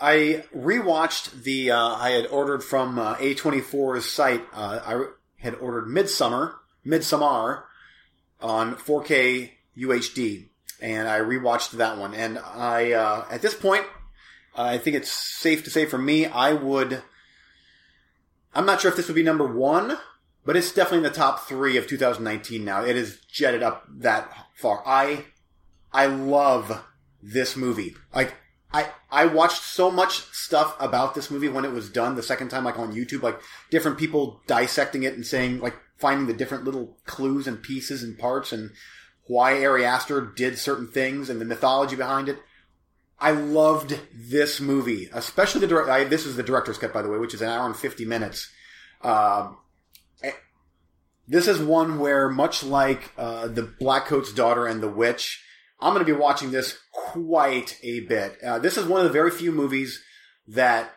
I 0.00 0.42
rewatched 0.52 1.44
the. 1.44 1.70
Uh, 1.70 1.78
I 1.78 2.10
had 2.10 2.26
ordered 2.26 2.64
from 2.64 2.98
uh, 2.98 3.14
A24's 3.18 4.10
site. 4.10 4.44
Uh, 4.52 4.80
I 4.84 5.04
had 5.36 5.54
ordered 5.54 5.86
Midsummer, 5.86 6.56
Midsommar, 6.84 7.62
on 8.40 8.74
4K 8.74 9.52
UHD, 9.78 10.48
and 10.82 11.06
I 11.06 11.20
rewatched 11.20 11.70
that 11.72 11.96
one. 11.96 12.12
And 12.12 12.40
I, 12.40 12.90
uh, 12.90 13.24
at 13.30 13.40
this 13.40 13.54
point, 13.54 13.84
I 14.56 14.78
think 14.78 14.96
it's 14.96 15.12
safe 15.12 15.62
to 15.62 15.70
say 15.70 15.86
for 15.86 15.98
me, 15.98 16.26
I 16.26 16.54
would. 16.54 17.04
I'm 18.54 18.66
not 18.66 18.80
sure 18.80 18.90
if 18.90 18.96
this 18.96 19.08
would 19.08 19.14
be 19.14 19.22
number 19.22 19.46
one, 19.46 19.98
but 20.44 20.56
it's 20.56 20.72
definitely 20.72 20.98
in 20.98 21.04
the 21.04 21.10
top 21.10 21.46
three 21.46 21.76
of 21.76 21.86
2019 21.86 22.64
now. 22.64 22.84
It 22.84 22.96
is 22.96 23.20
jetted 23.30 23.62
up 23.62 23.84
that 23.98 24.32
far. 24.54 24.82
I, 24.86 25.26
I 25.92 26.06
love 26.06 26.84
this 27.22 27.56
movie. 27.56 27.94
Like, 28.14 28.34
I, 28.72 28.88
I 29.10 29.26
watched 29.26 29.62
so 29.62 29.90
much 29.90 30.22
stuff 30.32 30.76
about 30.80 31.14
this 31.14 31.30
movie 31.30 31.48
when 31.48 31.64
it 31.64 31.72
was 31.72 31.90
done 31.90 32.16
the 32.16 32.22
second 32.22 32.48
time, 32.48 32.64
like 32.64 32.78
on 32.78 32.94
YouTube, 32.94 33.22
like 33.22 33.40
different 33.70 33.98
people 33.98 34.40
dissecting 34.46 35.02
it 35.02 35.14
and 35.14 35.26
saying, 35.26 35.60
like, 35.60 35.76
finding 35.96 36.26
the 36.26 36.34
different 36.34 36.64
little 36.64 36.96
clues 37.06 37.46
and 37.46 37.62
pieces 37.62 38.02
and 38.02 38.18
parts 38.18 38.52
and 38.52 38.70
why 39.26 39.64
Ari 39.64 39.84
Aster 39.84 40.20
did 40.20 40.58
certain 40.58 40.86
things 40.86 41.28
and 41.28 41.40
the 41.40 41.44
mythology 41.44 41.96
behind 41.96 42.28
it. 42.28 42.38
I 43.20 43.32
loved 43.32 43.98
this 44.14 44.60
movie, 44.60 45.08
especially 45.12 45.60
the 45.60 45.66
direct. 45.66 45.88
I, 45.88 46.04
this 46.04 46.24
is 46.24 46.36
the 46.36 46.42
director's 46.42 46.78
cut, 46.78 46.92
by 46.92 47.02
the 47.02 47.08
way, 47.08 47.18
which 47.18 47.34
is 47.34 47.42
an 47.42 47.48
hour 47.48 47.66
and 47.66 47.76
fifty 47.76 48.04
minutes. 48.04 48.50
Um, 49.02 49.58
eh, 50.22 50.32
this 51.26 51.48
is 51.48 51.60
one 51.60 51.98
where, 51.98 52.28
much 52.28 52.62
like 52.62 53.12
uh, 53.18 53.48
the 53.48 53.62
Blackcoat's 53.62 54.32
Daughter 54.32 54.66
and 54.66 54.80
The 54.80 54.88
Witch, 54.88 55.44
I'm 55.80 55.94
going 55.94 56.04
to 56.04 56.12
be 56.12 56.18
watching 56.18 56.50
this 56.50 56.78
quite 56.92 57.78
a 57.82 58.00
bit. 58.00 58.42
Uh, 58.42 58.58
this 58.58 58.76
is 58.76 58.86
one 58.86 59.00
of 59.00 59.06
the 59.06 59.12
very 59.12 59.30
few 59.30 59.52
movies 59.52 60.02
that 60.48 60.90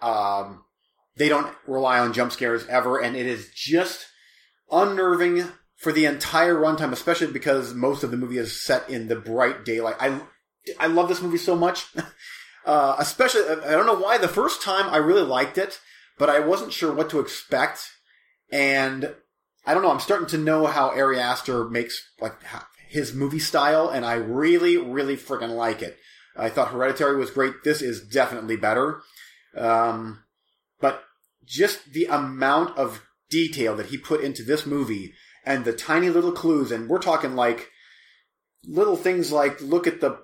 um, 0.00 0.64
they 1.16 1.28
don't 1.28 1.54
rely 1.66 1.98
on 1.98 2.12
jump 2.12 2.32
scares 2.32 2.66
ever, 2.66 3.00
and 3.00 3.16
it 3.16 3.26
is 3.26 3.50
just 3.54 4.06
unnerving 4.70 5.44
for 5.76 5.92
the 5.92 6.06
entire 6.06 6.56
runtime, 6.56 6.92
especially 6.92 7.32
because 7.32 7.72
most 7.72 8.02
of 8.02 8.10
the 8.10 8.16
movie 8.16 8.38
is 8.38 8.64
set 8.64 8.90
in 8.90 9.08
the 9.08 9.16
bright 9.16 9.64
daylight. 9.64 9.96
I 10.00 10.20
I 10.78 10.86
love 10.86 11.08
this 11.08 11.22
movie 11.22 11.38
so 11.38 11.56
much. 11.56 11.86
Uh, 12.66 12.96
especially, 12.98 13.48
I 13.48 13.70
don't 13.70 13.86
know 13.86 13.96
why. 13.96 14.18
The 14.18 14.28
first 14.28 14.60
time 14.60 14.90
I 14.90 14.98
really 14.98 15.22
liked 15.22 15.56
it, 15.56 15.80
but 16.18 16.28
I 16.28 16.40
wasn't 16.40 16.74
sure 16.74 16.92
what 16.92 17.08
to 17.08 17.20
expect. 17.20 17.80
And 18.52 19.14
I 19.64 19.72
don't 19.72 19.82
know. 19.82 19.90
I'm 19.90 20.00
starting 20.00 20.26
to 20.28 20.38
know 20.38 20.66
how 20.66 20.90
Ari 20.90 21.18
Aster 21.18 21.64
makes 21.64 22.02
like 22.20 22.34
his 22.88 23.14
movie 23.14 23.38
style, 23.38 23.88
and 23.88 24.04
I 24.04 24.14
really, 24.14 24.76
really 24.76 25.16
freaking 25.16 25.56
like 25.56 25.80
it. 25.80 25.96
I 26.36 26.50
thought 26.50 26.70
Hereditary 26.70 27.16
was 27.16 27.30
great. 27.30 27.54
This 27.64 27.80
is 27.80 28.06
definitely 28.06 28.56
better. 28.56 29.00
Um, 29.56 30.24
but 30.78 31.04
just 31.46 31.92
the 31.92 32.04
amount 32.04 32.76
of 32.76 33.02
detail 33.30 33.76
that 33.76 33.86
he 33.86 33.96
put 33.96 34.20
into 34.20 34.42
this 34.42 34.66
movie 34.66 35.14
and 35.44 35.64
the 35.64 35.72
tiny 35.72 36.10
little 36.10 36.32
clues, 36.32 36.70
and 36.70 36.88
we're 36.88 36.98
talking 36.98 37.34
like 37.34 37.70
little 38.64 38.96
things 38.96 39.32
like 39.32 39.60
look 39.62 39.86
at 39.86 40.00
the 40.00 40.18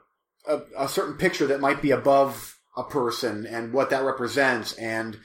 a, 0.47 0.61
a 0.79 0.89
certain 0.89 1.17
picture 1.17 1.47
that 1.47 1.61
might 1.61 1.83
be 1.83 1.91
above 1.91 2.59
a 2.77 2.85
person 2.85 3.47
and 3.47 3.73
what 3.73 3.91
that 3.91 4.05
represents, 4.05 4.73
and 4.75 5.19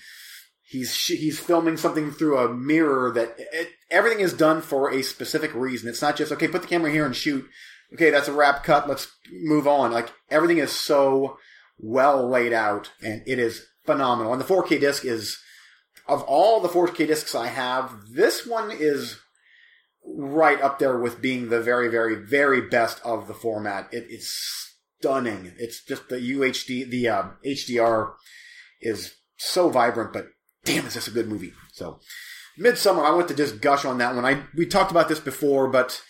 he's 0.62 0.96
he's 1.06 1.40
filming 1.40 1.78
something 1.78 2.12
through 2.12 2.38
a 2.38 2.54
mirror 2.54 3.12
that 3.12 3.36
it, 3.38 3.70
everything 3.90 4.20
is 4.20 4.34
done 4.34 4.62
for 4.62 4.92
a 4.92 5.02
specific 5.02 5.54
reason. 5.54 5.90
It's 5.90 6.02
not 6.02 6.16
just 6.16 6.32
okay, 6.32 6.48
put 6.48 6.62
the 6.62 6.68
camera 6.68 6.92
here 6.92 7.06
and 7.06 7.16
shoot. 7.16 7.48
Okay, 7.94 8.12
that's 8.12 8.28
a 8.28 8.34
wrap 8.34 8.64
cut. 8.64 8.88
Let's 8.88 9.12
move 9.32 9.68
on. 9.68 9.92
Like 9.92 10.12
everything 10.30 10.60
is 10.60 10.72
so 10.72 11.38
well 11.80 12.30
laid 12.30 12.54
out, 12.54 12.92
and 13.02 13.24
it 13.26 13.40
is 13.40 13.66
phenomenal. 13.86 14.34
And 14.34 14.42
the 14.42 14.46
4K 14.46 14.80
disc 14.80 15.06
is 15.06 15.40
of 16.08 16.24
all 16.24 16.60
the 16.60 16.70
4K 16.70 17.08
discs 17.08 17.36
I 17.36 17.48
have, 17.48 17.94
this 18.12 18.46
one 18.46 18.72
is 18.72 19.20
right 20.04 20.60
up 20.60 20.80
there 20.80 20.98
with 20.98 21.22
being 21.22 21.50
the 21.50 21.62
very, 21.62 21.88
very, 21.88 22.16
very 22.16 22.62
best 22.62 23.00
of 23.06 23.28
the 23.28 23.34
format. 23.34 23.94
It 23.94 24.08
is 24.10 24.69
stunning. 25.00 25.54
It's 25.58 25.84
just 25.84 26.10
the 26.10 26.18
UHD, 26.18 26.90
the 26.90 27.10
uh, 27.10 27.24
HDR 27.46 28.14
is 28.82 29.16
so 29.38 29.70
vibrant, 29.70 30.14
but 30.14 30.28
damn, 30.66 30.86
is 30.86 30.94
this 30.94 31.08
a 31.08 31.12
good 31.12 31.28
movie? 31.28 31.54
So, 31.72 32.00
Midsummer, 32.58 33.04
I 33.04 33.12
want 33.12 33.28
to 33.30 33.34
just 33.34 33.62
gush 33.62 33.86
on 33.86 33.98
that 34.00 34.16
one. 34.16 34.26
I 34.26 34.44
we 34.56 34.66
talked 34.66 34.92
about 34.92 35.08
this 35.08 35.20
before, 35.20 35.68
but 35.68 36.02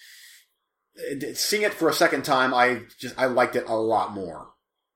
seeing 1.34 1.64
it 1.64 1.74
for 1.74 1.90
a 1.90 1.94
second 1.94 2.26
time, 2.26 2.53
I 2.53 2.82
just 2.99 3.18
I 3.18 3.26
liked 3.26 3.56
it 3.56 3.68
a 3.68 3.76
lot 3.76 4.14
more. 4.14 4.49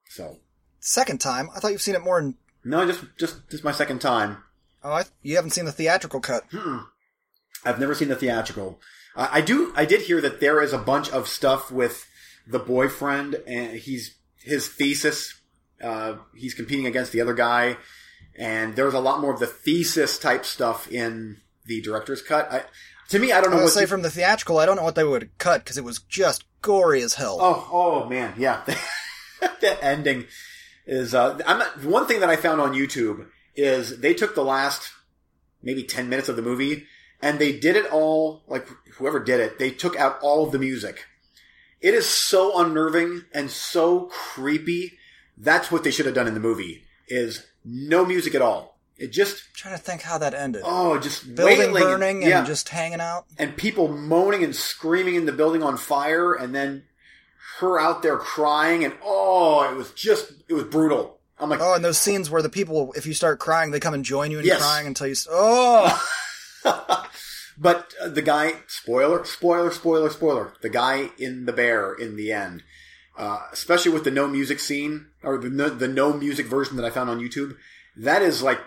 So, 0.09 0.37
second 0.79 1.21
time? 1.21 1.49
I 1.55 1.59
thought 1.59 1.71
you've 1.71 1.81
seen 1.81 1.95
it 1.95 2.03
more 2.03 2.21
than. 2.21 2.35
No, 2.63 2.85
just 2.85 3.03
just 3.17 3.49
just 3.49 3.63
my 3.63 3.71
second 3.71 3.99
time. 3.99 4.37
Oh, 4.83 4.91
I, 4.91 5.03
you 5.21 5.35
haven't 5.35 5.51
seen 5.51 5.65
the 5.65 5.71
theatrical 5.71 6.19
cut. 6.19 6.43
Hmm. 6.51 6.79
I've 7.63 7.79
never 7.79 7.95
seen 7.95 8.09
the 8.09 8.15
theatrical. 8.15 8.81
Uh, 9.15 9.29
I 9.31 9.41
do. 9.41 9.71
I 9.75 9.85
did 9.85 10.01
hear 10.01 10.19
that 10.21 10.39
there 10.39 10.61
is 10.61 10.73
a 10.73 10.77
bunch 10.77 11.09
of 11.11 11.27
stuff 11.27 11.71
with 11.71 12.05
the 12.47 12.59
boyfriend, 12.59 13.35
and 13.47 13.77
he's 13.77 14.15
his 14.37 14.67
thesis. 14.67 15.39
Uh, 15.81 16.15
he's 16.35 16.53
competing 16.53 16.85
against 16.87 17.11
the 17.11 17.21
other 17.21 17.33
guy, 17.33 17.77
and 18.37 18.75
there's 18.75 18.93
a 18.93 18.99
lot 18.99 19.19
more 19.21 19.33
of 19.33 19.39
the 19.39 19.47
thesis 19.47 20.17
type 20.17 20.45
stuff 20.45 20.91
in 20.91 21.37
the 21.65 21.81
director's 21.81 22.21
cut. 22.21 22.51
I, 22.51 22.63
to 23.09 23.19
me, 23.19 23.31
I 23.31 23.41
don't 23.41 23.51
know. 23.51 23.59
I 23.59 23.63
what 23.63 23.71
say 23.73 23.81
you- 23.81 23.87
from 23.87 24.01
the 24.01 24.09
theatrical, 24.09 24.57
I 24.59 24.65
don't 24.65 24.75
know 24.75 24.83
what 24.83 24.95
they 24.95 25.03
would 25.03 25.37
cut 25.37 25.63
because 25.63 25.77
it 25.77 25.83
was 25.83 25.99
just 25.99 26.45
gory 26.61 27.01
as 27.01 27.15
hell. 27.15 27.37
Oh, 27.41 27.69
oh 27.71 28.09
man, 28.09 28.33
yeah. 28.37 28.63
the 29.61 29.83
ending 29.83 30.25
is. 30.85 31.13
Uh, 31.13 31.39
I'm 31.45 31.59
not, 31.59 31.83
one 31.83 32.07
thing 32.07 32.21
that 32.21 32.29
I 32.29 32.35
found 32.35 32.61
on 32.61 32.73
YouTube 32.73 33.27
is 33.55 33.99
they 33.99 34.13
took 34.13 34.35
the 34.35 34.43
last 34.43 34.91
maybe 35.61 35.83
ten 35.83 36.09
minutes 36.09 36.29
of 36.29 36.35
the 36.35 36.41
movie 36.41 36.85
and 37.21 37.39
they 37.39 37.57
did 37.57 37.75
it 37.75 37.85
all 37.91 38.43
like 38.47 38.67
whoever 38.95 39.19
did 39.19 39.39
it. 39.39 39.57
They 39.57 39.71
took 39.71 39.95
out 39.95 40.19
all 40.21 40.45
of 40.45 40.51
the 40.51 40.59
music. 40.59 41.05
It 41.83 41.93
is 41.93 42.07
so 42.07 42.57
unnerving 42.59 43.25
and 43.33 43.51
so 43.51 44.09
creepy. 44.11 44.97
That's 45.37 45.69
what 45.71 45.83
they 45.83 45.91
should 45.91 46.05
have 46.07 46.15
done 46.15 46.27
in 46.27 46.33
the 46.33 46.39
movie. 46.39 46.83
Is 47.07 47.45
no 47.65 48.05
music 48.05 48.33
at 48.33 48.41
all. 48.41 48.79
It 48.97 49.11
just 49.11 49.35
I'm 49.35 49.53
trying 49.55 49.75
to 49.77 49.81
think 49.83 50.01
how 50.03 50.17
that 50.19 50.33
ended. 50.33 50.61
oh, 50.65 50.97
just 50.99 51.35
Building 51.35 51.57
wailing 51.73 51.83
burning 51.83 52.21
yeah, 52.23 52.37
and 52.39 52.47
just 52.47 52.69
hanging 52.69 53.01
out. 53.01 53.25
and 53.37 53.57
people 53.57 53.87
moaning 53.89 54.43
and 54.43 54.55
screaming 54.55 55.15
in 55.15 55.25
the 55.25 55.31
building 55.31 55.61
on 55.63 55.75
fire, 55.77 56.33
and 56.33 56.55
then 56.55 56.83
her 57.59 57.79
out 57.79 58.01
there 58.01 58.17
crying, 58.17 58.83
and 58.85 58.93
oh, 59.03 59.69
it 59.69 59.75
was 59.75 59.91
just 59.91 60.31
it 60.47 60.53
was 60.53 60.63
brutal. 60.63 61.19
I'm 61.39 61.49
like, 61.49 61.59
Oh, 61.61 61.73
and 61.73 61.83
those 61.83 61.97
scenes 61.97 62.29
where 62.29 62.41
the 62.43 62.49
people, 62.49 62.93
if 62.95 63.05
you 63.05 63.13
start 63.13 63.39
crying, 63.39 63.71
they 63.71 63.79
come 63.81 63.93
and 63.95 64.05
join 64.05 64.31
you 64.31 64.39
in 64.39 64.45
Yes. 64.45 64.61
crying 64.61 64.87
until 64.87 65.07
you. 65.07 65.15
Oh, 65.29 66.07
but 67.57 67.93
uh, 68.01 68.09
the 68.09 68.21
guy, 68.21 68.53
spoiler, 68.67 69.23
spoiler, 69.25 69.71
spoiler, 69.71 70.09
spoiler, 70.09 70.53
the 70.61 70.69
guy 70.69 71.09
in 71.17 71.45
the 71.45 71.53
bear 71.53 71.93
in 71.93 72.15
the 72.15 72.31
end, 72.31 72.63
uh, 73.17 73.39
especially 73.51 73.91
with 73.91 74.03
the 74.03 74.11
no 74.11 74.27
music 74.27 74.59
scene 74.59 75.07
or 75.23 75.37
the 75.37 75.49
no, 75.49 75.69
the 75.69 75.87
no 75.87 76.13
music 76.13 76.47
version 76.47 76.75
that 76.77 76.85
I 76.85 76.89
found 76.89 77.09
on 77.09 77.19
YouTube, 77.19 77.55
that 77.97 78.21
is 78.21 78.41
like, 78.41 78.59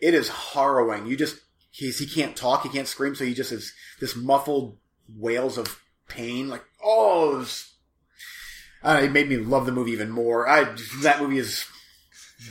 it 0.00 0.14
is 0.14 0.28
harrowing. 0.28 1.06
You 1.06 1.16
just 1.16 1.38
he's 1.70 1.98
he 1.98 2.06
can't 2.06 2.36
talk, 2.36 2.62
he 2.62 2.68
can't 2.68 2.88
scream, 2.88 3.14
so 3.14 3.24
he 3.24 3.34
just 3.34 3.52
is 3.52 3.72
this 4.00 4.16
muffled 4.16 4.76
wails 5.08 5.58
of 5.58 5.80
pain. 6.08 6.48
Like, 6.48 6.64
oh, 6.82 7.34
it, 7.34 7.38
was- 7.38 7.70
it 8.86 9.12
made 9.12 9.28
me 9.28 9.36
love 9.38 9.64
the 9.66 9.72
movie 9.72 9.92
even 9.92 10.10
more. 10.10 10.46
I 10.48 10.64
that 11.02 11.20
movie 11.20 11.38
is 11.38 11.64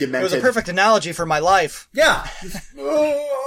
it 0.00 0.10
was 0.10 0.32
a 0.32 0.40
perfect 0.40 0.68
analogy 0.68 1.12
for 1.12 1.24
my 1.26 1.38
life. 1.38 1.88
Yeah. 1.92 2.26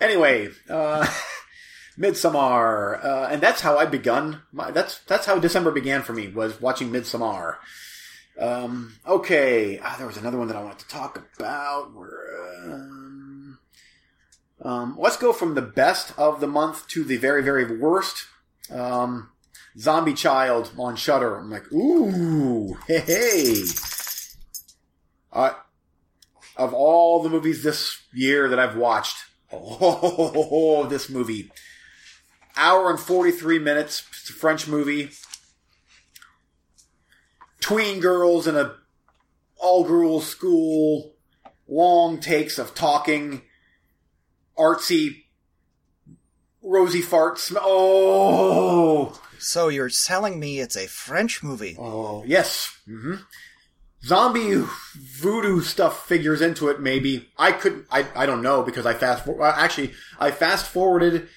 anyway, 0.00 0.48
uh, 0.68 1.06
Midsommar, 1.98 3.04
uh, 3.04 3.28
and 3.30 3.42
that's 3.42 3.60
how 3.60 3.78
I 3.78 3.86
begun. 3.86 4.42
My, 4.52 4.70
that's 4.70 5.00
that's 5.00 5.26
how 5.26 5.38
December 5.38 5.70
began 5.70 6.02
for 6.02 6.12
me 6.12 6.28
was 6.28 6.60
watching 6.60 6.90
Midsommar. 6.90 7.56
Um, 8.38 8.94
okay, 9.06 9.80
ah, 9.82 9.96
there 9.98 10.06
was 10.06 10.16
another 10.16 10.38
one 10.38 10.46
that 10.48 10.56
I 10.56 10.62
wanted 10.62 10.78
to 10.80 10.88
talk 10.88 11.22
about. 11.36 11.90
Um, 12.64 13.58
um, 14.62 14.96
let's 14.98 15.16
go 15.16 15.32
from 15.32 15.54
the 15.54 15.62
best 15.62 16.12
of 16.16 16.40
the 16.40 16.46
month 16.46 16.86
to 16.88 17.02
the 17.02 17.16
very, 17.16 17.42
very 17.42 17.78
worst. 17.78 18.26
Um, 18.70 19.30
Zombie 19.78 20.14
Child 20.14 20.72
on 20.78 20.96
Shudder. 20.96 21.36
I'm 21.36 21.50
like, 21.50 21.72
ooh, 21.72 22.74
hey, 22.86 23.00
hey. 23.00 23.62
Uh, 25.32 25.52
of 26.56 26.74
all 26.74 27.22
the 27.22 27.28
movies 27.28 27.62
this 27.62 28.02
year 28.12 28.48
that 28.48 28.58
I've 28.58 28.76
watched, 28.76 29.16
oh, 29.52 30.86
this 30.90 31.08
movie. 31.08 31.50
Hour 32.56 32.90
and 32.90 32.98
43 33.00 33.58
minutes. 33.58 34.04
It's 34.10 34.30
a 34.30 34.32
French 34.32 34.66
movie. 34.66 35.10
Tween 37.60 38.00
girls 38.00 38.46
in 38.46 38.56
a 38.56 38.74
all 39.58 39.84
girls 39.84 40.26
school. 40.26 41.14
Long 41.68 42.20
takes 42.20 42.58
of 42.58 42.74
talking. 42.74 43.42
Artsy. 44.56 45.24
Rosy 46.62 47.02
farts. 47.02 47.54
Oh! 47.60 49.20
So 49.38 49.68
you're 49.68 49.90
telling 49.90 50.40
me 50.40 50.60
it's 50.60 50.76
a 50.76 50.86
French 50.86 51.42
movie? 51.42 51.76
Oh, 51.78 52.24
yes. 52.26 52.76
hmm 52.86 53.14
Zombie 54.04 54.64
voodoo 54.96 55.60
stuff 55.60 56.06
figures 56.06 56.40
into 56.40 56.68
it, 56.68 56.80
maybe. 56.80 57.28
I 57.36 57.52
couldn't, 57.52 57.86
I, 57.90 58.06
I 58.14 58.26
don't 58.26 58.42
know 58.42 58.62
because 58.62 58.86
I 58.86 58.94
fast, 58.94 59.24
for, 59.24 59.42
uh, 59.42 59.54
actually, 59.56 59.92
I 60.18 60.30
fast 60.30 60.66
forwarded 60.66 61.28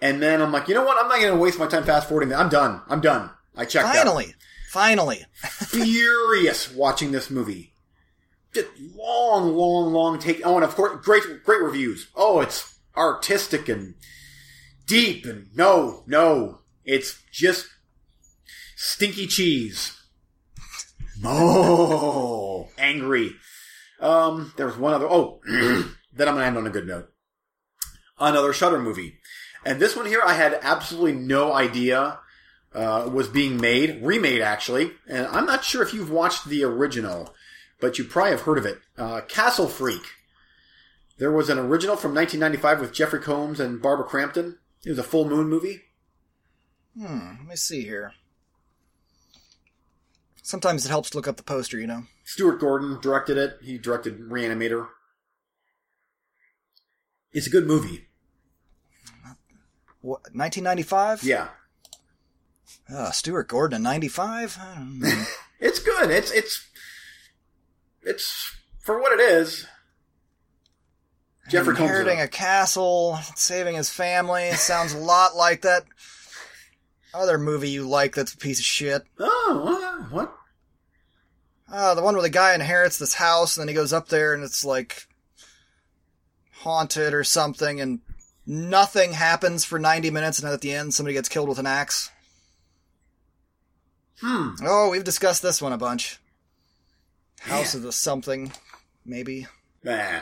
and 0.00 0.22
then 0.22 0.40
I'm 0.40 0.52
like, 0.52 0.68
you 0.68 0.74
know 0.74 0.84
what? 0.84 0.96
I'm 0.98 1.08
not 1.08 1.18
going 1.18 1.32
to 1.32 1.38
waste 1.38 1.58
my 1.58 1.66
time 1.66 1.84
fast 1.84 2.08
forwarding. 2.08 2.32
I'm 2.32 2.48
done. 2.48 2.82
I'm 2.88 3.00
done. 3.00 3.30
I 3.56 3.64
checked 3.64 3.86
out. 3.88 3.96
Finally, 3.96 4.34
finally. 4.70 5.24
Furious 5.42 6.72
watching 6.72 7.10
this 7.10 7.30
movie. 7.30 7.72
Just 8.54 8.68
long, 8.94 9.54
long, 9.54 9.92
long 9.92 10.18
take. 10.18 10.40
Oh, 10.44 10.54
and 10.54 10.64
of 10.64 10.74
course, 10.74 11.04
great, 11.04 11.22
great 11.44 11.62
reviews. 11.62 12.08
Oh, 12.14 12.40
it's 12.40 12.78
artistic 12.96 13.68
and 13.68 13.94
deep 14.86 15.26
and 15.26 15.48
no, 15.56 16.04
no. 16.06 16.60
It's 16.84 17.20
just 17.32 17.66
stinky 18.76 19.26
cheese. 19.26 19.97
Oh, 21.24 22.68
angry. 22.78 23.34
Um, 24.00 24.52
there 24.56 24.66
was 24.66 24.76
one 24.76 24.94
other. 24.94 25.08
Oh, 25.08 25.40
then 25.46 26.28
I'm 26.28 26.34
gonna 26.34 26.44
end 26.44 26.56
on 26.56 26.66
a 26.66 26.70
good 26.70 26.86
note. 26.86 27.12
Another 28.18 28.52
Shudder 28.52 28.78
movie, 28.78 29.18
and 29.64 29.80
this 29.80 29.96
one 29.96 30.06
here 30.06 30.22
I 30.24 30.34
had 30.34 30.58
absolutely 30.62 31.12
no 31.12 31.52
idea 31.52 32.18
uh, 32.74 33.08
was 33.12 33.28
being 33.28 33.60
made, 33.60 34.02
remade 34.02 34.40
actually, 34.40 34.92
and 35.08 35.26
I'm 35.28 35.46
not 35.46 35.64
sure 35.64 35.82
if 35.82 35.94
you've 35.94 36.10
watched 36.10 36.46
the 36.46 36.64
original, 36.64 37.34
but 37.80 37.98
you 37.98 38.04
probably 38.04 38.32
have 38.32 38.42
heard 38.42 38.58
of 38.58 38.66
it. 38.66 38.78
Uh, 38.96 39.20
Castle 39.22 39.68
Freak. 39.68 40.02
There 41.18 41.32
was 41.32 41.48
an 41.48 41.58
original 41.58 41.96
from 41.96 42.14
1995 42.14 42.80
with 42.80 42.92
Jeffrey 42.92 43.20
Combs 43.20 43.58
and 43.58 43.82
Barbara 43.82 44.06
Crampton. 44.06 44.58
It 44.84 44.90
was 44.90 44.98
a 44.98 45.04
full 45.04 45.28
moon 45.28 45.48
movie. 45.48 45.82
Hmm, 46.96 47.38
let 47.38 47.46
me 47.46 47.56
see 47.56 47.82
here. 47.82 48.12
Sometimes 50.48 50.86
it 50.86 50.88
helps 50.88 51.10
to 51.10 51.18
look 51.18 51.28
up 51.28 51.36
the 51.36 51.42
poster, 51.42 51.78
you 51.78 51.86
know. 51.86 52.04
Stuart 52.24 52.58
Gordon 52.58 52.98
directed 53.02 53.36
it. 53.36 53.58
He 53.62 53.76
directed 53.76 54.18
Re-Animator. 54.18 54.88
It's 57.32 57.46
a 57.46 57.50
good 57.50 57.66
movie. 57.66 58.08
What, 60.00 60.22
1995? 60.32 61.22
Yeah. 61.22 61.48
Uh, 62.90 63.10
Stuart 63.10 63.48
Gordon 63.48 63.76
in 63.76 63.82
95? 63.82 64.58
I 64.58 64.74
don't 64.76 64.98
know. 65.00 65.24
It's 65.60 65.80
good. 65.80 66.08
It's 66.12 66.30
it's 66.30 66.64
it's 68.02 68.54
for 68.78 69.00
what 69.00 69.12
it 69.12 69.20
is. 69.20 69.66
Jeffrey 71.48 71.74
Combs. 71.74 71.90
Inheriting 71.90 72.20
a 72.20 72.28
castle, 72.28 73.18
saving 73.34 73.74
his 73.74 73.90
family. 73.90 74.52
Sounds 74.52 74.92
a 74.92 74.98
lot 74.98 75.34
like 75.34 75.62
that 75.62 75.82
other 77.14 77.38
movie 77.38 77.70
you 77.70 77.88
like 77.88 78.14
that's 78.14 78.34
a 78.34 78.38
piece 78.38 78.58
of 78.58 78.64
shit. 78.64 79.02
Oh, 79.18 79.62
what? 79.64 80.12
what? 80.12 80.34
Uh, 81.70 81.94
the 81.94 82.02
one 82.02 82.14
where 82.14 82.22
the 82.22 82.30
guy 82.30 82.54
inherits 82.54 82.98
this 82.98 83.14
house 83.14 83.56
and 83.56 83.62
then 83.62 83.68
he 83.68 83.74
goes 83.74 83.92
up 83.92 84.08
there 84.08 84.32
and 84.34 84.42
it's 84.42 84.64
like 84.64 85.06
haunted 86.62 87.12
or 87.14 87.24
something 87.24 87.80
and 87.80 88.00
nothing 88.46 89.12
happens 89.12 89.64
for 89.64 89.78
90 89.78 90.10
minutes 90.10 90.38
and 90.38 90.46
then 90.46 90.54
at 90.54 90.60
the 90.62 90.72
end 90.72 90.94
somebody 90.94 91.12
gets 91.14 91.28
killed 91.28 91.48
with 91.48 91.58
an 91.58 91.66
axe. 91.66 92.10
Hmm. 94.20 94.50
Oh, 94.64 94.90
we've 94.90 95.04
discussed 95.04 95.42
this 95.42 95.62
one 95.62 95.72
a 95.72 95.78
bunch. 95.78 96.18
House 97.40 97.74
Yeah. 97.74 97.78
of 97.78 97.82
the 97.84 97.92
something, 97.92 98.52
maybe. 99.04 99.46
Nah. 99.84 100.20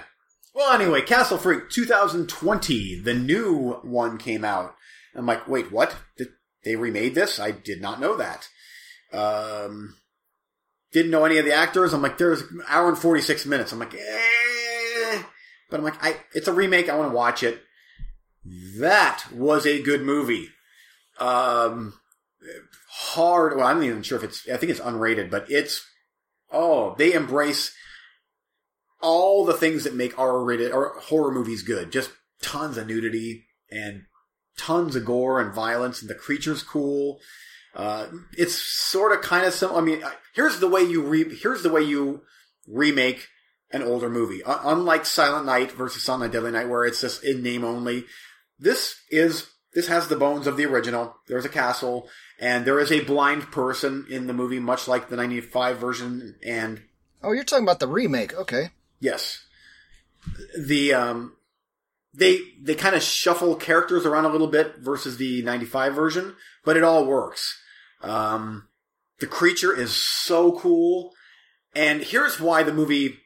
Well, 0.53 0.73
anyway, 0.73 1.03
Castle 1.03 1.39
Freak 1.39 1.71
2020, 1.71 3.01
the 3.01 3.15
new 3.15 3.75
one 3.83 4.19
came 4.19 4.45
out. 4.45 4.75
I'm 5.15 5.27
like, 5.27 5.49
wait, 5.49 5.73
what? 5.73 5.97
Did 6.19 6.29
they 6.67 6.77
remade 6.77 7.15
this? 7.15 7.39
I 7.39 7.53
did 7.53 7.81
not 7.81 8.01
know 8.01 8.17
that. 8.17 8.49
Um, 9.13 9.97
didn't 10.93 11.13
know 11.13 11.25
any 11.25 11.39
of 11.39 11.45
the 11.45 11.55
actors. 11.55 11.95
I'm 11.95 12.03
like, 12.03 12.19
there's 12.19 12.43
an 12.43 12.63
hour 12.69 12.89
and 12.89 12.99
46 12.99 13.47
minutes. 13.47 13.73
I'm 13.73 13.79
like, 13.79 13.95
eh. 13.95 15.23
But 15.71 15.79
I'm 15.79 15.85
like, 15.85 16.05
I, 16.05 16.17
it's 16.35 16.49
a 16.49 16.53
remake. 16.53 16.89
I 16.89 16.97
want 16.97 17.11
to 17.11 17.17
watch 17.17 17.43
it. 17.43 17.63
That 18.79 19.25
was 19.33 19.65
a 19.65 19.83
good 19.83 20.03
movie. 20.03 20.49
Um, 21.19 21.95
hard. 22.91 23.57
Well, 23.57 23.67
I'm 23.67 23.79
not 23.79 23.87
even 23.87 24.03
sure 24.03 24.19
if 24.19 24.25
it's, 24.25 24.49
I 24.49 24.57
think 24.57 24.71
it's 24.71 24.81
unrated, 24.81 25.31
but 25.31 25.51
it's, 25.51 25.87
oh, 26.51 26.95
they 26.99 27.13
embrace 27.13 27.73
all 29.01 29.45
the 29.45 29.55
things 29.55 29.85
that 29.85 29.95
make 29.95 30.19
R-rated 30.19 30.73
or 30.73 30.99
horror 30.99 31.33
movies 31.33 31.63
good. 31.63 31.93
Just 31.93 32.11
tons 32.43 32.77
of 32.77 32.89
nudity 32.89 33.47
and 33.71 34.03
tons 34.57 34.97
of 34.97 35.05
gore 35.05 35.41
and 35.41 35.55
violence, 35.55 36.01
and 36.01 36.11
the 36.11 36.15
creature's 36.15 36.63
cool. 36.63 37.21
Uh, 37.75 38.07
it's 38.37 38.55
sort 38.55 39.13
of 39.13 39.21
kind 39.21 39.45
of 39.47 39.53
some. 39.53 39.75
I 39.75 39.81
mean, 39.81 40.03
here's 40.35 40.61
the 40.61 40.69
way 40.69 40.83
you 40.83 41.03
re- 41.03 41.35
here's 41.37 41.63
the 41.63 41.71
way 41.71 41.83
you 41.83 42.23
remake 42.67 43.29
an 43.71 43.83
older 43.83 44.09
movie. 44.09 44.43
Uh, 44.43 44.59
unlike 44.65 45.05
Silent 45.05 45.47
Night 45.47 45.73
versus 45.73 46.03
Silent 46.03 46.25
Night 46.25 46.33
Deadly 46.33 46.53
Night, 46.53 46.69
where 46.69 46.85
it's 46.85 47.01
just 47.01 47.25
in 47.25 47.43
name 47.43 47.65
only. 47.65 48.05
This 48.59 48.97
is 49.11 49.47
this 49.75 49.89
has 49.89 50.09
the 50.09 50.17
bones 50.17 50.47
of 50.47 50.57
the 50.57 50.65
original. 50.65 51.17
There's 51.29 51.45
a 51.45 51.51
castle, 51.51 52.09
and 52.41 52.65
there 52.65 52.81
is 52.81 52.91
a 52.91 53.05
blind 53.05 53.53
person 53.53 54.07
in 54.09 54.27
the 54.27 54.33
movie, 54.33 54.59
much 54.59 54.89
like 54.89 55.11
the 55.11 55.17
'95 55.17 55.79
version, 55.79 56.37
and 56.45 56.83
Oh, 57.23 57.33
you're 57.33 57.45
talking 57.45 57.65
about 57.65 57.81
the 57.81 57.89
remake. 57.89 58.35
Okay. 58.35 58.71
Yes. 59.01 59.45
The 60.59 60.95
um 60.95 61.36
they 62.17 62.41
they 62.61 62.75
kind 62.75 62.97
of 62.97 63.03
shuffle 63.03 63.55
characters 63.55 64.07
around 64.07 64.25
a 64.25 64.31
little 64.31 64.47
bit 64.47 64.77
versus 64.79 65.17
the 65.17 65.43
95 65.43 65.95
version, 65.95 66.37
but 66.65 66.77
it 66.77 66.83
all 66.83 67.07
works. 67.07 67.59
Um 68.03 68.69
the 69.19 69.27
creature 69.27 69.75
is 69.75 69.95
so 69.95 70.59
cool. 70.59 71.13
And 71.75 72.03
here's 72.03 72.41
why 72.41 72.63
the 72.63 72.73
movie 72.73 73.19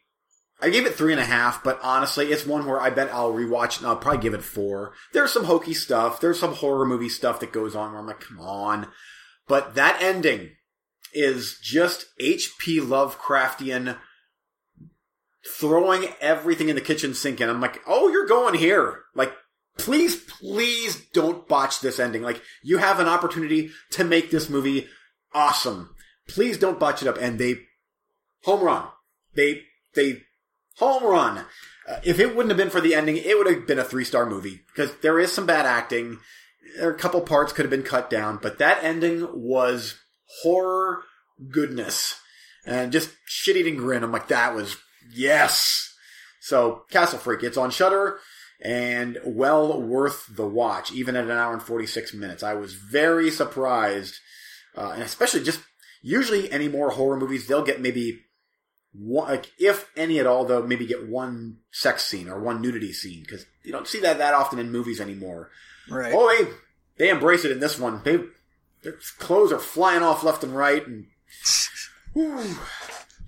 I 0.63 0.69
gave 0.69 0.87
it 0.87 0.95
three 0.95 1.13
and 1.13 1.21
a 1.21 1.25
half, 1.25 1.65
but 1.65 1.81
honestly, 1.83 2.31
it's 2.31 2.45
one 2.45 2.67
where 2.67 2.81
I 2.81 2.91
bet 2.91 3.13
I'll 3.13 3.33
rewatch 3.33 3.79
and 3.79 3.87
I'll 3.87 3.97
probably 3.97 4.21
give 4.21 4.35
it 4.35 4.43
four. 4.43 4.93
There's 5.13 5.33
some 5.33 5.45
hokey 5.45 5.73
stuff. 5.73 6.21
There's 6.21 6.39
some 6.39 6.55
horror 6.55 6.85
movie 6.85 7.09
stuff 7.09 7.41
that 7.41 7.53
goes 7.53 7.75
on 7.75 7.93
where 7.93 8.01
I'm 8.01 8.07
like, 8.07 8.21
come 8.21 8.41
on. 8.41 8.89
But 9.49 9.75
that 9.77 10.03
ending 10.03 10.51
is 11.15 11.59
just 11.63 12.07
H.P. 12.21 12.81
Lovecraftian 12.81 13.97
throwing 15.47 16.09
everything 16.21 16.69
in 16.69 16.75
the 16.75 16.81
kitchen 16.81 17.15
sink 17.15 17.41
and 17.41 17.51
I'm 17.51 17.61
like, 17.61 17.81
oh, 17.87 18.09
you're 18.09 18.27
going 18.27 18.55
here. 18.55 19.03
Like, 19.15 19.33
please, 19.79 20.17
please 20.17 21.01
don't 21.13 21.49
botch 21.49 21.81
this 21.81 21.99
ending. 21.99 22.23
Like, 22.23 22.43
you 22.63 22.79
have 22.79 23.01
an 23.01 23.09
opportunity 23.09 23.71
to 23.93 24.05
make 24.05 24.31
this 24.31 24.49
movie 24.49 24.89
awesome. 25.33 25.95
Please 26.29 26.59
don't 26.59 26.79
botch 26.79 27.03
it 27.03 27.09
up. 27.09 27.19
And 27.19 27.39
they, 27.39 27.57
home 28.45 28.63
run. 28.63 28.89
They, 29.35 29.63
they, 29.95 30.23
home 30.77 31.05
run. 31.05 31.45
Uh, 31.89 32.01
if 32.05 32.21
it 32.21 32.37
wouldn't 32.37 32.51
have 32.51 32.59
been 32.59 32.71
for 32.71 32.81
the 32.81 32.95
ending, 32.95 33.17
it 33.17 33.37
would 33.37 33.47
have 33.47 33.67
been 33.67 33.79
a 33.79 33.85
three 33.85 34.05
star 34.05 34.27
movie 34.27 34.61
because 34.69 34.95
there 35.03 35.19
is 35.19 35.33
some 35.33 35.47
bad 35.47 35.67
acting. 35.67 36.19
There 36.77 36.89
are 36.89 36.95
a 36.95 36.99
couple 36.99 37.21
parts 37.23 37.53
could 37.53 37.65
have 37.65 37.71
been 37.71 37.83
cut 37.83 38.11
down, 38.11 38.39
but 38.41 38.59
that 38.59 38.85
ending 38.85 39.27
was 39.33 39.99
horror 40.43 41.03
goodness 41.51 42.21
and 42.67 42.93
just 42.93 43.11
shit 43.25 43.57
eating 43.57 43.77
grin. 43.77 44.05
I'm 44.05 44.13
like, 44.13 44.29
that 44.29 44.55
was 44.55 44.77
yes. 45.13 45.95
So 46.41 46.85
Castle 46.91 47.19
Freak, 47.19 47.43
it's 47.43 47.57
on 47.57 47.71
Shudder 47.71 48.19
and 48.63 49.19
well 49.25 49.81
worth 49.81 50.27
the 50.35 50.47
watch, 50.47 50.93
even 50.93 51.17
at 51.17 51.25
an 51.25 51.31
hour 51.31 51.53
and 51.53 51.63
46 51.63 52.15
minutes. 52.15 52.43
I 52.43 52.55
was 52.55 52.75
very 52.75 53.31
surprised, 53.31 54.17
uh, 54.77 54.91
and 54.95 55.03
especially 55.03 55.43
just 55.43 55.61
usually 56.03 56.51
any 56.51 56.69
more 56.69 56.91
horror 56.91 57.19
movies, 57.19 57.47
they'll 57.47 57.65
get 57.65 57.81
maybe 57.81 58.21
one, 58.93 59.29
like 59.29 59.53
if 59.59 59.91
any 59.97 60.19
at 60.19 60.27
all, 60.27 60.45
they'll 60.45 60.67
maybe 60.67 60.87
get 60.87 61.09
one 61.09 61.59
sex 61.71 62.05
scene 62.05 62.29
or 62.29 62.41
one 62.41 62.61
nudity 62.61 62.93
scene 62.93 63.23
because 63.23 63.47
you 63.63 63.73
don't 63.73 63.87
see 63.89 64.01
that 64.01 64.19
that 64.19 64.35
often 64.35 64.59
in 64.59 64.73
movies 64.73 65.01
anymore. 65.01 65.51
Right. 65.89 66.13
Oh, 66.15 66.29
they 66.29 66.51
they 67.05 67.11
embrace 67.11 67.45
it 67.45 67.53
in 67.53 67.61
this 67.61 67.79
one. 67.79 68.03
They 68.05 68.19
their 68.83 68.97
clothes 69.19 69.53
are 69.53 69.59
flying 69.59 70.03
off 70.03 70.25
left 70.25 70.43
and 70.43 70.57
right, 70.57 70.87
and 70.87 71.07
Whew. 72.13 72.57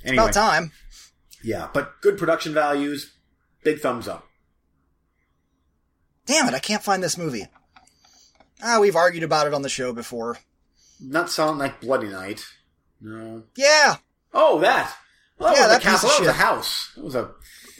Anyway, 0.04 0.24
About 0.24 0.32
time. 0.32 0.72
Yeah, 1.42 1.68
but 1.72 2.00
good 2.00 2.16
production 2.18 2.54
values. 2.54 3.12
Big 3.64 3.80
thumbs 3.80 4.08
up. 4.08 4.26
Damn 6.26 6.48
it, 6.48 6.54
I 6.54 6.58
can't 6.58 6.82
find 6.82 7.02
this 7.02 7.18
movie. 7.18 7.46
Ah, 8.62 8.78
we've 8.80 8.96
argued 8.96 9.24
about 9.24 9.46
it 9.46 9.54
on 9.54 9.62
the 9.62 9.68
show 9.68 9.92
before. 9.92 10.38
Not 11.00 11.30
Silent 11.30 11.58
Night, 11.58 11.80
Bloody 11.80 12.08
Night. 12.08 12.44
No. 13.00 13.42
Yeah, 13.56 13.96
Oh, 14.32 14.60
that. 14.60 14.94
Oh, 15.40 15.52
Yeah, 15.52 15.62
the 15.62 15.68
that 15.74 15.82
piece 15.82 15.90
castle. 16.00 16.10
of 16.10 16.14
That 16.16 16.20
was 16.20 16.28
a 16.28 16.32
house. 16.32 16.92
That 16.96 17.04
was 17.04 17.14
a. 17.16 17.30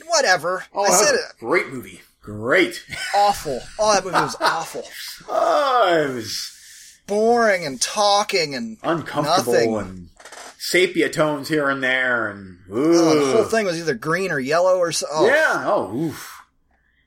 whatever. 0.07 0.65
Oh, 0.73 0.83
I 0.83 0.89
that 0.89 0.97
said 0.97 1.11
was 1.13 1.19
it. 1.21 1.25
a 1.31 1.39
great 1.39 1.69
movie. 1.69 2.01
Great. 2.21 2.85
Awful. 3.15 3.59
Oh, 3.79 3.93
that 3.93 4.03
movie 4.03 4.15
was 4.15 4.35
awful. 4.41 4.83
Oh, 5.29 6.05
it 6.09 6.13
was 6.13 6.49
Boring 7.07 7.65
and 7.65 7.81
talking 7.81 8.55
and 8.55 8.77
uncomfortable 8.83 9.53
Nothing. 9.53 9.75
and 9.77 10.09
sepia 10.63 11.09
tones 11.09 11.49
here 11.49 11.69
and 11.69 11.83
there, 11.83 12.29
and 12.29 12.59
oh, 12.71 13.25
the 13.25 13.31
whole 13.35 13.43
thing 13.43 13.65
was 13.65 13.77
either 13.77 13.93
green 13.93 14.31
or 14.31 14.39
yellow 14.39 14.77
or 14.77 14.93
so. 14.93 15.05
Oh. 15.11 15.25
Yeah. 15.27 15.63
Oh, 15.65 15.93
oof. 15.93 16.41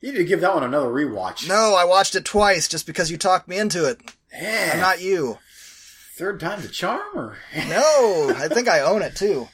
You 0.02 0.12
need 0.12 0.18
to 0.18 0.24
give 0.24 0.42
that 0.42 0.52
one 0.54 0.62
another 0.62 0.88
rewatch. 0.88 1.48
No, 1.48 1.74
I 1.74 1.84
watched 1.84 2.14
it 2.14 2.24
twice 2.26 2.68
just 2.68 2.86
because 2.86 3.10
you 3.10 3.16
talked 3.16 3.48
me 3.48 3.56
into 3.58 3.86
it. 3.88 3.98
Yeah. 4.32 4.72
I'm 4.74 4.80
not 4.80 5.00
you. 5.00 5.38
Third 6.18 6.38
time's 6.38 6.66
a 6.66 6.68
charm, 6.68 7.00
or 7.16 7.38
No, 7.68 8.32
I 8.36 8.48
think 8.48 8.68
I 8.68 8.80
own 8.80 9.00
it 9.02 9.16
too. 9.16 9.48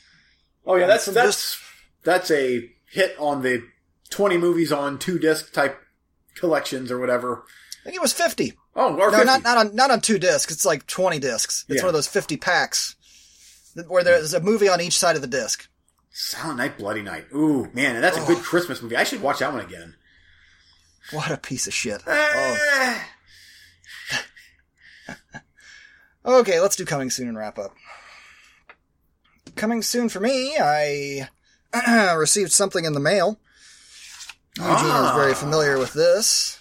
oh 0.66 0.74
yeah, 0.74 0.87
that's 0.89 1.07
that's 1.07 1.61
that's 2.03 2.31
a 2.33 2.69
hit 2.91 3.15
on 3.20 3.43
the 3.43 3.62
twenty 4.11 4.37
movies 4.37 4.73
on 4.73 4.99
two 4.99 5.19
disc 5.20 5.53
type 5.53 5.79
collections 6.35 6.91
or 6.91 6.99
whatever. 6.99 7.45
I 7.83 7.85
think 7.85 7.97
it 7.97 8.03
was 8.03 8.12
50. 8.12 8.53
Oh, 8.77 8.95
or 8.95 9.11
No, 9.11 9.19
50. 9.19 9.27
not 9.27 9.43
not 9.43 9.59
on 9.59 9.74
not 9.77 9.91
on 9.93 10.01
two 10.01 10.19
discs. 10.19 10.53
It's 10.53 10.65
like 10.65 10.87
20 10.87 11.19
discs. 11.19 11.65
It's 11.69 11.77
Yeah. 11.79 11.83
one 11.83 11.89
of 11.89 11.95
those 11.95 12.07
50 12.09 12.37
packs 12.37 12.95
where 13.89 14.05
there's 14.05 14.35
a 14.35 14.40
movie 14.40 14.69
on 14.69 14.81
each 14.81 14.99
side 14.99 15.16
of 15.16 15.23
the 15.23 15.28
disc. 15.28 15.69
Silent 16.11 16.59
Night, 16.59 16.77
Bloody 16.78 17.03
Night. 17.03 17.27
Ooh, 17.35 17.70
man, 17.73 18.01
that's 18.03 18.16
a 18.19 18.20
Oh. 18.20 18.27
good 18.27 18.43
Christmas 18.43 18.82
movie. 18.82 18.97
I 18.97 19.05
should 19.05 19.23
watch 19.23 19.39
that 19.39 19.53
one 19.53 19.62
again. 19.65 19.97
What 21.11 21.31
a 21.31 21.36
piece 21.39 21.66
of 21.66 21.73
shit. 21.74 22.03
Oh. 22.07 22.57
Eh. 22.74 22.99
Okay, 26.24 26.61
let's 26.61 26.77
do 26.77 26.85
coming 26.85 27.11
soon 27.11 27.27
and 27.28 27.36
wrap 27.36 27.59
up. 27.59 27.74
Coming 29.57 29.82
soon 29.82 30.09
for 30.09 30.20
me, 30.20 30.57
I 30.57 31.28
received 32.16 32.53
something 32.53 32.85
in 32.85 32.93
the 32.93 33.01
mail. 33.01 33.40
Eugene 34.57 34.70
is 35.05 35.11
very 35.16 35.32
Ah. 35.32 35.36
familiar 35.36 35.78
with 35.78 35.94
this. 35.94 36.59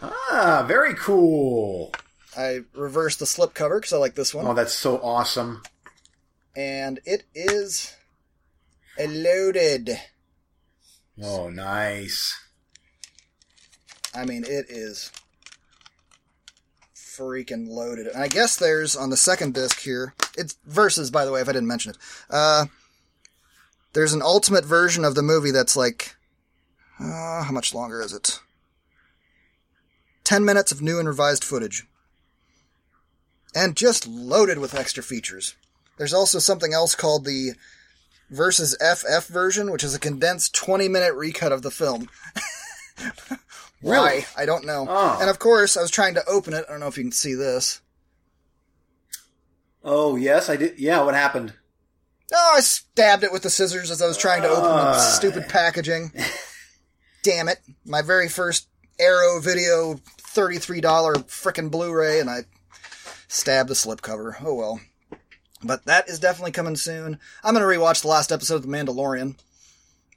Ah, 0.00 0.64
very 0.68 0.94
cool. 0.94 1.92
I 2.36 2.60
reversed 2.74 3.18
the 3.18 3.24
slipcover 3.24 3.78
because 3.78 3.92
I 3.92 3.98
like 3.98 4.14
this 4.14 4.34
one. 4.34 4.46
Oh, 4.46 4.54
that's 4.54 4.72
so 4.72 4.98
awesome. 5.02 5.62
and 6.56 7.00
it 7.04 7.24
is 7.34 7.94
a 8.98 9.06
loaded. 9.06 9.98
Oh, 11.22 11.48
nice. 11.50 12.38
I 14.14 14.24
mean, 14.24 14.44
it 14.44 14.66
is 14.68 15.12
freaking 16.94 17.68
loaded. 17.68 18.06
And 18.06 18.22
I 18.22 18.28
guess 18.28 18.56
there's 18.56 18.96
on 18.96 19.10
the 19.10 19.16
second 19.16 19.54
disc 19.54 19.80
here. 19.80 20.14
It's 20.36 20.56
Versus, 20.64 21.10
by 21.10 21.24
the 21.24 21.32
way, 21.32 21.40
if 21.40 21.48
I 21.48 21.52
didn't 21.52 21.68
mention 21.68 21.90
it. 21.90 21.98
Uh, 22.28 22.66
there's 23.92 24.12
an 24.12 24.22
ultimate 24.22 24.64
version 24.64 25.04
of 25.04 25.14
the 25.14 25.22
movie 25.22 25.50
that's 25.50 25.76
like, 25.76 26.16
uh, 26.98 27.42
how 27.44 27.52
much 27.52 27.74
longer 27.74 28.00
is 28.00 28.12
it? 28.12 28.40
Ten 30.24 30.44
minutes 30.44 30.70
of 30.72 30.80
new 30.80 30.98
and 30.98 31.08
revised 31.08 31.42
footage, 31.44 31.86
and 33.54 33.76
just 33.76 34.06
loaded 34.06 34.58
with 34.58 34.74
extra 34.74 35.02
features. 35.02 35.54
There's 35.98 36.14
also 36.14 36.38
something 36.38 36.72
else 36.72 36.94
called 36.94 37.24
the 37.24 37.52
versus 38.30 38.76
FF 38.80 39.26
version, 39.26 39.70
which 39.70 39.84
is 39.84 39.94
a 39.94 39.98
condensed 39.98 40.54
20 40.54 40.88
minute 40.88 41.14
recut 41.14 41.52
of 41.52 41.62
the 41.62 41.70
film. 41.70 42.08
Why? 43.82 44.10
Really? 44.10 44.24
I 44.36 44.44
don't 44.46 44.66
know. 44.66 44.86
Oh. 44.88 45.18
And 45.20 45.30
of 45.30 45.38
course, 45.38 45.76
I 45.76 45.82
was 45.82 45.90
trying 45.90 46.14
to 46.14 46.24
open 46.28 46.52
it. 46.54 46.64
I 46.68 46.72
don't 46.72 46.80
know 46.80 46.86
if 46.88 46.96
you 46.98 47.04
can 47.04 47.12
see 47.12 47.34
this. 47.34 47.80
Oh, 49.82 50.16
yes, 50.16 50.48
I 50.50 50.56
did. 50.56 50.78
Yeah, 50.78 51.02
what 51.02 51.14
happened? 51.14 51.54
Oh, 52.32 52.54
I 52.56 52.60
stabbed 52.60 53.24
it 53.24 53.32
with 53.32 53.42
the 53.42 53.50
scissors 53.50 53.90
as 53.90 54.02
I 54.02 54.06
was 54.06 54.18
trying 54.18 54.42
to 54.42 54.48
open 54.48 54.62
the 54.64 54.68
Ah. 54.70 54.98
stupid 54.98 55.44
packaging. 55.48 56.12
Damn 57.22 57.48
it. 57.48 57.58
My 57.84 58.02
very 58.02 58.28
first 58.28 58.68
Arrow 59.00 59.40
Video 59.40 59.94
$33 60.18 60.82
frickin' 61.26 61.70
Blu-ray, 61.70 62.20
and 62.20 62.28
I 62.30 62.40
stabbed 63.30 63.70
the 63.70 63.74
slipcover. 63.74 64.34
Oh 64.44 64.54
well. 64.54 64.80
But 65.62 65.84
that 65.86 66.08
is 66.08 66.18
definitely 66.18 66.52
coming 66.52 66.76
soon. 66.76 67.18
I'm 67.44 67.54
gonna 67.54 67.66
rewatch 67.66 68.02
the 68.02 68.08
last 68.08 68.32
episode 68.32 68.56
of 68.56 68.62
The 68.62 68.68
Mandalorian. 68.68 69.36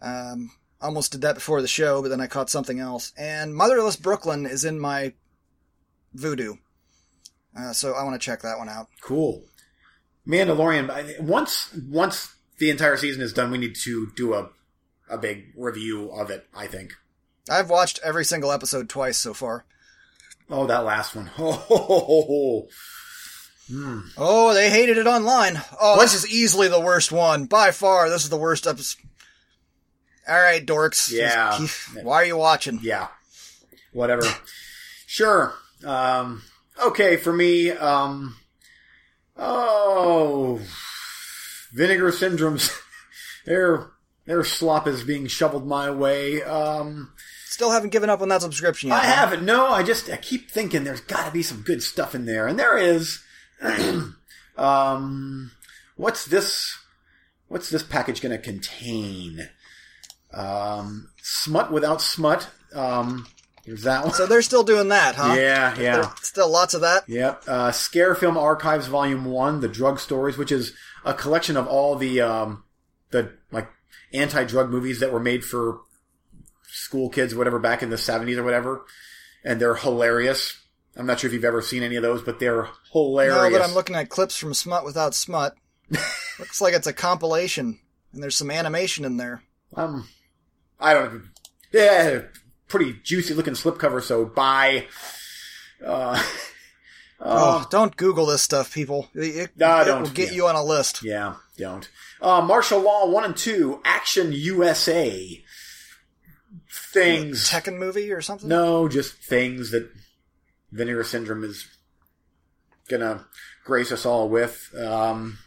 Um, 0.01 0.51
almost 0.81 1.11
did 1.11 1.21
that 1.21 1.35
before 1.35 1.61
the 1.61 1.67
show, 1.67 2.01
but 2.01 2.09
then 2.09 2.21
I 2.21 2.27
caught 2.27 2.49
something 2.49 2.79
else. 2.79 3.13
And 3.17 3.55
Motherless 3.55 3.95
Brooklyn 3.95 4.45
is 4.45 4.65
in 4.65 4.79
my 4.79 5.13
Vudu. 6.15 6.57
Uh, 7.57 7.73
so 7.73 7.93
I 7.93 8.03
want 8.03 8.19
to 8.19 8.25
check 8.25 8.41
that 8.41 8.57
one 8.57 8.69
out. 8.69 8.87
Cool. 9.01 9.43
Mandalorian. 10.27 11.21
Once 11.21 11.73
once 11.89 12.33
the 12.57 12.69
entire 12.69 12.97
season 12.97 13.21
is 13.21 13.33
done, 13.33 13.51
we 13.51 13.57
need 13.57 13.75
to 13.83 14.11
do 14.15 14.33
a 14.33 14.49
a 15.09 15.17
big 15.17 15.53
review 15.55 16.09
of 16.11 16.31
it. 16.31 16.47
I 16.55 16.67
think. 16.67 16.93
I've 17.49 17.69
watched 17.69 17.99
every 18.03 18.23
single 18.23 18.51
episode 18.51 18.87
twice 18.87 19.17
so 19.17 19.33
far. 19.33 19.65
Oh, 20.49 20.65
that 20.67 20.85
last 20.85 21.15
one. 21.15 21.29
Oh, 21.37 21.51
ho, 21.67 21.77
ho, 21.77 21.99
ho, 21.99 22.21
ho. 22.21 22.67
Hmm. 23.69 23.99
Oh, 24.17 24.53
they 24.53 24.69
hated 24.69 24.97
it 24.97 25.07
online. 25.07 25.61
Oh, 25.79 25.95
What? 25.95 26.01
this 26.03 26.13
is 26.13 26.27
easily 26.29 26.67
the 26.67 26.79
worst 26.81 27.11
one. 27.11 27.45
By 27.45 27.71
far, 27.71 28.09
this 28.09 28.23
is 28.23 28.29
the 28.29 28.37
worst 28.37 28.67
episode. 28.67 29.01
Alright, 30.29 30.65
dorks. 30.65 31.11
Yeah. 31.11 31.57
Why 32.03 32.15
are 32.17 32.25
you 32.25 32.37
watching? 32.37 32.79
Yeah. 32.81 33.07
Whatever. 33.91 34.23
sure. 35.07 35.53
Um, 35.85 36.43
okay, 36.81 37.17
for 37.17 37.33
me, 37.33 37.71
um, 37.71 38.35
oh, 39.37 40.61
Vinegar 41.73 42.11
Syndrome's. 42.11 42.71
their 43.45 43.91
their 44.25 44.43
slop 44.43 44.87
is 44.87 45.03
being 45.03 45.27
shoveled 45.27 45.67
my 45.67 45.91
way. 45.91 46.41
Um, 46.43 47.11
Still 47.47 47.71
haven't 47.71 47.89
given 47.91 48.09
up 48.09 48.21
on 48.21 48.29
that 48.29 48.41
subscription 48.41 48.89
yet. 48.89 49.03
I 49.03 49.05
haven't. 49.05 49.43
No, 49.43 49.67
I 49.67 49.83
just 49.83 50.09
I 50.09 50.17
keep 50.17 50.49
thinking 50.49 50.83
there's 50.83 51.01
got 51.01 51.25
to 51.25 51.31
be 51.31 51.43
some 51.43 51.61
good 51.61 51.83
stuff 51.83 52.15
in 52.15 52.25
there, 52.25 52.47
and 52.47 52.57
there 52.57 52.77
is. 52.77 53.19
um, 54.57 55.51
what's 55.95 56.25
this? 56.25 56.77
What's 57.47 57.69
this 57.69 57.83
package 57.83 58.21
going 58.21 58.35
to 58.35 58.41
contain? 58.43 59.49
Um, 60.33 61.09
smut 61.21 61.71
without 61.71 62.01
smut. 62.01 62.49
Um, 62.73 63.27
there's 63.65 63.83
that 63.83 64.03
one. 64.03 64.13
So 64.13 64.25
they're 64.25 64.41
still 64.41 64.63
doing 64.63 64.89
that, 64.89 65.15
huh? 65.15 65.35
yeah, 65.37 65.79
yeah. 65.79 65.95
There- 66.01 66.11
Still 66.21 66.49
lots 66.49 66.73
of 66.73 66.81
that? 66.81 67.07
Yep. 67.07 67.43
Uh, 67.47 67.71
Scare 67.71 68.15
Film 68.15 68.37
Archives 68.37 68.87
Volume 68.87 69.25
One: 69.25 69.59
The 69.61 69.67
Drug 69.67 69.99
Stories, 69.99 70.37
which 70.37 70.51
is 70.51 70.73
a 71.05 71.13
collection 71.13 71.55
of 71.55 71.67
all 71.67 71.95
the 71.95 72.21
um, 72.21 72.63
the 73.11 73.31
like 73.51 73.69
anti-drug 74.11 74.69
movies 74.69 74.99
that 74.99 75.11
were 75.13 75.19
made 75.19 75.43
for 75.45 75.81
school 76.67 77.09
kids, 77.09 77.35
whatever, 77.35 77.59
back 77.59 77.83
in 77.83 77.89
the 77.89 77.97
seventies 77.97 78.37
or 78.37 78.43
whatever, 78.43 78.83
and 79.45 79.61
they're 79.61 79.75
hilarious. 79.75 80.59
I'm 80.95 81.05
not 81.05 81.19
sure 81.19 81.27
if 81.27 81.33
you've 81.33 81.43
ever 81.45 81.61
seen 81.61 81.81
any 81.83 81.95
of 81.95 82.03
those, 82.03 82.21
but 82.21 82.39
they're 82.39 82.67
hilarious. 82.91 83.35
No, 83.35 83.49
but 83.49 83.61
I'm 83.67 83.73
looking 83.73 83.95
at 83.95 84.09
clips 84.09 84.37
from 84.37 84.53
Smut 84.53 84.85
Without 84.85 85.15
Smut. 85.15 85.55
Looks 86.39 86.61
like 86.61 86.73
it's 86.73 86.87
a 86.87 86.93
compilation, 86.93 87.79
and 88.13 88.21
there's 88.21 88.37
some 88.37 88.51
animation 88.51 89.03
in 89.05 89.17
there. 89.17 89.43
Um, 89.75 90.07
I 90.79 90.93
don't. 90.93 91.29
Yeah, 91.71 92.21
pretty 92.67 92.93
juicy 93.03 93.33
looking 93.33 93.53
slipcover. 93.55 94.01
So 94.01 94.25
buy. 94.25 94.85
Uh, 95.83 96.21
Oh, 97.25 97.59
um, 97.59 97.67
don't 97.69 97.95
Google 97.95 98.25
this 98.25 98.41
stuff, 98.41 98.73
people. 98.73 99.07
It, 99.13 99.51
No, 99.55 99.79
it 99.81 99.85
don't, 99.85 100.01
will 100.03 100.09
get 100.09 100.29
yeah. 100.29 100.35
you 100.35 100.47
on 100.47 100.55
a 100.55 100.63
list. 100.63 101.03
Yeah, 101.03 101.35
don't. 101.57 101.89
Uh, 102.21 102.41
Martial 102.41 102.81
Law 102.81 103.07
1 103.09 103.23
and 103.23 103.37
2, 103.37 103.79
Action 103.85 104.33
USA. 104.33 105.41
Things. 106.69 107.49
Tekken 107.49 107.77
movie 107.77 108.11
or 108.11 108.19
something? 108.21 108.49
No, 108.49 108.89
just 108.89 109.13
things 109.13 109.71
that 109.71 109.89
Vinegar 110.73 111.03
Syndrome 111.03 111.43
is 111.43 111.67
gonna 112.89 113.25
grace 113.63 113.91
us 113.91 114.05
all 114.05 114.27
with. 114.29 114.73
Um, 114.77 115.37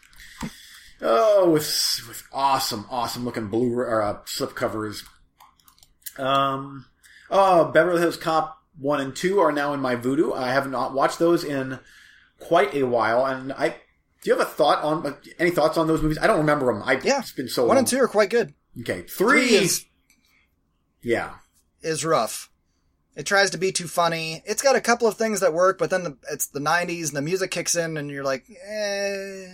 oh, 1.03 1.51
with, 1.51 2.05
with 2.09 2.23
awesome, 2.33 2.87
awesome 2.91 3.25
looking 3.25 3.49
blue, 3.49 3.75
or, 3.75 4.03
uh, 4.03 4.19
slip 4.25 4.55
covers. 4.55 5.05
Um, 6.19 6.87
oh, 7.31 7.67
Beverly 7.67 8.01
Hills 8.01 8.17
Cop 8.17 8.59
1 8.79 9.01
and 9.01 9.15
2 9.17 9.39
are 9.41 9.53
now 9.53 9.75
in 9.75 9.81
my 9.81 9.97
Vudu. 9.97 10.35
I 10.37 10.53
have 10.53 10.71
not 10.71 10.95
watched 10.95 11.19
those 11.19 11.45
in 11.45 11.79
quite 12.39 12.75
a 12.75 12.85
while, 12.85 13.27
and 13.27 13.53
I, 13.53 13.69
do 14.23 14.31
you 14.31 14.37
have 14.37 14.47
a 14.47 14.51
thought 14.51 14.83
on, 14.83 15.17
any 15.39 15.51
thoughts 15.51 15.77
on 15.77 15.87
those 15.89 16.03
movies? 16.03 16.19
I 16.19 16.27
don't 16.27 16.39
remember 16.39 16.73
them. 16.73 16.83
I, 16.85 17.01
Yeah. 17.03 17.19
It's 17.21 17.33
been 17.33 17.49
so 17.49 17.63
One 17.63 17.71
long. 17.71 17.79
and 17.79 17.87
two 17.87 17.99
are 17.99 18.09
quite 18.09 18.31
good. 18.31 18.55
Okay, 18.81 19.03
three, 19.03 19.49
Three 19.49 19.55
is 19.57 19.85
yeah. 21.03 21.35
is 21.83 22.05
rough. 22.05 22.51
It 23.17 23.25
tries 23.25 23.51
to 23.51 23.59
be 23.59 23.73
too 23.73 23.89
funny. 23.89 24.43
It's 24.45 24.63
got 24.63 24.77
a 24.77 24.81
couple 24.81 25.09
of 25.09 25.17
things 25.17 25.41
that 25.41 25.55
work, 25.55 25.79
but 25.79 25.91
then 25.91 26.05
the, 26.05 26.17
it's 26.31 26.47
the 26.47 26.61
'90s 26.61 27.09
and 27.09 27.17
the 27.17 27.23
music 27.23 27.51
kicks 27.51 27.75
in, 27.75 27.97
and 27.97 28.11
you're 28.11 28.23
like, 28.25 28.45
eh. 28.69 29.47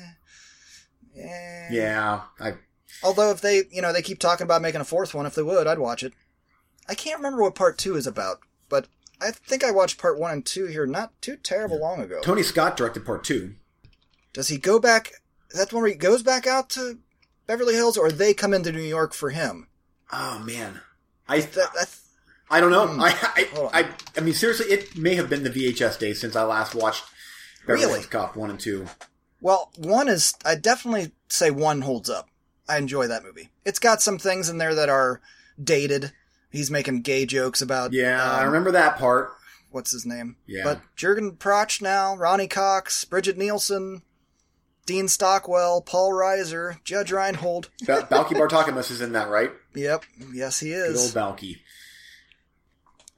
Eh. 1.16 1.68
Yeah, 1.70 2.22
I 2.40 2.55
Although 3.02 3.30
if 3.30 3.40
they, 3.40 3.64
you 3.70 3.82
know, 3.82 3.93
they 3.93 4.02
keep 4.02 4.18
talking 4.18 4.44
about 4.44 4.62
making 4.62 4.80
a 4.80 4.84
fourth 4.84 5.14
one, 5.14 5.26
if 5.26 5.34
they 5.34 5.43
would, 5.43 5.66
I'd 5.66 5.78
watch 5.78 6.02
it. 6.02 6.12
I 6.89 6.94
can't 6.94 7.18
remember 7.18 7.43
what 7.43 7.55
part 7.55 7.78
two 7.78 7.97
is 7.97 8.06
about, 8.06 8.40
but 8.68 8.86
I 9.20 9.30
think 9.30 9.64
I 9.64 9.70
watched 9.70 9.98
part 9.98 10.18
one 10.18 10.32
and 10.32 10.47
two 10.47 10.66
here 10.66 10.86
not 10.86 11.20
too 11.20 11.36
terrible 11.36 11.80
long 11.80 12.01
ago. 12.01 12.20
Tony 12.22 12.43
Scott 12.43 12.76
directed 12.76 13.05
part 13.05 13.24
two. 13.24 13.55
Does 14.32 14.48
he 14.48 14.59
go 14.59 14.78
back? 14.78 15.12
Is 15.51 15.59
that 15.59 15.70
the 15.70 15.76
one 15.76 15.82
where 15.82 15.93
he 15.93 15.97
goes 15.97 16.22
back 16.22 16.47
out 16.47 16.70
to 16.70 16.98
Beverly 17.47 17.74
Hills, 17.74 17.97
or 17.97 18.10
they 18.10 18.34
come 18.34 18.55
into 18.55 18.72
New 18.72 18.80
York 18.80 19.14
for 19.14 19.30
him? 19.30 19.68
Oh 20.12 20.39
man, 20.40 20.80
I 21.28 21.40
That, 21.40 21.74
that, 21.74 21.97
I 22.52 22.60
don't 22.60 22.70
know. 22.70 22.86
Hmm. 22.86 23.00
I, 23.00 23.14
I. 23.24 23.80
I 23.82 23.88
I 24.16 24.20
mean 24.20 24.34
seriously, 24.34 24.66
it 24.66 24.96
may 24.96 25.14
have 25.16 25.28
been 25.30 25.42
the 25.42 25.50
VHS 25.50 25.98
days 25.98 26.20
since 26.20 26.36
I 26.36 26.42
last 26.44 26.74
watched 26.74 27.04
Beverly 27.66 27.84
Really? 27.86 27.92
Hills 27.94 28.06
Cop 28.06 28.36
one 28.36 28.50
and 28.50 28.60
two. 28.60 28.86
well, 29.40 29.70
one 29.76 30.08
is 30.08 30.34
I 30.44 30.54
definitely 30.54 31.12
say 31.28 31.50
one 31.50 31.80
holds 31.80 32.08
up. 32.10 32.28
I 32.68 32.78
enjoy 32.78 33.06
that 33.08 33.24
movie. 33.24 33.50
It's 33.64 33.78
got 33.80 34.00
some 34.02 34.18
things 34.18 34.48
in 34.48 34.58
there 34.58 34.74
that 34.74 34.88
are 34.88 35.20
dated. 35.62 36.12
He's 36.50 36.70
making 36.70 37.02
gay 37.02 37.24
jokes 37.26 37.60
about 37.62 37.92
Yeah, 37.92 38.22
I 38.22 38.40
um, 38.40 38.46
remember 38.46 38.70
that 38.72 38.98
part. 38.98 39.32
what's 39.70 39.90
his 39.90 40.04
name? 40.06 40.36
Yeah. 40.46 40.64
But 40.64 40.80
Jurgen 40.96 41.36
Proch 41.36 41.80
now, 41.80 42.14
Ronny 42.16 42.46
Cox, 42.46 43.04
Brigitte 43.06 43.38
Nielsen, 43.38 44.02
Dean 44.84 45.08
Stockwell, 45.08 45.80
Paul 45.80 46.10
Reiser, 46.12 46.82
Judge 46.84 47.10
Reinhold. 47.10 47.70
Ba- 47.86 48.06
Balki 48.10 48.34
Bartokomous 48.34 48.90
is 48.90 49.00
in 49.00 49.12
that, 49.12 49.28
right? 49.30 49.50
Yep, 49.74 50.04
yes 50.34 50.60
he 50.60 50.68
Good 50.70 50.88
old 50.88 50.96
is. 50.96 51.14
Balky. 51.14 51.62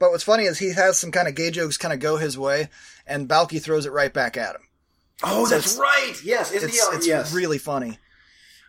But 0.04 0.10
what's 0.10 0.22
funny 0.22 0.44
is 0.44 0.58
he 0.58 0.74
has 0.74 0.98
some 0.98 1.10
kind 1.10 1.28
of 1.28 1.34
gay 1.34 1.50
jokes 1.50 1.78
kind 1.78 1.94
of 1.94 1.98
go 1.98 2.18
his 2.18 2.36
way, 2.36 2.68
and 3.06 3.26
Balki 3.26 3.58
throws 3.58 3.86
it 3.86 3.92
right 3.92 4.12
back 4.12 4.36
at 4.36 4.54
him. 4.54 4.60
Oh, 5.22 5.46
So 5.46 5.54
that's 5.54 5.78
right. 5.78 6.12
Yes, 6.22 6.52
isn't 6.52 6.68
It's, 6.68 6.90
he? 6.90 6.96
it's 6.96 7.06
yes. 7.06 7.32
really 7.32 7.56
funny. 7.56 7.98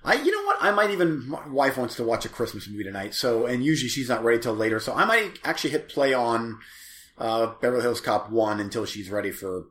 I, 0.01 0.13
you 0.13 0.31
know 0.31 0.43
what? 0.45 0.59
I 0.61 0.71
might 0.71 0.91
even. 0.91 1.27
My 1.27 1.45
wife 1.49 1.75
wants 1.75 1.97
to 1.97 2.05
watch 2.05 2.23
a 2.23 2.29
Christmas 2.29 2.69
movie 2.69 2.85
tonight, 2.85 3.13
so 3.13 3.47
and 3.47 3.65
usually 3.65 3.89
she's 3.89 4.07
not 4.07 4.23
ready 4.23 4.41
till 4.41 4.53
later. 4.53 4.79
So 4.79 4.93
I 4.93 5.03
might 5.03 5.37
actually 5.43 5.71
hit 5.71 5.89
play 5.89 6.13
on 6.13 6.57
uh, 7.17 7.47
Beverly 7.59 7.81
Hills 7.81 7.99
Cop 7.99 8.29
one 8.31 8.61
until 8.61 8.85
she's 8.85 9.09
ready 9.09 9.31
for. 9.31 9.65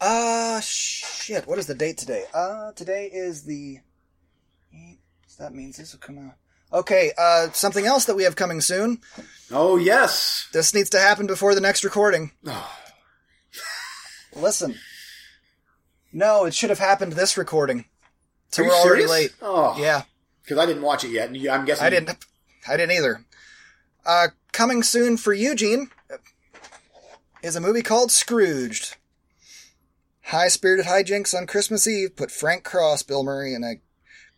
Uh, 0.00 0.60
shit. 0.60 1.44
What 1.48 1.58
is 1.58 1.66
the 1.66 1.74
date 1.74 1.98
today? 1.98 2.22
Uh, 2.32 2.70
today 2.70 3.10
is 3.12 3.42
the. 3.42 3.80
That 5.40 5.52
means 5.54 5.76
this 5.76 5.92
will 5.92 5.98
come 5.98 6.18
out. 6.18 6.34
Okay, 6.74 7.12
uh, 7.16 7.50
something 7.52 7.86
else 7.86 8.04
that 8.06 8.16
we 8.16 8.24
have 8.24 8.34
coming 8.34 8.60
soon. 8.60 9.00
Oh 9.52 9.76
yes. 9.76 10.48
This 10.52 10.74
needs 10.74 10.90
to 10.90 10.98
happen 10.98 11.28
before 11.28 11.54
the 11.54 11.60
next 11.60 11.84
recording. 11.84 12.32
Listen. 14.34 14.74
No, 16.12 16.44
it 16.44 16.54
should 16.54 16.70
have 16.70 16.80
happened 16.80 17.12
this 17.12 17.38
recording. 17.38 17.84
So 18.50 18.64
are 18.64 18.66
we're 18.66 18.74
already 18.74 19.06
serious? 19.06 19.10
late. 19.10 19.34
Oh, 19.40 19.76
Yeah, 19.78 20.02
Because 20.42 20.58
I 20.58 20.66
didn't 20.66 20.82
watch 20.82 21.04
it 21.04 21.10
yet, 21.10 21.28
I'm 21.28 21.64
guessing 21.64 21.86
I 21.86 21.90
didn't. 21.90 22.16
I 22.68 22.76
didn't 22.76 22.96
either. 22.96 23.24
Uh, 24.04 24.28
coming 24.52 24.82
soon 24.82 25.16
for 25.16 25.32
Eugene 25.32 25.90
is 27.42 27.56
a 27.56 27.60
movie 27.60 27.82
called 27.82 28.10
Scrooged. 28.10 28.96
High 30.22 30.48
spirited 30.48 30.86
hijinks 30.86 31.34
on 31.36 31.46
Christmas 31.46 31.86
Eve 31.86 32.16
put 32.16 32.30
Frank 32.30 32.64
Cross, 32.64 33.04
Bill 33.04 33.22
Murray, 33.22 33.54
in 33.54 33.62
a 33.62 33.74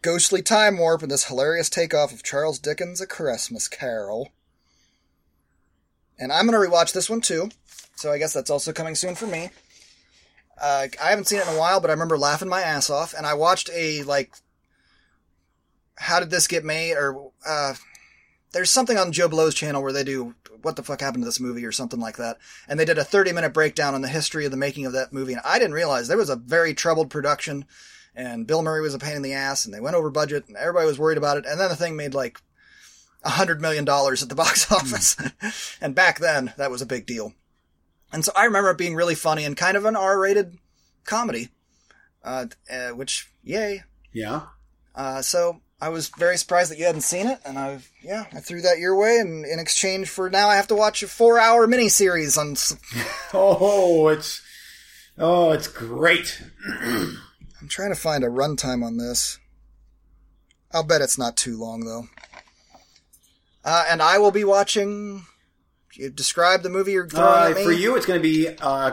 ghostly 0.06 0.40
time 0.40 0.78
warp 0.78 1.02
in 1.02 1.08
this 1.08 1.24
hilarious 1.24 1.68
takeoff 1.68 2.12
of 2.12 2.22
Charles 2.22 2.60
Dickens' 2.60 3.00
A 3.00 3.08
Christmas 3.08 3.66
Carol. 3.66 4.28
And 6.16 6.30
I'm 6.30 6.46
going 6.46 6.52
to 6.52 6.70
rewatch 6.70 6.92
this 6.92 7.10
one 7.10 7.20
too, 7.20 7.50
so 7.96 8.12
I 8.12 8.18
guess 8.18 8.32
that's 8.32 8.48
also 8.48 8.72
coming 8.72 8.94
soon 8.94 9.16
for 9.16 9.26
me. 9.26 9.50
Uh, 10.62 10.86
I 11.02 11.10
haven't 11.10 11.24
seen 11.24 11.40
it 11.40 11.48
in 11.48 11.54
a 11.54 11.58
while, 11.58 11.80
but 11.80 11.90
I 11.90 11.92
remember 11.92 12.16
laughing 12.16 12.48
my 12.48 12.62
ass 12.62 12.88
off, 12.88 13.14
and 13.14 13.26
I 13.26 13.34
watched 13.34 13.68
a 13.74 14.04
like, 14.04 14.32
how 15.96 16.20
did 16.20 16.30
this 16.30 16.46
get 16.46 16.64
made, 16.64 16.94
or 16.94 17.32
uh, 17.44 17.74
there's 18.52 18.70
something 18.70 18.96
on 18.96 19.10
Joe 19.10 19.26
Blow's 19.26 19.56
channel 19.56 19.82
where 19.82 19.92
they 19.92 20.04
do 20.04 20.36
what 20.62 20.76
the 20.76 20.84
fuck 20.84 21.00
happened 21.00 21.24
to 21.24 21.28
this 21.28 21.40
movie 21.40 21.64
or 21.64 21.72
something 21.72 21.98
like 21.98 22.18
that, 22.18 22.38
and 22.68 22.78
they 22.78 22.84
did 22.84 22.96
a 22.96 23.04
30 23.04 23.32
minute 23.32 23.52
breakdown 23.52 23.96
on 23.96 24.02
the 24.02 24.08
history 24.08 24.44
of 24.44 24.52
the 24.52 24.56
making 24.56 24.86
of 24.86 24.92
that 24.92 25.12
movie, 25.12 25.32
and 25.32 25.42
I 25.44 25.58
didn't 25.58 25.74
realize 25.74 26.06
there 26.06 26.16
was 26.16 26.30
a 26.30 26.36
very 26.36 26.74
troubled 26.74 27.10
production, 27.10 27.64
and 28.16 28.47
Bill 28.47 28.62
Murray 28.62 28.80
was 28.80 28.94
a 28.94 28.98
pain 28.98 29.14
in 29.14 29.22
the 29.22 29.34
ass, 29.34 29.66
and 29.66 29.74
they 29.74 29.80
went 29.80 29.94
over 29.94 30.10
budget, 30.10 30.48
and 30.48 30.56
everybody 30.56 30.86
was 30.86 30.98
worried 30.98 31.18
about 31.18 31.36
it, 31.36 31.44
and 31.47 31.60
then 31.60 31.68
the 31.68 31.76
thing 31.76 31.97
made 31.97 32.14
like 32.14 32.40
a 33.22 33.30
hundred 33.30 33.60
million 33.60 33.84
dollars 33.84 34.22
at 34.22 34.28
the 34.28 34.34
box 34.44 34.72
office, 34.72 35.16
and 35.80 35.94
back 35.94 36.18
then 36.18 36.52
that 36.56 36.70
was 36.70 36.82
a 36.82 36.86
big 36.86 37.06
deal. 37.06 37.34
And 38.12 38.24
so 38.24 38.32
I 38.34 38.44
remember 38.44 38.70
it 38.70 38.78
being 38.78 38.94
really 38.94 39.14
funny 39.14 39.44
and 39.44 39.56
kind 39.56 39.76
of 39.76 39.84
an 39.84 39.97
R-rated 39.97 40.56
comedy, 41.05 41.51
uh, 42.24 42.47
uh, 42.70 42.90
which 42.90 43.30
yay. 43.43 43.82
Yeah. 44.12 44.43
Uh, 44.94 45.20
so 45.20 45.60
I 45.80 45.90
was 45.90 46.09
very 46.09 46.38
surprised 46.38 46.70
that 46.70 46.78
you 46.78 46.86
hadn't 46.86 47.02
seen 47.02 47.26
it, 47.26 47.38
and 47.44 47.59
I 47.59 47.80
yeah 48.02 48.24
I 48.32 48.40
threw 48.40 48.62
that 48.62 48.78
your 48.78 48.97
way, 48.97 49.18
and 49.18 49.44
in 49.44 49.59
exchange 49.59 50.09
for 50.09 50.30
now 50.30 50.48
I 50.48 50.56
have 50.56 50.68
to 50.68 50.74
watch 50.74 51.02
a 51.02 51.09
four-hour 51.09 51.66
miniseries 51.66 52.38
on. 52.38 52.56
Oh, 53.34 54.09
it's. 54.09 54.40
Oh, 55.18 55.52
it's 55.52 55.68
great. 55.68 56.43
I'm 57.66 57.70
trying 57.70 57.90
to 57.90 57.97
find 58.01 58.22
a 58.22 58.28
runtime 58.28 58.84
on 58.84 58.97
this. 58.97 59.40
I'll 60.72 60.84
bet 60.84 61.01
it's 61.02 61.18
not 61.18 61.36
too 61.36 61.59
long 61.59 61.80
though. 61.84 62.05
Uh, 63.64 63.86
and 63.90 64.01
I 64.01 64.18
will 64.18 64.30
be 64.30 64.44
watching. 64.44 65.26
You 65.94 66.10
describe 66.10 66.62
the 66.62 66.68
movie 66.68 66.93
you're 66.93 67.09
throwing 67.09 67.26
Uh, 67.26 67.48
at 67.51 67.56
me. 67.56 67.64
for 67.64 67.72
you, 67.72 67.97
it's 67.97 68.06
going 68.06 68.20
to 68.20 68.22
be 68.22 68.47
uh, 68.60 68.93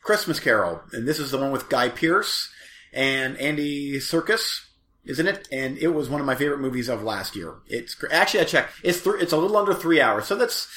Christmas 0.00 0.38
Carol, 0.38 0.80
and 0.92 1.08
this 1.08 1.18
is 1.18 1.32
the 1.32 1.38
one 1.38 1.50
with 1.50 1.68
Guy 1.68 1.88
Pearce 1.88 2.48
and 2.92 3.36
Andy 3.38 3.94
Serkis, 3.98 4.60
isn't 5.04 5.26
it? 5.26 5.48
And 5.50 5.76
it 5.78 5.88
was 5.88 6.08
one 6.08 6.20
of 6.20 6.26
my 6.26 6.36
favorite 6.36 6.60
movies 6.60 6.88
of 6.88 7.02
last 7.02 7.34
year. 7.34 7.54
It's 7.66 7.96
actually 8.12 8.42
I 8.42 8.44
checked. 8.44 8.74
It's 8.84 9.02
th- 9.02 9.16
it's 9.18 9.32
a 9.32 9.36
little 9.36 9.56
under 9.56 9.74
three 9.74 10.00
hours, 10.00 10.26
so 10.26 10.36
that's 10.36 10.68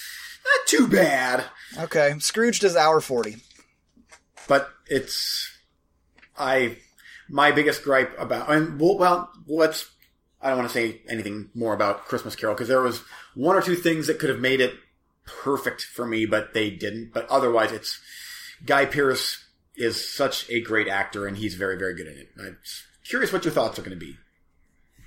not 0.44 0.68
too 0.68 0.88
bad. 0.88 1.44
Okay, 1.78 2.16
Scrooge 2.18 2.64
is 2.64 2.76
hour 2.76 3.00
forty. 3.00 3.36
But 4.48 4.72
it's 4.88 5.52
I 6.36 6.78
my 7.32 7.52
biggest 7.52 7.84
gripe 7.84 8.14
about 8.20 8.52
and 8.52 8.80
well, 8.80 8.98
well 8.98 9.32
let's 9.48 9.90
I 10.42 10.50
don't 10.50 10.60
want 10.60 10.70
to 10.70 10.74
say 10.74 11.02
anything 11.08 11.50
more 11.54 11.74
about 11.74 12.06
Christmas 12.06 12.36
Carol 12.36 12.56
because 12.56 12.68
there 12.68 12.82
was 12.82 13.04
one 13.36 13.56
or 13.56 13.62
two 13.62 13.76
things 13.76 14.08
that 14.08 14.20
could 14.20 14.30
have 14.30 14.40
made 14.40 14.60
it 14.60 14.74
perfect 15.26 15.84
for 15.84 16.06
me, 16.06 16.26
but 16.26 16.54
they 16.54 16.72
didn't. 16.72 17.12
But 17.14 17.30
otherwise, 17.30 17.72
it's 17.72 18.00
Guy 18.66 18.86
Pearce 18.86 19.46
is 19.76 20.14
such 20.14 20.50
a 20.50 20.60
great 20.60 20.88
actor 20.88 21.28
and 21.28 21.38
he's 21.38 21.56
very 21.56 21.78
very 21.78 21.96
good 21.96 22.08
in 22.08 22.18
it. 22.18 22.30
I'm 22.40 22.58
curious 23.06 23.32
what 23.32 23.46
your 23.46 23.54
thoughts 23.54 23.80
are 23.80 23.84
going 23.84 23.98
to 23.98 24.06
be. 24.06 24.18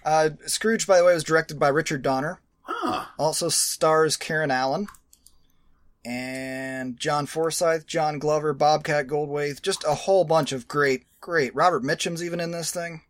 Uh, 0.05 0.31
Scrooge, 0.47 0.87
by 0.87 0.99
the 0.99 1.05
way, 1.05 1.15
was 1.15 1.25
directed 1.25 1.59
by 1.59 1.69
Richard 1.69 2.03
Donner. 2.03 2.41
Ah, 2.67 3.13
Also 3.19 3.49
stars 3.49 4.17
Karen 4.17 4.51
Allen 4.51 4.87
and 6.05 6.99
John 6.99 7.27
Forsythe, 7.27 7.87
John 7.87 8.19
Glover, 8.19 8.53
Bobcat 8.53 9.07
Goldthwait, 9.07 9.63
just 9.63 9.85
a 9.85 9.95
whole 9.95 10.25
bunch 10.25 10.53
of 10.53 10.69
great, 10.69 11.05
great. 11.21 11.55
Robert 11.55 11.83
Mitchum's 11.83 12.23
even 12.23 12.41
in 12.41 12.51
this 12.51 12.71
thing. 12.71 13.03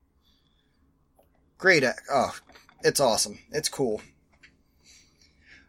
Great. 1.59 1.85
Oh, 2.11 2.37
it's 2.83 3.01
awesome. 3.01 3.39
It's 3.51 3.69
cool. 3.69 4.01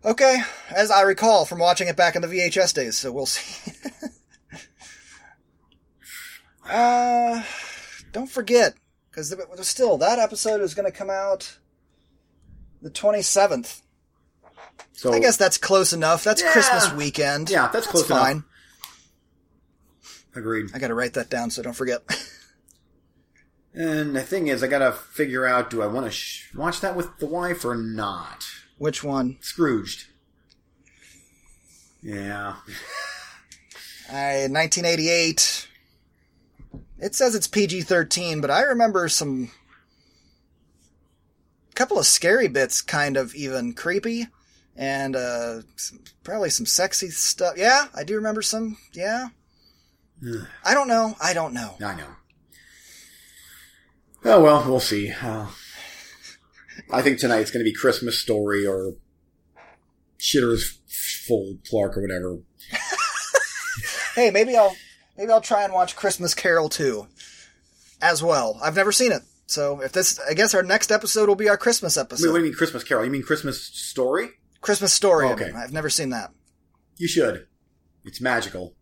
Okay, 0.04 0.42
as 0.70 0.92
I 0.92 1.02
recall 1.02 1.46
from 1.46 1.58
watching 1.58 1.88
it 1.88 1.96
back 1.96 2.16
in 2.16 2.22
the 2.22 2.28
VHS 2.28 2.76
days, 2.76 2.96
so 2.96 3.12
we'll 3.12 3.26
see. 3.26 3.74
uh, 6.70 7.42
don't 8.12 8.30
forget, 8.30 8.76
because 9.10 9.36
still, 9.62 9.98
that 9.98 10.20
episode 10.20 10.62
is 10.62 10.76
going 10.76 10.86
to 10.86 10.96
come 10.96 11.10
out 11.10 11.58
the 12.84 12.92
27th. 12.92 13.82
So 14.94 15.14
I 15.14 15.20
guess 15.20 15.38
that's 15.38 15.58
close 15.58 15.94
enough. 15.94 16.24
That's 16.24 16.42
Yeah. 16.42 16.52
Christmas 16.52 16.92
weekend. 16.94 17.50
Yeah, 17.50 17.70
that's 17.72 17.88
close 17.88 18.10
enough. 18.10 18.22
fine. 18.22 18.44
agreed. 20.36 20.72
I 20.74 20.80
got 20.80 20.88
to 20.90 20.94
write 20.96 21.14
that 21.14 21.30
down 21.30 21.50
so 21.50 21.62
don't 21.62 21.74
forget. 21.74 22.02
And 23.78 24.16
the 24.16 24.22
thing 24.22 24.48
is, 24.48 24.64
I 24.64 24.68
got 24.68 24.80
to 24.80 24.94
figure 24.94 25.46
out: 25.46 25.70
do 25.70 25.82
I 25.82 25.88
want 25.88 26.06
to 26.06 26.12
sh- 26.12 26.50
watch 26.56 26.80
that 26.80 26.96
with 26.96 27.18
the 27.20 27.26
wife 27.26 27.66
or 27.66 27.76
not? 27.76 28.46
Which 28.78 29.04
one? 29.04 29.36
Scrooged. 29.42 30.06
Yeah. 32.02 32.56
I 34.10 34.48
1988. 34.50 35.68
It 37.00 37.16
says 37.16 37.36
it's 37.36 37.48
PG-13, 37.48 38.40
but 38.40 38.50
I 38.50 38.62
remember 38.62 39.10
some 39.10 39.52
couple 41.76 42.00
of 42.00 42.06
scary 42.06 42.48
bits, 42.48 42.82
kind 42.82 43.18
of 43.18 43.36
even 43.36 43.74
creepy, 43.74 44.28
and 44.76 45.16
uh, 45.16 45.62
some, 45.76 46.00
probably 46.24 46.50
some 46.50 46.66
sexy 46.66 47.10
stuff. 47.10 47.56
Yeah, 47.58 47.86
I 47.96 48.04
do 48.04 48.16
remember 48.16 48.42
some. 48.42 48.78
Yeah. 48.94 49.28
Ugh. 50.28 50.48
I 50.64 50.74
don't 50.74 50.88
know. 50.88 51.16
I 51.22 51.34
don't 51.34 51.54
know. 51.54 51.76
I 51.84 51.96
know. 51.96 52.08
Oh 54.24 54.42
well, 54.42 54.64
we'll 54.68 54.80
see. 54.80 55.12
Uh, 55.12 55.48
I 56.92 57.02
think 57.02 57.20
tonight's 57.20 57.52
going 57.52 57.64
to 57.64 57.70
be 57.70 57.76
Christmas 57.76 58.20
Story 58.20 58.66
or 58.66 58.96
Shitter's 60.20 60.80
Full 61.28 61.58
Clark 61.70 61.98
or 61.98 62.02
whatever. 62.02 62.40
Hey, 64.16 64.32
maybe 64.32 64.56
I'll 64.56 64.74
maybe 65.18 65.30
I'll 65.30 65.42
try 65.42 65.66
and 65.66 65.74
watch 65.74 65.98
Christmas 65.98 66.34
Carol 66.34 66.70
too, 66.70 67.08
as 68.02 68.24
well. 68.24 68.58
I've 68.64 68.78
never 68.78 68.94
seen 68.94 69.12
it, 69.12 69.24
So 69.46 69.82
if 69.82 69.92
this, 69.92 70.18
I 70.22 70.34
guess 70.34 70.54
our 70.56 70.64
next 70.64 70.90
episode 70.90 71.28
will 71.28 71.36
be 71.36 71.50
our 71.50 71.58
Christmas 71.58 71.98
Wait, 71.98 72.04
episode. 72.04 72.32
what 72.32 72.38
do 72.38 72.46
you 72.46 72.50
mean 72.52 72.58
Christmas 72.58 72.86
Carol? 72.86 73.04
You 73.04 73.12
mean 73.12 73.24
Christmas 73.24 73.62
Story? 73.62 74.30
Christmas 74.66 74.94
story. 74.94 75.28
Okay. 75.28 75.52
I've 75.56 75.72
never 75.72 75.90
seen 75.90 76.10
that. 76.10 76.32
You 76.98 77.08
should. 77.08 77.48
It's 78.04 78.20
magical. 78.20 78.74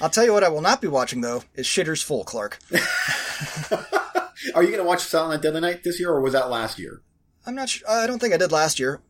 I'll 0.00 0.10
tell 0.10 0.24
you 0.24 0.32
what 0.32 0.42
I 0.44 0.48
will 0.48 0.60
not 0.60 0.82
be 0.82 0.88
watching 0.88 1.20
though 1.20 1.44
is 1.54 1.66
Shitter's 1.66 2.02
Full, 2.02 2.24
Clark. 2.24 2.58
Are 4.54 4.62
you 4.62 4.68
going 4.70 4.78
to 4.78 4.84
watch 4.84 5.02
Silent 5.02 5.30
Night 5.32 5.42
Deadly 5.42 5.60
Night 5.60 5.84
this 5.84 5.98
year, 5.98 6.10
or 6.10 6.20
was 6.20 6.32
that 6.32 6.50
last 6.50 6.78
year? 6.78 7.02
I'm 7.46 7.54
not 7.54 7.68
sure. 7.68 7.88
I 7.88 8.06
don't 8.06 8.18
think 8.18 8.34
I 8.34 8.38
did 8.38 8.52
last 8.52 8.78
year. 8.78 9.00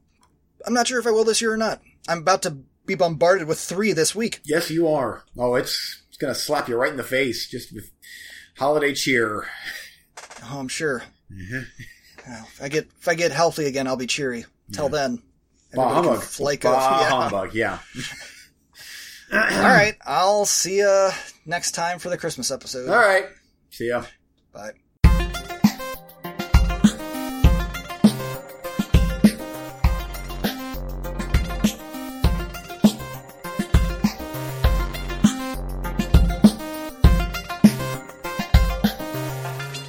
I'm 0.66 0.74
not 0.74 0.86
sure 0.86 1.00
if 1.00 1.06
I 1.06 1.10
will 1.10 1.24
this 1.24 1.40
year 1.40 1.52
or 1.52 1.56
not. 1.56 1.80
I'm 2.06 2.18
about 2.18 2.42
to 2.42 2.58
be 2.86 2.94
bombarded 2.94 3.48
with 3.48 3.58
three 3.58 3.92
this 3.92 4.14
week. 4.14 4.40
Yes, 4.44 4.70
you 4.70 4.86
are. 4.88 5.24
Oh, 5.38 5.54
it's 5.54 6.02
it's 6.08 6.18
going 6.18 6.32
to 6.32 6.38
slap 6.38 6.68
you 6.68 6.76
right 6.76 6.90
in 6.90 6.96
the 6.96 7.02
face 7.02 7.48
just 7.48 7.72
with 7.74 7.90
holiday 8.58 8.94
cheer. 8.94 9.46
Oh, 10.44 10.58
I'm 10.58 10.68
sure. 10.68 11.02
Well, 11.30 11.64
if 12.26 12.62
I 12.62 12.68
get 12.68 12.88
if 13.00 13.08
I 13.08 13.14
get 13.14 13.32
healthy 13.32 13.66
again, 13.66 13.86
I'll 13.86 13.96
be 13.96 14.06
cheery. 14.06 14.44
Till 14.72 14.88
then, 14.88 15.16
Bah 15.74 15.82
everybody 15.82 15.94
can 15.94 16.04
humbug. 16.04 16.22
flake 16.22 16.62
bah 16.62 16.70
off. 16.74 17.00
Yeah. 17.00 17.08
humbug, 17.20 17.54
yeah. 17.54 17.78
All 19.32 19.62
right, 19.74 19.96
I'll 20.06 20.44
see 20.46 20.78
you 20.78 21.10
next 21.44 21.72
time 21.72 21.98
for 21.98 22.08
the 22.08 22.16
Christmas 22.18 22.50
episode. 22.50 22.88
All 22.88 22.96
right. 22.96 23.26
See 23.70 23.88
ya. 23.88 24.04
Bye. 24.52 24.72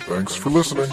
Thanks 0.08 0.36
for 0.36 0.50
listening. 0.50 0.90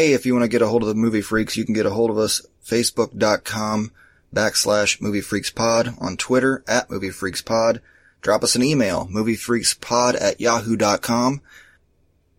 Hey, 0.00 0.14
if 0.14 0.24
you 0.24 0.32
want 0.32 0.44
to 0.44 0.48
get 0.48 0.62
a 0.62 0.66
hold 0.66 0.80
of 0.80 0.88
the 0.88 0.94
Movie 0.94 1.20
Freaks, 1.20 1.58
you 1.58 1.66
can 1.66 1.74
get 1.74 1.84
a 1.84 1.90
hold 1.90 2.08
of 2.08 2.16
us 2.16 2.40
facebook.com 2.64 3.92
backslash 4.34 4.98
Movie 4.98 5.20
Freaks 5.20 5.50
Pod, 5.50 5.94
on 6.00 6.16
Twitter 6.16 6.64
at 6.66 6.90
Movie 6.90 7.10
Freaks 7.10 7.42
Pod. 7.42 7.82
Drop 8.22 8.42
us 8.42 8.56
an 8.56 8.62
email, 8.62 9.06
moviefreakspod 9.08 10.18
at 10.18 10.40
yahoo.com. 10.40 11.42